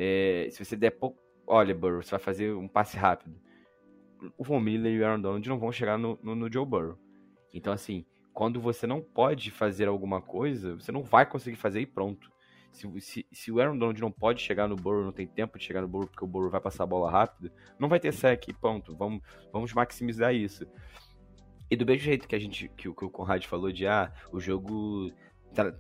é, 0.01 0.47
se 0.49 0.63
você 0.63 0.77
der 0.77 0.91
pouco, 0.91 1.21
olha, 1.45 1.75
Burrow, 1.75 2.01
você 2.01 2.11
vai 2.11 2.19
fazer 2.21 2.53
um 2.53 2.69
passe 2.69 2.95
rápido. 2.95 3.35
O 4.37 4.45
Von 4.45 4.61
Miller 4.61 4.93
e 4.93 5.01
o 5.01 5.05
Aaron 5.05 5.19
Donald 5.19 5.49
não 5.49 5.59
vão 5.59 5.73
chegar 5.73 5.97
no, 5.97 6.17
no, 6.23 6.35
no 6.35 6.51
Joe 6.51 6.65
Burrow. 6.65 6.97
Então 7.53 7.73
assim, 7.73 8.05
quando 8.33 8.61
você 8.61 8.87
não 8.87 9.01
pode 9.01 9.51
fazer 9.51 9.89
alguma 9.89 10.21
coisa, 10.21 10.75
você 10.75 10.89
não 10.89 11.03
vai 11.03 11.25
conseguir 11.25 11.57
fazer 11.57 11.81
e 11.81 11.85
pronto. 11.85 12.31
Se, 12.71 12.87
se, 13.01 13.25
se, 13.29 13.51
o 13.51 13.59
Aaron 13.59 13.77
Donald 13.77 13.99
não 13.99 14.11
pode 14.11 14.41
chegar 14.41 14.69
no 14.69 14.75
Burrow, 14.77 15.03
não 15.03 15.11
tem 15.11 15.27
tempo 15.27 15.57
de 15.57 15.65
chegar 15.65 15.81
no 15.81 15.87
Burrow 15.89 16.07
porque 16.07 16.23
o 16.23 16.27
Burrow 16.27 16.49
vai 16.49 16.61
passar 16.61 16.85
a 16.85 16.87
bola 16.87 17.11
rápido, 17.11 17.51
não 17.77 17.89
vai 17.89 17.99
ter 17.99 18.13
sec, 18.13 18.53
ponto. 18.61 18.95
Vamos, 18.95 19.21
vamos 19.51 19.73
maximizar 19.73 20.33
isso. 20.33 20.65
E 21.69 21.75
do 21.75 21.85
mesmo 21.85 22.05
jeito 22.05 22.25
que 22.25 22.35
a 22.35 22.39
gente 22.39 22.69
que, 22.69 22.89
que 22.93 23.05
o 23.05 23.09
Conrad 23.09 23.43
falou 23.43 23.69
de 23.69 23.85
ah, 23.85 24.13
o 24.31 24.39
jogo 24.39 25.11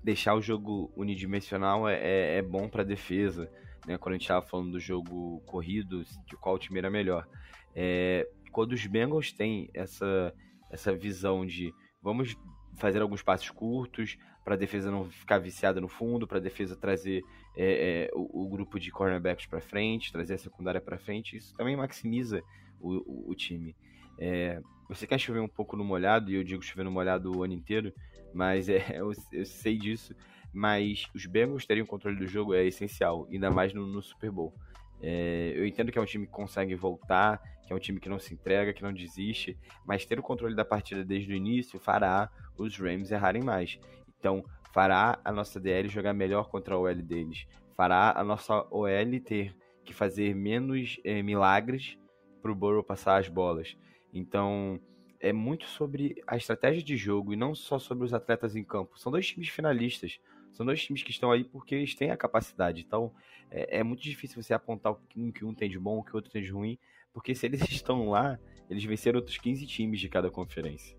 deixar 0.03 0.33
o 0.35 0.41
jogo 0.41 0.91
unidimensional 0.97 1.87
é, 1.87 1.95
é, 2.01 2.37
é 2.37 2.41
bom 2.41 2.67
para 2.67 2.83
defesa, 2.83 3.49
né? 3.89 3.97
Quando 3.97 4.13
a 4.13 4.17
gente 4.17 4.23
estava 4.23 4.45
falando 4.45 4.71
do 4.71 4.79
jogo 4.79 5.41
corrido, 5.47 6.03
de 6.25 6.37
qual 6.37 6.59
time 6.59 6.77
era 6.77 6.89
melhor. 6.89 7.27
É, 7.75 8.29
quando 8.51 8.73
os 8.73 8.85
Bengals 8.85 9.31
têm 9.31 9.69
essa 9.73 10.33
essa 10.71 10.95
visão 10.95 11.43
de 11.43 11.73
vamos 11.99 12.37
fazer 12.77 13.01
alguns 13.01 13.23
passos 13.23 13.49
curtos, 13.49 14.17
para 14.43 14.53
a 14.53 14.57
defesa 14.57 14.91
não 14.91 15.05
ficar 15.05 15.39
viciada 15.39 15.81
no 15.81 15.87
fundo, 15.87 16.27
para 16.27 16.37
a 16.37 16.41
defesa 16.41 16.75
trazer 16.75 17.23
é, 17.57 18.07
é, 18.07 18.11
o, 18.13 18.45
o, 18.45 18.49
grupo 18.49 18.79
de 18.79 18.91
cornerbacks 18.91 19.47
para 19.47 19.59
frente, 19.59 20.11
trazer 20.11 20.35
a 20.35 20.37
secundária 20.37 20.79
para 20.79 20.97
frente. 20.97 21.35
Isso 21.35 21.53
também 21.55 21.75
maximiza 21.75 22.41
o, 22.79 22.97
o, 22.97 23.31
o 23.31 23.35
time. 23.35 23.75
É, 24.17 24.61
você 24.87 25.05
quer 25.05 25.19
chover 25.19 25.39
um 25.39 25.47
pouco 25.47 25.75
no 25.75 25.83
molhado, 25.83 26.31
e 26.31 26.35
eu 26.35 26.43
digo 26.43 26.63
chover 26.63 26.83
no 26.83 26.91
molhado 26.91 27.35
o 27.35 27.43
ano 27.43 27.53
inteiro, 27.53 27.93
mas 28.33 28.69
é, 28.69 28.99
eu, 28.99 29.11
eu 29.31 29.45
sei 29.45 29.77
disso. 29.77 30.15
Mas 30.53 31.07
os 31.13 31.25
Bengals 31.25 31.65
terem 31.65 31.83
o 31.83 31.87
controle 31.87 32.17
do 32.17 32.27
jogo 32.27 32.53
é 32.53 32.65
essencial, 32.65 33.27
ainda 33.31 33.51
mais 33.51 33.73
no, 33.73 33.85
no 33.85 34.01
Super 34.01 34.31
Bowl. 34.31 34.53
É, 35.01 35.53
eu 35.55 35.65
entendo 35.65 35.91
que 35.91 35.97
é 35.97 36.01
um 36.01 36.05
time 36.05 36.25
que 36.25 36.31
consegue 36.31 36.75
voltar, 36.75 37.41
que 37.65 37.71
é 37.71 37.75
um 37.75 37.79
time 37.79 37.99
que 37.99 38.09
não 38.09 38.19
se 38.19 38.33
entrega, 38.33 38.73
que 38.73 38.83
não 38.83 38.93
desiste, 38.93 39.57
mas 39.85 40.05
ter 40.05 40.19
o 40.19 40.23
controle 40.23 40.55
da 40.55 40.65
partida 40.65 41.05
desde 41.05 41.31
o 41.31 41.35
início 41.35 41.79
fará 41.79 42.29
os 42.57 42.77
Rams 42.77 43.11
errarem 43.11 43.43
mais. 43.43 43.79
Então, 44.19 44.43
fará 44.73 45.19
a 45.23 45.31
nossa 45.31 45.59
DL 45.59 45.87
jogar 45.87 46.13
melhor 46.13 46.49
contra 46.49 46.75
a 46.75 46.77
OL 46.77 46.95
deles. 46.95 47.47
Fará 47.75 48.13
a 48.17 48.23
nossa 48.23 48.67
OL 48.71 49.19
ter 49.23 49.55
que 49.85 49.93
fazer 49.93 50.35
menos 50.35 50.99
é, 51.03 51.21
milagres 51.21 51.97
para 52.41 52.51
o 52.51 52.55
Burrow 52.55 52.83
passar 52.83 53.17
as 53.17 53.29
bolas. 53.29 53.77
Então, 54.13 54.79
é 55.19 55.33
muito 55.33 55.65
sobre 55.65 56.21
a 56.25 56.37
estratégia 56.37 56.83
de 56.83 56.95
jogo 56.95 57.33
e 57.33 57.35
não 57.35 57.53
só 57.53 57.77
sobre 57.77 58.05
os 58.05 58.13
atletas 58.13 58.55
em 58.55 58.63
campo. 58.63 58.99
São 58.99 59.11
dois 59.11 59.27
times 59.27 59.49
finalistas. 59.49 60.19
São 60.51 60.65
dois 60.65 60.83
times 60.83 61.03
que 61.03 61.11
estão 61.11 61.31
aí 61.31 61.43
porque 61.43 61.75
eles 61.75 61.95
têm 61.95 62.11
a 62.11 62.17
capacidade. 62.17 62.81
Então, 62.81 63.13
é, 63.49 63.79
é 63.79 63.83
muito 63.83 64.01
difícil 64.01 64.41
você 64.41 64.53
apontar 64.53 64.93
o 64.93 64.95
que 65.07 65.45
um 65.45 65.53
tem 65.53 65.69
de 65.69 65.79
bom, 65.79 65.99
o 65.99 66.03
que 66.03 66.11
o 66.13 66.15
outro 66.15 66.31
tem 66.31 66.41
de 66.41 66.51
ruim, 66.51 66.77
porque 67.13 67.33
se 67.33 67.45
eles 67.45 67.61
estão 67.69 68.09
lá, 68.09 68.39
eles 68.69 68.83
venceram 68.83 69.19
outros 69.19 69.37
15 69.37 69.65
times 69.65 69.99
de 69.99 70.09
cada 70.09 70.29
conferência. 70.29 70.97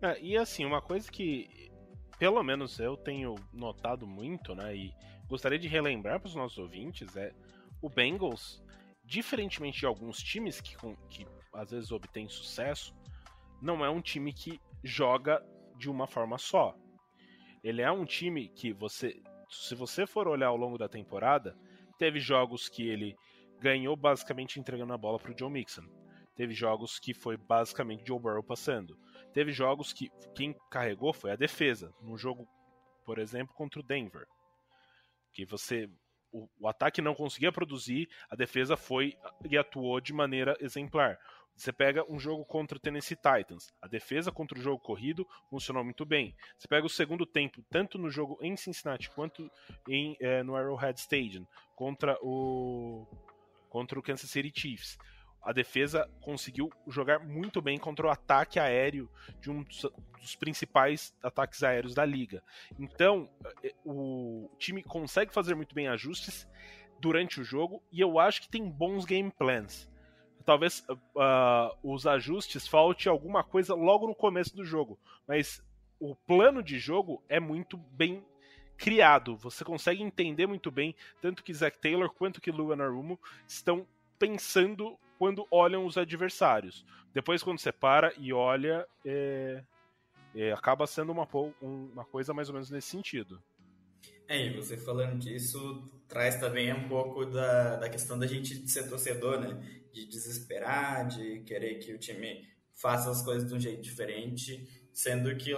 É, 0.00 0.20
e 0.20 0.36
assim, 0.36 0.64
uma 0.64 0.80
coisa 0.80 1.10
que 1.10 1.68
pelo 2.18 2.42
menos 2.42 2.78
eu 2.80 2.96
tenho 2.96 3.36
notado 3.52 4.06
muito, 4.06 4.54
né? 4.54 4.74
E 4.74 4.92
gostaria 5.28 5.58
de 5.58 5.68
relembrar 5.68 6.18
para 6.20 6.28
os 6.28 6.34
nossos 6.34 6.58
ouvintes 6.58 7.16
é 7.16 7.32
o 7.80 7.88
Bengals, 7.88 8.62
diferentemente 9.04 9.80
de 9.80 9.86
alguns 9.86 10.18
times 10.18 10.60
que, 10.60 10.76
que 11.08 11.26
às 11.52 11.70
vezes 11.70 11.92
obtêm 11.92 12.28
sucesso, 12.28 12.94
não 13.62 13.84
é 13.84 13.90
um 13.90 14.00
time 14.00 14.32
que 14.32 14.60
joga 14.82 15.44
de 15.76 15.88
uma 15.88 16.06
forma 16.06 16.38
só. 16.38 16.76
Ele 17.62 17.82
é 17.82 17.90
um 17.90 18.04
time 18.04 18.48
que 18.48 18.72
você, 18.72 19.20
se 19.50 19.74
você 19.74 20.06
for 20.06 20.28
olhar 20.28 20.48
ao 20.48 20.56
longo 20.56 20.78
da 20.78 20.88
temporada, 20.88 21.56
teve 21.98 22.20
jogos 22.20 22.68
que 22.68 22.88
ele 22.88 23.16
ganhou 23.60 23.96
basicamente 23.96 24.60
entregando 24.60 24.92
a 24.92 24.98
bola 24.98 25.18
para 25.18 25.32
o 25.32 25.38
Joe 25.38 25.50
Mixon. 25.50 25.84
Teve 26.36 26.54
jogos 26.54 27.00
que 27.00 27.12
foi 27.12 27.36
basicamente 27.36 28.06
Joe 28.06 28.20
Burrow 28.20 28.44
passando. 28.44 28.96
Teve 29.32 29.50
jogos 29.50 29.92
que 29.92 30.08
quem 30.36 30.54
carregou 30.70 31.12
foi 31.12 31.32
a 31.32 31.36
defesa. 31.36 31.92
Num 32.00 32.16
jogo, 32.16 32.46
por 33.04 33.18
exemplo, 33.18 33.52
contra 33.54 33.80
o 33.80 33.82
Denver. 33.82 34.24
Que 35.32 35.44
você. 35.44 35.90
O, 36.30 36.46
o 36.60 36.68
ataque 36.68 37.00
não 37.00 37.14
conseguia 37.14 37.50
produzir, 37.50 38.06
a 38.30 38.36
defesa 38.36 38.76
foi 38.76 39.14
e 39.50 39.56
atuou 39.56 40.00
de 40.00 40.12
maneira 40.12 40.56
exemplar. 40.60 41.18
Você 41.56 41.72
pega 41.72 42.04
um 42.08 42.20
jogo 42.20 42.44
contra 42.44 42.78
o 42.78 42.80
Tennessee 42.80 43.16
Titans. 43.16 43.72
A 43.82 43.88
defesa 43.88 44.30
contra 44.30 44.58
o 44.58 44.62
jogo 44.62 44.78
corrido 44.78 45.26
funcionou 45.50 45.82
muito 45.82 46.04
bem. 46.04 46.34
Você 46.56 46.68
pega 46.68 46.86
o 46.86 46.90
segundo 46.90 47.26
tempo, 47.26 47.64
tanto 47.68 47.98
no 47.98 48.08
jogo 48.08 48.38
em 48.40 48.56
Cincinnati 48.56 49.10
quanto 49.10 49.50
em, 49.88 50.16
é, 50.20 50.42
no 50.42 50.54
Arrowhead 50.54 50.98
Stadium, 51.00 51.46
contra 51.74 52.16
o, 52.22 53.06
contra 53.68 53.98
o 53.98 54.02
Kansas 54.02 54.30
City 54.30 54.52
Chiefs 54.54 54.96
a 55.42 55.52
defesa 55.52 56.08
conseguiu 56.20 56.70
jogar 56.86 57.20
muito 57.20 57.62
bem 57.62 57.78
contra 57.78 58.06
o 58.06 58.10
ataque 58.10 58.58
aéreo 58.58 59.10
de 59.40 59.50
um 59.50 59.62
dos 59.62 60.36
principais 60.36 61.14
ataques 61.22 61.62
aéreos 61.62 61.94
da 61.94 62.04
liga. 62.04 62.42
Então, 62.78 63.30
eh, 63.62 63.74
o 63.84 64.50
time 64.58 64.82
consegue 64.82 65.32
fazer 65.32 65.54
muito 65.54 65.74
bem 65.74 65.88
ajustes 65.88 66.46
durante 67.00 67.40
o 67.40 67.44
jogo 67.44 67.82
e 67.92 68.00
eu 68.00 68.18
acho 68.18 68.42
que 68.42 68.48
tem 68.50 68.68
bons 68.68 69.04
game 69.04 69.30
plans. 69.30 69.88
Talvez 70.48 70.82
uh, 70.88 71.76
os 71.82 72.06
ajustes 72.06 72.66
falte 72.66 73.06
alguma 73.06 73.44
coisa 73.44 73.74
logo 73.74 74.06
no 74.06 74.14
começo 74.14 74.56
do 74.56 74.64
jogo, 74.64 74.98
mas 75.26 75.62
o 76.00 76.14
plano 76.14 76.62
de 76.62 76.78
jogo 76.78 77.22
é 77.28 77.38
muito 77.38 77.76
bem 77.76 78.24
criado. 78.74 79.36
Você 79.36 79.62
consegue 79.62 80.02
entender 80.02 80.46
muito 80.46 80.70
bem 80.70 80.94
tanto 81.20 81.44
que 81.44 81.52
Zach 81.52 81.76
Taylor 81.78 82.08
quanto 82.08 82.40
que 82.40 82.50
Luan 82.50 82.82
Arumo 82.82 83.20
estão 83.46 83.86
pensando 84.18 84.98
quando 85.18 85.46
olham 85.50 85.84
os 85.84 85.98
adversários. 85.98 86.82
Depois, 87.12 87.42
quando 87.42 87.58
você 87.58 87.70
para 87.70 88.14
e 88.16 88.32
olha, 88.32 88.88
é, 89.04 89.62
é, 90.34 90.50
acaba 90.52 90.86
sendo 90.86 91.12
uma, 91.12 91.28
uma 91.60 92.06
coisa 92.06 92.32
mais 92.32 92.48
ou 92.48 92.54
menos 92.54 92.70
nesse 92.70 92.88
sentido. 92.88 93.38
É, 94.28 94.46
e 94.46 94.50
você 94.54 94.76
falando 94.76 95.18
que 95.18 95.34
isso 95.34 95.82
traz 96.06 96.36
também 96.36 96.70
um 96.70 96.86
pouco 96.86 97.24
da, 97.24 97.76
da 97.76 97.88
questão 97.88 98.18
da 98.18 98.26
gente 98.26 98.68
ser 98.68 98.86
torcedor, 98.86 99.40
né? 99.40 99.58
De 99.90 100.06
desesperar, 100.06 101.08
de 101.08 101.40
querer 101.40 101.78
que 101.78 101.94
o 101.94 101.98
time 101.98 102.46
faça 102.74 103.10
as 103.10 103.22
coisas 103.22 103.48
de 103.48 103.54
um 103.54 103.58
jeito 103.58 103.80
diferente, 103.80 104.68
sendo 104.92 105.34
que 105.36 105.52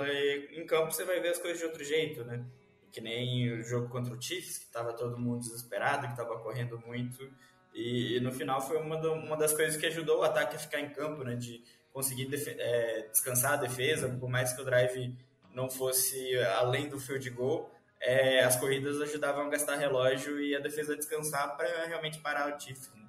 em 0.53 0.65
campo 0.67 0.93
você 0.93 1.05
vai 1.05 1.21
ver 1.21 1.31
as 1.31 1.39
coisas 1.39 1.59
de 1.59 1.65
outro 1.65 1.83
jeito, 1.83 2.25
né? 2.25 2.47
Que 2.93 3.01
nem 3.01 3.53
o 3.53 3.63
jogo 3.65 3.89
contra 3.89 4.15
o 4.15 4.23
Chiefs, 4.23 4.59
que 4.59 4.67
estava 4.67 4.93
todo 4.93 5.19
mundo 5.19 5.41
desesperado, 5.41 6.07
que 6.07 6.13
estava 6.13 6.39
correndo 6.39 6.79
muito, 6.79 7.29
e, 7.75 8.17
e 8.17 8.21
no 8.21 8.33
final 8.33 8.61
foi 8.61 8.79
uma, 8.79 8.97
do, 8.97 9.13
uma 9.13 9.37
das 9.37 9.53
coisas 9.53 9.77
que 9.77 9.87
ajudou 9.87 10.21
o 10.21 10.23
ataque 10.23 10.55
a 10.55 10.59
ficar 10.59 10.81
em 10.81 10.91
campo, 10.91 11.25
né? 11.25 11.35
De 11.35 11.63
conseguir 11.93 12.29
é, 12.33 13.09
descansar 13.11 13.55
a 13.55 13.57
defesa, 13.57 14.09
por 14.09 14.29
mais 14.29 14.53
que 14.53 14.63
o 14.63 14.65
drive 14.65 15.13
não 15.53 15.69
fosse 15.69 16.37
além 16.57 16.89
do 16.89 17.01
field 17.01 17.29
goal, 17.31 17.69
é, 18.01 18.45
as 18.45 18.57
corridas 18.57 19.01
ajudavam 19.01 19.47
a 19.47 19.49
gastar 19.51 19.77
relógio 19.77 20.41
e 20.41 20.57
a 20.57 20.61
defesa 20.61 20.97
descansar 20.97 21.57
para 21.57 21.87
realmente 21.87 22.19
parar 22.21 22.55
o 22.55 22.61
Chiefs. 22.61 22.93
Né? 22.95 23.07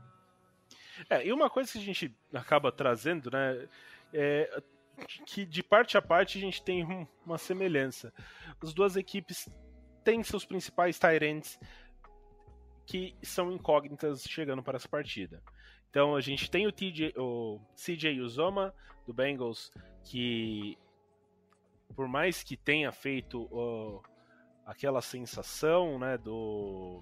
É, 1.10 1.26
e 1.26 1.34
uma 1.34 1.50
coisa 1.50 1.72
que 1.72 1.78
a 1.78 1.82
gente 1.82 2.16
acaba 2.34 2.72
trazendo, 2.72 3.32
né, 3.32 3.68
é 4.14 4.62
que 5.26 5.46
de 5.46 5.64
parte 5.64 5.98
a 5.98 6.02
parte 6.02 6.38
a 6.38 6.42
gente 6.42 6.62
tem 6.62 7.08
uma 7.26 7.38
semelhança. 7.38 8.14
As 8.62 8.74
duas 8.74 8.96
equipes 8.96 9.50
têm 10.04 10.24
seus 10.24 10.46
principais 10.46 11.00
Tyrants, 11.00 11.60
que 12.86 13.16
são 13.24 13.52
incógnitas 13.52 14.24
chegando 14.24 14.62
para 14.62 14.76
essa 14.76 14.88
partida. 14.88 15.42
Então 15.90 16.16
a 16.16 16.22
gente 16.22 16.50
tem 16.52 16.68
o, 16.68 16.72
TJ, 16.72 17.14
o 17.18 17.60
CJ 17.76 18.20
Uzoma 18.22 18.74
do 19.06 19.14
Bengals, 19.14 19.72
que 20.04 20.78
por 21.96 22.08
mais 22.08 22.44
que 22.44 22.56
tenha 22.56 22.92
feito 22.92 23.50
aquela 24.72 25.02
sensação 25.02 26.00
né, 26.00 26.18
do 26.18 27.02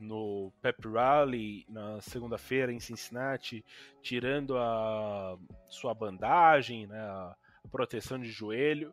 no 0.00 0.52
Pep 0.60 0.86
Rally 0.88 1.64
na 1.68 2.00
segunda-feira 2.00 2.72
em 2.72 2.80
Cincinnati, 2.80 3.64
tirando 4.02 4.58
a 4.58 5.38
sua 5.68 5.94
bandagem, 5.94 6.86
né, 6.86 7.00
a 7.00 7.34
proteção 7.70 8.18
de 8.18 8.28
joelho, 8.28 8.92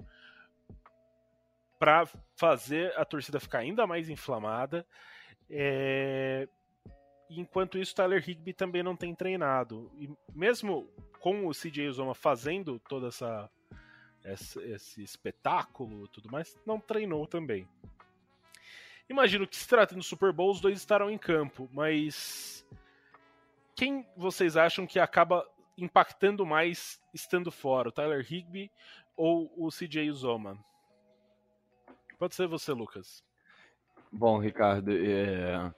para 1.80 2.08
fazer 2.36 2.96
a 2.98 3.04
torcida 3.04 3.40
ficar 3.40 3.60
ainda 3.60 3.88
mais 3.88 4.10
inflamada. 4.10 4.86
É... 5.50 6.48
Enquanto 7.30 7.80
isso, 7.80 7.96
Tyler 7.96 8.24
Higby 8.24 8.54
também 8.54 8.84
não 8.84 8.96
tem 8.96 9.16
treinado. 9.16 9.92
E 9.98 10.10
mesmo 10.34 10.88
com 11.20 11.48
o 11.48 11.52
CJ 11.52 11.88
Uzoma 11.88 12.14
fazendo 12.14 12.80
toda 12.88 13.08
essa 13.08 13.50
esse, 14.26 14.60
esse 14.60 15.04
espetáculo 15.04 16.08
tudo 16.08 16.32
mais, 16.32 16.58
não 16.66 16.80
treinou 16.80 17.26
também. 17.28 17.68
Imagino 19.10 19.48
que 19.48 19.58
se 19.58 19.68
tratando 19.68 19.98
do 19.98 20.04
Super 20.04 20.32
Bowl, 20.32 20.52
os 20.52 20.62
dois 20.62 20.78
estarão 20.78 21.10
em 21.10 21.18
campo, 21.18 21.70
mas 21.74 22.66
quem 23.76 24.06
vocês 24.16 24.56
acham 24.56 24.88
que 24.88 25.00
acaba 25.00 25.46
impactando 25.78 26.46
mais 26.46 27.02
estando 27.14 27.52
fora, 27.52 27.90
o 27.90 27.92
Tyler 27.92 28.22
Higby 28.22 28.72
ou 29.18 29.52
o 29.58 29.70
CJ 29.70 30.10
Uzoma? 30.10 30.58
Pode 32.18 32.36
ser 32.36 32.48
você, 32.48 32.72
Lucas. 32.72 33.24
Bom, 34.12 34.38
Ricardo, 34.38 34.92
é... 34.92 35.74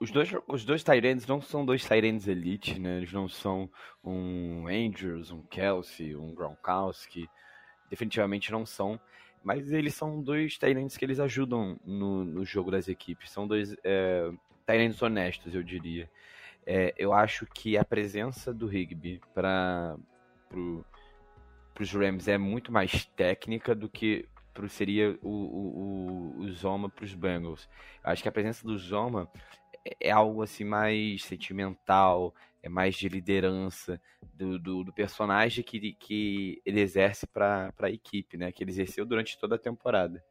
os 0.00 0.10
dois, 0.10 0.30
os 0.46 0.64
dois 0.64 0.84
Tyrants 0.84 1.26
não 1.26 1.40
são 1.40 1.64
dois 1.64 1.84
Tyrants 1.84 2.28
elite, 2.28 2.78
né? 2.78 2.98
Eles 2.98 3.12
não 3.12 3.28
são 3.28 3.70
um 4.04 4.68
Andrews, 4.68 5.30
um 5.30 5.42
Kelsey, 5.42 6.14
um 6.14 6.34
Gronkowski 6.34 7.28
definitivamente 7.92 8.50
não 8.50 8.64
são. 8.64 8.98
Mas 9.44 9.70
eles 9.70 9.94
são 9.94 10.22
dois 10.22 10.56
Tyrants 10.56 10.96
que 10.96 11.04
eles 11.04 11.20
ajudam 11.20 11.78
no, 11.84 12.24
no 12.24 12.44
jogo 12.44 12.70
das 12.70 12.88
equipes. 12.88 13.30
São 13.30 13.46
dois 13.46 13.76
é, 13.84 14.30
Tyrants 14.66 15.02
honestos, 15.02 15.54
eu 15.54 15.62
diria. 15.62 16.10
É, 16.64 16.94
eu 16.96 17.12
acho 17.12 17.44
que 17.46 17.76
a 17.76 17.84
presença 17.84 18.54
do 18.54 18.72
Higby 18.72 19.20
para 19.34 19.96
pro, 20.48 20.84
os 21.78 21.92
Rams 21.92 22.28
é 22.28 22.38
muito 22.38 22.72
mais 22.72 23.04
técnica 23.16 23.74
do 23.74 23.88
que 23.88 24.26
pro, 24.54 24.68
seria 24.68 25.18
o, 25.20 25.28
o, 25.28 26.38
o, 26.38 26.40
o 26.40 26.52
Zoma 26.52 26.88
para 26.88 27.04
os 27.04 27.14
Bengals. 27.14 27.68
Eu 28.02 28.10
acho 28.10 28.22
que 28.22 28.28
a 28.28 28.32
presença 28.32 28.64
do 28.64 28.78
Zoma 28.78 29.28
é, 29.84 30.08
é 30.08 30.10
algo 30.10 30.42
assim 30.42 30.64
mais 30.64 31.24
sentimental, 31.24 32.32
é 32.62 32.68
mais 32.68 32.94
de 32.94 33.08
liderança 33.08 34.00
do, 34.34 34.58
do, 34.58 34.84
do 34.84 34.92
personagem 34.92 35.64
que, 35.64 35.94
que 35.94 36.62
ele 36.64 36.80
exerce 36.80 37.26
para 37.26 37.72
a 37.78 37.90
equipe, 37.90 38.36
né? 38.36 38.52
Que 38.52 38.62
ele 38.62 38.70
exerceu 38.70 39.04
durante 39.04 39.38
toda 39.38 39.56
a 39.56 39.58
temporada. 39.58 40.24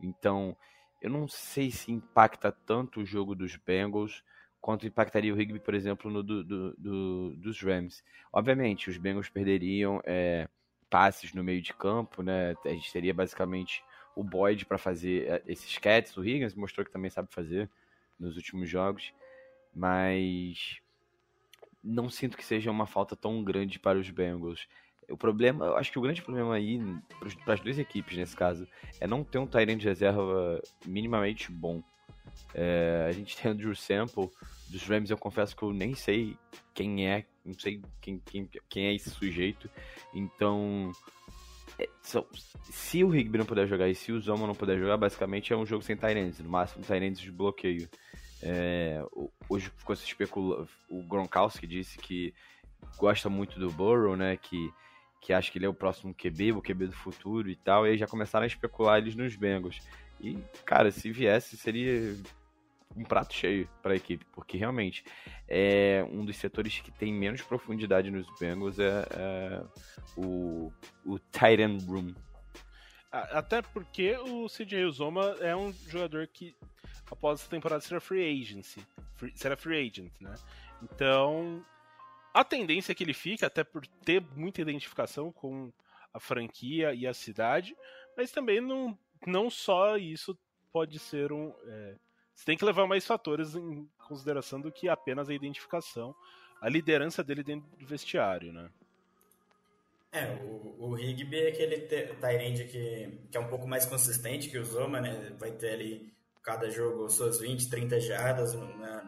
Então, 0.00 0.56
eu 1.02 1.10
não 1.10 1.26
sei 1.26 1.70
se 1.70 1.90
impacta 1.90 2.52
tanto 2.52 3.00
o 3.00 3.06
jogo 3.06 3.34
dos 3.34 3.56
Bengals 3.56 4.22
quanto 4.60 4.86
impactaria 4.86 5.32
o 5.32 5.36
Rigby, 5.36 5.60
por 5.60 5.74
exemplo, 5.74 6.10
no 6.10 6.22
do, 6.22 6.44
do, 6.44 6.74
do, 6.76 7.36
dos 7.36 7.60
Rams. 7.60 8.04
Obviamente, 8.32 8.88
os 8.90 8.96
Bengals 8.96 9.28
perderiam 9.28 10.00
é, 10.04 10.48
passes 10.88 11.32
no 11.32 11.42
meio 11.42 11.60
de 11.60 11.72
campo, 11.74 12.22
né? 12.22 12.54
A 12.64 12.70
gente 12.70 12.92
teria 12.92 13.14
basicamente 13.14 13.82
o 14.16 14.22
Boyd 14.22 14.64
para 14.66 14.78
fazer 14.78 15.28
é, 15.28 15.42
esses 15.46 15.76
catches. 15.78 16.16
O 16.16 16.24
Higgins 16.24 16.54
mostrou 16.54 16.84
que 16.84 16.92
também 16.92 17.10
sabe 17.10 17.32
fazer 17.32 17.68
nos 18.18 18.36
últimos 18.36 18.68
jogos, 18.68 19.12
mas 19.74 20.80
não 21.82 22.08
sinto 22.08 22.36
que 22.36 22.44
seja 22.44 22.70
uma 22.70 22.86
falta 22.86 23.16
tão 23.16 23.42
grande 23.42 23.78
para 23.78 23.98
os 23.98 24.10
Bengals. 24.10 24.66
O 25.08 25.16
problema, 25.16 25.66
eu 25.66 25.76
acho 25.76 25.90
que 25.90 25.98
o 25.98 26.02
grande 26.02 26.22
problema 26.22 26.54
aí, 26.54 26.80
para 27.44 27.54
as 27.54 27.60
duas 27.60 27.78
equipes 27.78 28.16
nesse 28.16 28.36
caso, 28.36 28.68
é 29.00 29.06
não 29.06 29.24
ter 29.24 29.38
um 29.38 29.46
Tyrant 29.46 29.78
de 29.78 29.88
reserva 29.88 30.60
minimamente 30.86 31.50
bom. 31.50 31.82
É, 32.54 33.06
a 33.08 33.12
gente 33.12 33.36
tem 33.36 33.50
o 33.50 33.54
Drew 33.54 33.74
Sample, 33.74 34.28
dos 34.68 34.82
Rams 34.86 35.10
eu 35.10 35.16
confesso 35.16 35.56
que 35.56 35.62
eu 35.62 35.72
nem 35.72 35.94
sei 35.94 36.36
quem 36.74 37.08
é, 37.08 37.24
não 37.44 37.54
sei 37.54 37.80
quem, 38.00 38.18
quem, 38.18 38.48
quem 38.68 38.86
é 38.86 38.94
esse 38.94 39.10
sujeito. 39.10 39.70
Então, 40.12 40.92
é, 41.78 41.88
so, 42.02 42.26
se 42.64 43.02
o 43.04 43.14
Higby 43.14 43.38
não 43.38 43.46
puder 43.46 43.66
jogar 43.66 43.88
e 43.88 43.94
se 43.94 44.12
o 44.12 44.20
Zoma 44.20 44.46
não 44.46 44.54
puder 44.54 44.78
jogar, 44.78 44.96
basicamente 44.96 45.52
é 45.52 45.56
um 45.56 45.64
jogo 45.64 45.82
sem 45.82 45.96
Tyrants, 45.96 46.40
no 46.40 46.50
máximo 46.50 46.84
Tyrants 46.84 47.20
de 47.20 47.30
bloqueio. 47.30 47.88
É, 48.42 49.02
hoje 49.48 49.70
ficou 49.76 49.96
se 49.96 50.04
especulando. 50.04 50.68
O 50.88 51.02
Gronkowski 51.02 51.66
disse 51.66 51.98
que 51.98 52.32
gosta 52.96 53.28
muito 53.28 53.58
do 53.58 53.70
Burrow, 53.70 54.16
né? 54.16 54.36
Que, 54.36 54.72
que 55.20 55.32
acha 55.32 55.50
que 55.50 55.58
ele 55.58 55.66
é 55.66 55.68
o 55.68 55.74
próximo 55.74 56.14
QB, 56.14 56.52
o 56.52 56.62
QB 56.62 56.86
do 56.86 56.92
futuro 56.92 57.50
e 57.50 57.56
tal. 57.56 57.86
E 57.86 57.90
aí 57.90 57.98
já 57.98 58.06
começaram 58.06 58.44
a 58.44 58.46
especular 58.46 58.98
eles 58.98 59.14
nos 59.14 59.34
Bengals. 59.36 59.80
E, 60.20 60.38
cara, 60.64 60.90
se 60.90 61.10
viesse, 61.10 61.56
seria 61.56 62.16
um 62.96 63.04
prato 63.04 63.34
cheio 63.34 63.68
para 63.82 63.92
a 63.92 63.96
equipe, 63.96 64.24
porque 64.32 64.56
realmente 64.56 65.04
é 65.46 66.04
um 66.10 66.24
dos 66.24 66.36
setores 66.36 66.80
que 66.80 66.90
tem 66.90 67.12
menos 67.12 67.42
profundidade 67.42 68.10
nos 68.10 68.26
Bengals 68.40 68.78
é, 68.78 69.06
é 69.12 69.62
o, 70.16 70.72
o 71.04 71.18
tight 71.18 71.62
room. 71.86 72.14
Até 73.10 73.62
porque 73.62 74.16
o 74.16 74.46
CJ 74.48 74.84
Uzoma 74.84 75.36
é 75.40 75.56
um 75.56 75.72
jogador 75.72 76.26
que 76.26 76.54
após 77.10 77.40
essa 77.40 77.50
temporada 77.50 77.80
será 77.80 78.00
free 78.00 78.42
agency, 78.42 78.86
free, 79.14 79.32
será 79.34 79.56
free 79.56 79.86
agent, 79.86 80.12
né? 80.20 80.34
Então, 80.82 81.64
a 82.32 82.44
tendência 82.44 82.92
é 82.92 82.94
que 82.94 83.02
ele 83.02 83.14
fique, 83.14 83.44
até 83.44 83.64
por 83.64 83.86
ter 84.04 84.22
muita 84.36 84.60
identificação 84.60 85.32
com 85.32 85.72
a 86.12 86.20
franquia 86.20 86.94
e 86.94 87.06
a 87.06 87.14
cidade, 87.14 87.76
mas 88.16 88.30
também 88.30 88.60
não, 88.60 88.98
não 89.26 89.50
só 89.50 89.96
isso 89.96 90.38
pode 90.72 90.98
ser 90.98 91.32
um. 91.32 91.54
É, 91.66 91.96
você 92.34 92.44
tem 92.44 92.56
que 92.56 92.64
levar 92.64 92.86
mais 92.86 93.06
fatores 93.06 93.54
em 93.54 93.88
consideração 94.06 94.60
do 94.60 94.70
que 94.70 94.88
apenas 94.88 95.28
a 95.28 95.34
identificação, 95.34 96.14
a 96.60 96.68
liderança 96.68 97.22
dele 97.24 97.42
dentro 97.42 97.68
do 97.76 97.86
vestiário, 97.86 98.52
né? 98.52 98.70
É, 100.10 100.24
o, 100.42 100.76
o 100.78 100.94
Rigby 100.94 101.36
é 101.36 101.48
aquele 101.48 101.80
Tyrande 101.80 102.64
que, 102.64 103.18
que 103.30 103.36
é 103.36 103.40
um 103.40 103.48
pouco 103.48 103.66
mais 103.66 103.84
consistente 103.84 104.48
que 104.48 104.58
o 104.58 104.64
Zoma, 104.64 105.00
né? 105.00 105.36
Vai 105.38 105.50
ter 105.52 105.72
ali 105.72 106.17
cada 106.42 106.70
jogo 106.70 107.08
suas 107.08 107.40
20, 107.40 107.68
30 107.68 108.00
jardas, 108.00 108.54
numa, 108.54 109.02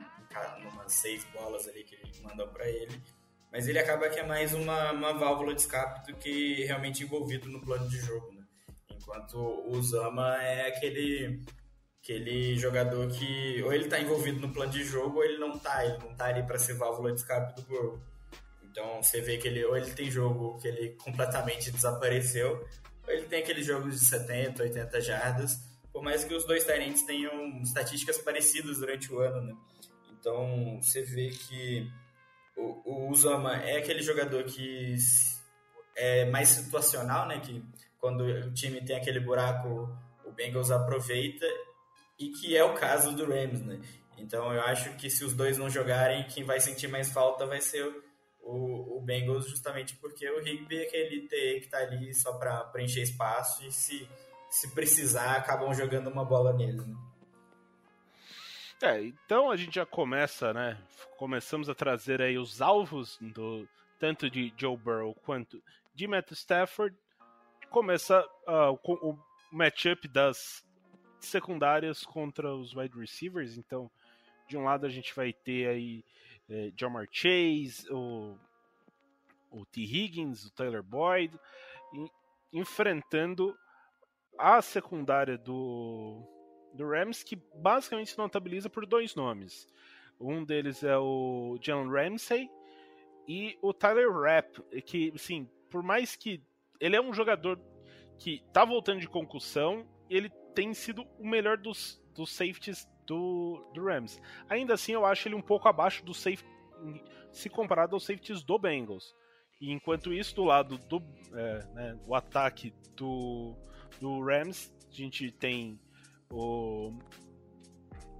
umas 0.73 0.93
seis 0.93 1.25
bolas 1.33 1.67
ali 1.69 1.85
que 1.85 1.99
mandam 2.23 2.49
para 2.49 2.69
ele. 2.69 3.01
Mas 3.53 3.67
ele 3.67 3.79
acaba 3.79 4.09
que 4.09 4.21
é 4.21 4.27
mais 4.27 4.55
uma, 4.55 4.93
uma 4.93 5.13
válvula 5.13 5.55
de 5.55 5.61
escape 5.63 6.11
do 6.11 6.17
que 6.19 6.65
realmente 6.65 7.03
envolvido 7.03 7.49
no 7.49 7.61
plano 7.61 7.89
de 7.89 7.99
jogo, 7.99 8.33
né? 8.33 8.45
Enquanto 8.91 9.37
o 9.37 9.83
Zama 9.83 10.41
é 10.41 10.69
aquele, 10.69 11.43
aquele 12.01 12.57
jogador 12.57 13.09
que 13.09 13.61
ou 13.63 13.73
ele 13.73 13.85
está 13.85 13.99
envolvido 13.99 14.41
no 14.41 14.53
plano 14.53 14.71
de 14.71 14.85
jogo 14.85 15.17
ou 15.17 15.25
ele 15.25 15.39
não 15.39 15.55
está, 15.55 15.85
ele 15.85 15.99
não 15.99 16.13
está 16.13 16.27
ali 16.27 16.45
para 16.45 16.59
ser 16.59 16.75
válvula 16.75 17.13
de 17.13 17.21
escape 17.21 17.57
do 17.57 17.63
Burrow. 17.63 18.01
Então 18.63 19.03
você 19.03 19.21
vê 19.21 19.37
que 19.37 19.49
ele 19.49 19.65
ou 19.65 19.77
ele 19.77 19.91
tem 19.91 20.09
jogo 20.09 20.57
que 20.59 20.69
ele 20.69 20.91
completamente 20.91 21.73
desapareceu, 21.73 22.65
ou 23.07 23.13
ele 23.13 23.27
tem 23.27 23.43
aqueles 23.43 23.67
jogos 23.67 23.99
de 23.99 24.07
70, 24.07 24.63
80 24.63 25.01
jardas, 25.01 25.59
por 25.93 26.03
mais 26.03 26.25
que 26.25 26.35
os 26.35 26.45
dois 26.45 26.65
Tyrants 26.65 27.03
tenham 27.03 27.63
estatísticas 27.63 28.19
parecidas 28.19 28.79
durante 28.79 29.13
o 29.13 29.19
ano, 29.19 29.41
né? 29.43 29.55
Então, 30.13 30.79
você 30.83 31.03
vê 31.03 31.31
que 31.31 31.91
o, 32.57 32.83
o 32.85 33.11
Uzama 33.11 33.57
é 33.57 33.79
aquele 33.79 34.03
jogador 34.03 34.45
que 34.45 34.97
é 35.97 36.25
mais 36.27 36.49
situacional, 36.49 37.27
né? 37.27 37.41
Que 37.41 37.63
quando 37.99 38.25
o 38.25 38.53
time 38.53 38.85
tem 38.85 38.97
aquele 38.97 39.21
buraco, 39.21 39.89
o 40.25 40.33
Bengals 40.33 40.71
aproveita 40.71 41.47
e 42.19 42.29
que 42.29 42.57
é 42.57 42.63
o 42.63 42.75
caso 42.75 43.13
do 43.13 43.25
Rams, 43.25 43.61
né? 43.63 43.81
Então, 44.19 44.53
eu 44.53 44.61
acho 44.63 44.95
que 44.97 45.09
se 45.09 45.25
os 45.25 45.35
dois 45.35 45.57
não 45.57 45.71
jogarem, 45.71 46.25
quem 46.25 46.45
vai 46.45 46.61
sentir 46.61 46.89
mais 46.89 47.11
falta 47.11 47.47
vai 47.47 47.61
ser 47.61 47.85
o, 48.43 48.99
o 48.99 49.01
Bengals, 49.01 49.49
justamente 49.49 49.97
porque 49.97 50.29
o 50.29 50.47
Higby 50.47 50.79
é 50.79 50.83
aquele 50.83 51.29
TE 51.29 51.61
que 51.61 51.69
tá 51.69 51.79
ali 51.79 52.15
só 52.15 52.35
para 52.35 52.65
preencher 52.65 53.03
espaço 53.03 53.65
e 53.67 53.73
se 53.73 54.07
se 54.51 54.75
precisar, 54.75 55.37
acabam 55.37 55.73
jogando 55.73 56.09
uma 56.09 56.25
bola 56.25 56.53
nele. 56.53 56.81
Né? 56.81 56.97
É, 58.83 59.03
então 59.03 59.51
a 59.51 59.57
gente 59.57 59.75
já 59.75 59.87
começa, 59.87 60.53
né? 60.53 60.79
Começamos 61.17 61.69
a 61.69 61.75
trazer 61.75 62.21
aí 62.21 62.37
os 62.37 62.61
alvos 62.61 63.17
do 63.21 63.69
tanto 63.99 64.29
de 64.29 64.53
Joe 64.57 64.77
Burrow 64.77 65.15
quanto 65.15 65.63
de 65.95 66.09
Matt 66.09 66.33
Stafford. 66.33 66.97
Começa 67.69 68.21
uh, 68.49 68.79
o, 68.83 69.11
o 69.11 69.19
matchup 69.53 70.09
das 70.09 70.65
secundárias 71.21 72.03
contra 72.05 72.55
os 72.55 72.75
wide 72.75 72.99
receivers. 72.99 73.57
Então, 73.57 73.91
de 74.49 74.57
um 74.57 74.65
lado 74.65 74.87
a 74.87 74.89
gente 74.89 75.15
vai 75.15 75.33
ter 75.33 75.69
aí 75.69 76.05
eh, 76.49 76.73
Jamar 76.77 77.07
Chase, 77.13 77.87
o, 77.91 78.37
o 79.51 79.65
T. 79.67 79.83
Higgins, 79.83 80.47
o 80.47 80.51
Tyler 80.51 80.83
Boyd, 80.83 81.39
enfrentando 82.53 83.57
a 84.41 84.63
secundária 84.63 85.37
do, 85.37 86.23
do 86.73 86.89
Rams, 86.89 87.23
que 87.23 87.37
basicamente 87.55 88.11
se 88.11 88.19
notabiliza 88.19 88.71
por 88.71 88.87
dois 88.87 89.15
nomes. 89.15 89.69
Um 90.19 90.45
deles 90.45 90.83
é 90.83 90.97
o 90.97 91.59
John 91.61 91.89
Ramsey 91.89 92.51
e 93.29 93.59
o 93.63 93.73
Tyler 93.73 94.11
Rapp, 94.11 94.61
que, 94.85 95.13
assim, 95.15 95.49
por 95.71 95.83
mais 95.83 96.17
que 96.17 96.43
ele 96.81 96.97
é 96.97 97.01
um 97.01 97.13
jogador 97.13 97.61
que 98.19 98.43
tá 98.53 98.65
voltando 98.65 99.01
de 99.01 99.09
concussão, 99.09 99.87
ele 100.09 100.31
tem 100.55 100.75
sido 100.75 101.07
o 101.19 101.27
melhor 101.27 101.57
dos, 101.57 102.03
dos 102.15 102.33
safeties 102.33 102.89
do, 103.07 103.71
do 103.75 103.85
Rams. 103.85 104.21
Ainda 104.49 104.75
assim, 104.75 104.93
eu 104.93 105.05
acho 105.05 105.29
ele 105.29 105.35
um 105.35 105.43
pouco 105.43 105.69
abaixo 105.69 106.05
do 106.05 106.13
safety, 106.13 106.49
se 107.33 107.49
comparado 107.49 107.95
aos 107.95 108.05
safeties 108.05 108.43
do 108.43 108.59
Bengals. 108.59 109.15
E 109.61 109.71
enquanto 109.71 110.13
isso, 110.13 110.35
do 110.35 110.45
lado 110.45 110.79
do 110.79 111.03
é, 111.35 111.67
né, 111.75 112.01
o 112.07 112.15
ataque 112.15 112.75
do, 112.97 113.57
do 114.01 114.23
Rams, 114.23 114.73
a 114.91 114.95
gente 114.95 115.31
tem 115.31 115.79
o, 116.31 116.93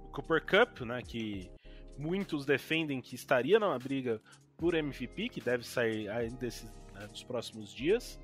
o 0.03 0.07
Cooper 0.11 0.43
Cup, 0.45 0.81
né, 0.81 1.01
que 1.01 1.49
muitos 1.97 2.45
defendem 2.45 3.01
que 3.01 3.15
estaria 3.15 3.59
numa 3.59 3.77
briga 3.77 4.21
por 4.57 4.73
MVP, 4.73 5.29
que 5.29 5.41
deve 5.41 5.65
sair 5.65 6.09
ainda 6.09 6.47
né, 6.93 7.07
nos 7.09 7.23
próximos 7.23 7.73
dias. 7.73 8.19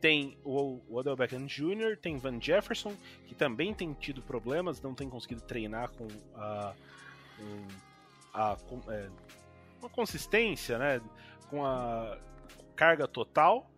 Tem 0.00 0.38
o, 0.44 0.80
Odell 0.88 1.14
Beckham 1.14 1.46
Jr., 1.46 1.96
tem 2.00 2.16
Van 2.16 2.40
Jefferson, 2.40 2.96
que 3.26 3.34
também 3.34 3.74
tem 3.74 3.92
tido 3.92 4.22
problemas, 4.22 4.80
não 4.80 4.94
tem 4.94 5.08
conseguido 5.08 5.42
treinar 5.42 5.90
com 5.90 6.08
a, 6.34 6.74
a 8.32 8.56
é, 8.88 9.10
uma 9.78 9.90
consistência, 9.90 10.78
né, 10.78 11.00
com 11.48 11.64
a 11.64 12.18
carga 12.74 13.06
total. 13.06 13.70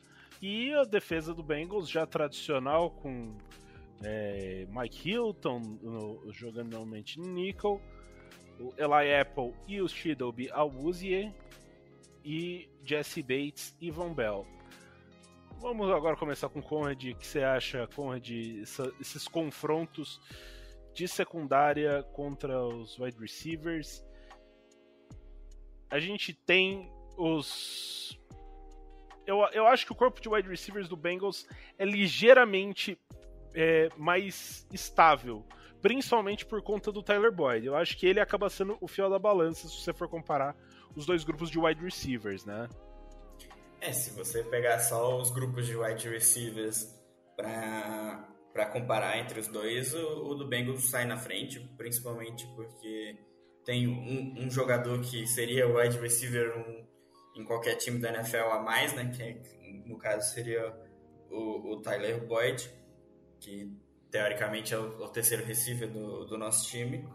E 0.42 0.74
a 0.74 0.82
defesa 0.82 1.32
do 1.32 1.42
Bengals 1.42 1.88
já 1.88 2.04
tradicional 2.04 2.90
com 2.90 3.38
é, 4.02 4.66
Mike 4.68 5.08
Hilton 5.08 5.60
no, 5.80 6.32
jogando 6.32 6.72
normalmente 6.72 7.20
nickel, 7.20 7.80
o 8.58 8.74
Eli 8.76 9.14
Apple 9.14 9.54
e 9.68 9.80
o 9.80 9.88
Shidobi 9.88 10.50
Awuzie 10.50 11.32
e 12.24 12.68
Jesse 12.84 13.22
Bates 13.22 13.76
e 13.80 13.90
Von 13.90 14.12
Bell. 14.12 14.44
Vamos 15.60 15.88
agora 15.92 16.16
começar 16.16 16.48
com 16.48 16.60
Conrad. 16.60 17.00
O 17.04 17.14
que 17.14 17.24
você 17.24 17.44
acha, 17.44 17.86
Conrad, 17.94 18.28
essa, 18.60 18.92
esses 19.00 19.28
confrontos 19.28 20.20
de 20.92 21.06
secundária 21.06 22.02
contra 22.12 22.66
os 22.66 22.98
wide 22.98 23.16
receivers? 23.16 24.04
A 25.88 26.00
gente 26.00 26.34
tem 26.34 26.90
os. 27.16 28.18
Eu, 29.32 29.48
eu 29.52 29.66
acho 29.66 29.86
que 29.86 29.92
o 29.92 29.94
corpo 29.94 30.20
de 30.20 30.28
wide 30.28 30.48
receivers 30.48 30.88
do 30.88 30.96
Bengals 30.96 31.46
é 31.78 31.84
ligeiramente 31.84 32.98
é, 33.54 33.88
mais 33.96 34.66
estável, 34.72 35.44
principalmente 35.80 36.44
por 36.44 36.62
conta 36.62 36.92
do 36.92 37.02
Tyler 37.02 37.32
Boyd. 37.32 37.66
Eu 37.66 37.74
acho 37.74 37.96
que 37.96 38.06
ele 38.06 38.20
acaba 38.20 38.50
sendo 38.50 38.76
o 38.80 38.86
fiel 38.86 39.08
da 39.08 39.18
balança 39.18 39.68
se 39.68 39.80
você 39.80 39.92
for 39.92 40.08
comparar 40.08 40.54
os 40.94 41.06
dois 41.06 41.24
grupos 41.24 41.50
de 41.50 41.58
wide 41.58 41.82
receivers, 41.82 42.44
né? 42.44 42.68
É, 43.80 43.92
se 43.92 44.10
você 44.10 44.44
pegar 44.44 44.78
só 44.78 45.18
os 45.20 45.30
grupos 45.30 45.66
de 45.66 45.76
wide 45.76 46.08
receivers 46.08 46.86
para 47.36 48.28
para 48.52 48.66
comparar 48.66 49.18
entre 49.18 49.40
os 49.40 49.48
dois, 49.48 49.94
o, 49.94 50.26
o, 50.26 50.34
do 50.34 50.46
Bengals 50.46 50.90
sai 50.90 51.06
na 51.06 51.16
frente, 51.16 51.58
principalmente 51.78 52.46
porque 52.54 53.16
tem 53.64 53.88
um, 53.88 54.44
um 54.44 54.50
jogador 54.50 55.00
que 55.00 55.26
seria 55.26 55.66
wide 55.66 55.98
receiver 55.98 56.52
em 57.34 57.44
qualquer 57.44 57.76
time 57.76 57.98
da 57.98 58.12
NFL 58.12 58.50
a 58.50 58.60
mais, 58.60 58.92
né? 58.94 59.10
Que 59.14 59.40
no 59.88 59.98
caso 59.98 60.32
seria 60.32 60.74
o, 61.30 61.72
o 61.72 61.80
Tyler 61.80 62.26
Boyd, 62.26 62.70
que 63.40 63.70
teoricamente 64.10 64.74
é 64.74 64.78
o, 64.78 65.02
o 65.02 65.08
terceiro 65.08 65.44
receiver 65.44 65.90
do, 65.90 66.24
do 66.24 66.36
nosso 66.36 66.68
time. 66.68 67.08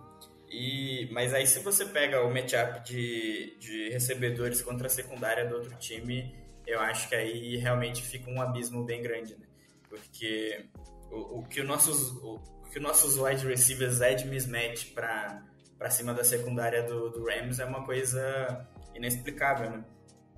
E, 0.50 1.10
mas 1.12 1.34
aí 1.34 1.46
se 1.46 1.60
você 1.60 1.86
pega 1.86 2.24
o 2.24 2.34
matchup 2.34 2.84
de, 2.84 3.58
de 3.60 3.90
recebedores 3.90 4.62
contra 4.62 4.88
a 4.88 4.90
secundária 4.90 5.46
do 5.46 5.56
outro 5.56 5.76
time, 5.78 6.34
eu 6.66 6.80
acho 6.80 7.08
que 7.10 7.16
aí 7.16 7.58
realmente 7.58 8.02
fica 8.02 8.30
um 8.30 8.42
abismo 8.42 8.84
bem 8.84 9.02
grande, 9.02 9.36
né? 9.36 9.46
Porque 9.90 10.66
o, 11.12 11.40
o 11.40 11.44
que, 11.44 11.62
os 11.62 11.68
nossos, 11.68 12.12
o, 12.24 12.36
o, 12.36 12.70
que 12.70 12.78
os 12.78 12.84
nossos 12.84 13.18
wide 13.18 13.46
receivers 13.46 14.02
é 14.02 14.14
de 14.14 14.26
mismatch 14.26 14.94
para 14.94 15.90
cima 15.90 16.14
da 16.14 16.24
secundária 16.24 16.84
do, 16.84 17.10
do 17.10 17.26
Rams 17.26 17.60
é 17.60 17.66
uma 17.66 17.86
coisa 17.86 18.68
inexplicável, 18.96 19.70
né? 19.70 19.86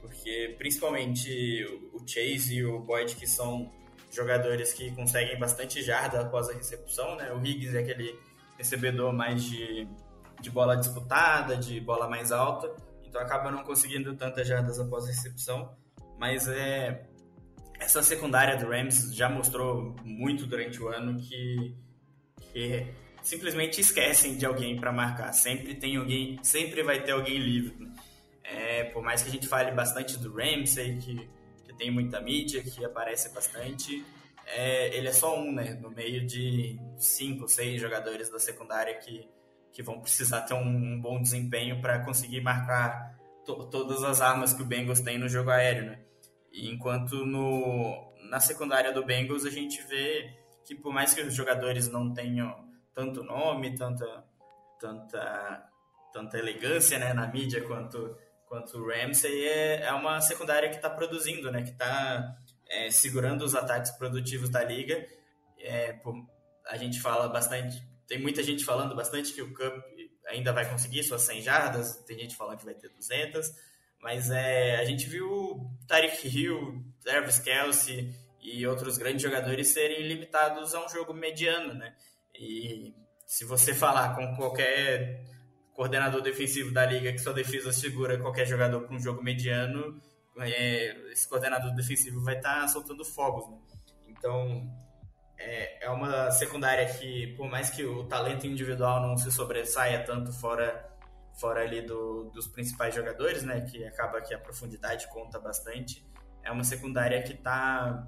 Porque 0.01 0.55
principalmente 0.57 1.65
o 1.93 1.99
Chase 2.07 2.55
e 2.55 2.65
o 2.65 2.79
Boyd, 2.79 3.15
que 3.15 3.27
são 3.27 3.71
jogadores 4.11 4.73
que 4.73 4.91
conseguem 4.91 5.37
bastante 5.37 5.81
jarda 5.81 6.21
após 6.21 6.49
a 6.49 6.53
recepção, 6.53 7.15
né? 7.15 7.31
O 7.31 7.45
Higgins 7.45 7.73
é 7.73 7.79
aquele 7.79 8.17
recebedor 8.57 9.13
mais 9.13 9.43
de, 9.43 9.87
de 10.41 10.49
bola 10.49 10.75
disputada, 10.75 11.55
de 11.55 11.79
bola 11.79 12.09
mais 12.09 12.31
alta, 12.31 12.73
então 13.07 13.21
acaba 13.21 13.51
não 13.51 13.63
conseguindo 13.63 14.15
tantas 14.15 14.47
jardas 14.47 14.79
após 14.79 15.05
a 15.05 15.07
recepção, 15.07 15.75
mas 16.17 16.47
é 16.47 17.05
essa 17.79 18.03
secundária 18.03 18.57
do 18.57 18.69
Rams 18.69 19.15
já 19.15 19.29
mostrou 19.29 19.95
muito 20.03 20.45
durante 20.45 20.81
o 20.81 20.89
ano 20.89 21.17
que, 21.17 21.75
que 22.51 22.87
simplesmente 23.23 23.79
esquecem 23.79 24.37
de 24.37 24.45
alguém 24.45 24.75
para 24.75 24.91
marcar. 24.91 25.31
Sempre 25.31 25.75
tem 25.75 25.95
alguém, 25.95 26.37
sempre 26.43 26.83
vai 26.83 27.01
ter 27.01 27.11
alguém 27.11 27.37
livre. 27.37 27.89
É, 28.51 28.85
por 28.85 29.03
mais 29.03 29.21
que 29.21 29.29
a 29.29 29.31
gente 29.31 29.47
fale 29.47 29.71
bastante 29.71 30.17
do 30.17 30.33
Ramsey, 30.33 30.97
que, 30.97 31.29
que 31.65 31.73
tem 31.75 31.91
muita 31.91 32.19
mídia, 32.19 32.63
que 32.63 32.83
aparece 32.83 33.33
bastante, 33.33 34.03
é, 34.45 34.95
ele 34.95 35.07
é 35.07 35.13
só 35.13 35.39
um, 35.39 35.51
né? 35.51 35.75
No 35.75 35.91
meio 35.91 36.25
de 36.25 36.79
cinco, 36.97 37.47
seis 37.47 37.79
jogadores 37.79 38.29
da 38.29 38.39
secundária 38.39 38.95
que, 38.95 39.29
que 39.71 39.83
vão 39.83 39.99
precisar 39.99 40.41
ter 40.41 40.55
um, 40.55 40.65
um 40.65 40.99
bom 40.99 41.21
desempenho 41.21 41.79
para 41.81 42.03
conseguir 42.03 42.41
marcar 42.41 43.15
to, 43.45 43.65
todas 43.67 44.03
as 44.03 44.21
armas 44.21 44.53
que 44.53 44.61
o 44.61 44.65
Bengals 44.65 45.01
tem 45.01 45.17
no 45.17 45.29
jogo 45.29 45.51
aéreo, 45.51 45.85
né? 45.85 45.99
Enquanto 46.51 47.25
no, 47.25 48.11
na 48.29 48.39
secundária 48.39 48.91
do 48.91 49.05
Bengals 49.05 49.45
a 49.45 49.51
gente 49.51 49.81
vê 49.83 50.33
que 50.65 50.75
por 50.75 50.91
mais 50.91 51.13
que 51.13 51.21
os 51.21 51.33
jogadores 51.33 51.87
não 51.87 52.13
tenham 52.13 52.67
tanto 52.93 53.23
nome, 53.23 53.75
tanta, 53.75 54.23
tanta, 54.79 55.69
tanta 56.11 56.37
elegância 56.37 56.99
né, 56.99 57.13
na 57.13 57.27
mídia 57.27 57.61
quanto, 57.61 58.17
quanto 58.49 58.77
o 58.79 58.87
Ramsey, 58.87 59.47
é, 59.47 59.83
é 59.83 59.93
uma 59.93 60.19
secundária 60.19 60.69
que 60.69 60.75
está 60.75 60.89
produzindo, 60.89 61.51
né? 61.51 61.61
Que 61.61 61.69
está 61.69 62.35
é, 62.67 62.89
segurando 62.89 63.43
os 63.45 63.53
ataques 63.55 63.91
produtivos 63.91 64.49
da 64.49 64.63
liga. 64.63 65.07
É, 65.59 65.95
a 66.67 66.75
gente 66.75 66.99
fala 66.99 67.29
bastante, 67.29 67.81
tem 68.07 68.19
muita 68.19 68.41
gente 68.41 68.65
falando 68.65 68.95
bastante 68.95 69.31
que 69.33 69.41
o 69.41 69.53
Cup 69.53 69.83
ainda 70.27 70.51
vai 70.51 70.69
conseguir 70.69 71.03
suas 71.03 71.21
100 71.23 71.41
jardas, 71.41 71.95
tem 72.05 72.17
gente 72.17 72.35
falando 72.35 72.57
que 72.57 72.65
vai 72.65 72.73
ter 72.73 72.89
200, 72.89 73.51
mas 74.01 74.29
é, 74.31 74.77
a 74.77 74.85
gente 74.85 75.07
viu 75.07 75.69
Tarek 75.87 76.27
Hill, 76.27 76.83
Travis 77.03 77.39
Kelsey 77.39 78.13
e 78.41 78.65
outros 78.65 78.97
grandes 78.97 79.21
jogadores 79.21 79.67
serem 79.67 80.07
limitados 80.07 80.73
a 80.73 80.83
um 80.83 80.89
jogo 80.89 81.13
mediano, 81.13 81.73
né? 81.73 81.95
E 82.33 82.93
se 83.25 83.43
você 83.45 83.73
falar 83.73 84.15
com 84.15 84.35
qualquer 84.35 85.23
coordenador 85.79 86.21
defensivo 86.21 86.73
da 86.73 86.85
liga 86.85 87.09
que 87.13 87.19
sua 87.19 87.31
defesa 87.31 87.71
segura 87.71 88.19
qualquer 88.19 88.45
jogador 88.45 88.81
para 88.81 88.93
um 88.93 88.99
jogo 88.99 89.23
mediano, 89.23 89.97
é, 90.37 91.09
esse 91.09 91.25
coordenador 91.25 91.73
defensivo 91.73 92.21
vai 92.21 92.35
estar 92.35 92.59
tá 92.59 92.67
soltando 92.67 93.05
fogos. 93.05 93.49
Né? 93.49 93.57
Então, 94.09 94.69
é, 95.37 95.85
é 95.85 95.89
uma 95.89 96.31
secundária 96.31 96.85
que, 96.85 97.27
por 97.37 97.49
mais 97.49 97.69
que 97.69 97.85
o 97.85 98.03
talento 98.03 98.45
individual 98.45 99.01
não 99.01 99.15
se 99.15 99.31
sobressaia 99.31 100.03
tanto 100.03 100.33
fora 100.33 100.85
fora 101.39 101.61
ali 101.61 101.81
do, 101.81 102.29
dos 102.33 102.45
principais 102.45 102.93
jogadores, 102.93 103.43
né, 103.43 103.61
que 103.61 103.85
acaba 103.85 104.19
que 104.19 104.33
a 104.33 104.37
profundidade 104.37 105.07
conta 105.07 105.39
bastante, 105.39 106.05
é 106.43 106.51
uma 106.51 106.65
secundária 106.65 107.23
que 107.23 107.31
está 107.31 108.05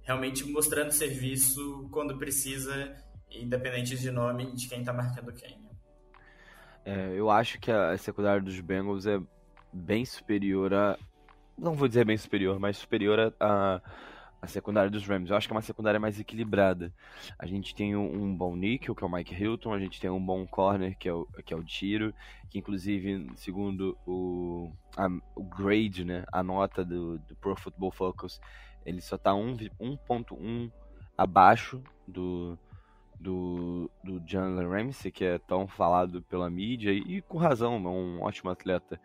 realmente 0.00 0.42
mostrando 0.46 0.90
serviço 0.90 1.86
quando 1.92 2.16
precisa, 2.16 2.96
independente 3.30 3.98
de 3.98 4.10
nome 4.10 4.56
de 4.56 4.66
quem 4.66 4.80
está 4.80 4.94
marcando 4.94 5.30
quem. 5.34 5.69
É, 6.84 7.12
eu 7.14 7.30
acho 7.30 7.58
que 7.60 7.70
a 7.70 7.96
secundária 7.96 8.40
dos 8.40 8.58
Bengals 8.60 9.06
é 9.06 9.20
bem 9.72 10.04
superior 10.04 10.74
a, 10.74 10.98
não 11.60 11.74
vou 11.74 11.86
dizer 11.86 12.04
bem 12.04 12.16
superior, 12.16 12.58
mas 12.58 12.78
superior 12.78 13.34
a, 13.38 13.82
a, 14.40 14.46
secundária 14.46 14.90
dos 14.90 15.06
Rams. 15.06 15.30
Eu 15.30 15.36
acho 15.36 15.46
que 15.46 15.52
é 15.52 15.56
uma 15.56 15.62
secundária 15.62 16.00
mais 16.00 16.18
equilibrada. 16.18 16.92
A 17.38 17.46
gente 17.46 17.74
tem 17.74 17.94
um, 17.94 18.24
um, 18.24 18.34
bom 18.34 18.56
nickel, 18.56 18.94
que 18.94 19.04
é 19.04 19.06
o 19.06 19.12
Mike 19.12 19.34
Hilton, 19.34 19.74
a 19.74 19.78
gente 19.78 20.00
tem 20.00 20.08
um 20.08 20.24
bom 20.24 20.46
corner, 20.46 20.96
que 20.96 21.08
é 21.08 21.12
o, 21.12 21.26
que 21.44 21.52
é 21.52 21.56
o 21.56 21.62
Tiro, 21.62 22.14
que 22.48 22.58
inclusive, 22.58 23.30
segundo 23.36 23.96
o, 24.06 24.72
a, 24.96 25.06
o 25.36 25.44
grade, 25.44 26.04
né, 26.04 26.24
a 26.32 26.42
nota 26.42 26.84
do, 26.84 27.18
do 27.18 27.36
Pro 27.36 27.54
Football 27.54 27.92
Focus, 27.92 28.40
ele 28.84 29.02
só 29.02 29.16
está 29.16 29.32
1.1 29.32 30.72
abaixo 31.16 31.82
do, 32.08 32.58
do, 33.20 33.90
do 34.02 34.22
Jalen 34.26 34.66
Ramsey, 34.66 35.12
que 35.12 35.24
é 35.24 35.38
tão 35.38 35.68
falado 35.68 36.22
pela 36.22 36.48
mídia, 36.48 36.90
e, 36.90 37.20
com 37.20 37.36
razão, 37.36 37.74
é 37.76 37.88
um 37.88 38.22
ótimo 38.22 38.50
atleta. 38.50 38.98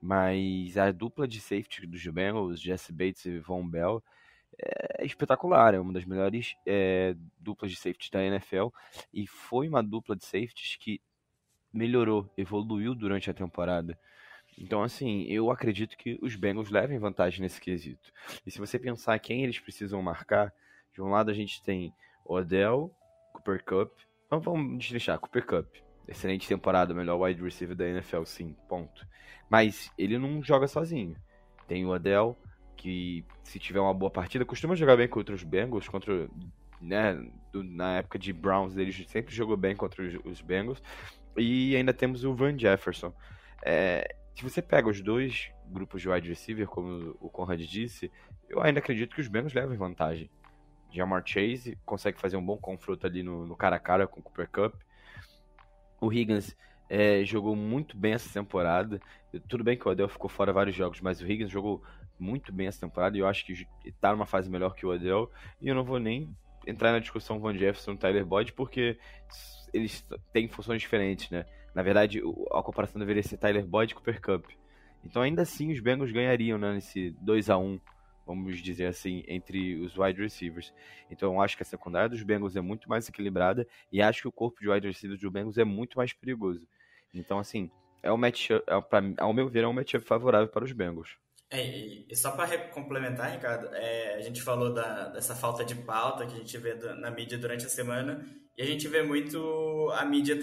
Mas 0.00 0.78
a 0.78 0.90
dupla 0.92 1.26
de 1.26 1.40
safety 1.40 1.86
dos 1.86 2.06
Bengals, 2.06 2.60
Jesse 2.60 2.92
Bates 2.92 3.26
e 3.26 3.38
Von 3.40 3.68
Bell, 3.68 4.02
é 4.56 5.04
espetacular. 5.04 5.74
É 5.74 5.80
uma 5.80 5.92
das 5.92 6.04
melhores 6.04 6.54
é, 6.64 7.14
duplas 7.38 7.70
de 7.70 7.76
safety 7.76 8.10
da 8.10 8.22
NFL. 8.22 8.68
E 9.12 9.26
foi 9.26 9.68
uma 9.68 9.82
dupla 9.82 10.16
de 10.16 10.24
safeties 10.24 10.76
que 10.76 11.00
melhorou, 11.72 12.32
evoluiu 12.36 12.94
durante 12.94 13.30
a 13.30 13.34
temporada. 13.34 13.98
Então, 14.56 14.82
assim, 14.82 15.24
eu 15.24 15.50
acredito 15.50 15.96
que 15.96 16.18
os 16.22 16.36
Bengals 16.36 16.70
levem 16.70 16.98
vantagem 16.98 17.40
nesse 17.40 17.60
quesito. 17.60 18.12
E 18.46 18.50
se 18.50 18.58
você 18.58 18.78
pensar 18.78 19.18
quem 19.18 19.42
eles 19.42 19.58
precisam 19.58 20.00
marcar, 20.02 20.52
de 20.92 21.02
um 21.02 21.08
lado 21.08 21.30
a 21.30 21.34
gente 21.34 21.62
tem 21.62 21.92
Odell, 22.24 22.94
Cooper 23.40 23.64
Cup. 23.64 23.92
Vamos, 24.28 24.44
vamos 24.44 24.78
destrinchar, 24.78 25.18
Cooper 25.18 25.44
Cup. 25.44 25.66
excelente 26.06 26.46
temporada, 26.46 26.94
melhor 26.94 27.20
wide 27.20 27.42
receiver 27.42 27.74
da 27.74 27.88
NFL, 27.88 28.24
sim, 28.24 28.54
ponto. 28.68 29.06
Mas 29.48 29.90
ele 29.98 30.18
não 30.18 30.42
joga 30.42 30.68
sozinho. 30.68 31.16
Tem 31.66 31.84
o 31.84 31.92
Adele, 31.92 32.34
que 32.76 33.24
se 33.42 33.58
tiver 33.58 33.80
uma 33.80 33.94
boa 33.94 34.10
partida, 34.10 34.44
costuma 34.44 34.74
jogar 34.74 34.96
bem 34.96 35.08
contra 35.08 35.34
os 35.34 35.42
Bengals, 35.42 35.88
contra, 35.88 36.28
né, 36.80 37.20
na 37.52 37.98
época 37.98 38.18
de 38.18 38.32
Browns 38.32 38.76
ele 38.76 38.92
sempre 39.06 39.34
jogou 39.34 39.56
bem 39.56 39.74
contra 39.74 40.02
os, 40.02 40.14
os 40.24 40.40
Bengals. 40.40 40.82
E 41.36 41.76
ainda 41.76 41.92
temos 41.92 42.24
o 42.24 42.34
Van 42.34 42.58
Jefferson. 42.58 43.12
É, 43.62 44.16
se 44.34 44.42
você 44.42 44.60
pega 44.60 44.88
os 44.88 45.00
dois 45.00 45.50
grupos 45.66 46.02
de 46.02 46.08
wide 46.08 46.28
receiver, 46.28 46.66
como 46.66 47.16
o 47.20 47.28
Conrad 47.28 47.60
disse, 47.60 48.10
eu 48.48 48.60
ainda 48.60 48.80
acredito 48.80 49.14
que 49.14 49.20
os 49.20 49.28
Bengals 49.28 49.54
levem 49.54 49.76
vantagem. 49.76 50.30
Jamar 50.92 51.22
Chase 51.24 51.78
consegue 51.84 52.20
fazer 52.20 52.36
um 52.36 52.44
bom 52.44 52.56
confronto 52.56 53.06
ali 53.06 53.22
no, 53.22 53.46
no 53.46 53.56
cara 53.56 53.76
a 53.76 53.80
cara 53.80 54.06
com 54.06 54.20
o 54.20 54.22
Cooper 54.22 54.48
Cup. 54.50 54.74
O 56.00 56.12
Higgins 56.12 56.56
é, 56.88 57.24
jogou 57.24 57.54
muito 57.54 57.96
bem 57.96 58.12
essa 58.12 58.32
temporada. 58.32 59.00
Tudo 59.48 59.62
bem 59.62 59.76
que 59.76 59.86
o 59.86 59.90
Odell 59.90 60.08
ficou 60.08 60.28
fora 60.28 60.52
vários 60.52 60.74
jogos, 60.74 61.00
mas 61.00 61.20
o 61.20 61.26
Higgins 61.26 61.50
jogou 61.50 61.82
muito 62.18 62.52
bem 62.52 62.66
essa 62.66 62.80
temporada 62.80 63.16
e 63.16 63.20
eu 63.20 63.26
acho 63.26 63.46
que 63.46 63.66
está 63.84 64.12
numa 64.12 64.26
fase 64.26 64.50
melhor 64.50 64.74
que 64.74 64.84
o 64.84 64.90
Odell. 64.90 65.30
E 65.60 65.68
eu 65.68 65.74
não 65.74 65.84
vou 65.84 65.98
nem 65.98 66.34
entrar 66.66 66.92
na 66.92 66.98
discussão 66.98 67.38
Van 67.40 67.54
Jefferson 67.54 67.92
e 67.92 67.96
Tyler 67.96 68.26
Boyd, 68.26 68.52
porque 68.52 68.98
eles 69.72 70.06
têm 70.32 70.48
funções 70.48 70.80
diferentes, 70.80 71.30
né? 71.30 71.44
Na 71.74 71.82
verdade, 71.82 72.20
a 72.52 72.62
comparação 72.62 72.98
deveria 72.98 73.22
ser 73.22 73.38
Tyler 73.38 73.64
Boyd 73.64 73.92
e 73.92 73.94
Cooper 73.94 74.20
Cup. 74.20 74.46
Então, 75.04 75.22
ainda 75.22 75.42
assim, 75.42 75.72
os 75.72 75.80
Bengals 75.80 76.12
ganhariam 76.12 76.58
né, 76.58 76.74
nesse 76.74 77.10
2 77.20 77.48
a 77.48 77.56
1 77.56 77.80
vamos 78.26 78.60
dizer 78.62 78.86
assim, 78.86 79.24
entre 79.26 79.76
os 79.80 79.96
wide 79.96 80.20
receivers. 80.20 80.72
Então 81.10 81.40
acho 81.40 81.56
que 81.56 81.62
a 81.62 81.66
secundária 81.66 82.08
dos 82.08 82.22
Bengals 82.22 82.56
é 82.56 82.60
muito 82.60 82.88
mais 82.88 83.08
equilibrada 83.08 83.66
e 83.92 84.00
acho 84.00 84.22
que 84.22 84.28
o 84.28 84.32
corpo 84.32 84.60
de 84.60 84.68
wide 84.68 84.86
receivers 84.86 85.20
dos 85.20 85.32
Bengals 85.32 85.58
é 85.58 85.64
muito 85.64 85.98
mais 85.98 86.12
perigoso. 86.12 86.66
Então, 87.12 87.38
assim, 87.38 87.70
é 88.02 88.12
um 88.12 88.16
matchup, 88.16 88.64
é, 88.66 88.80
pra, 88.80 89.02
ao 89.18 89.32
meu 89.32 89.48
ver, 89.48 89.64
é 89.64 89.68
um 89.68 89.72
matchup 89.72 90.04
favorável 90.04 90.48
para 90.48 90.64
os 90.64 90.72
Bengals. 90.72 91.16
É, 91.50 91.66
e 92.08 92.14
só 92.14 92.30
para 92.30 92.56
complementar, 92.68 93.32
Ricardo, 93.32 93.74
é, 93.74 94.14
a 94.14 94.20
gente 94.20 94.40
falou 94.40 94.72
da, 94.72 95.08
dessa 95.08 95.34
falta 95.34 95.64
de 95.64 95.74
pauta 95.74 96.24
que 96.24 96.34
a 96.34 96.38
gente 96.38 96.56
vê 96.58 96.74
na 96.74 97.10
mídia 97.10 97.36
durante 97.36 97.66
a 97.66 97.68
semana 97.68 98.24
e 98.56 98.62
a 98.62 98.64
gente 98.64 98.86
vê 98.86 99.02
muito 99.02 99.90
a 99.94 100.04
mídia 100.04 100.38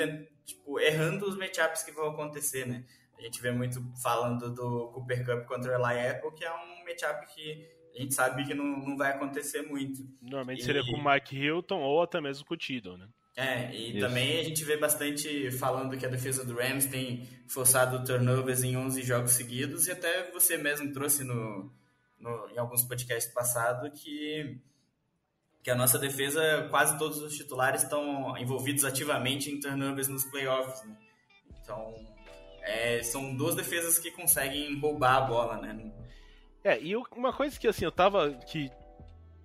tipo, 0.45 0.79
errando 0.79 1.25
os 1.25 1.37
matchups 1.37 1.83
que 1.83 1.93
vão 1.93 2.09
acontecer, 2.09 2.67
né? 2.67 2.83
A 3.17 3.21
gente 3.21 3.41
vê 3.41 3.51
muito 3.51 3.81
falando 4.01 4.53
do 4.53 4.91
Cooper 4.91 5.25
Cup 5.25 5.45
contra 5.47 5.71
o 5.71 5.75
Eli 5.75 6.07
Apple, 6.07 6.31
que 6.35 6.45
é 6.45 6.53
um 6.53 6.85
matchup 6.85 7.25
que 7.33 7.67
a 7.95 8.01
gente 8.01 8.13
sabe 8.13 8.45
que 8.45 8.53
não, 8.53 8.63
não 8.63 8.95
vai 8.95 9.11
acontecer 9.11 9.63
muito. 9.63 10.07
Normalmente 10.21 10.61
e... 10.61 10.63
seria 10.65 10.83
com 10.83 10.97
o 10.97 11.03
Mike 11.03 11.35
Hilton 11.35 11.81
ou 11.81 12.01
até 12.01 12.21
mesmo 12.21 12.45
com 12.45 12.53
o 12.53 12.57
Tidon, 12.57 12.97
né? 12.97 13.07
É, 13.35 13.71
e 13.71 13.91
Isso. 13.91 13.99
também 13.99 14.39
a 14.39 14.43
gente 14.43 14.63
vê 14.63 14.77
bastante 14.77 15.51
falando 15.51 15.95
que 15.95 16.03
a 16.03 16.09
defesa 16.09 16.43
do 16.43 16.55
Rams 16.55 16.87
tem 16.87 17.23
forçado 17.47 18.03
turnovers 18.03 18.63
em 18.63 18.75
11 18.75 19.03
jogos 19.03 19.33
seguidos, 19.33 19.85
e 19.85 19.91
até 19.91 20.31
você 20.31 20.57
mesmo 20.57 20.91
trouxe 20.91 21.23
no, 21.23 21.71
no, 22.19 22.49
em 22.49 22.57
alguns 22.57 22.83
podcasts 22.83 23.31
passados 23.31 23.91
que, 24.01 24.59
que 25.61 25.69
a 25.69 25.75
nossa 25.75 25.99
defesa, 25.99 26.67
quase 26.71 26.97
todos 26.97 27.19
os 27.19 27.35
titulares 27.35 27.83
estão 27.83 28.35
envolvidos 28.39 28.83
ativamente 28.83 29.51
em 29.51 29.59
turnovers 29.59 30.07
nos 30.07 30.25
playoffs. 30.25 30.83
Né? 30.83 30.97
Então, 31.61 31.93
é, 32.67 33.01
são 33.01 33.35
duas 33.35 33.55
defesas 33.55 33.97
que 33.97 34.11
conseguem 34.11 34.79
roubar 34.79 35.15
a 35.15 35.21
bola, 35.21 35.57
né? 35.57 35.91
É, 36.63 36.79
e 36.81 36.95
uma 36.95 37.31
coisa 37.31 37.57
que 37.57 37.67
assim, 37.67 37.85
eu 37.85 37.91
tava 37.91 38.31
que 38.45 38.69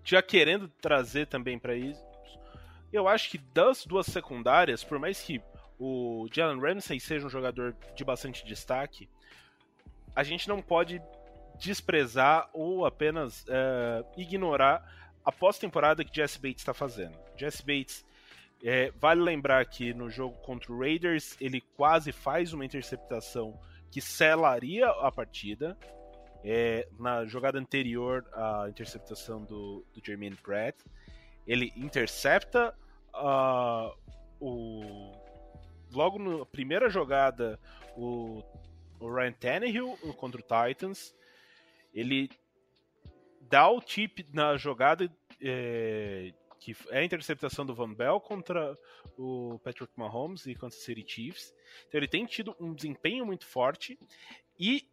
já 0.04 0.20
querendo 0.20 0.68
trazer 0.80 1.26
também 1.26 1.58
para 1.58 1.74
isso, 1.76 2.02
eu 2.92 3.08
acho 3.08 3.30
que 3.30 3.38
das 3.38 3.86
duas 3.86 4.06
secundárias, 4.06 4.82
por 4.84 4.98
mais 4.98 5.20
que 5.20 5.40
o 5.78 6.28
Jalen 6.32 6.60
Ramsey 6.60 7.00
seja 7.00 7.26
um 7.26 7.30
jogador 7.30 7.74
de 7.94 8.04
bastante 8.04 8.44
destaque, 8.44 9.08
a 10.14 10.22
gente 10.22 10.48
não 10.48 10.60
pode 10.60 11.00
desprezar 11.58 12.50
ou 12.52 12.84
apenas 12.84 13.44
é, 13.48 14.04
ignorar 14.16 14.84
a 15.24 15.30
pós-temporada 15.30 16.04
que 16.04 16.14
Jesse 16.14 16.38
Bates 16.38 16.60
está 16.60 16.74
fazendo. 16.74 17.16
Jesse 17.36 17.64
Bates, 17.64 18.04
é, 18.62 18.92
vale 18.92 19.20
lembrar 19.20 19.64
que 19.66 19.92
no 19.92 20.08
jogo 20.08 20.36
contra 20.38 20.72
o 20.72 20.78
Raiders 20.78 21.36
ele 21.40 21.60
quase 21.76 22.12
faz 22.12 22.52
uma 22.52 22.64
interceptação 22.64 23.58
que 23.90 24.00
selaria 24.00 24.88
a 24.88 25.10
partida. 25.10 25.76
É, 26.44 26.88
na 26.98 27.24
jogada 27.24 27.56
anterior 27.58 28.26
à 28.32 28.66
interceptação 28.68 29.44
do, 29.44 29.84
do 29.94 30.04
Jermaine 30.04 30.34
Pratt, 30.34 30.76
ele 31.46 31.72
intercepta 31.76 32.74
uh, 33.14 33.96
o 34.40 35.12
logo 35.92 36.18
na 36.18 36.44
primeira 36.46 36.88
jogada 36.90 37.60
o, 37.96 38.42
o 38.98 39.14
Ryan 39.14 39.32
Tannehill 39.32 39.96
contra 40.16 40.40
o 40.40 40.42
Titans 40.42 41.14
ele 41.94 42.30
dá 43.42 43.68
o 43.68 43.80
tip 43.80 44.26
na 44.32 44.56
jogada 44.56 45.08
é, 45.40 46.32
que 46.62 46.76
é 46.90 47.00
a 47.00 47.04
interceptação 47.04 47.66
do 47.66 47.74
Van 47.74 47.92
Bell 47.92 48.20
contra 48.20 48.78
o 49.18 49.58
Patrick 49.64 49.92
Mahomes 49.96 50.46
e 50.46 50.54
Kansas 50.54 50.80
City 50.80 51.04
Chiefs. 51.04 51.52
Então 51.88 51.98
ele 51.98 52.06
tem 52.06 52.24
tido 52.24 52.54
um 52.60 52.72
desempenho 52.72 53.26
muito 53.26 53.44
forte 53.44 53.98
e 54.56 54.86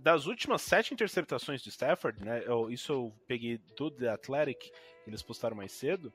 das 0.00 0.26
últimas 0.26 0.62
sete 0.62 0.92
interceptações 0.92 1.62
do 1.62 1.68
Stafford, 1.68 2.24
né? 2.24 2.42
Eu, 2.44 2.68
isso 2.72 2.92
eu 2.92 3.14
peguei 3.28 3.58
do 3.76 3.88
The 3.88 4.08
Athletic, 4.08 4.72
eles 5.06 5.22
postaram 5.22 5.56
mais 5.56 5.70
cedo. 5.70 6.12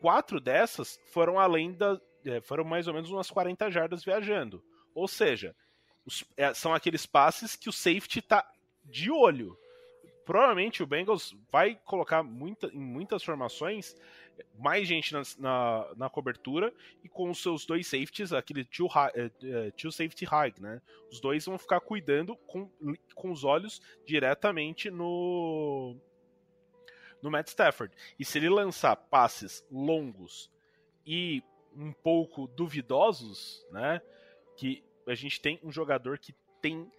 Quatro 0.00 0.40
dessas 0.40 0.98
foram 1.12 1.38
além 1.38 1.74
da. 1.74 2.00
É, 2.24 2.40
foram 2.40 2.64
mais 2.64 2.88
ou 2.88 2.94
menos 2.94 3.10
umas 3.10 3.30
40 3.30 3.70
jardas 3.70 4.02
viajando. 4.02 4.64
Ou 4.94 5.06
seja, 5.06 5.54
os, 6.06 6.24
é, 6.34 6.54
são 6.54 6.72
aqueles 6.72 7.04
passes 7.04 7.56
que 7.56 7.68
o 7.68 7.72
safety 7.72 8.22
tá 8.22 8.50
de 8.86 9.10
olho. 9.10 9.54
Provavelmente 10.24 10.82
o 10.82 10.86
Bengals 10.86 11.36
vai 11.50 11.78
colocar 11.84 12.22
muita, 12.22 12.68
em 12.68 12.80
muitas 12.80 13.22
formações 13.22 13.96
mais 14.58 14.86
gente 14.86 15.12
na, 15.12 15.22
na, 15.38 15.94
na, 15.96 16.10
cobertura 16.10 16.72
e 17.02 17.08
com 17.08 17.30
os 17.30 17.42
seus 17.42 17.66
dois 17.66 17.86
safeties, 17.86 18.32
aquele 18.32 18.64
two, 18.64 18.86
high, 18.86 19.10
uh, 19.10 19.72
two 19.76 19.92
safety 19.92 20.24
high, 20.24 20.54
né? 20.58 20.80
Os 21.10 21.20
dois 21.20 21.44
vão 21.44 21.58
ficar 21.58 21.80
cuidando 21.80 22.36
com, 22.46 22.70
com 23.14 23.30
os 23.30 23.44
olhos 23.44 23.80
diretamente 24.06 24.90
no 24.90 25.96
no 27.20 27.30
Matt 27.30 27.48
Stafford. 27.48 27.94
E 28.18 28.24
se 28.24 28.38
ele 28.38 28.48
lançar 28.48 28.96
passes 28.96 29.64
longos 29.70 30.50
e 31.06 31.42
um 31.74 31.92
pouco 31.92 32.48
duvidosos, 32.48 33.64
né? 33.70 34.00
Que 34.56 34.82
a 35.06 35.14
gente 35.14 35.40
tem 35.40 35.60
um 35.62 35.70
jogador 35.70 36.18
que 36.18 36.34
tem 36.60 36.90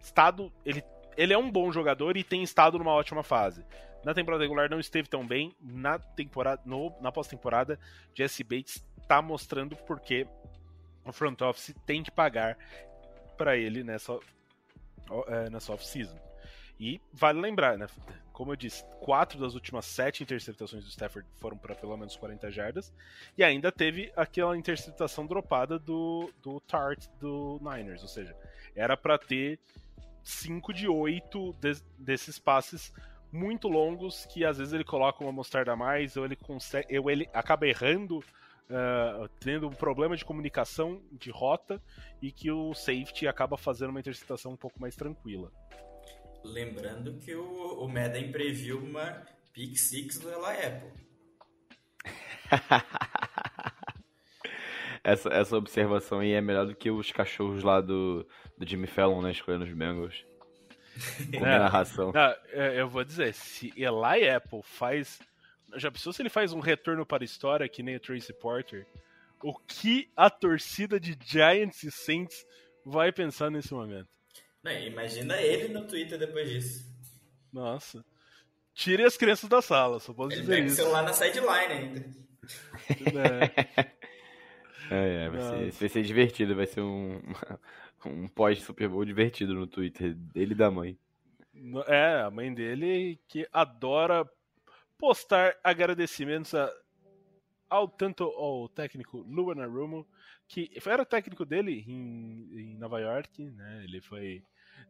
estado, 0.00 0.52
ele 0.64 0.82
ele 1.16 1.32
é 1.32 1.38
um 1.38 1.50
bom 1.50 1.70
jogador 1.72 2.16
e 2.16 2.24
tem 2.24 2.42
estado 2.42 2.78
numa 2.78 2.92
ótima 2.92 3.22
fase. 3.22 3.64
Na 4.04 4.14
temporada 4.14 4.42
regular 4.42 4.68
não 4.68 4.80
esteve 4.80 5.08
tão 5.08 5.26
bem. 5.26 5.54
Na 5.60 5.98
temporada, 5.98 6.60
no, 6.64 6.92
na 7.00 7.12
pós-temporada, 7.12 7.78
Jesse 8.14 8.42
Bates 8.42 8.84
está 9.00 9.22
mostrando 9.22 9.76
porque 9.76 10.26
o 11.04 11.12
front 11.12 11.40
office 11.42 11.74
tem 11.86 12.02
que 12.02 12.10
pagar 12.10 12.56
para 13.36 13.56
ele 13.56 13.84
nessa, 13.84 14.18
é, 15.28 15.50
nessa 15.50 15.72
off-season. 15.72 16.18
E 16.80 17.00
vale 17.12 17.40
lembrar, 17.40 17.78
né? 17.78 17.86
Como 18.32 18.50
eu 18.50 18.56
disse, 18.56 18.84
quatro 19.00 19.38
das 19.38 19.54
últimas 19.54 19.84
sete 19.84 20.22
interceptações 20.22 20.82
do 20.82 20.90
Stafford 20.90 21.28
foram 21.36 21.56
para 21.56 21.76
pelo 21.76 21.96
menos 21.96 22.16
40 22.16 22.50
jardas. 22.50 22.92
E 23.38 23.44
ainda 23.44 23.70
teve 23.70 24.12
aquela 24.16 24.56
interceptação 24.56 25.26
dropada 25.26 25.78
do, 25.78 26.32
do 26.42 26.58
Tart 26.60 27.06
do 27.20 27.60
Niners. 27.62 28.02
Ou 28.02 28.08
seja, 28.08 28.34
era 28.74 28.96
para 28.96 29.16
ter 29.16 29.60
5 30.22 30.72
de 30.72 30.88
8 30.88 31.52
de, 31.54 31.72
desses 31.98 32.38
passes 32.38 32.92
muito 33.32 33.66
longos 33.66 34.26
que 34.26 34.44
às 34.44 34.58
vezes 34.58 34.72
ele 34.74 34.84
coloca 34.84 35.24
uma 35.24 35.32
mostarda 35.32 35.72
a 35.72 35.76
mais 35.76 36.16
ou 36.16 36.24
ele 36.24 36.36
consegue 36.36 36.98
ou 36.98 37.10
ele 37.10 37.28
acaba 37.32 37.66
errando 37.66 38.18
uh, 38.18 39.28
tendo 39.40 39.68
um 39.68 39.72
problema 39.72 40.16
de 40.16 40.24
comunicação 40.24 41.02
de 41.12 41.30
rota 41.30 41.82
e 42.20 42.30
que 42.30 42.50
o 42.50 42.74
safety 42.74 43.26
acaba 43.26 43.56
fazendo 43.56 43.90
uma 43.90 44.00
interceptação 44.00 44.52
um 44.52 44.56
pouco 44.56 44.80
mais 44.80 44.94
tranquila. 44.94 45.50
Lembrando 46.44 47.18
que 47.18 47.34
o, 47.34 47.84
o 47.84 47.88
Madden 47.88 48.32
previu 48.32 48.78
uma 48.78 49.24
pick 49.52 49.76
six 49.76 50.18
do 50.18 50.28
Eli 50.28 50.66
Apple. 50.66 50.92
essa, 55.04 55.28
essa 55.30 55.56
observação 55.56 56.20
aí 56.20 56.32
é 56.32 56.40
melhor 56.40 56.66
do 56.66 56.74
que 56.74 56.90
os 56.90 57.10
cachorros 57.10 57.62
lá 57.62 57.80
do, 57.80 58.26
do 58.56 58.66
Jimmy 58.66 58.86
Fallon, 58.86 59.22
né, 59.22 59.32
escolhendo 59.32 59.64
os 59.64 59.72
Bengals. 59.72 60.24
Com 61.38 61.46
é, 61.46 61.58
narração. 61.58 62.12
Não, 62.12 62.60
eu 62.60 62.88
vou 62.88 63.02
dizer, 63.02 63.32
se 63.34 63.72
Eli 63.76 64.28
Apple 64.28 64.60
faz. 64.62 65.20
Já 65.76 65.90
pensou 65.90 66.12
se 66.12 66.20
ele 66.20 66.28
faz 66.28 66.52
um 66.52 66.60
retorno 66.60 67.06
para 67.06 67.22
a 67.22 67.24
história 67.24 67.68
que 67.68 67.82
nem 67.82 67.96
o 67.96 68.00
Tracy 68.00 68.32
Porter? 68.32 68.86
O 69.42 69.54
que 69.54 70.10
a 70.14 70.28
torcida 70.28 71.00
de 71.00 71.18
Giants 71.24 71.82
e 71.82 71.90
Saints 71.90 72.46
vai 72.84 73.10
pensar 73.10 73.50
nesse 73.50 73.72
momento? 73.72 74.08
Não, 74.62 74.70
imagina 74.70 75.40
ele 75.40 75.72
no 75.72 75.86
Twitter 75.86 76.18
depois 76.18 76.48
disso. 76.48 76.86
Nossa. 77.52 78.04
Tire 78.74 79.04
as 79.04 79.16
crianças 79.16 79.48
da 79.48 79.60
sala, 79.60 79.98
só 79.98 80.12
posso 80.12 80.32
ele 80.32 80.42
dizer 80.42 80.54
pega 80.54 80.66
isso. 80.66 80.74
o 80.74 80.76
celular 80.76 81.02
na 81.02 81.12
sideline 81.12 81.72
ainda. 81.72 82.00
É. 83.18 83.92
É, 84.90 85.24
é, 85.24 85.30
vai, 85.30 85.40
ser, 85.40 85.70
vai 85.72 85.88
ser 85.88 86.02
divertido, 86.02 86.54
vai 86.56 86.66
ser 86.66 86.80
um, 86.80 87.20
um 88.06 88.28
pós-Super 88.28 88.88
Bowl 88.88 89.04
divertido 89.04 89.54
no 89.54 89.66
Twitter 89.66 90.14
dele 90.14 90.52
e 90.52 90.56
da 90.56 90.70
mãe. 90.70 90.98
É, 91.86 92.22
a 92.22 92.30
mãe 92.30 92.52
dele 92.52 93.20
que 93.28 93.46
adora 93.52 94.28
postar 94.98 95.54
agradecimentos 95.62 96.54
a- 96.54 96.72
ao 97.68 97.88
tanto 97.88 98.24
ao 98.24 98.68
técnico 98.68 99.18
Luan 99.18 99.62
Arumo, 99.62 100.06
que 100.48 100.70
era 100.84 101.04
técnico 101.06 101.44
dele 101.44 101.84
em, 101.86 102.48
em 102.52 102.76
Nova 102.76 103.00
York, 103.00 103.42
né? 103.50 103.82
Ele 103.84 104.00
foi 104.00 104.42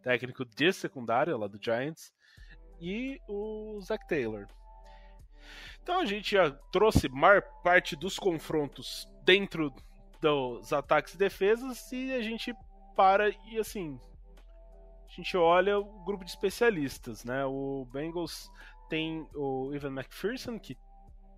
técnico 0.02 0.44
de 0.44 0.72
secundária 0.72 1.36
lá 1.36 1.46
do 1.46 1.58
Giants, 1.62 2.12
e 2.80 3.20
o 3.28 3.80
Zach 3.80 4.06
Taylor. 4.08 4.46
Então 5.82 6.00
a 6.00 6.04
gente 6.04 6.32
já 6.32 6.50
trouxe 6.72 7.08
maior 7.08 7.42
parte 7.62 7.94
dos 7.94 8.18
confrontos 8.18 9.06
dentro 9.24 9.72
dos 10.20 10.72
ataques 10.72 11.14
e 11.14 11.18
defesas 11.18 11.90
e 11.92 12.12
a 12.12 12.22
gente 12.22 12.54
para 12.94 13.30
e 13.30 13.58
assim 13.58 13.98
a 15.08 15.14
gente 15.14 15.36
olha 15.36 15.78
o 15.78 16.04
grupo 16.04 16.24
de 16.24 16.30
especialistas, 16.30 17.22
né? 17.22 17.44
O 17.44 17.86
Bengals 17.92 18.50
tem 18.88 19.28
o 19.34 19.70
Evan 19.74 19.90
McPherson, 19.90 20.58
que 20.58 20.76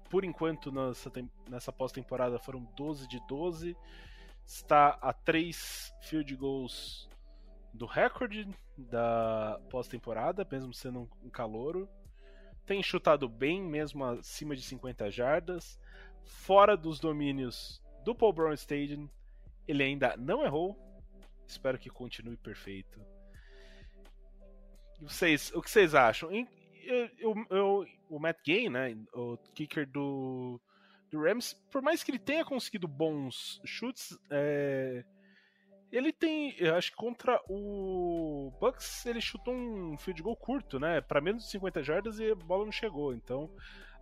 por 0.08 0.22
enquanto 0.22 0.70
nessa, 0.70 1.10
nessa 1.48 1.72
pós-temporada 1.72 2.38
foram 2.38 2.62
12 2.76 3.08
de 3.08 3.20
12, 3.26 3.76
está 4.46 4.90
a 5.02 5.12
3 5.12 5.92
field 6.02 6.36
goals 6.36 7.08
do 7.72 7.84
recorde 7.84 8.48
da 8.78 9.60
pós-temporada, 9.70 10.46
mesmo 10.48 10.72
sendo 10.72 11.00
um, 11.00 11.08
um 11.24 11.30
calouro. 11.30 11.88
Tem 12.64 12.80
chutado 12.80 13.28
bem, 13.28 13.60
mesmo 13.60 14.04
acima 14.04 14.54
de 14.54 14.62
50 14.62 15.10
jardas. 15.10 15.78
Fora 16.24 16.76
dos 16.76 16.98
domínios 17.00 17.82
do 18.04 18.14
Paul 18.14 18.32
Brown 18.32 18.52
Stadium, 18.54 19.08
ele 19.66 19.82
ainda 19.82 20.16
não 20.16 20.44
errou. 20.44 20.76
Espero 21.46 21.78
que 21.78 21.90
continue 21.90 22.36
perfeito. 22.36 23.00
Vocês, 25.00 25.52
o 25.54 25.60
que 25.60 25.70
vocês 25.70 25.94
acham? 25.94 26.30
Eu- 26.82 27.34
eu- 27.50 27.86
o 28.08 28.18
Matt 28.18 28.38
Gay, 28.44 28.68
né, 28.70 28.96
o 29.12 29.36
kicker 29.54 29.88
do, 29.90 30.60
do 31.10 31.20
Rams, 31.22 31.54
por 31.70 31.82
mais 31.82 32.02
que 32.02 32.10
ele 32.10 32.18
tenha 32.18 32.44
conseguido 32.44 32.86
bons 32.86 33.60
chutes, 33.64 34.16
é, 34.30 35.04
ele 35.90 36.12
tem, 36.12 36.54
eu 36.58 36.74
acho 36.74 36.90
que 36.90 36.96
contra 36.96 37.40
o 37.48 38.52
Bucks 38.60 39.06
ele 39.06 39.20
chutou 39.20 39.54
um 39.54 39.96
field 39.98 40.22
goal 40.22 40.36
curto, 40.36 40.78
né, 40.78 41.00
para 41.00 41.20
menos 41.20 41.44
de 41.44 41.50
50 41.50 41.82
jardas 41.82 42.18
e 42.18 42.30
a 42.30 42.34
bola 42.34 42.64
não 42.64 42.72
chegou. 42.72 43.14
Então 43.14 43.50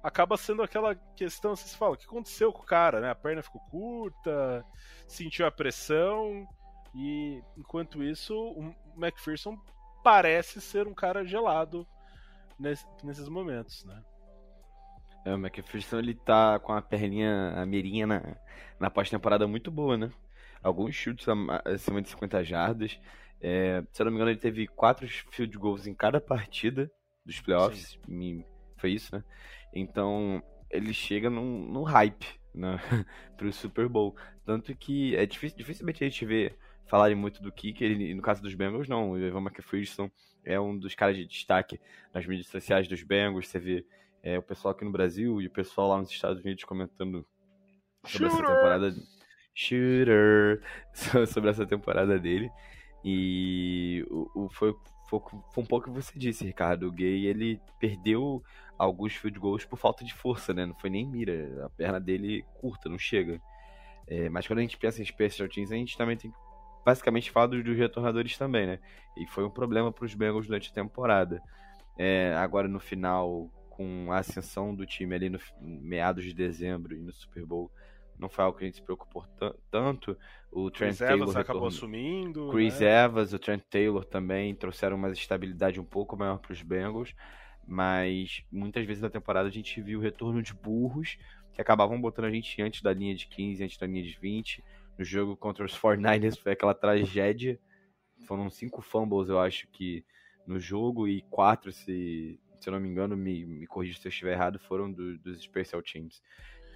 acaba 0.02 0.36
sendo 0.36 0.62
aquela 0.62 0.94
questão, 1.16 1.54
vocês 1.54 1.74
falam, 1.74 1.94
o 1.94 1.96
que 1.96 2.06
aconteceu 2.06 2.52
com 2.52 2.62
o 2.62 2.66
cara, 2.66 3.00
né? 3.00 3.10
A 3.10 3.14
perna 3.14 3.42
ficou 3.42 3.60
curta, 3.70 4.64
sentiu 5.06 5.46
a 5.46 5.50
pressão 5.50 6.46
e 6.94 7.42
enquanto 7.56 8.02
isso 8.02 8.34
o 8.36 8.74
McPherson 8.96 9.56
parece 10.02 10.60
ser 10.60 10.86
um 10.88 10.94
cara 10.94 11.24
gelado 11.24 11.86
nesse- 12.58 12.86
nesses 13.04 13.28
momentos, 13.28 13.84
né? 13.84 14.02
É, 15.24 15.32
o 15.34 15.38
McPherson 15.38 15.98
ele 16.00 16.14
tá 16.14 16.58
com 16.58 16.72
a 16.72 16.82
perninha, 16.82 17.52
a 17.56 17.64
mirinha 17.64 18.06
na, 18.06 18.36
na 18.80 18.90
pós-temporada 18.90 19.46
muito 19.46 19.70
boa, 19.70 19.96
né? 19.96 20.10
Alguns 20.62 20.94
chutes 20.94 21.26
acima 21.64 22.02
de 22.02 22.08
50 22.08 22.42
jardas. 22.44 22.98
É, 23.40 23.82
se 23.92 24.02
eu 24.02 24.04
não 24.04 24.10
me 24.12 24.16
engano, 24.16 24.30
ele 24.30 24.40
teve 24.40 24.66
quatro 24.66 25.06
field 25.30 25.56
goals 25.58 25.86
em 25.86 25.94
cada 25.94 26.20
partida 26.20 26.90
dos 27.24 27.40
playoffs. 27.40 27.98
Me- 28.08 28.44
Foi 28.76 28.90
isso, 28.90 29.14
né? 29.14 29.22
Então, 29.72 30.42
ele 30.70 30.92
chega 30.92 31.28
num, 31.30 31.66
num 31.70 31.82
hype 31.82 32.26
né? 32.54 32.78
pro 33.36 33.52
Super 33.52 33.88
Bowl. 33.88 34.14
Tanto 34.44 34.74
que 34.76 35.16
é 35.16 35.24
difícil, 35.26 35.56
dificilmente 35.58 36.04
a 36.04 36.08
gente 36.08 36.24
vê 36.26 36.54
falarem 36.86 37.16
muito 37.16 37.42
do 37.42 37.50
kicker. 37.52 37.90
E 37.90 38.14
no 38.14 38.22
caso 38.22 38.42
dos 38.42 38.54
Bengals, 38.54 38.88
não. 38.88 39.12
O 39.12 39.18
Evan 39.18 39.40
McPherson 39.40 40.10
é 40.44 40.60
um 40.60 40.76
dos 40.78 40.94
caras 40.94 41.16
de 41.16 41.24
destaque 41.26 41.80
nas 42.12 42.26
mídias 42.26 42.48
sociais 42.48 42.86
dos 42.88 43.02
Bengals. 43.02 43.48
Você 43.48 43.58
vê 43.58 43.86
é, 44.22 44.38
o 44.38 44.42
pessoal 44.42 44.72
aqui 44.72 44.84
no 44.84 44.92
Brasil 44.92 45.40
e 45.40 45.46
o 45.46 45.50
pessoal 45.50 45.88
lá 45.88 45.98
nos 45.98 46.10
Estados 46.10 46.44
Unidos 46.44 46.64
comentando 46.64 47.24
sobre 48.04 48.26
essa 48.26 48.36
Shooter! 48.36 48.54
temporada. 48.54 48.94
Shooter! 49.54 50.62
so- 50.92 51.26
Sobre 51.26 51.50
essa 51.50 51.66
temporada 51.66 52.18
dele. 52.18 52.50
E 53.04 54.04
o, 54.10 54.44
o- 54.44 54.48
foi, 54.50 54.74
foi, 55.08 55.20
foi 55.52 55.64
um 55.64 55.66
pouco 55.66 55.88
o 55.90 55.92
que 55.94 56.02
você 56.02 56.18
disse, 56.18 56.44
Ricardo. 56.44 56.88
O 56.88 56.92
Gay 56.92 57.26
ele 57.26 57.60
perdeu 57.80 58.42
alguns 58.84 59.14
field 59.14 59.38
goals 59.38 59.64
por 59.64 59.76
falta 59.78 60.04
de 60.04 60.12
força, 60.12 60.52
né? 60.52 60.66
Não 60.66 60.74
foi 60.74 60.90
nem 60.90 61.06
mira. 61.06 61.66
A 61.66 61.70
perna 61.70 62.00
dele 62.00 62.44
curta, 62.54 62.88
não 62.88 62.98
chega. 62.98 63.40
É, 64.06 64.28
mas 64.28 64.46
quando 64.46 64.58
a 64.58 64.62
gente 64.62 64.76
pensa 64.76 65.00
em 65.00 65.04
special 65.04 65.48
teams, 65.48 65.70
a 65.70 65.76
gente 65.76 65.96
também 65.96 66.16
tem 66.16 66.30
que 66.30 66.36
basicamente 66.84 67.30
falar 67.30 67.46
dos, 67.46 67.62
dos 67.62 67.76
retornadores 67.76 68.36
também, 68.36 68.66
né? 68.66 68.78
E 69.16 69.26
foi 69.26 69.44
um 69.44 69.50
problema 69.50 69.92
para 69.92 70.04
os 70.04 70.14
Bengals 70.14 70.46
durante 70.46 70.70
a 70.70 70.74
temporada. 70.74 71.40
É, 71.96 72.34
agora 72.36 72.66
no 72.66 72.80
final, 72.80 73.48
com 73.70 74.10
a 74.10 74.18
ascensão 74.18 74.74
do 74.74 74.84
time 74.84 75.14
ali 75.14 75.30
no 75.30 75.38
meados 75.60 76.24
de 76.24 76.34
dezembro 76.34 76.96
e 76.96 77.00
no 77.00 77.12
Super 77.12 77.46
Bowl, 77.46 77.70
não 78.18 78.28
foi 78.28 78.44
algo 78.44 78.58
que 78.58 78.64
a 78.64 78.66
gente 78.66 78.76
se 78.76 78.82
preocupou 78.82 79.24
tan- 79.38 79.54
tanto. 79.70 80.16
O 80.50 80.70
Trent 80.70 80.90
Chris 80.90 80.98
Taylor 80.98 81.22
Evans 81.22 81.36
acabou 81.36 81.68
assumindo. 81.68 82.48
Chris 82.50 82.80
né? 82.80 83.04
Evans, 83.04 83.32
o 83.32 83.38
Trent 83.38 83.62
Taylor 83.70 84.04
também 84.04 84.54
trouxeram 84.54 84.96
uma 84.96 85.10
estabilidade 85.10 85.80
um 85.80 85.84
pouco 85.84 86.16
maior 86.16 86.38
para 86.38 86.52
os 86.52 86.62
Bengals, 86.62 87.14
mas 87.66 88.42
muitas 88.50 88.84
vezes 88.86 89.02
na 89.02 89.10
temporada 89.10 89.48
a 89.48 89.52
gente 89.52 89.80
viu 89.80 89.98
o 89.98 90.02
retorno 90.02 90.42
de 90.42 90.52
burros 90.54 91.16
que 91.54 91.60
acabavam 91.60 92.00
botando 92.00 92.24
a 92.26 92.30
gente 92.30 92.60
antes 92.62 92.80
da 92.82 92.92
linha 92.92 93.14
de 93.14 93.26
15, 93.26 93.62
antes 93.64 93.76
da 93.78 93.86
linha 93.86 94.02
de 94.02 94.18
20. 94.18 94.64
No 94.98 95.04
jogo 95.04 95.36
contra 95.36 95.64
os 95.64 95.72
49ers 95.76 96.38
foi 96.38 96.52
aquela 96.52 96.74
tragédia. 96.74 97.58
Foram 98.26 98.48
cinco 98.50 98.80
fumbles, 98.80 99.28
eu 99.28 99.38
acho 99.40 99.66
que 99.68 100.04
no 100.46 100.58
jogo, 100.58 101.06
e 101.08 101.22
quatro, 101.30 101.72
se, 101.72 102.38
se 102.58 102.68
eu 102.68 102.72
não 102.72 102.80
me 102.80 102.88
engano, 102.88 103.16
me, 103.16 103.44
me 103.44 103.66
corrija 103.66 103.98
se 104.00 104.06
eu 104.06 104.10
estiver 104.10 104.32
errado, 104.32 104.58
foram 104.58 104.90
do- 104.90 105.18
dos 105.18 105.40
Special 105.42 105.82
Teams. 105.82 106.22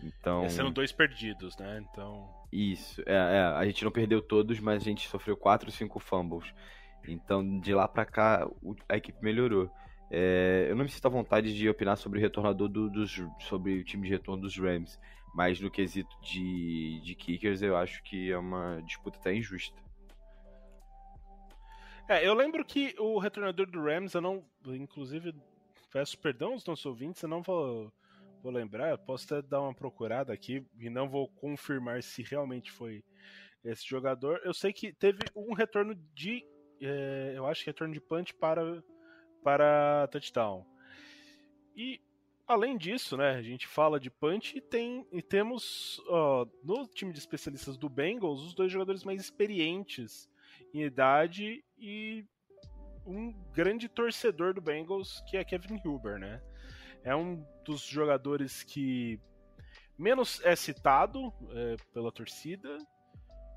Então. 0.02 0.44
É, 0.44 0.48
Sendo 0.48 0.70
dois 0.70 0.92
perdidos, 0.92 1.56
né? 1.56 1.82
Então. 1.90 2.28
Isso, 2.52 3.00
é, 3.06 3.14
é, 3.14 3.40
a 3.56 3.64
gente 3.64 3.84
não 3.84 3.90
perdeu 3.90 4.20
todos, 4.22 4.60
mas 4.60 4.82
a 4.82 4.84
gente 4.84 5.08
sofreu 5.08 5.36
4 5.36 5.68
ou 5.68 5.72
5 5.72 5.98
fumbles. 5.98 6.52
Então, 7.08 7.60
de 7.60 7.72
lá 7.74 7.86
pra 7.88 8.04
cá, 8.04 8.48
a 8.88 8.96
equipe 8.96 9.22
melhorou. 9.22 9.70
É, 10.10 10.66
eu 10.70 10.76
não 10.76 10.84
me 10.84 10.90
sinto 10.90 11.06
à 11.06 11.10
vontade 11.10 11.54
de 11.54 11.68
opinar 11.68 11.96
sobre 11.96 12.18
o 12.18 12.22
retornador 12.22 12.68
do- 12.68 12.88
dos. 12.88 13.20
sobre 13.40 13.78
o 13.80 13.84
time 13.84 14.06
de 14.06 14.12
retorno 14.14 14.42
dos 14.42 14.56
Rams. 14.56 14.98
Mas 15.34 15.60
no 15.60 15.70
quesito 15.70 16.16
de, 16.22 17.00
de 17.04 17.14
kickers, 17.14 17.60
eu 17.60 17.76
acho 17.76 18.02
que 18.02 18.30
é 18.30 18.38
uma 18.38 18.80
disputa 18.82 19.18
até 19.18 19.34
injusta. 19.34 19.76
É, 22.08 22.26
eu 22.26 22.34
lembro 22.34 22.64
que 22.64 22.94
o 22.98 23.18
retornador 23.18 23.66
do 23.66 23.82
Rams, 23.82 24.14
eu 24.14 24.20
não. 24.20 24.44
Inclusive, 24.66 25.34
peço 25.92 26.18
perdão 26.18 26.52
aos 26.52 26.64
nossos 26.64 26.86
ouvintes, 26.86 27.22
eu 27.22 27.28
não 27.28 27.42
vou, 27.42 27.92
vou 28.42 28.52
lembrar, 28.52 28.96
posso 28.98 29.24
até 29.34 29.46
dar 29.46 29.60
uma 29.60 29.74
procurada 29.74 30.32
aqui 30.32 30.64
e 30.78 30.88
não 30.88 31.08
vou 31.08 31.28
confirmar 31.28 32.02
se 32.02 32.22
realmente 32.22 32.70
foi 32.70 33.02
esse 33.64 33.84
jogador. 33.86 34.40
Eu 34.44 34.54
sei 34.54 34.72
que 34.72 34.92
teve 34.92 35.18
um 35.34 35.52
retorno 35.52 35.94
de. 36.14 36.44
é, 36.80 37.32
eu 37.34 37.44
acho 37.46 37.64
que 37.64 37.70
retorno 37.70 37.92
de 37.92 38.00
punch 38.00 38.32
para, 38.34 38.82
para 39.46 40.08
touchdown. 40.08 40.66
E 41.76 42.00
além 42.48 42.76
disso, 42.76 43.16
né, 43.16 43.36
a 43.36 43.42
gente 43.42 43.64
fala 43.64 44.00
de 44.00 44.10
punch 44.10 44.58
e, 44.58 44.60
tem, 44.60 45.06
e 45.12 45.22
temos 45.22 46.02
no 46.64 46.84
time 46.88 47.12
de 47.12 47.20
especialistas 47.20 47.76
do 47.76 47.88
Bengals 47.88 48.42
os 48.42 48.54
dois 48.54 48.72
jogadores 48.72 49.04
mais 49.04 49.20
experientes 49.20 50.28
em 50.74 50.82
idade 50.82 51.64
e 51.78 52.26
um 53.06 53.32
grande 53.52 53.88
torcedor 53.88 54.52
do 54.52 54.60
Bengals, 54.60 55.22
que 55.28 55.36
é 55.36 55.44
Kevin 55.44 55.80
Huber, 55.84 56.18
né? 56.18 56.42
É 57.04 57.14
um 57.14 57.46
dos 57.64 57.82
jogadores 57.82 58.64
que 58.64 59.20
menos 59.96 60.44
é 60.44 60.56
citado 60.56 61.32
é, 61.52 61.76
pela 61.94 62.10
torcida, 62.10 62.78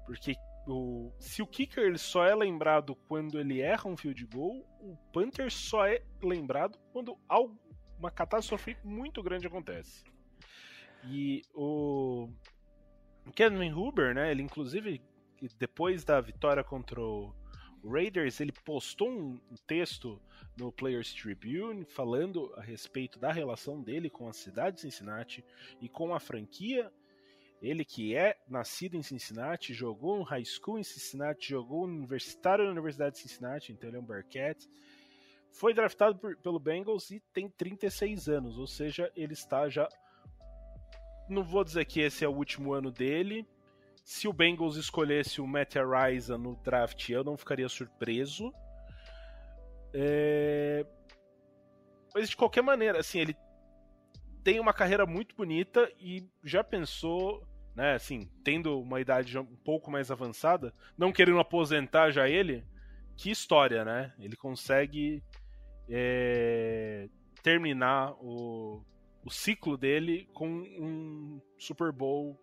porque 0.06 0.36
o, 0.70 1.12
se 1.20 1.41
o 1.41 1.48
kicker 1.48 1.98
só 1.98 2.26
é 2.26 2.36
lembrado 2.36 2.96
quando 3.08 3.40
ele 3.40 3.60
erra 3.60 3.90
um 3.90 3.98
field 3.98 4.26
goal, 4.28 4.66
o 4.80 4.96
punter 5.12 5.52
só 5.52 5.86
é 5.88 6.04
lembrado 6.22 6.78
quando 6.94 7.18
algo, 7.28 7.58
uma 7.98 8.12
catástrofe 8.12 8.78
muito 8.84 9.22
grande 9.24 9.48
acontece. 9.48 10.04
E 11.06 11.41
o 11.54 12.30
Kevin 13.36 13.72
Huber, 13.72 14.14
né? 14.14 14.32
Ele 14.32 14.44
inclusive 14.44 15.02
depois 15.58 16.04
da 16.04 16.20
vitória 16.20 16.64
contra 16.64 17.02
o 17.02 17.34
Raiders, 17.84 18.40
ele 18.41 18.52
postou 18.52 19.10
um 19.10 19.40
texto 19.66 20.22
no 20.58 20.72
Players 20.72 21.14
Tribune 21.14 21.86
falando 21.86 22.54
a 22.58 22.62
respeito 22.62 23.18
da 23.18 23.32
relação 23.32 23.82
dele 23.82 24.10
com 24.10 24.28
a 24.28 24.34
cidade 24.34 24.76
de 24.76 24.82
Cincinnati 24.82 25.46
e 25.82 25.88
com 25.88 26.14
a 26.14 26.20
franquia. 26.20 26.91
Ele 27.61 27.84
que 27.84 28.15
é 28.15 28.38
nascido 28.48 28.95
em 28.95 29.03
Cincinnati, 29.03 29.73
jogou 29.73 30.18
no 30.18 30.23
high 30.23 30.45
school 30.45 30.80
em 30.80 30.84
Cincinnati, 30.84 31.49
jogou 31.49 31.86
no 31.86 31.98
universitário 31.98 32.64
na 32.64 32.72
Universidade 32.72 33.15
de 33.15 33.22
Cincinnati, 33.22 33.72
então 33.72 33.90
ele 33.90 33.98
é 33.98 33.99
um 33.99 34.06
Bearcat. 34.06 34.69
Foi 35.52 35.73
draftado 35.73 36.18
por, 36.18 36.38
pelo 36.38 36.60
Bengals 36.60 37.11
e 37.11 37.19
tem 37.34 37.49
36 37.49 38.30
anos, 38.30 38.57
ou 38.57 38.68
seja, 38.68 39.11
ele 39.15 39.34
está 39.34 39.68
já. 39.68 39.90
Não 41.27 41.44
vou 41.44 41.64
dizer 41.64 41.86
que 41.86 41.99
esse 41.99 42.23
é 42.23 42.27
o 42.27 42.36
último 42.36 42.73
ano 42.73 42.91
dele, 42.91 43.45
Se 44.03 44.27
o 44.27 44.34
Bengals 44.34 44.77
escolhesse 44.77 45.41
o 45.41 45.48
Matt 45.48 45.76
Araiza 45.76 46.38
no 46.38 46.56
draft, 46.64 47.10
eu 47.10 47.23
não 47.23 47.38
ficaria 47.38 47.68
surpreso. 47.68 48.52
É... 49.94 50.86
Mas 52.14 52.30
de 52.30 52.38
qualquer 52.38 52.61
maneira, 52.64 52.99
assim, 52.99 53.19
ele 53.19 53.36
tem 54.44 54.60
uma 54.60 54.73
carreira 54.73 55.06
muito 55.06 55.36
bonita 55.36 55.91
e 55.99 56.27
já 56.44 56.64
pensou, 56.64 57.45
né, 57.76 57.94
assim, 57.94 58.30
tendo 58.44 58.80
uma 58.80 59.00
idade 59.00 59.38
um 59.38 59.56
pouco 59.58 59.90
mais 59.90 60.12
avançada, 60.12 60.74
não 60.98 61.12
querendo 61.12 61.40
aposentar 61.40 62.12
já 62.12 62.28
ele, 62.28 62.66
que 63.16 63.30
história, 63.30 63.84
né? 63.84 64.14
Ele 64.20 64.36
consegue 64.36 65.24
é, 65.90 67.10
terminar 67.44 68.14
o, 68.22 68.84
o 69.26 69.30
ciclo 69.30 69.78
dele 69.78 70.28
com 70.34 70.48
um 70.48 71.41
Super 71.58 71.91
Bowl 71.91 72.40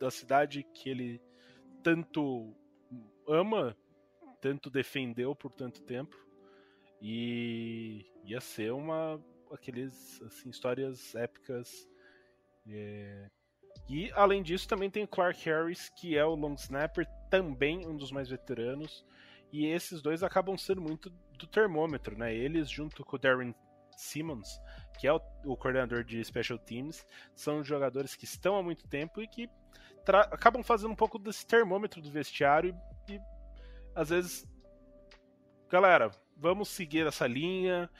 da 0.00 0.10
cidade 0.10 0.64
que 0.74 0.88
ele 0.88 1.20
tanto 1.82 2.54
ama, 3.28 3.76
tanto 4.40 4.70
defendeu 4.70 5.34
por 5.34 5.52
tanto 5.52 5.82
tempo. 5.82 6.16
E 7.00 8.04
ia 8.24 8.40
ser 8.40 8.72
uma 8.72 9.22
aqueles 9.52 10.20
assim, 10.22 10.48
histórias 10.48 11.14
épicas. 11.14 11.88
É... 12.66 13.28
E 13.88 14.10
além 14.14 14.42
disso, 14.42 14.68
também 14.68 14.90
tem 14.90 15.04
o 15.04 15.08
Clark 15.08 15.44
Harris, 15.44 15.88
que 15.90 16.16
é 16.16 16.24
o 16.24 16.34
long 16.34 16.54
snapper, 16.54 17.06
também 17.30 17.86
um 17.86 17.96
dos 17.96 18.10
mais 18.10 18.28
veteranos. 18.28 19.04
E 19.52 19.66
esses 19.66 20.02
dois 20.02 20.22
acabam 20.22 20.56
sendo 20.56 20.80
muito 20.80 21.10
do 21.38 21.46
termômetro, 21.46 22.16
né? 22.18 22.34
Eles, 22.34 22.68
junto 22.68 23.04
com 23.04 23.16
o 23.16 23.18
Darren 23.18 23.54
Simmons, 23.96 24.60
que 24.98 25.06
é 25.06 25.12
o, 25.12 25.20
o 25.44 25.56
coordenador 25.56 26.04
de 26.04 26.22
Special 26.24 26.58
Teams, 26.58 27.06
são 27.34 27.62
jogadores 27.62 28.14
que 28.14 28.24
estão 28.24 28.56
há 28.56 28.62
muito 28.62 28.86
tempo 28.88 29.22
e 29.22 29.28
que 29.28 29.48
acabam 30.06 30.62
fazendo 30.62 30.92
um 30.92 30.96
pouco 30.96 31.18
desse 31.18 31.46
termômetro 31.46 32.00
do 32.00 32.10
vestiário 32.10 32.76
e, 33.08 33.14
e 33.14 33.20
às 33.94 34.10
vezes, 34.10 34.46
galera, 35.70 36.10
vamos 36.36 36.68
seguir 36.68 37.06
essa 37.06 37.26
linha. 37.26 37.90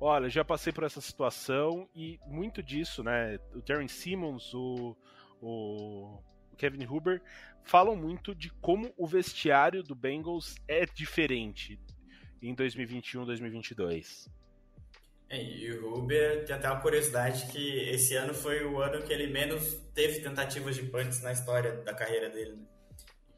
Olha, 0.00 0.28
já 0.28 0.44
passei 0.44 0.72
por 0.72 0.84
essa 0.84 1.00
situação 1.00 1.88
e 1.94 2.20
muito 2.26 2.62
disso, 2.62 3.02
né? 3.02 3.38
O 3.54 3.62
Terry 3.62 3.88
Simmons, 3.88 4.52
o, 4.54 4.96
o 5.40 6.22
Kevin 6.56 6.84
Huber 6.84 7.22
falam 7.62 7.94
muito 7.94 8.34
de 8.34 8.50
como 8.60 8.92
o 8.96 9.06
vestiário 9.06 9.82
do 9.82 9.94
Bengals 9.94 10.56
é 10.66 10.84
diferente 10.86 11.78
em 12.42 12.54
2021, 12.54 13.24
2022. 13.24 14.28
É, 15.30 15.42
e 15.42 15.70
o 15.72 15.94
Huber 15.94 16.46
tem 16.46 16.56
até 16.56 16.70
uma 16.70 16.80
curiosidade 16.80 17.52
que 17.52 17.80
esse 17.90 18.14
ano 18.14 18.32
foi 18.32 18.64
o 18.64 18.80
ano 18.80 19.02
que 19.02 19.12
ele 19.12 19.26
menos 19.26 19.74
teve 19.94 20.20
tentativas 20.20 20.74
de 20.74 20.84
punts 20.84 21.20
na 21.22 21.32
história 21.32 21.72
da 21.82 21.92
carreira 21.92 22.30
dele. 22.30 22.56
Né? 22.56 22.66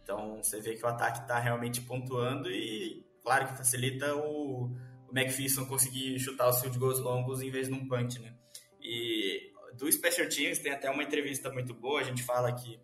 Então 0.03 0.41
você 0.43 0.61
vê 0.61 0.77
que 0.77 0.85
o 0.85 0.89
ataque 0.89 1.21
está 1.21 1.39
realmente 1.41 1.81
pontuando 1.81 2.49
e 2.49 3.05
claro 3.23 3.49
que 3.49 3.57
facilita 3.57 4.15
o, 4.15 4.67
o 5.09 5.11
McPherson 5.13 5.67
conseguir 5.67 6.19
chutar 6.21 6.49
os 6.49 6.61
field 6.61 6.79
goals 6.79 7.01
longos 7.01 7.43
em 7.43 7.51
vez 7.51 7.67
de 7.67 7.75
um 7.75 7.87
punch, 7.89 8.21
né? 8.21 8.35
E 8.81 9.50
do 9.81 9.91
Special 9.91 10.29
Teams 10.29 10.59
tem 10.59 10.73
até 10.73 10.91
uma 10.91 11.03
entrevista 11.03 11.51
muito 11.51 11.73
boa, 11.73 12.01
a 12.01 12.05
gente 12.05 12.23
fala 12.23 12.53
que 12.53 12.79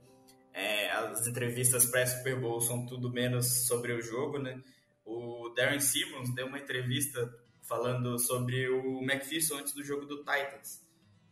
é, 0.53 0.91
as 0.91 1.27
entrevistas 1.27 1.85
pré-Super 1.85 2.41
Bowl 2.41 2.59
são 2.61 2.87
tudo 2.87 3.13
menos 3.13 3.67
sobre 3.67 3.93
o 3.93 4.01
jogo, 4.01 4.39
né? 4.39 4.59
O 5.05 5.51
Darren 5.55 5.79
Simmons 5.79 6.35
deu 6.35 6.47
uma 6.47 6.59
entrevista 6.59 7.31
falando 7.61 8.19
sobre 8.19 8.69
o 8.71 9.03
McPherson 9.03 9.59
antes 9.59 9.75
do 9.75 9.85
jogo 9.85 10.07
do 10.07 10.19
Titans, 10.19 10.83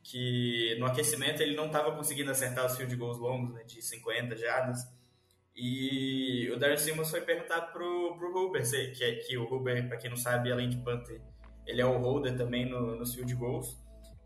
que 0.03 0.77
no 0.79 0.85
aquecimento 0.85 1.43
ele 1.43 1.57
não 1.57 1.67
estava 1.67 1.97
conseguindo 1.97 2.31
acertar 2.31 2.67
os 2.67 2.77
field 2.77 2.95
goals 2.97 3.19
longos, 3.19 3.55
né, 3.55 3.65
de 3.65 3.81
50 3.81 4.37
jardas, 4.37 4.81
e 5.57 6.51
o 6.53 6.59
Darren 6.59 6.77
Simmons 6.77 7.11
foi 7.11 7.23
perguntar 7.23 7.63
pro, 7.73 8.17
pro 8.19 8.37
Huber, 8.37 8.63
que, 8.95 9.03
é, 9.05 9.15
que 9.15 9.39
o 9.39 9.45
Huber, 9.45 9.89
para 9.89 9.97
quem 9.97 10.11
não 10.11 10.17
sabe, 10.17 10.53
além 10.53 10.69
de 10.69 10.77
punter, 10.79 11.23
ele 11.65 11.81
é 11.81 11.87
o 11.87 11.97
holder 11.97 12.37
também 12.37 12.69
no, 12.69 12.97
nos 12.97 13.15
field 13.15 13.35
goals, 13.35 13.84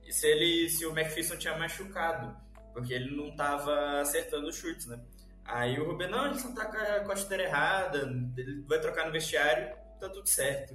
e 0.08 0.12
se, 0.12 0.26
ele, 0.26 0.70
se 0.70 0.86
o 0.86 0.98
McPherson 0.98 1.36
tinha 1.36 1.56
machucado, 1.58 2.34
porque 2.72 2.94
ele 2.94 3.14
não 3.14 3.28
estava 3.28 4.00
acertando 4.00 4.48
os 4.48 4.56
chutes, 4.56 4.86
né? 4.86 4.98
Aí 5.44 5.78
o 5.78 5.84
Ruben, 5.84 6.10
não, 6.10 6.26
ele 6.26 6.38
só 6.38 6.50
tá 6.52 6.64
com 7.04 7.12
a 7.12 7.16
chuteira 7.16 7.44
errada, 7.44 7.98
ele 8.36 8.62
vai 8.62 8.80
trocar 8.80 9.04
no 9.04 9.12
vestiário, 9.12 9.76
tá 10.00 10.08
tudo 10.08 10.26
certo. 10.26 10.74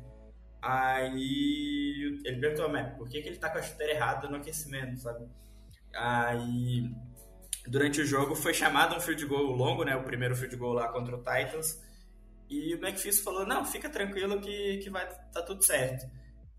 Aí 0.62 2.20
ele 2.24 2.40
perguntou, 2.40 2.70
mas 2.70 2.96
por 2.96 3.10
que, 3.10 3.22
que 3.22 3.30
ele 3.30 3.38
tá 3.38 3.50
com 3.50 3.58
a 3.58 3.62
chuteira 3.62 3.94
errada 3.94 4.28
no 4.30 4.38
aquecimento, 4.38 5.00
sabe? 5.00 5.28
Aí 5.96 6.92
durante 7.68 8.02
o 8.02 8.06
jogo 8.06 8.36
foi 8.36 8.54
chamado 8.54 8.96
um 8.96 9.00
field 9.00 9.26
goal 9.26 9.52
longo, 9.56 9.84
né? 9.84 9.96
O 9.96 10.04
primeiro 10.04 10.36
field 10.36 10.56
goal 10.58 10.74
lá 10.74 10.90
contra 10.90 11.16
o 11.16 11.24
Titans. 11.24 11.82
E 12.50 12.76
o 12.76 12.78
McPherson 12.78 13.24
falou, 13.24 13.48
não, 13.48 13.66
fica 13.66 13.90
tranquilo 13.90 14.40
que, 14.40 14.78
que 14.78 14.90
vai 14.90 15.08
tá 15.32 15.42
tudo 15.42 15.64
certo. 15.64 16.06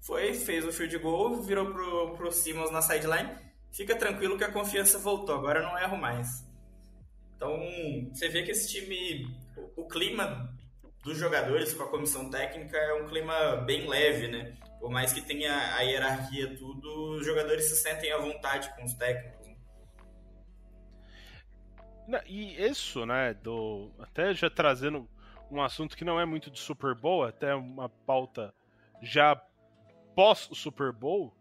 Foi, 0.04 0.34
fez 0.34 0.66
o 0.66 0.72
field 0.72 0.98
goal, 0.98 1.40
virou 1.40 1.72
pro, 1.72 2.14
pro 2.14 2.30
Simmons 2.30 2.70
na 2.70 2.82
sideline. 2.82 3.38
Fica 3.72 3.96
tranquilo 3.96 4.36
que 4.36 4.44
a 4.44 4.52
confiança 4.52 4.98
voltou, 4.98 5.34
agora 5.34 5.62
não 5.62 5.78
erro 5.78 5.96
mais. 5.96 6.46
Então, 7.34 7.58
você 8.12 8.28
vê 8.28 8.42
que 8.42 8.50
esse 8.50 8.70
time, 8.70 9.34
o, 9.74 9.88
clima 9.88 10.54
dos 11.02 11.16
jogadores 11.16 11.72
com 11.72 11.84
a 11.84 11.88
comissão 11.88 12.28
técnica 12.30 12.76
é 12.76 13.02
um 13.02 13.06
clima 13.06 13.56
bem 13.56 13.88
leve, 13.88 14.28
né? 14.28 14.54
Por 14.78 14.90
mais 14.90 15.10
que 15.10 15.22
tenha 15.22 15.74
a 15.74 15.80
hierarquia 15.80 16.54
tudo, 16.54 17.16
os 17.16 17.24
jogadores 17.24 17.64
se 17.64 17.76
sentem 17.76 18.12
à 18.12 18.18
vontade 18.18 18.74
com 18.76 18.84
os 18.84 18.92
técnicos. 18.92 19.48
E 22.26 22.62
isso, 22.62 23.06
né, 23.06 23.32
do 23.32 23.90
até 23.98 24.34
já 24.34 24.50
trazendo 24.50 25.08
um 25.50 25.62
assunto 25.62 25.96
que 25.96 26.04
não 26.04 26.20
é 26.20 26.26
muito 26.26 26.50
de 26.50 26.60
Super 26.60 26.94
Bowl, 26.94 27.24
até 27.24 27.54
uma 27.54 27.88
pauta 27.88 28.54
já 29.02 29.34
pós 30.14 30.48
o 30.50 30.54
Super 30.54 30.92
Bowl, 30.92 31.32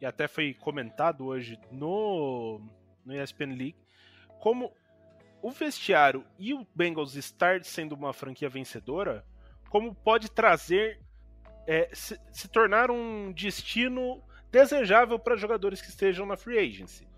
e 0.00 0.06
até 0.06 0.26
foi 0.26 0.54
comentado 0.54 1.26
hoje 1.26 1.58
no, 1.70 2.60
no 3.04 3.14
ESPN 3.14 3.54
League, 3.54 3.76
como 4.40 4.72
o 5.40 5.50
vestiário 5.50 6.24
e 6.38 6.54
o 6.54 6.66
Bengals 6.74 7.14
estar 7.14 7.62
sendo 7.64 7.94
uma 7.94 8.12
franquia 8.12 8.48
vencedora, 8.48 9.24
como 9.70 9.94
pode 9.94 10.30
trazer 10.30 11.00
é, 11.66 11.88
se, 11.92 12.18
se, 12.30 12.48
tornar 12.48 12.90
um 12.90 13.32
destino 13.32 14.22
desejável 14.50 15.18
para 15.18 15.36
jogadores 15.36 15.80
que 15.80 15.88
estejam 15.88 16.26
na 16.26 16.36
free 16.36 16.58
agency. 16.58 17.08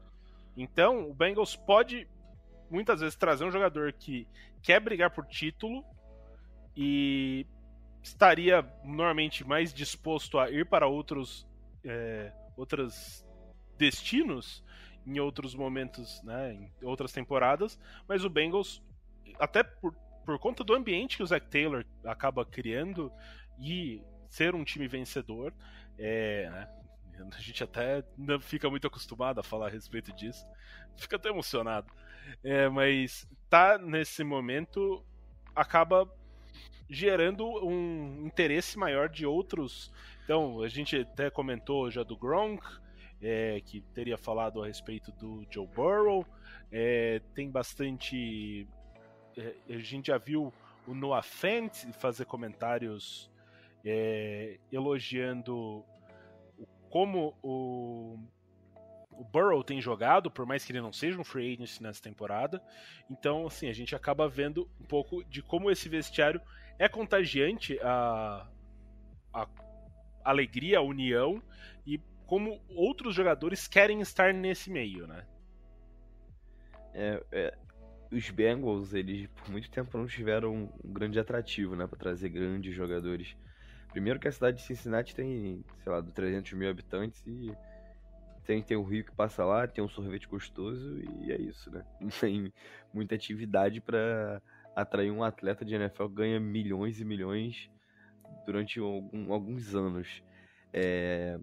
Então, 0.56 1.10
o 1.10 1.14
Bengals 1.14 1.56
pode 1.56 2.06
muitas 2.70 3.00
vezes 3.00 3.16
trazer 3.16 3.44
um 3.44 3.50
jogador 3.50 3.92
que 3.92 4.26
quer 4.62 4.80
brigar 4.80 5.10
por 5.10 5.26
título 5.26 5.84
e 6.76 7.46
estaria 8.04 8.62
normalmente 8.84 9.46
mais 9.46 9.72
disposto 9.72 10.38
a 10.38 10.50
ir 10.50 10.66
para 10.66 10.86
outros 10.86 11.48
é, 11.82 12.30
outros 12.56 13.24
destinos 13.78 14.62
em 15.06 15.18
outros 15.18 15.54
momentos, 15.54 16.22
né, 16.22 16.52
em 16.52 16.70
outras 16.82 17.12
temporadas, 17.12 17.78
mas 18.08 18.24
o 18.24 18.30
Bengals, 18.30 18.82
até 19.38 19.62
por, 19.62 19.94
por 20.24 20.38
conta 20.38 20.62
do 20.62 20.74
ambiente 20.74 21.16
que 21.16 21.22
o 21.22 21.26
Zach 21.26 21.46
Taylor 21.48 21.84
acaba 22.04 22.44
criando 22.44 23.12
e 23.58 24.02
ser 24.28 24.54
um 24.54 24.64
time 24.64 24.86
vencedor, 24.86 25.52
é, 25.98 26.48
né, 26.48 26.68
a 27.36 27.40
gente 27.40 27.62
até 27.62 28.02
não 28.16 28.40
fica 28.40 28.68
muito 28.70 28.86
acostumado 28.86 29.40
a 29.40 29.42
falar 29.42 29.66
a 29.66 29.70
respeito 29.70 30.12
disso, 30.12 30.46
fica 30.96 31.16
até 31.16 31.28
emocionado, 31.28 31.90
é, 32.42 32.68
mas 32.68 33.28
tá 33.50 33.76
nesse 33.76 34.24
momento 34.24 35.04
acaba 35.54 36.10
gerando 36.88 37.46
um 37.64 38.26
interesse 38.26 38.78
maior 38.78 39.08
de 39.08 39.26
outros. 39.26 39.92
Então, 40.24 40.62
a 40.62 40.68
gente 40.68 40.96
até 40.96 41.30
comentou 41.30 41.90
já 41.90 42.02
do 42.02 42.16
Gronk, 42.16 42.62
é, 43.22 43.60
que 43.64 43.80
teria 43.94 44.18
falado 44.18 44.62
a 44.62 44.66
respeito 44.66 45.10
do 45.12 45.46
Joe 45.50 45.66
Burrow. 45.66 46.26
É, 46.70 47.20
tem 47.34 47.50
bastante. 47.50 48.66
É, 49.36 49.54
a 49.70 49.78
gente 49.78 50.08
já 50.08 50.18
viu 50.18 50.52
o 50.86 50.94
Noah 50.94 51.22
Fent 51.22 51.90
fazer 51.92 52.26
comentários 52.26 53.30
é, 53.84 54.58
elogiando 54.70 55.84
como 56.90 57.34
o, 57.42 58.18
o 59.10 59.24
Burrow 59.24 59.64
tem 59.64 59.80
jogado, 59.80 60.30
por 60.30 60.46
mais 60.46 60.64
que 60.64 60.72
ele 60.72 60.80
não 60.80 60.92
seja 60.92 61.18
um 61.18 61.24
free 61.24 61.54
agent 61.54 61.80
nessa 61.80 62.02
temporada. 62.02 62.62
Então, 63.10 63.46
assim, 63.46 63.68
a 63.68 63.72
gente 63.72 63.94
acaba 63.94 64.28
vendo 64.28 64.68
um 64.80 64.84
pouco 64.84 65.24
de 65.24 65.42
como 65.42 65.70
esse 65.70 65.88
vestiário 65.88 66.40
é 66.78 66.88
contagiante 66.88 67.78
a, 67.82 68.46
a 69.32 69.48
alegria, 70.24 70.78
a 70.78 70.82
união 70.82 71.42
e 71.86 72.00
como 72.26 72.60
outros 72.70 73.14
jogadores 73.14 73.68
querem 73.68 74.00
estar 74.00 74.32
nesse 74.32 74.70
meio, 74.70 75.06
né? 75.06 75.24
É, 76.92 77.22
é, 77.32 77.58
os 78.10 78.30
Bengals, 78.30 78.94
eles 78.94 79.26
por 79.28 79.50
muito 79.50 79.70
tempo 79.70 79.98
não 79.98 80.06
tiveram 80.06 80.70
um 80.84 80.92
grande 80.92 81.18
atrativo, 81.18 81.74
né, 81.74 81.86
para 81.86 81.98
trazer 81.98 82.28
grandes 82.28 82.74
jogadores. 82.74 83.36
Primeiro 83.90 84.18
que 84.18 84.28
a 84.28 84.32
cidade 84.32 84.58
de 84.58 84.62
Cincinnati 84.62 85.14
tem, 85.14 85.64
sei 85.82 85.92
lá, 85.92 86.02
300 86.02 86.52
mil 86.52 86.68
habitantes 86.68 87.22
e 87.26 87.52
tem, 88.44 88.62
tem 88.62 88.76
o 88.76 88.82
rio 88.82 89.04
que 89.04 89.12
passa 89.12 89.44
lá, 89.44 89.66
tem 89.66 89.82
um 89.82 89.88
sorvete 89.88 90.28
gostoso 90.28 91.00
e 91.22 91.32
é 91.32 91.40
isso, 91.40 91.70
né? 91.70 91.84
Não 92.00 92.08
tem 92.08 92.52
muita 92.92 93.14
atividade 93.14 93.80
para 93.80 94.40
atrair 94.74 95.10
um 95.10 95.22
atleta 95.22 95.64
de 95.64 95.74
NFL 95.74 96.08
ganha 96.08 96.40
milhões 96.40 97.00
e 97.00 97.04
milhões 97.04 97.70
durante 98.44 98.78
algum, 98.78 99.32
alguns 99.32 99.74
anos. 99.74 100.22
É, 100.72 101.38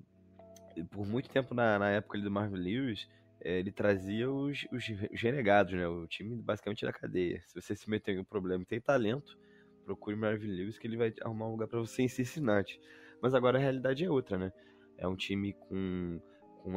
por 0.89 1.05
muito 1.05 1.29
tempo 1.29 1.53
na, 1.53 1.79
na 1.79 1.89
época 1.89 2.19
do 2.19 2.31
Marvin 2.31 2.57
Lewis, 2.57 3.07
é, 3.43 3.59
ele 3.59 3.71
trazia 3.71 4.29
os, 4.31 4.67
os, 4.71 4.87
os, 5.11 5.21
renegados, 5.21 5.73
né? 5.73 5.87
O 5.87 6.05
time 6.07 6.35
basicamente 6.35 6.85
da 6.85 6.93
cadeia. 6.93 7.41
Se 7.47 7.59
você 7.59 7.75
se 7.75 7.89
meter 7.89 8.15
em 8.15 8.19
um 8.19 8.23
problema 8.23 8.63
e 8.63 8.65
tem 8.65 8.79
talento, 8.79 9.37
procure 9.83 10.15
Marvin 10.15 10.47
Lewis 10.47 10.77
que 10.77 10.87
ele 10.87 10.97
vai 10.97 11.13
arrumar 11.21 11.47
um 11.47 11.51
lugar 11.51 11.67
para 11.67 11.79
você 11.79 12.03
em 12.03 12.07
Cincinnati. 12.07 12.79
Mas 13.21 13.33
agora 13.33 13.57
a 13.57 13.61
realidade 13.61 14.03
é 14.03 14.09
outra, 14.09 14.37
né? 14.37 14.53
É 14.97 15.07
um 15.07 15.15
time 15.15 15.53
com, 15.53 16.21
com, 16.61 16.73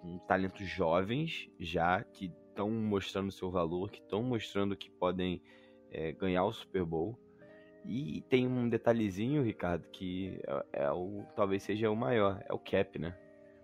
com 0.00 0.18
talentos 0.26 0.66
jovens 0.66 1.48
já 1.58 2.02
que 2.02 2.32
estão 2.48 2.70
mostrando 2.70 3.30
seu 3.30 3.50
valor, 3.50 3.90
que 3.90 4.00
estão 4.00 4.22
mostrando 4.22 4.76
que 4.76 4.90
podem 4.90 5.42
é, 5.94 6.12
ganhar 6.12 6.44
o 6.44 6.52
Super 6.52 6.84
Bowl. 6.84 7.18
E 7.86 8.22
tem 8.28 8.46
um 8.46 8.68
detalhezinho, 8.68 9.42
Ricardo, 9.42 9.86
que 9.92 10.40
é, 10.72 10.84
é, 10.84 10.90
o 10.90 11.24
talvez 11.36 11.62
seja 11.62 11.90
o 11.90 11.96
maior, 11.96 12.42
é 12.48 12.52
o 12.52 12.58
cap, 12.58 12.98
né? 12.98 13.14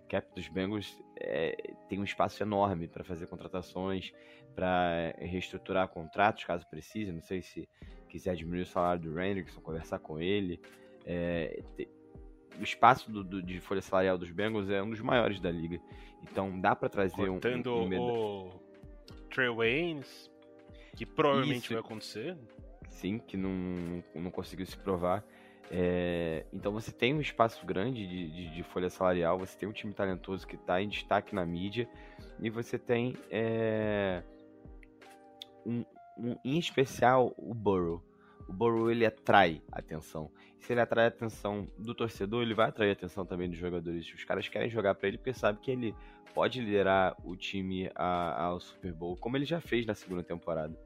O 0.05 0.07
cap 0.07 0.27
dos 0.35 0.47
Bengals 0.47 1.01
é, 1.19 1.55
tem 1.89 1.99
um 1.99 2.03
espaço 2.03 2.41
enorme 2.43 2.87
para 2.87 3.03
fazer 3.03 3.27
contratações, 3.27 4.13
para 4.55 5.15
reestruturar 5.17 5.87
contratos, 5.87 6.43
caso 6.43 6.67
precise. 6.69 7.11
Não 7.11 7.21
sei 7.21 7.41
se 7.41 7.67
quiser 8.09 8.35
diminuir 8.35 8.61
o 8.61 8.65
salário 8.65 9.01
do 9.01 9.19
Hendrickson, 9.19 9.59
conversar 9.61 9.99
com 9.99 10.19
ele. 10.19 10.61
É, 11.05 11.63
te, 11.75 11.89
o 12.59 12.63
espaço 12.63 13.11
do, 13.11 13.23
do, 13.23 13.41
de 13.41 13.59
folha 13.59 13.81
salarial 13.81 14.17
dos 14.17 14.29
Bengals 14.29 14.69
é 14.69 14.83
um 14.83 14.89
dos 14.89 15.01
maiores 15.01 15.39
da 15.39 15.49
liga. 15.49 15.79
Então 16.21 16.59
dá 16.59 16.75
para 16.75 16.89
trazer 16.89 17.27
Cortando 17.27 17.73
um, 17.75 17.87
um, 17.87 18.47
o 18.47 18.61
Trey 19.29 19.49
Waynes, 19.49 20.30
que 21.01 21.05
provavelmente 21.07 21.63
Isso. 21.63 21.73
vai 21.73 21.79
acontecer. 21.79 22.37
Sim, 22.87 23.17
que 23.17 23.35
não, 23.35 24.03
não 24.13 24.29
conseguiu 24.29 24.67
se 24.67 24.77
provar. 24.77 25.25
É, 25.71 26.45
então 26.53 26.71
você 26.71 26.91
tem 26.91 27.11
um 27.11 27.19
espaço 27.19 27.65
grande 27.65 28.05
de, 28.05 28.29
de, 28.29 28.53
de, 28.53 28.61
folha 28.61 28.87
salarial, 28.87 29.39
você 29.39 29.57
tem 29.57 29.67
um 29.67 29.71
time 29.71 29.93
talentoso 29.95 30.45
que 30.45 30.55
está 30.55 30.79
em 30.79 30.87
destaque 30.87 31.33
na 31.33 31.43
mídia, 31.43 31.89
e 32.39 32.51
você 32.51 32.77
tem 32.77 33.15
é, 33.31 34.21
um, 35.65 35.83
um, 36.19 36.35
em 36.45 36.59
especial 36.59 37.33
o 37.35 37.51
Burrow. 37.55 38.03
O 38.47 38.53
Burrow 38.53 38.91
ele 38.91 39.03
atrai 39.03 39.59
atenção. 39.71 40.29
Se 40.59 40.71
ele 40.71 40.81
atrai 40.81 41.05
a 41.05 41.07
atenção 41.07 41.65
do 41.79 41.95
torcedor, 41.95 42.43
ele 42.43 42.53
vai 42.53 42.69
atrair 42.69 42.89
a 42.89 42.93
atenção 42.93 43.25
também 43.25 43.49
dos 43.49 43.57
jogadores. 43.57 44.05
Os 44.13 44.23
caras 44.23 44.47
querem 44.47 44.69
jogar 44.69 44.93
para 44.93 45.07
ele 45.07 45.17
porque 45.17 45.33
sabem 45.33 45.59
que 45.59 45.71
ele 45.71 45.95
pode 46.35 46.61
liderar 46.61 47.15
o 47.23 47.35
time 47.35 47.89
ao 47.95 48.59
Super 48.59 48.93
Bowl, 48.93 49.17
como 49.17 49.35
ele 49.35 49.45
já 49.45 49.59
fez 49.59 49.83
na 49.87 49.95
segunda 49.95 50.21
temporada. 50.21 50.77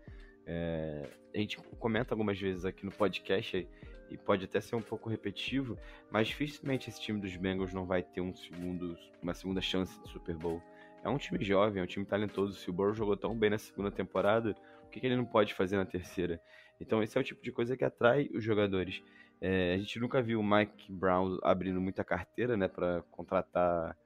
É, 0.46 1.10
a 1.34 1.38
gente 1.38 1.58
comenta 1.80 2.14
algumas 2.14 2.40
vezes 2.40 2.66
aqui 2.66 2.86
no 2.86 2.92
podcast 2.92 3.68
e 4.10 4.18
pode 4.18 4.46
até 4.46 4.62
ser 4.62 4.76
um 4.76 4.82
pouco 4.82 5.10
repetitivo, 5.10 5.78
mas 6.12 6.28
dificilmente 6.28 6.90
esse 6.90 7.02
time 7.02 7.20
dos 7.20 7.36
Bengals 7.36 7.74
não 7.74 7.86
vai 7.86 8.04
ter 8.04 8.22
um 8.22 8.34
segundo, 8.34 8.98
uma 9.22 9.34
segunda 9.34 9.62
chance 9.62 10.00
de 10.02 10.10
Super 10.10 10.36
Bowl. 10.36 10.62
É 11.04 11.10
um 11.10 11.18
time 11.18 11.44
jovem, 11.44 11.82
é 11.82 11.84
um 11.84 11.88
time 11.88 12.06
talentoso. 12.06 12.54
Se 12.58 12.70
o 12.70 12.74
Burrow 12.74 12.94
jogou 12.94 13.18
tão 13.18 13.36
bem 13.36 13.50
na 13.50 13.58
segunda 13.58 13.92
temporada, 13.92 14.56
o 14.84 14.90
que, 14.90 15.00
que 15.00 15.06
ele 15.06 15.16
não 15.16 15.26
pode 15.26 15.54
fazer 15.54 15.78
na 15.78 15.86
terceira? 15.86 16.40
Então 16.80 17.02
esse 17.02 17.18
é 17.18 17.22
o 17.22 17.24
tipo 17.24 17.44
de 17.44 17.52
coisa 17.52 17.76
que 17.76 17.84
atrai 17.84 18.30
os 18.34 18.44
jogadores. 18.44 19.02
É, 19.42 19.74
a 19.74 19.78
gente 19.78 20.00
nunca 20.00 20.22
viu 20.22 20.40
o 20.40 20.44
Mike 20.44 20.92
Brown 20.92 21.38
abrindo 21.44 21.82
muita 21.82 22.04
carteira, 22.04 22.56
né, 22.56 22.68
para 22.68 23.02
contratar 23.12 23.98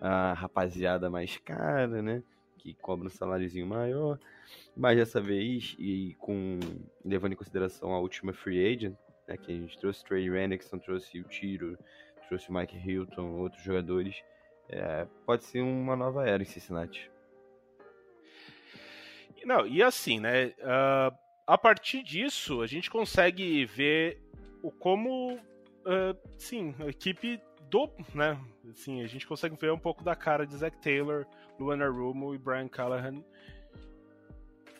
a 0.00 0.32
rapaziada 0.34 1.10
mais 1.10 1.36
cara, 1.38 2.02
né, 2.02 2.22
que 2.74 2.82
cobra 2.82 3.06
um 3.06 3.10
saláriozinho 3.10 3.66
maior. 3.66 4.18
Mas 4.76 4.96
dessa 4.96 5.20
vez, 5.20 5.76
e 5.78 6.14
com 6.18 6.58
levando 7.04 7.32
em 7.32 7.36
consideração 7.36 7.92
a 7.92 8.00
última 8.00 8.32
free 8.32 8.66
agent, 8.66 8.96
né, 9.26 9.36
que 9.36 9.52
a 9.52 9.54
gente 9.54 9.78
trouxe 9.78 10.04
Trey 10.04 10.28
Rennickson, 10.28 10.78
trouxe 10.78 11.20
o 11.20 11.24
Tiro, 11.24 11.78
trouxe 12.28 12.50
o 12.50 12.52
Mike 12.52 12.76
Hilton, 12.76 13.38
outros 13.38 13.62
jogadores, 13.62 14.22
é, 14.68 15.06
pode 15.24 15.44
ser 15.44 15.62
uma 15.62 15.96
nova 15.96 16.28
era 16.28 16.42
em 16.42 16.46
Cincinnati. 16.46 17.10
Não, 19.44 19.64
e 19.64 19.80
assim, 19.80 20.18
né? 20.18 20.46
Uh, 20.58 21.16
a 21.46 21.56
partir 21.56 22.02
disso, 22.02 22.62
a 22.62 22.66
gente 22.66 22.90
consegue 22.90 23.64
ver 23.64 24.20
o 24.60 24.72
como, 24.72 25.34
uh, 25.34 26.18
sim, 26.36 26.74
a 26.80 26.86
equipe 26.86 27.40
do, 27.70 27.90
né? 28.14 28.40
Assim, 28.70 29.02
a 29.02 29.06
gente 29.06 29.26
consegue 29.26 29.56
ver 29.56 29.72
um 29.72 29.78
pouco 29.78 30.04
da 30.04 30.14
cara 30.14 30.46
de 30.46 30.56
Zach 30.56 30.76
Taylor, 30.78 31.26
Luana 31.58 31.88
Rumo 31.88 32.34
e 32.34 32.38
Brian 32.38 32.68
Callahan, 32.68 33.22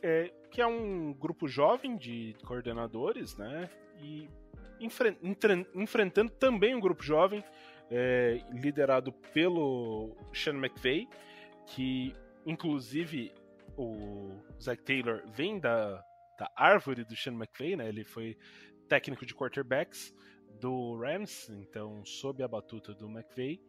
é, 0.02 0.32
que 0.50 0.60
é 0.60 0.66
um 0.66 1.12
grupo 1.12 1.48
jovem 1.48 1.96
de 1.96 2.34
coordenadores, 2.44 3.36
né? 3.36 3.68
E 4.00 4.28
enfre 4.80 5.16
enfrentando 5.74 6.30
também 6.32 6.74
um 6.74 6.80
grupo 6.80 7.02
jovem 7.02 7.42
é, 7.90 8.40
liderado 8.52 9.12
pelo 9.32 10.16
Sean 10.32 10.54
McVay, 10.54 11.08
que 11.66 12.14
inclusive 12.44 13.32
o 13.76 14.40
Zach 14.60 14.82
Taylor 14.82 15.22
vem 15.32 15.58
da, 15.58 16.02
da 16.38 16.50
árvore 16.54 17.04
do 17.04 17.16
Sean 17.16 17.34
McVay, 17.34 17.76
né? 17.76 17.88
Ele 17.88 18.04
foi 18.04 18.36
técnico 18.88 19.26
de 19.26 19.34
quarterbacks 19.34 20.14
do 20.60 20.96
Rams, 20.96 21.48
então 21.50 22.04
sob 22.04 22.42
a 22.42 22.48
batuta 22.48 22.94
do 22.94 23.08
McVay. 23.08 23.60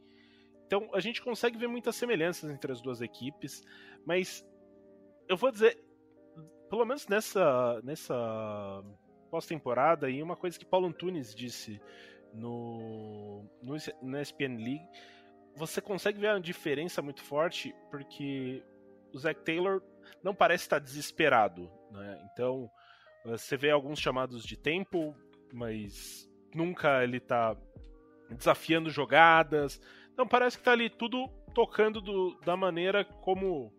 Então 0.65 0.89
a 0.93 0.99
gente 0.99 1.21
consegue 1.21 1.57
ver 1.57 1.67
muitas 1.67 1.95
semelhanças 1.95 2.49
entre 2.49 2.71
as 2.71 2.81
duas 2.81 3.01
equipes, 3.01 3.63
mas 4.05 4.45
eu 5.27 5.37
vou 5.37 5.51
dizer, 5.51 5.77
pelo 6.69 6.85
menos 6.85 7.07
nessa 7.07 7.81
nessa 7.83 8.83
pós-temporada, 9.29 10.09
e 10.09 10.21
uma 10.21 10.35
coisa 10.35 10.57
que 10.57 10.65
Paulo 10.65 10.87
Antunes 10.87 11.35
disse 11.35 11.81
no, 12.33 13.43
no, 13.61 13.75
no 14.01 14.21
ESPN 14.21 14.57
League, 14.57 14.87
você 15.55 15.81
consegue 15.81 16.19
ver 16.19 16.29
a 16.29 16.39
diferença 16.39 17.01
muito 17.01 17.21
forte 17.23 17.73
porque 17.89 18.63
o 19.13 19.17
Zach 19.17 19.41
Taylor 19.43 19.81
não 20.23 20.33
parece 20.35 20.65
estar 20.65 20.79
desesperado, 20.79 21.71
né? 21.91 22.29
Então 22.31 22.69
você 23.25 23.57
vê 23.57 23.71
alguns 23.71 23.99
chamados 23.99 24.43
de 24.43 24.57
tempo, 24.57 25.15
mas 25.53 26.29
nunca 26.53 27.03
ele 27.03 27.17
está 27.17 27.55
desafiando 28.29 28.89
jogadas. 28.89 29.81
Não, 30.17 30.27
parece 30.27 30.57
que 30.57 30.61
está 30.61 30.71
ali 30.71 30.89
tudo 30.89 31.27
tocando 31.53 32.01
do, 32.01 32.39
da 32.45 32.55
maneira 32.55 33.03
como 33.03 33.71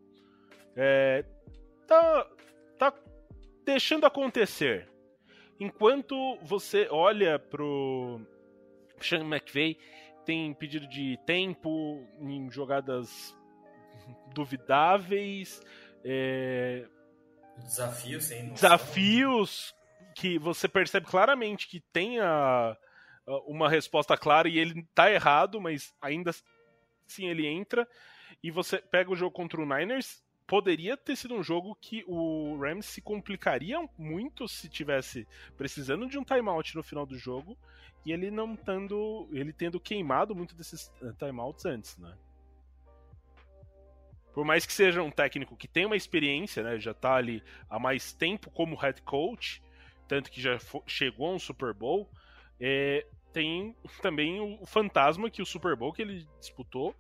é, 0.77 1.25
tá, 1.87 2.27
tá 2.79 2.95
deixando 3.65 4.07
acontecer. 4.07 4.89
Enquanto 5.61 6.39
você 6.43 6.87
olha 6.91 7.39
pro 7.39 8.21
Sean 9.01 9.25
McVay, 9.25 9.77
tem 10.25 10.55
pedido 10.55 10.87
de 10.87 11.19
tempo 11.27 12.07
em 12.21 12.51
jogadas 12.51 13.37
duvidáveis. 14.35 15.61
É... 16.05 16.87
Desafios 17.57 18.25
sem 18.25 18.51
Desafios 18.51 19.75
que 20.19 20.37
você 20.37 20.67
percebe 20.69 21.07
claramente 21.07 21.69
que 21.69 21.79
tem 21.93 22.19
a, 22.19 22.77
a, 23.25 23.39
uma 23.47 23.69
resposta 23.69 24.17
clara 24.17 24.49
e 24.49 24.59
ele 24.59 24.83
tá 24.93 25.09
errado, 25.09 25.61
mas 25.61 25.95
ainda 26.03 26.33
assim 27.07 27.29
ele 27.29 27.47
entra. 27.47 27.89
E 28.43 28.51
você 28.51 28.79
pega 28.79 29.13
o 29.13 29.15
jogo 29.15 29.31
contra 29.31 29.61
o 29.61 29.65
Niners, 29.65 30.21
poderia 30.45 30.97
ter 30.97 31.15
sido 31.15 31.35
um 31.35 31.43
jogo 31.43 31.79
que 31.81 32.03
o 32.09 32.59
Rams 32.61 32.87
se 32.87 33.01
complicaria 33.01 33.79
muito 33.97 34.49
se 34.49 34.69
tivesse 34.69 35.25
precisando 35.57 36.09
de 36.09 36.19
um 36.19 36.25
timeout 36.25 36.75
no 36.75 36.83
final 36.83 37.07
do 37.07 37.17
jogo 37.17 37.57
e 38.05 38.11
ele 38.13 38.29
não 38.29 38.57
tendo 38.57 39.29
ele 39.31 39.53
tendo 39.53 39.79
queimado 39.79 40.35
muito 40.35 40.57
desses 40.57 40.91
eh, 41.01 41.13
timeouts 41.17 41.65
antes, 41.65 41.97
né? 41.97 42.13
Por 44.35 44.45
mais 44.45 44.67
que 44.67 44.73
seja 44.73 45.01
um 45.01 45.13
técnico 45.13 45.57
que 45.57 45.69
tem 45.69 45.87
uma 45.87 45.97
experiência, 45.97 46.63
né, 46.63 46.79
já 46.79 46.95
tá 46.95 47.15
ali 47.15 47.43
há 47.69 47.79
mais 47.79 48.13
tempo 48.13 48.51
como 48.51 48.77
head 48.77 49.01
coach, 49.03 49.63
tanto 50.09 50.31
que 50.31 50.41
já 50.41 50.59
chegou 50.87 51.29
a 51.29 51.35
um 51.35 51.39
Super 51.39 51.73
Bowl, 51.75 52.11
é, 52.59 53.07
tem 53.33 53.77
também 54.03 54.41
o 54.41 54.67
fantasma 54.67 55.31
que 55.31 55.43
o 55.43 55.47
Super 55.47 55.77
Bowl 55.77 55.93
que 55.93 56.03
ele 56.03 56.27
disputou, 56.41 56.95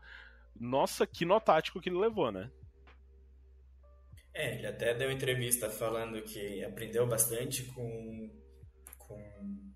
nossa, 0.55 1.07
que 1.07 1.25
nó 1.25 1.41
tático 1.41 1.81
que 1.81 1.89
ele 1.89 1.99
levou, 1.99 2.31
né? 2.31 2.51
É, 4.35 4.55
ele 4.55 4.67
até 4.67 4.95
deu 4.95 5.11
entrevista 5.11 5.69
falando 5.69 6.23
que 6.23 6.63
aprendeu 6.63 7.07
bastante 7.07 7.65
com, 7.65 8.31
com 8.99 9.73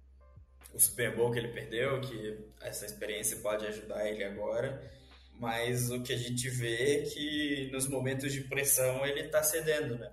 o 0.73 0.79
Super 0.79 1.17
Bowl 1.17 1.33
que 1.33 1.39
ele 1.39 1.49
perdeu, 1.49 2.01
que 2.01 2.39
essa 2.61 2.87
experiência 2.87 3.39
pode 3.39 3.67
ajudar 3.67 4.07
ele 4.09 4.23
agora, 4.23 4.89
mas 5.35 5.91
o 5.91 6.03
que 6.03 6.13
a 6.13 6.17
gente 6.17 6.49
vê 6.49 7.01
é 7.01 7.03
que 7.03 7.71
nos 7.73 7.89
momentos 7.89 8.33
de 8.33 8.43
pressão 8.43 9.05
ele 9.05 9.23
está 9.23 9.43
cedendo, 9.43 9.99
né? 9.99 10.13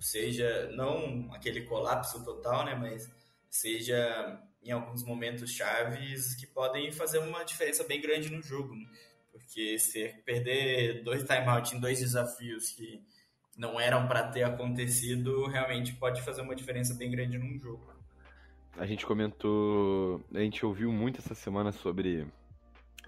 Seja 0.00 0.70
não 0.72 1.32
aquele 1.32 1.62
colapso 1.62 2.24
total, 2.24 2.64
né, 2.64 2.74
mas 2.74 3.10
seja 3.48 4.40
em 4.62 4.70
alguns 4.70 5.04
momentos 5.04 5.50
chaves 5.50 6.34
que 6.34 6.46
podem 6.46 6.90
fazer 6.92 7.18
uma 7.18 7.44
diferença 7.44 7.84
bem 7.84 8.00
grande 8.00 8.30
no 8.30 8.42
jogo. 8.42 8.74
Né? 8.74 8.86
Porque 9.32 9.78
se 9.78 10.08
perder 10.24 11.02
dois 11.04 11.22
timeouts 11.22 11.72
em 11.72 11.80
dois 11.80 12.00
desafios 12.00 12.72
que 12.72 13.02
não 13.56 13.80
eram 13.80 14.06
para 14.06 14.28
ter 14.28 14.42
acontecido, 14.42 15.46
realmente 15.46 15.94
pode 15.94 16.20
fazer 16.22 16.42
uma 16.42 16.54
diferença 16.54 16.94
bem 16.94 17.10
grande 17.10 17.38
num 17.38 17.58
jogo. 17.58 17.94
A 18.76 18.84
gente 18.84 19.06
comentou, 19.06 20.22
a 20.34 20.40
gente 20.40 20.66
ouviu 20.66 20.92
muito 20.92 21.18
essa 21.18 21.34
semana 21.34 21.72
sobre 21.72 22.26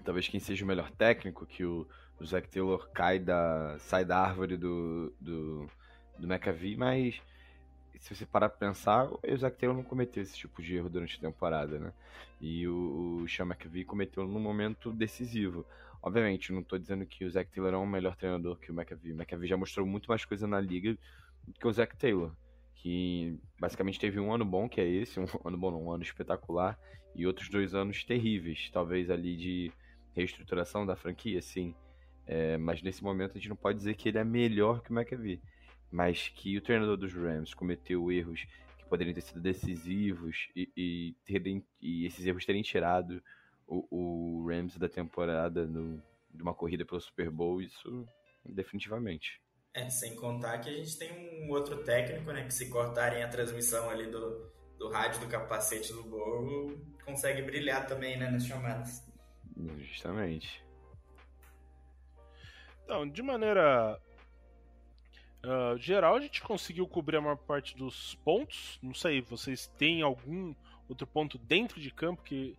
talvez 0.03 0.27
quem 0.27 0.39
seja 0.39 0.65
o 0.65 0.67
melhor 0.67 0.89
técnico, 0.89 1.45
que 1.45 1.63
o, 1.63 1.87
o 2.19 2.25
Zac 2.25 2.49
Taylor 2.49 2.89
cai 2.91 3.19
da, 3.19 3.77
sai 3.79 4.03
da 4.03 4.17
árvore 4.17 4.57
do, 4.57 5.13
do, 5.19 5.69
do 6.19 6.27
McAvee, 6.27 6.75
mas 6.75 7.21
se 7.99 8.15
você 8.15 8.25
parar 8.25 8.49
pra 8.49 8.57
pensar, 8.57 9.09
o 9.11 9.37
Zac 9.37 9.57
Taylor 9.57 9.75
não 9.75 9.83
cometeu 9.83 10.23
esse 10.23 10.35
tipo 10.35 10.61
de 10.61 10.75
erro 10.75 10.89
durante 10.89 11.17
a 11.17 11.19
temporada, 11.19 11.77
né? 11.77 11.93
E 12.39 12.67
o, 12.67 13.21
o 13.23 13.27
Sean 13.27 13.45
McVie 13.45 13.83
cometeu 13.83 14.25
no 14.25 14.39
momento 14.39 14.91
decisivo. 14.91 15.65
Obviamente, 16.01 16.53
não 16.53 16.61
estou 16.61 16.79
dizendo 16.79 17.05
que 17.05 17.25
o 17.25 17.29
Zac 17.29 17.51
Taylor 17.51 17.73
é 17.73 17.77
um 17.77 17.85
melhor 17.85 18.15
treinador 18.15 18.57
que 18.57 18.71
o 18.71 18.73
McAvee. 18.73 19.11
O 19.11 19.15
McAvee 19.15 19.49
já 19.49 19.57
mostrou 19.57 19.85
muito 19.85 20.07
mais 20.07 20.23
coisa 20.23 20.47
na 20.47 20.61
liga 20.61 20.97
do 21.45 21.53
que 21.53 21.67
o 21.67 21.73
Zac 21.73 21.95
Taylor. 21.97 22.31
Que 22.75 23.37
basicamente 23.59 23.99
teve 23.99 24.17
um 24.17 24.33
ano 24.33 24.45
bom, 24.45 24.69
que 24.69 24.79
é 24.79 24.87
esse, 24.87 25.19
um 25.19 25.25
ano 25.43 25.57
bom 25.57 25.73
um 25.73 25.91
ano 25.91 26.03
espetacular, 26.03 26.79
e 27.13 27.27
outros 27.27 27.49
dois 27.49 27.75
anos 27.75 28.05
terríveis, 28.05 28.69
talvez 28.71 29.09
ali 29.09 29.35
de 29.35 29.71
reestruturação 30.15 30.85
da 30.85 30.95
franquia, 30.95 31.41
sim. 31.41 31.75
É, 32.25 32.57
mas 32.57 32.81
nesse 32.81 33.03
momento 33.03 33.31
a 33.31 33.33
gente 33.35 33.49
não 33.49 33.55
pode 33.57 33.77
dizer 33.77 33.95
que 33.95 34.07
ele 34.07 34.19
é 34.19 34.23
melhor 34.23 34.81
que 34.81 34.91
o 34.91 34.97
McAvee. 34.97 35.41
Mas 35.91 36.29
que 36.29 36.57
o 36.57 36.61
treinador 36.61 36.97
dos 36.97 37.13
Rams 37.13 37.53
cometeu 37.53 38.11
erros 38.11 38.45
que 38.77 38.85
poderiam 38.85 39.13
ter 39.13 39.21
sido 39.21 39.39
decisivos 39.39 40.49
e, 40.55 40.69
e, 40.75 41.15
terem, 41.25 41.65
e 41.81 42.05
esses 42.05 42.25
erros 42.25 42.45
terem 42.45 42.61
tirado 42.61 43.21
o, 43.67 43.87
o 43.89 44.47
Rams 44.47 44.77
da 44.77 44.87
temporada 44.87 45.65
no, 45.65 46.01
de 46.33 46.41
uma 46.41 46.53
corrida 46.53 46.85
pelo 46.85 47.01
Super 47.01 47.29
Bowl, 47.29 47.61
isso 47.61 48.07
definitivamente. 48.45 49.41
É, 49.73 49.89
sem 49.89 50.15
contar 50.15 50.59
que 50.59 50.69
a 50.69 50.73
gente 50.73 50.97
tem 50.97 51.43
um 51.43 51.49
outro 51.51 51.83
técnico, 51.83 52.31
né, 52.31 52.43
que 52.43 52.53
se 52.53 52.69
cortarem 52.69 53.23
a 53.23 53.27
transmissão 53.27 53.89
ali 53.89 54.07
do, 54.07 54.51
do 54.77 54.89
rádio 54.89 55.21
do 55.21 55.27
capacete 55.27 55.93
do 55.93 56.03
Borgo, 56.03 56.79
consegue 57.05 57.41
brilhar 57.43 57.85
também, 57.85 58.17
né, 58.17 58.29
nas 58.29 58.45
chamadas. 58.45 59.07
Justamente. 59.77 60.63
Então, 62.83 63.07
de 63.07 63.21
maneira 63.21 64.01
uh, 65.43 65.77
geral, 65.77 66.15
a 66.15 66.21
gente 66.21 66.41
conseguiu 66.41 66.87
cobrir 66.87 67.17
a 67.17 67.21
maior 67.21 67.37
parte 67.37 67.75
dos 67.75 68.15
pontos. 68.23 68.79
Não 68.81 68.93
sei, 68.93 69.21
vocês 69.21 69.67
têm 69.77 70.01
algum 70.01 70.53
outro 70.87 71.05
ponto 71.05 71.37
dentro 71.37 71.79
de 71.79 71.91
campo 71.91 72.23
que 72.23 72.57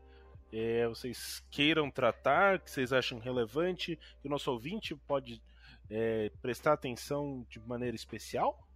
é, 0.52 0.86
vocês 0.89 1.44
queiram 1.51 1.90
tratar, 1.90 2.59
que 2.59 2.70
vocês 2.70 2.93
acham 2.93 3.19
relevante, 3.19 3.98
que 4.20 4.28
o 4.28 4.31
nosso 4.31 4.51
ouvinte 4.51 4.94
pode 4.94 5.43
é, 5.89 6.31
prestar 6.43 6.73
atenção 6.73 7.47
de 7.48 7.61
maneira 7.61 7.97
especial? 7.97 8.66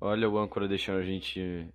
Olha 0.00 0.28
o 0.28 0.38
âncora 0.38 0.66
deixando 0.66 0.98
a 0.98 1.04
gente 1.04 1.68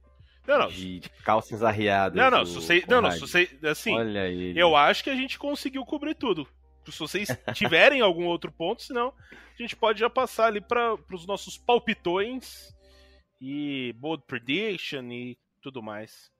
não, 0.48 0.60
não. 0.60 0.68
de 0.68 1.02
calças 1.24 1.64
arriadas. 1.64 2.18
Não, 2.18 2.32
não, 2.32 2.46
se 2.46 2.56
você, 2.56 2.84
não, 2.88 3.02
não, 3.02 3.12
se 3.12 3.20
você, 3.20 3.50
assim, 3.64 3.94
Olha 3.94 4.28
ele. 4.28 4.60
eu 4.60 4.76
acho 4.76 5.04
que 5.04 5.10
a 5.10 5.16
gente 5.16 5.38
conseguiu 5.38 5.86
cobrir 5.86 6.16
tudo. 6.16 6.48
Se 6.92 7.00
vocês 7.00 7.28
tiverem 7.54 8.02
algum 8.02 8.26
outro 8.26 8.52
ponto, 8.52 8.84
senão 8.84 9.14
a 9.32 9.62
gente 9.62 9.76
pode 9.76 10.00
já 10.00 10.10
passar 10.10 10.48
ali 10.48 10.62
para 10.62 10.96
os 11.12 11.26
nossos 11.26 11.58
palpitões 11.58 12.74
e 13.42 13.94
bold 13.94 14.24
prediction 14.28 15.04
e 15.12 15.38
tudo 15.62 15.82
mais 15.82 16.34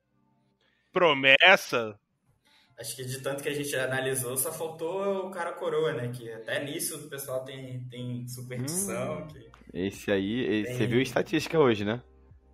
promessa. 0.96 2.00
Acho 2.80 2.96
que 2.96 3.04
de 3.04 3.20
tanto 3.20 3.42
que 3.42 3.50
a 3.50 3.54
gente 3.54 3.74
analisou, 3.76 4.34
só 4.34 4.50
faltou 4.50 5.26
o 5.26 5.30
cara 5.30 5.52
coroa, 5.52 5.92
né? 5.92 6.08
Que 6.08 6.32
até 6.32 6.64
nisso 6.64 6.96
o 6.96 7.10
pessoal 7.10 7.44
tem, 7.44 7.86
tem 7.90 8.26
superstição. 8.26 9.18
Hum, 9.18 9.28
que... 9.28 9.50
Esse 9.74 10.10
aí, 10.10 10.64
tem... 10.64 10.74
você 10.74 10.86
viu 10.86 10.98
a 10.98 11.02
estatística 11.02 11.58
hoje, 11.58 11.84
né? 11.84 12.02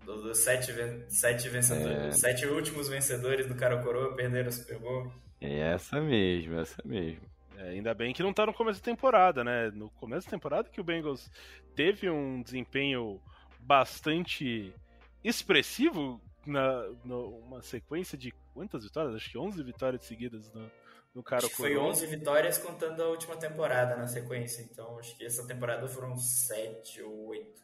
Dos, 0.05 0.39
sete, 0.39 0.73
sete 1.09 1.49
vencedores, 1.49 1.97
é... 1.97 2.11
sete 2.13 2.47
últimos 2.47 2.89
vencedores 2.89 3.47
do 3.47 3.55
cara 3.55 3.81
coroa 3.81 4.17
perderam 4.17 4.49
o 4.49 4.53
Super 4.53 4.79
Bowl. 4.81 5.13
É 5.41 5.61
essa 5.73 6.01
mesmo, 6.01 6.59
essa 6.59 6.83
mesmo. 6.85 7.32
É, 7.63 7.71
ainda 7.71 7.95
bem 7.95 8.13
que 8.13 8.23
não 8.23 8.33
tá 8.33 8.45
no 8.45 8.53
começo 8.53 8.81
da 8.81 8.85
temporada, 8.85 9.45
né? 9.45 9.71
No 9.71 9.89
começo 9.91 10.27
da 10.27 10.33
temporada 10.33 10.69
que 10.69 10.81
o 10.81 10.85
Bengals 10.85 11.31
teve 11.77 12.11
um 12.11 12.43
desempenho 12.43 13.21
bastante 13.61 14.75
expressivo 15.23 16.21
na, 16.45 16.87
uma 17.05 17.63
sequência 17.63 18.19
de 18.19 18.33
quantas 18.53 18.83
vitórias? 18.83 19.15
Acho 19.15 19.31
que 19.31 19.39
11 19.39 19.63
vitórias 19.63 20.05
seguidas 20.05 20.53
no, 20.53 20.71
no 21.15 21.23
cara 21.23 21.49
Foi 21.49 21.77
11 21.77 22.05
vitórias 22.07 22.59
contando 22.59 23.01
a 23.01 23.09
última 23.09 23.37
temporada 23.37 23.97
na 23.97 24.09
sequência, 24.09 24.63
então 24.63 24.99
acho 24.99 25.17
que 25.17 25.25
essa 25.25 25.47
temporada 25.47 25.87
foram 25.87 26.17
7 26.17 27.03
ou 27.03 27.29
8. 27.29 27.63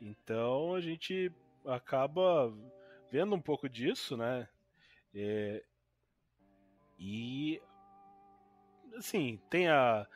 Então 0.00 0.74
a 0.74 0.80
gente 0.80 1.32
acaba 1.64 2.52
vendo 3.10 3.34
um 3.36 3.40
pouco 3.40 3.68
disso, 3.68 4.16
né? 4.16 4.48
É, 5.14 5.62
e 6.98 7.62
assim, 8.98 9.40
tem 9.48 9.68
a 9.68 10.06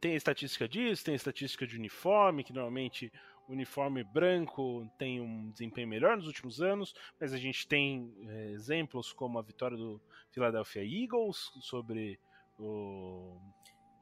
tem 0.00 0.12
a 0.12 0.16
estatística 0.16 0.68
disso, 0.68 1.04
tem 1.04 1.12
a 1.12 1.16
estatística 1.16 1.66
de 1.66 1.76
uniforme, 1.76 2.44
que 2.44 2.52
normalmente 2.52 3.12
o 3.48 3.52
uniforme 3.52 4.04
branco 4.04 4.88
tem 4.98 5.20
um 5.20 5.50
desempenho 5.50 5.88
melhor 5.88 6.16
nos 6.16 6.26
últimos 6.26 6.60
anos, 6.60 6.94
mas 7.20 7.32
a 7.32 7.36
gente 7.36 7.66
tem 7.66 8.12
é, 8.26 8.50
exemplos 8.52 9.12
como 9.12 9.38
a 9.38 9.42
vitória 9.42 9.76
do 9.76 10.00
Philadelphia 10.30 10.82
Eagles 10.82 11.50
sobre 11.60 12.18
o. 12.58 13.38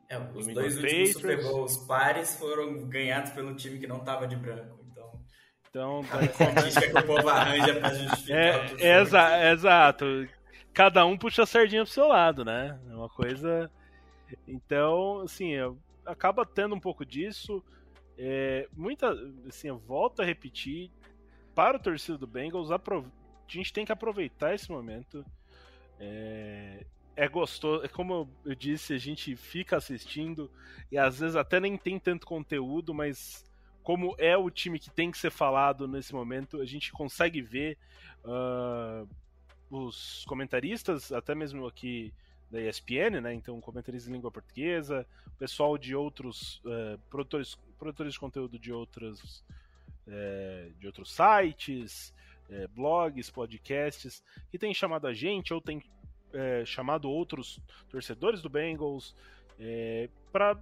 É, 0.08 0.18
os 0.18 0.46
dois 0.48 0.76
últimos 0.76 1.12
Super 1.12 1.42
Bowls 1.42 1.76
pares 1.86 2.34
foram 2.36 2.88
ganhados 2.88 3.30
pelo 3.32 3.54
time 3.54 3.78
que 3.78 3.86
não 3.86 3.98
estava 3.98 4.26
de 4.26 4.36
branco. 4.36 4.84
Então, 4.90 5.20
então 5.68 6.04
a 6.12 6.24
estatística 6.24 6.90
que 6.90 6.98
o 6.98 7.06
povo 7.06 7.28
arranja 7.28 7.74
justificar. 7.94 8.36
É, 8.36 8.74
é 8.78 9.00
exa 9.00 9.52
exato. 9.52 10.04
Cada 10.74 11.04
um 11.04 11.16
puxa 11.16 11.42
a 11.42 11.46
sardinha 11.46 11.84
pro 11.84 11.92
seu 11.92 12.08
lado, 12.08 12.44
né? 12.44 12.78
É 12.88 12.94
uma 12.94 13.08
coisa. 13.08 13.70
Então, 14.46 15.20
assim, 15.20 15.52
acaba 16.04 16.44
tendo 16.44 16.74
um 16.74 16.80
pouco 16.80 17.04
disso. 17.04 17.62
É, 18.18 18.68
muita, 18.76 19.12
assim, 19.48 19.68
eu 19.68 19.78
volto 19.78 20.20
a 20.20 20.24
repetir, 20.24 20.90
para 21.54 21.76
o 21.76 21.80
torcedor 21.80 22.18
do 22.18 22.26
Bengals, 22.26 22.70
a 22.70 22.80
gente 23.48 23.72
tem 23.72 23.84
que 23.84 23.92
aproveitar 23.92 24.54
esse 24.54 24.70
momento. 24.70 25.24
É, 25.98 26.86
é 27.16 27.28
gostoso, 27.28 27.84
é 27.84 27.88
como 27.88 28.30
eu 28.44 28.54
disse, 28.54 28.94
a 28.94 28.98
gente 28.98 29.36
fica 29.36 29.76
assistindo 29.76 30.50
e 30.90 30.96
às 30.96 31.20
vezes 31.20 31.36
até 31.36 31.60
nem 31.60 31.76
tem 31.76 31.98
tanto 31.98 32.26
conteúdo, 32.26 32.94
mas 32.94 33.44
como 33.82 34.14
é 34.18 34.36
o 34.36 34.50
time 34.50 34.78
que 34.78 34.90
tem 34.90 35.10
que 35.10 35.18
ser 35.18 35.30
falado 35.30 35.86
nesse 35.86 36.14
momento, 36.14 36.60
a 36.60 36.64
gente 36.64 36.92
consegue 36.92 37.42
ver 37.42 37.76
uh, 38.24 39.08
os 39.68 40.24
comentaristas, 40.26 41.12
até 41.12 41.34
mesmo 41.34 41.66
aqui 41.66 42.12
da 42.50 42.60
ESPN, 42.60 43.20
né? 43.20 43.32
Então, 43.32 43.60
comentaristas 43.60 44.08
em 44.08 44.12
língua 44.12 44.30
portuguesa, 44.30 45.06
pessoal 45.38 45.78
de 45.78 45.94
outros 45.94 46.60
uh, 46.64 46.98
produtores 47.08 47.56
produtores 47.78 48.12
de 48.12 48.20
conteúdo 48.20 48.58
de 48.58 48.70
outros, 48.70 49.42
é, 50.06 50.68
de 50.78 50.86
outros 50.86 51.14
sites, 51.14 52.12
é, 52.50 52.66
blogs, 52.66 53.30
podcasts, 53.30 54.22
que 54.50 54.58
tem 54.58 54.74
chamado 54.74 55.06
a 55.06 55.14
gente 55.14 55.54
ou 55.54 55.62
tem 55.62 55.82
chamado 56.64 57.10
outros 57.10 57.58
torcedores 57.88 58.40
do 58.40 58.48
Bengals 58.48 59.16
para 60.30 60.56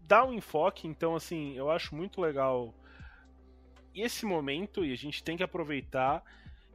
dar 0.00 0.24
um 0.24 0.32
enfoque. 0.32 0.88
Então, 0.88 1.14
assim, 1.14 1.54
eu 1.54 1.70
acho 1.70 1.94
muito 1.94 2.20
legal 2.20 2.74
esse 3.94 4.26
momento 4.26 4.84
e 4.84 4.92
a 4.92 4.96
gente 4.96 5.22
tem 5.22 5.36
que 5.36 5.42
aproveitar. 5.42 6.22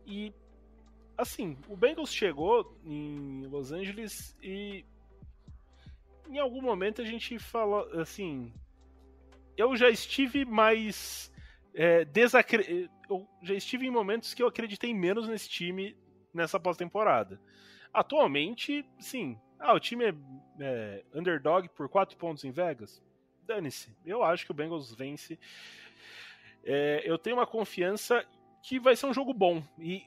E, 0.06 0.34
assim, 1.20 1.58
o 1.68 1.76
Bengals 1.76 2.14
chegou 2.14 2.76
em 2.86 3.46
Los 3.48 3.72
Angeles 3.72 4.36
e 4.42 4.86
em 6.30 6.40
algum 6.40 6.62
momento 6.62 7.02
a 7.02 7.06
gente 7.06 7.38
falou, 7.38 7.90
assim, 8.00 8.54
eu 9.58 9.76
já 9.76 9.90
estive 9.90 10.46
mais. 10.46 11.32
É, 11.74 12.06
desacre... 12.06 12.90
Eu 13.10 13.28
já 13.42 13.56
estive 13.56 13.88
em 13.88 13.92
momentos 13.92 14.34
que 14.34 14.42
eu 14.42 14.48
acreditei 14.48 14.94
menos 14.94 15.28
nesse 15.28 15.50
time 15.50 15.98
nessa 16.34 16.60
pós-temporada. 16.60 17.42
Atualmente, 17.92 18.86
sim. 19.00 19.38
Ah, 19.60 19.74
o 19.74 19.80
time 19.80 20.06
é, 20.06 20.14
é 20.60 21.04
underdog 21.14 21.68
por 21.70 21.90
4 21.90 22.16
pontos 22.18 22.44
em 22.44 22.52
Vegas? 22.52 23.02
Dane-se. 23.46 23.96
Eu 24.06 24.24
acho 24.24 24.46
que 24.46 24.52
o 24.52 24.54
Bengals 24.54 24.94
vence. 24.94 25.40
É, 26.64 27.02
eu 27.04 27.18
tenho 27.18 27.38
uma 27.38 27.48
confiança 27.48 28.26
que 28.62 28.80
vai 28.80 28.96
ser 28.96 29.06
um 29.06 29.14
jogo 29.14 29.34
bom. 29.34 29.64
E, 29.78 30.04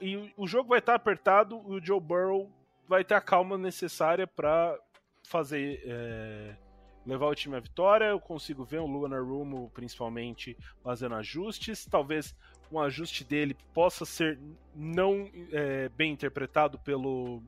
e 0.00 0.32
o 0.36 0.46
jogo 0.46 0.70
vai 0.70 0.78
estar 0.78 0.94
apertado 0.94 1.62
e 1.68 1.72
o 1.72 1.84
Joe 1.84 2.00
Burrow 2.00 2.50
vai 2.88 3.04
ter 3.04 3.14
a 3.14 3.20
calma 3.20 3.58
necessária 3.58 4.26
para 4.26 4.78
fazer 5.24 5.82
é, 5.84 6.56
levar 7.04 7.26
o 7.26 7.34
time 7.34 7.56
à 7.56 7.60
vitória. 7.60 8.06
Eu 8.06 8.20
consigo 8.20 8.64
ver 8.64 8.78
o 8.78 8.86
Lunar 8.86 9.22
Rumo, 9.22 9.70
principalmente, 9.74 10.56
fazendo 10.82 11.14
ajustes. 11.16 11.86
Talvez 11.86 12.34
um 12.70 12.80
ajuste 12.80 13.24
dele 13.24 13.56
possa 13.72 14.04
ser 14.04 14.38
não 14.74 15.30
é, 15.52 15.88
bem 15.90 16.12
interpretado 16.12 16.78
pelo, 16.78 17.42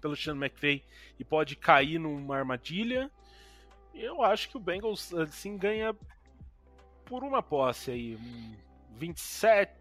pelo 0.00 0.16
Sean 0.16 0.36
McVay 0.36 0.82
e 1.18 1.24
pode 1.24 1.56
cair 1.56 1.98
numa 1.98 2.36
armadilha. 2.36 3.10
Eu 3.94 4.22
acho 4.22 4.48
que 4.48 4.56
o 4.56 4.60
Bengals 4.60 5.12
assim 5.14 5.56
ganha 5.56 5.94
por 7.04 7.24
uma 7.24 7.42
posse 7.42 7.90
aí, 7.90 8.16
27, 8.96 9.79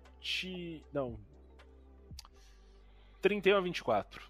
não, 0.93 1.19
31 3.21 3.57
a 3.57 3.61
24. 3.61 4.29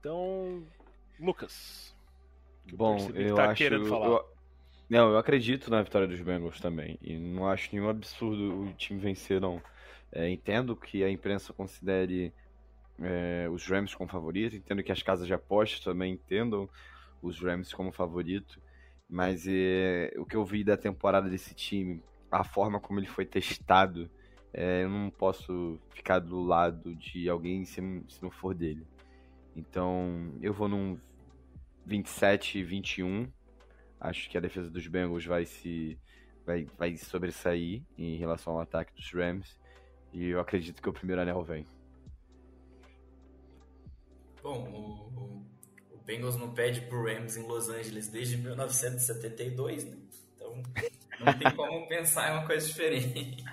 Então, 0.00 0.62
Lucas. 1.18 1.94
Bom, 2.72 3.10
que 3.10 3.20
eu 3.20 3.34
tá 3.34 3.50
acho. 3.50 3.58
querendo 3.58 3.86
falar. 3.86 4.06
eu- 4.06 4.34
não, 4.88 5.10
eu 5.10 5.18
acredito 5.18 5.70
na 5.70 5.82
vitória 5.82 6.06
dos 6.06 6.20
Bengals 6.20 6.60
também. 6.60 6.98
E 7.00 7.16
não 7.16 7.48
acho 7.48 7.70
nenhum 7.72 7.88
absurdo 7.88 8.62
o 8.62 8.72
time 8.74 9.00
vencer, 9.00 9.40
não. 9.40 9.62
É, 10.12 10.28
entendo 10.28 10.76
que 10.76 11.02
a 11.02 11.10
imprensa 11.10 11.52
considere 11.52 12.32
é, 13.00 13.48
os 13.50 13.66
Rams 13.66 13.94
como 13.94 14.08
favorito, 14.10 14.54
entendo 14.54 14.82
que 14.82 14.92
as 14.92 15.02
casas 15.02 15.26
de 15.26 15.34
apostas 15.34 15.80
também 15.80 16.12
entendam 16.12 16.68
os 17.22 17.40
Rams 17.40 17.72
como 17.72 17.90
favorito. 17.90 18.60
Mas 19.08 19.46
é, 19.48 20.12
o 20.16 20.24
que 20.24 20.36
eu 20.36 20.44
vi 20.44 20.62
da 20.62 20.76
temporada 20.76 21.28
desse 21.28 21.54
time, 21.54 22.02
a 22.34 22.44
forma 22.44 22.80
como 22.80 22.98
ele 22.98 23.06
foi 23.06 23.24
testado, 23.24 24.10
é, 24.52 24.82
eu 24.82 24.88
não 24.88 25.10
posso 25.10 25.78
ficar 25.90 26.18
do 26.18 26.40
lado 26.42 26.94
de 26.96 27.28
alguém 27.28 27.64
se, 27.64 27.80
não- 27.80 28.08
se 28.08 28.22
não 28.22 28.30
for 28.30 28.54
dele. 28.54 28.86
Então, 29.56 30.34
eu 30.42 30.52
vou 30.52 30.68
num 30.68 30.98
27 31.86 32.58
e 32.58 32.64
21. 32.64 33.28
Acho 34.00 34.28
que 34.28 34.36
a 34.36 34.40
defesa 34.40 34.68
dos 34.68 34.86
Bengals 34.86 35.24
vai 35.24 35.46
se 35.46 35.98
vai, 36.44 36.66
vai 36.76 36.96
sobressair 36.96 37.82
em 37.96 38.16
relação 38.16 38.54
ao 38.54 38.60
ataque 38.60 38.92
dos 38.94 39.12
Rams. 39.12 39.58
E 40.12 40.26
eu 40.26 40.40
acredito 40.40 40.82
que 40.82 40.88
o 40.88 40.92
primeiro 40.92 41.22
anel 41.22 41.42
vem. 41.42 41.64
Bom, 44.42 44.68
o, 44.68 45.94
o, 45.94 45.98
Bengals 46.04 46.36
não 46.36 46.52
perde 46.52 46.82
pro 46.82 47.02
Rams 47.02 47.36
em 47.36 47.46
Los 47.46 47.68
Angeles 47.68 48.08
desde 48.08 48.36
1972, 48.36 49.84
né? 49.84 49.96
Então 50.34 50.62
não 51.24 51.38
tem 51.38 51.50
como 51.54 51.88
pensar 51.88 52.30
em 52.30 52.38
uma 52.38 52.46
coisa 52.46 52.66
diferente. 52.66 53.44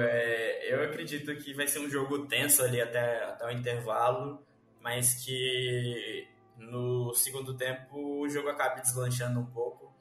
É, 0.00 0.72
eu 0.72 0.82
acredito 0.84 1.34
que 1.36 1.52
vai 1.52 1.66
ser 1.66 1.80
um 1.80 1.90
jogo 1.90 2.26
tenso 2.26 2.62
ali 2.62 2.80
até, 2.80 3.24
até 3.24 3.46
o 3.46 3.50
intervalo, 3.50 4.42
mas 4.80 5.24
que 5.24 6.26
no 6.56 7.12
segundo 7.12 7.56
tempo 7.56 8.22
o 8.22 8.28
jogo 8.28 8.48
acabe 8.48 8.80
deslanchando 8.80 9.40
um 9.40 9.46
pouco 9.46 9.94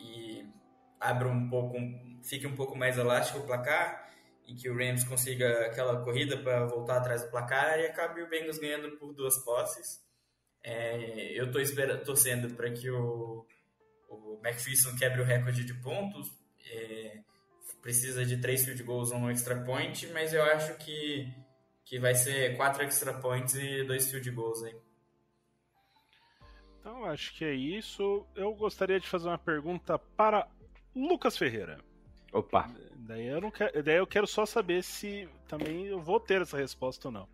e 0.00 0.46
abra 0.98 1.28
um 1.28 1.48
pouco, 1.48 1.76
fique 2.22 2.46
um 2.46 2.56
pouco 2.56 2.76
mais 2.76 2.96
elástico 2.96 3.40
o 3.40 3.46
placar 3.46 4.08
e 4.46 4.54
que 4.54 4.70
o 4.70 4.76
Rams 4.76 5.04
consiga 5.04 5.66
aquela 5.66 6.02
corrida 6.02 6.38
para 6.38 6.64
voltar 6.64 6.96
atrás 6.96 7.22
do 7.22 7.30
placar 7.30 7.78
e 7.78 7.86
acabe 7.86 8.22
o 8.22 8.28
Bengals 8.30 8.58
ganhando 8.58 8.96
por 8.96 9.12
duas 9.12 9.36
posses. 9.44 10.02
É, 10.64 11.38
eu 11.38 11.50
estou 11.50 11.98
torcendo 12.04 12.54
para 12.54 12.70
que 12.70 12.90
o, 12.90 13.46
o 14.08 14.40
McPherson 14.42 14.96
quebre 14.96 15.20
o 15.20 15.24
recorde 15.24 15.64
de 15.64 15.74
pontos. 15.74 16.30
É, 16.70 17.18
precisa 17.80 18.24
de 18.24 18.38
três 18.38 18.64
field 18.64 18.82
goals 18.82 19.10
ou 19.10 19.18
um 19.18 19.30
extra 19.30 19.62
point, 19.64 20.06
mas 20.08 20.32
eu 20.34 20.42
acho 20.42 20.76
que, 20.78 21.32
que 21.84 21.98
vai 21.98 22.14
ser 22.14 22.56
quatro 22.56 22.82
extra 22.82 23.14
points 23.14 23.54
e 23.54 23.84
dois 23.84 24.10
field 24.10 24.30
goals 24.30 24.62
aí. 24.64 24.76
Então, 26.80 27.04
acho 27.04 27.34
que 27.34 27.44
é 27.44 27.54
isso. 27.54 28.26
Eu 28.34 28.54
gostaria 28.54 28.98
de 28.98 29.06
fazer 29.06 29.28
uma 29.28 29.38
pergunta 29.38 29.98
para 29.98 30.48
Lucas 30.94 31.36
Ferreira. 31.36 31.78
Opa, 32.32 32.70
Daí 33.08 33.26
eu, 33.26 33.40
não 33.40 33.50
quero, 33.50 33.82
daí 33.82 33.96
eu 33.96 34.06
quero 34.06 34.26
só 34.26 34.44
saber 34.44 34.82
se 34.82 35.26
também 35.48 35.86
eu 35.86 35.98
vou 35.98 36.20
ter 36.20 36.42
essa 36.42 36.58
resposta 36.58 37.08
ou 37.08 37.12
não. 37.12 37.28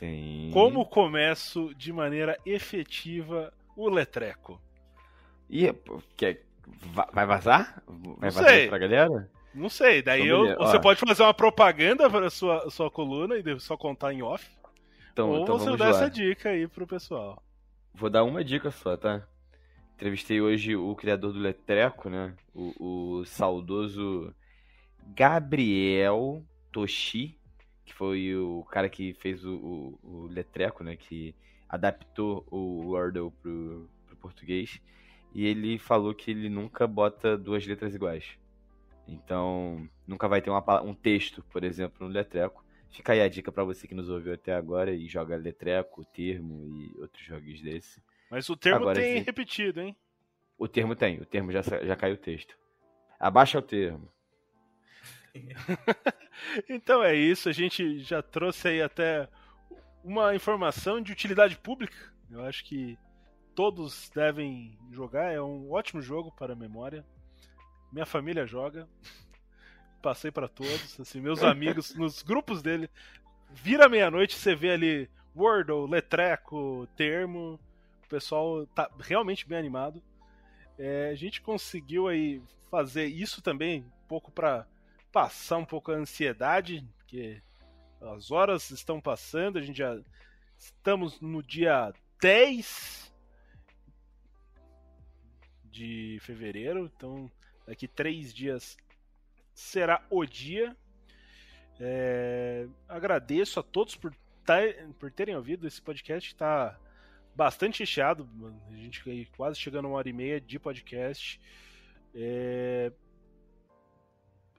sim. 0.00 0.50
Como 0.52 0.84
começo 0.84 1.72
de 1.76 1.92
maneira 1.92 2.36
efetiva 2.44 3.54
o 3.76 3.88
Letreco? 3.88 4.60
E, 5.54 5.72
quer, 6.16 6.42
va- 6.92 7.08
vai 7.12 7.24
vazar? 7.24 7.80
Vai 7.86 8.30
Não 8.30 8.34
vazar 8.34 8.48
sei. 8.48 8.68
pra 8.68 8.76
galera? 8.78 9.30
Não 9.54 9.68
sei, 9.68 10.02
daí 10.02 10.22
Então, 10.24 10.46
eu, 10.46 10.58
você 10.58 10.80
pode 10.80 10.98
fazer 10.98 11.22
uma 11.22 11.32
propaganda 11.32 12.10
para 12.10 12.26
a 12.26 12.30
sua, 12.30 12.68
sua 12.70 12.90
coluna 12.90 13.36
e 13.36 13.60
só 13.60 13.76
contar 13.76 14.12
em 14.12 14.20
off. 14.20 14.44
Então, 15.12 15.30
ou 15.30 15.42
então 15.42 15.56
você 15.56 15.76
dá 15.76 15.84
lá. 15.84 15.90
essa 15.92 16.10
dica 16.10 16.48
aí 16.48 16.66
pro 16.66 16.88
pessoal. 16.88 17.40
Vou 17.94 18.10
dar 18.10 18.24
uma 18.24 18.42
dica 18.42 18.72
só, 18.72 18.96
tá? 18.96 19.22
Entrevistei 19.94 20.40
hoje 20.40 20.74
o 20.74 20.92
criador 20.96 21.32
do 21.32 21.38
Letreco, 21.38 22.10
né? 22.10 22.34
O, 22.52 23.18
o 23.20 23.24
saudoso 23.24 24.34
Gabriel 25.14 26.42
Toshi, 26.72 27.38
que 27.84 27.94
foi 27.94 28.34
o 28.34 28.64
cara 28.68 28.88
que 28.88 29.14
fez 29.14 29.44
o, 29.44 29.54
o, 29.54 29.98
o 30.02 30.26
Letreco, 30.26 30.82
né? 30.82 30.96
Que 30.96 31.32
adaptou 31.68 32.44
o 32.50 32.88
Wordle 32.90 33.30
pro, 33.40 33.88
pro 34.06 34.16
português. 34.16 34.80
E 35.34 35.46
ele 35.46 35.78
falou 35.78 36.14
que 36.14 36.30
ele 36.30 36.48
nunca 36.48 36.86
bota 36.86 37.36
duas 37.36 37.66
letras 37.66 37.94
iguais. 37.94 38.38
Então, 39.06 39.88
nunca 40.06 40.28
vai 40.28 40.40
ter 40.40 40.50
uma 40.50 40.82
um 40.82 40.94
texto, 40.94 41.42
por 41.50 41.64
exemplo, 41.64 42.06
no 42.06 42.12
Letreco. 42.12 42.64
Fica 42.90 43.12
aí 43.12 43.20
a 43.20 43.28
dica 43.28 43.50
pra 43.50 43.64
você 43.64 43.88
que 43.88 43.94
nos 43.94 44.08
ouviu 44.08 44.32
até 44.32 44.54
agora 44.54 44.92
e 44.94 45.08
joga 45.08 45.36
Letreco, 45.36 46.04
Termo 46.04 46.64
e 46.68 47.00
outros 47.00 47.24
joguinhos 47.24 47.60
desse. 47.60 48.00
Mas 48.30 48.48
o 48.48 48.56
termo 48.56 48.80
Agora 48.82 49.00
tem 49.00 49.18
sim. 49.18 49.24
repetido, 49.24 49.80
hein? 49.80 49.96
O 50.56 50.68
termo 50.68 50.94
tem, 50.94 51.20
o 51.20 51.26
termo 51.26 51.52
já, 51.52 51.60
já 51.62 51.96
caiu 51.96 52.14
o 52.14 52.18
texto. 52.18 52.56
Abaixa 53.18 53.58
o 53.58 53.62
termo. 53.62 54.08
Então 56.68 57.02
é 57.02 57.14
isso, 57.14 57.48
a 57.48 57.52
gente 57.52 58.00
já 58.00 58.20
trouxe 58.20 58.68
aí 58.68 58.82
até 58.82 59.28
uma 60.02 60.34
informação 60.34 61.00
de 61.00 61.12
utilidade 61.12 61.56
pública. 61.56 61.96
Eu 62.30 62.42
acho 62.42 62.64
que 62.64 62.98
todos 63.54 64.10
devem 64.14 64.76
jogar, 64.90 65.32
é 65.32 65.40
um 65.40 65.70
ótimo 65.70 66.02
jogo 66.02 66.32
para 66.32 66.52
a 66.52 66.56
memória. 66.56 67.04
Minha 67.92 68.06
família 68.06 68.46
joga. 68.46 68.88
Passei 70.02 70.30
para 70.30 70.48
todos, 70.48 70.98
assim, 71.00 71.20
meus 71.20 71.42
amigos 71.44 71.94
nos 71.94 72.22
grupos 72.22 72.62
dele. 72.62 72.90
Vira 73.50 73.88
meia-noite, 73.88 74.34
você 74.34 74.54
vê 74.54 74.72
ali 74.72 75.10
Wordle, 75.34 75.88
Letreco, 75.88 76.88
Termo. 76.96 77.58
O 78.04 78.08
pessoal 78.08 78.66
tá 78.66 78.90
realmente 78.98 79.46
bem 79.46 79.58
animado. 79.58 80.02
É, 80.76 81.10
a 81.10 81.14
gente 81.14 81.40
conseguiu 81.40 82.08
aí 82.08 82.42
fazer 82.70 83.06
isso 83.06 83.40
também 83.40 83.82
um 83.82 84.08
pouco 84.08 84.32
para 84.32 84.66
passar 85.12 85.58
um 85.58 85.64
pouco 85.64 85.92
a 85.92 85.96
ansiedade, 85.96 86.84
porque 86.98 87.40
as 88.00 88.32
horas 88.32 88.70
estão 88.70 89.00
passando, 89.00 89.58
a 89.58 89.62
gente 89.62 89.78
já 89.78 89.96
estamos 90.58 91.20
no 91.20 91.40
dia 91.40 91.92
10 92.20 93.13
de 95.74 96.18
fevereiro, 96.20 96.90
então 96.96 97.30
daqui 97.66 97.88
três 97.88 98.32
dias 98.32 98.76
será 99.52 100.06
o 100.08 100.24
dia. 100.24 100.76
É, 101.80 102.68
agradeço 102.88 103.58
a 103.58 103.62
todos 103.62 103.96
por, 103.96 104.14
tá- 104.44 104.60
por 105.00 105.10
terem 105.10 105.34
ouvido 105.34 105.66
esse 105.66 105.82
podcast, 105.82 106.30
está 106.32 106.78
bastante 107.34 107.84
mano. 108.36 108.62
a 108.70 108.76
gente 108.76 109.02
quase 109.36 109.58
chegando 109.58 109.86
a 109.86 109.88
uma 109.88 109.98
hora 109.98 110.08
e 110.08 110.12
meia 110.12 110.40
de 110.40 110.58
podcast. 110.60 111.40
É, 112.14 112.92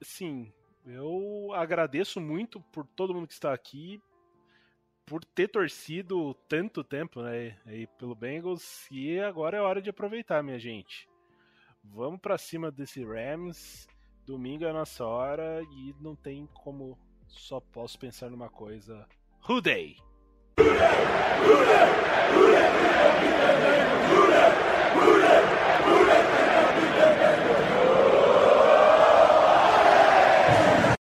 assim, 0.00 0.52
eu 0.84 1.50
agradeço 1.54 2.20
muito 2.20 2.60
por 2.60 2.86
todo 2.86 3.14
mundo 3.14 3.26
que 3.26 3.32
está 3.32 3.54
aqui, 3.54 3.98
por 5.06 5.24
ter 5.24 5.48
torcido 5.48 6.34
tanto 6.48 6.82
tempo 6.82 7.22
né, 7.22 7.56
aí 7.64 7.86
pelo 7.98 8.14
Bengals, 8.14 8.86
e 8.90 9.18
agora 9.20 9.56
é 9.56 9.60
hora 9.60 9.80
de 9.80 9.88
aproveitar, 9.88 10.42
minha 10.42 10.58
gente. 10.58 11.08
Vamos 11.82 12.20
pra 12.20 12.36
cima 12.36 12.70
desse 12.70 13.04
Rams. 13.04 13.86
Domingo 14.26 14.64
é 14.64 14.70
a 14.70 14.72
nossa 14.72 15.06
hora 15.06 15.62
e 15.62 15.94
não 16.00 16.16
tem 16.16 16.48
como 16.52 16.98
só 17.28 17.60
posso 17.60 17.96
pensar 17.96 18.28
numa 18.28 18.48
coisa. 18.48 19.06
Who 19.48 19.60
Day? 19.60 19.96
Hooray! 24.98 25.45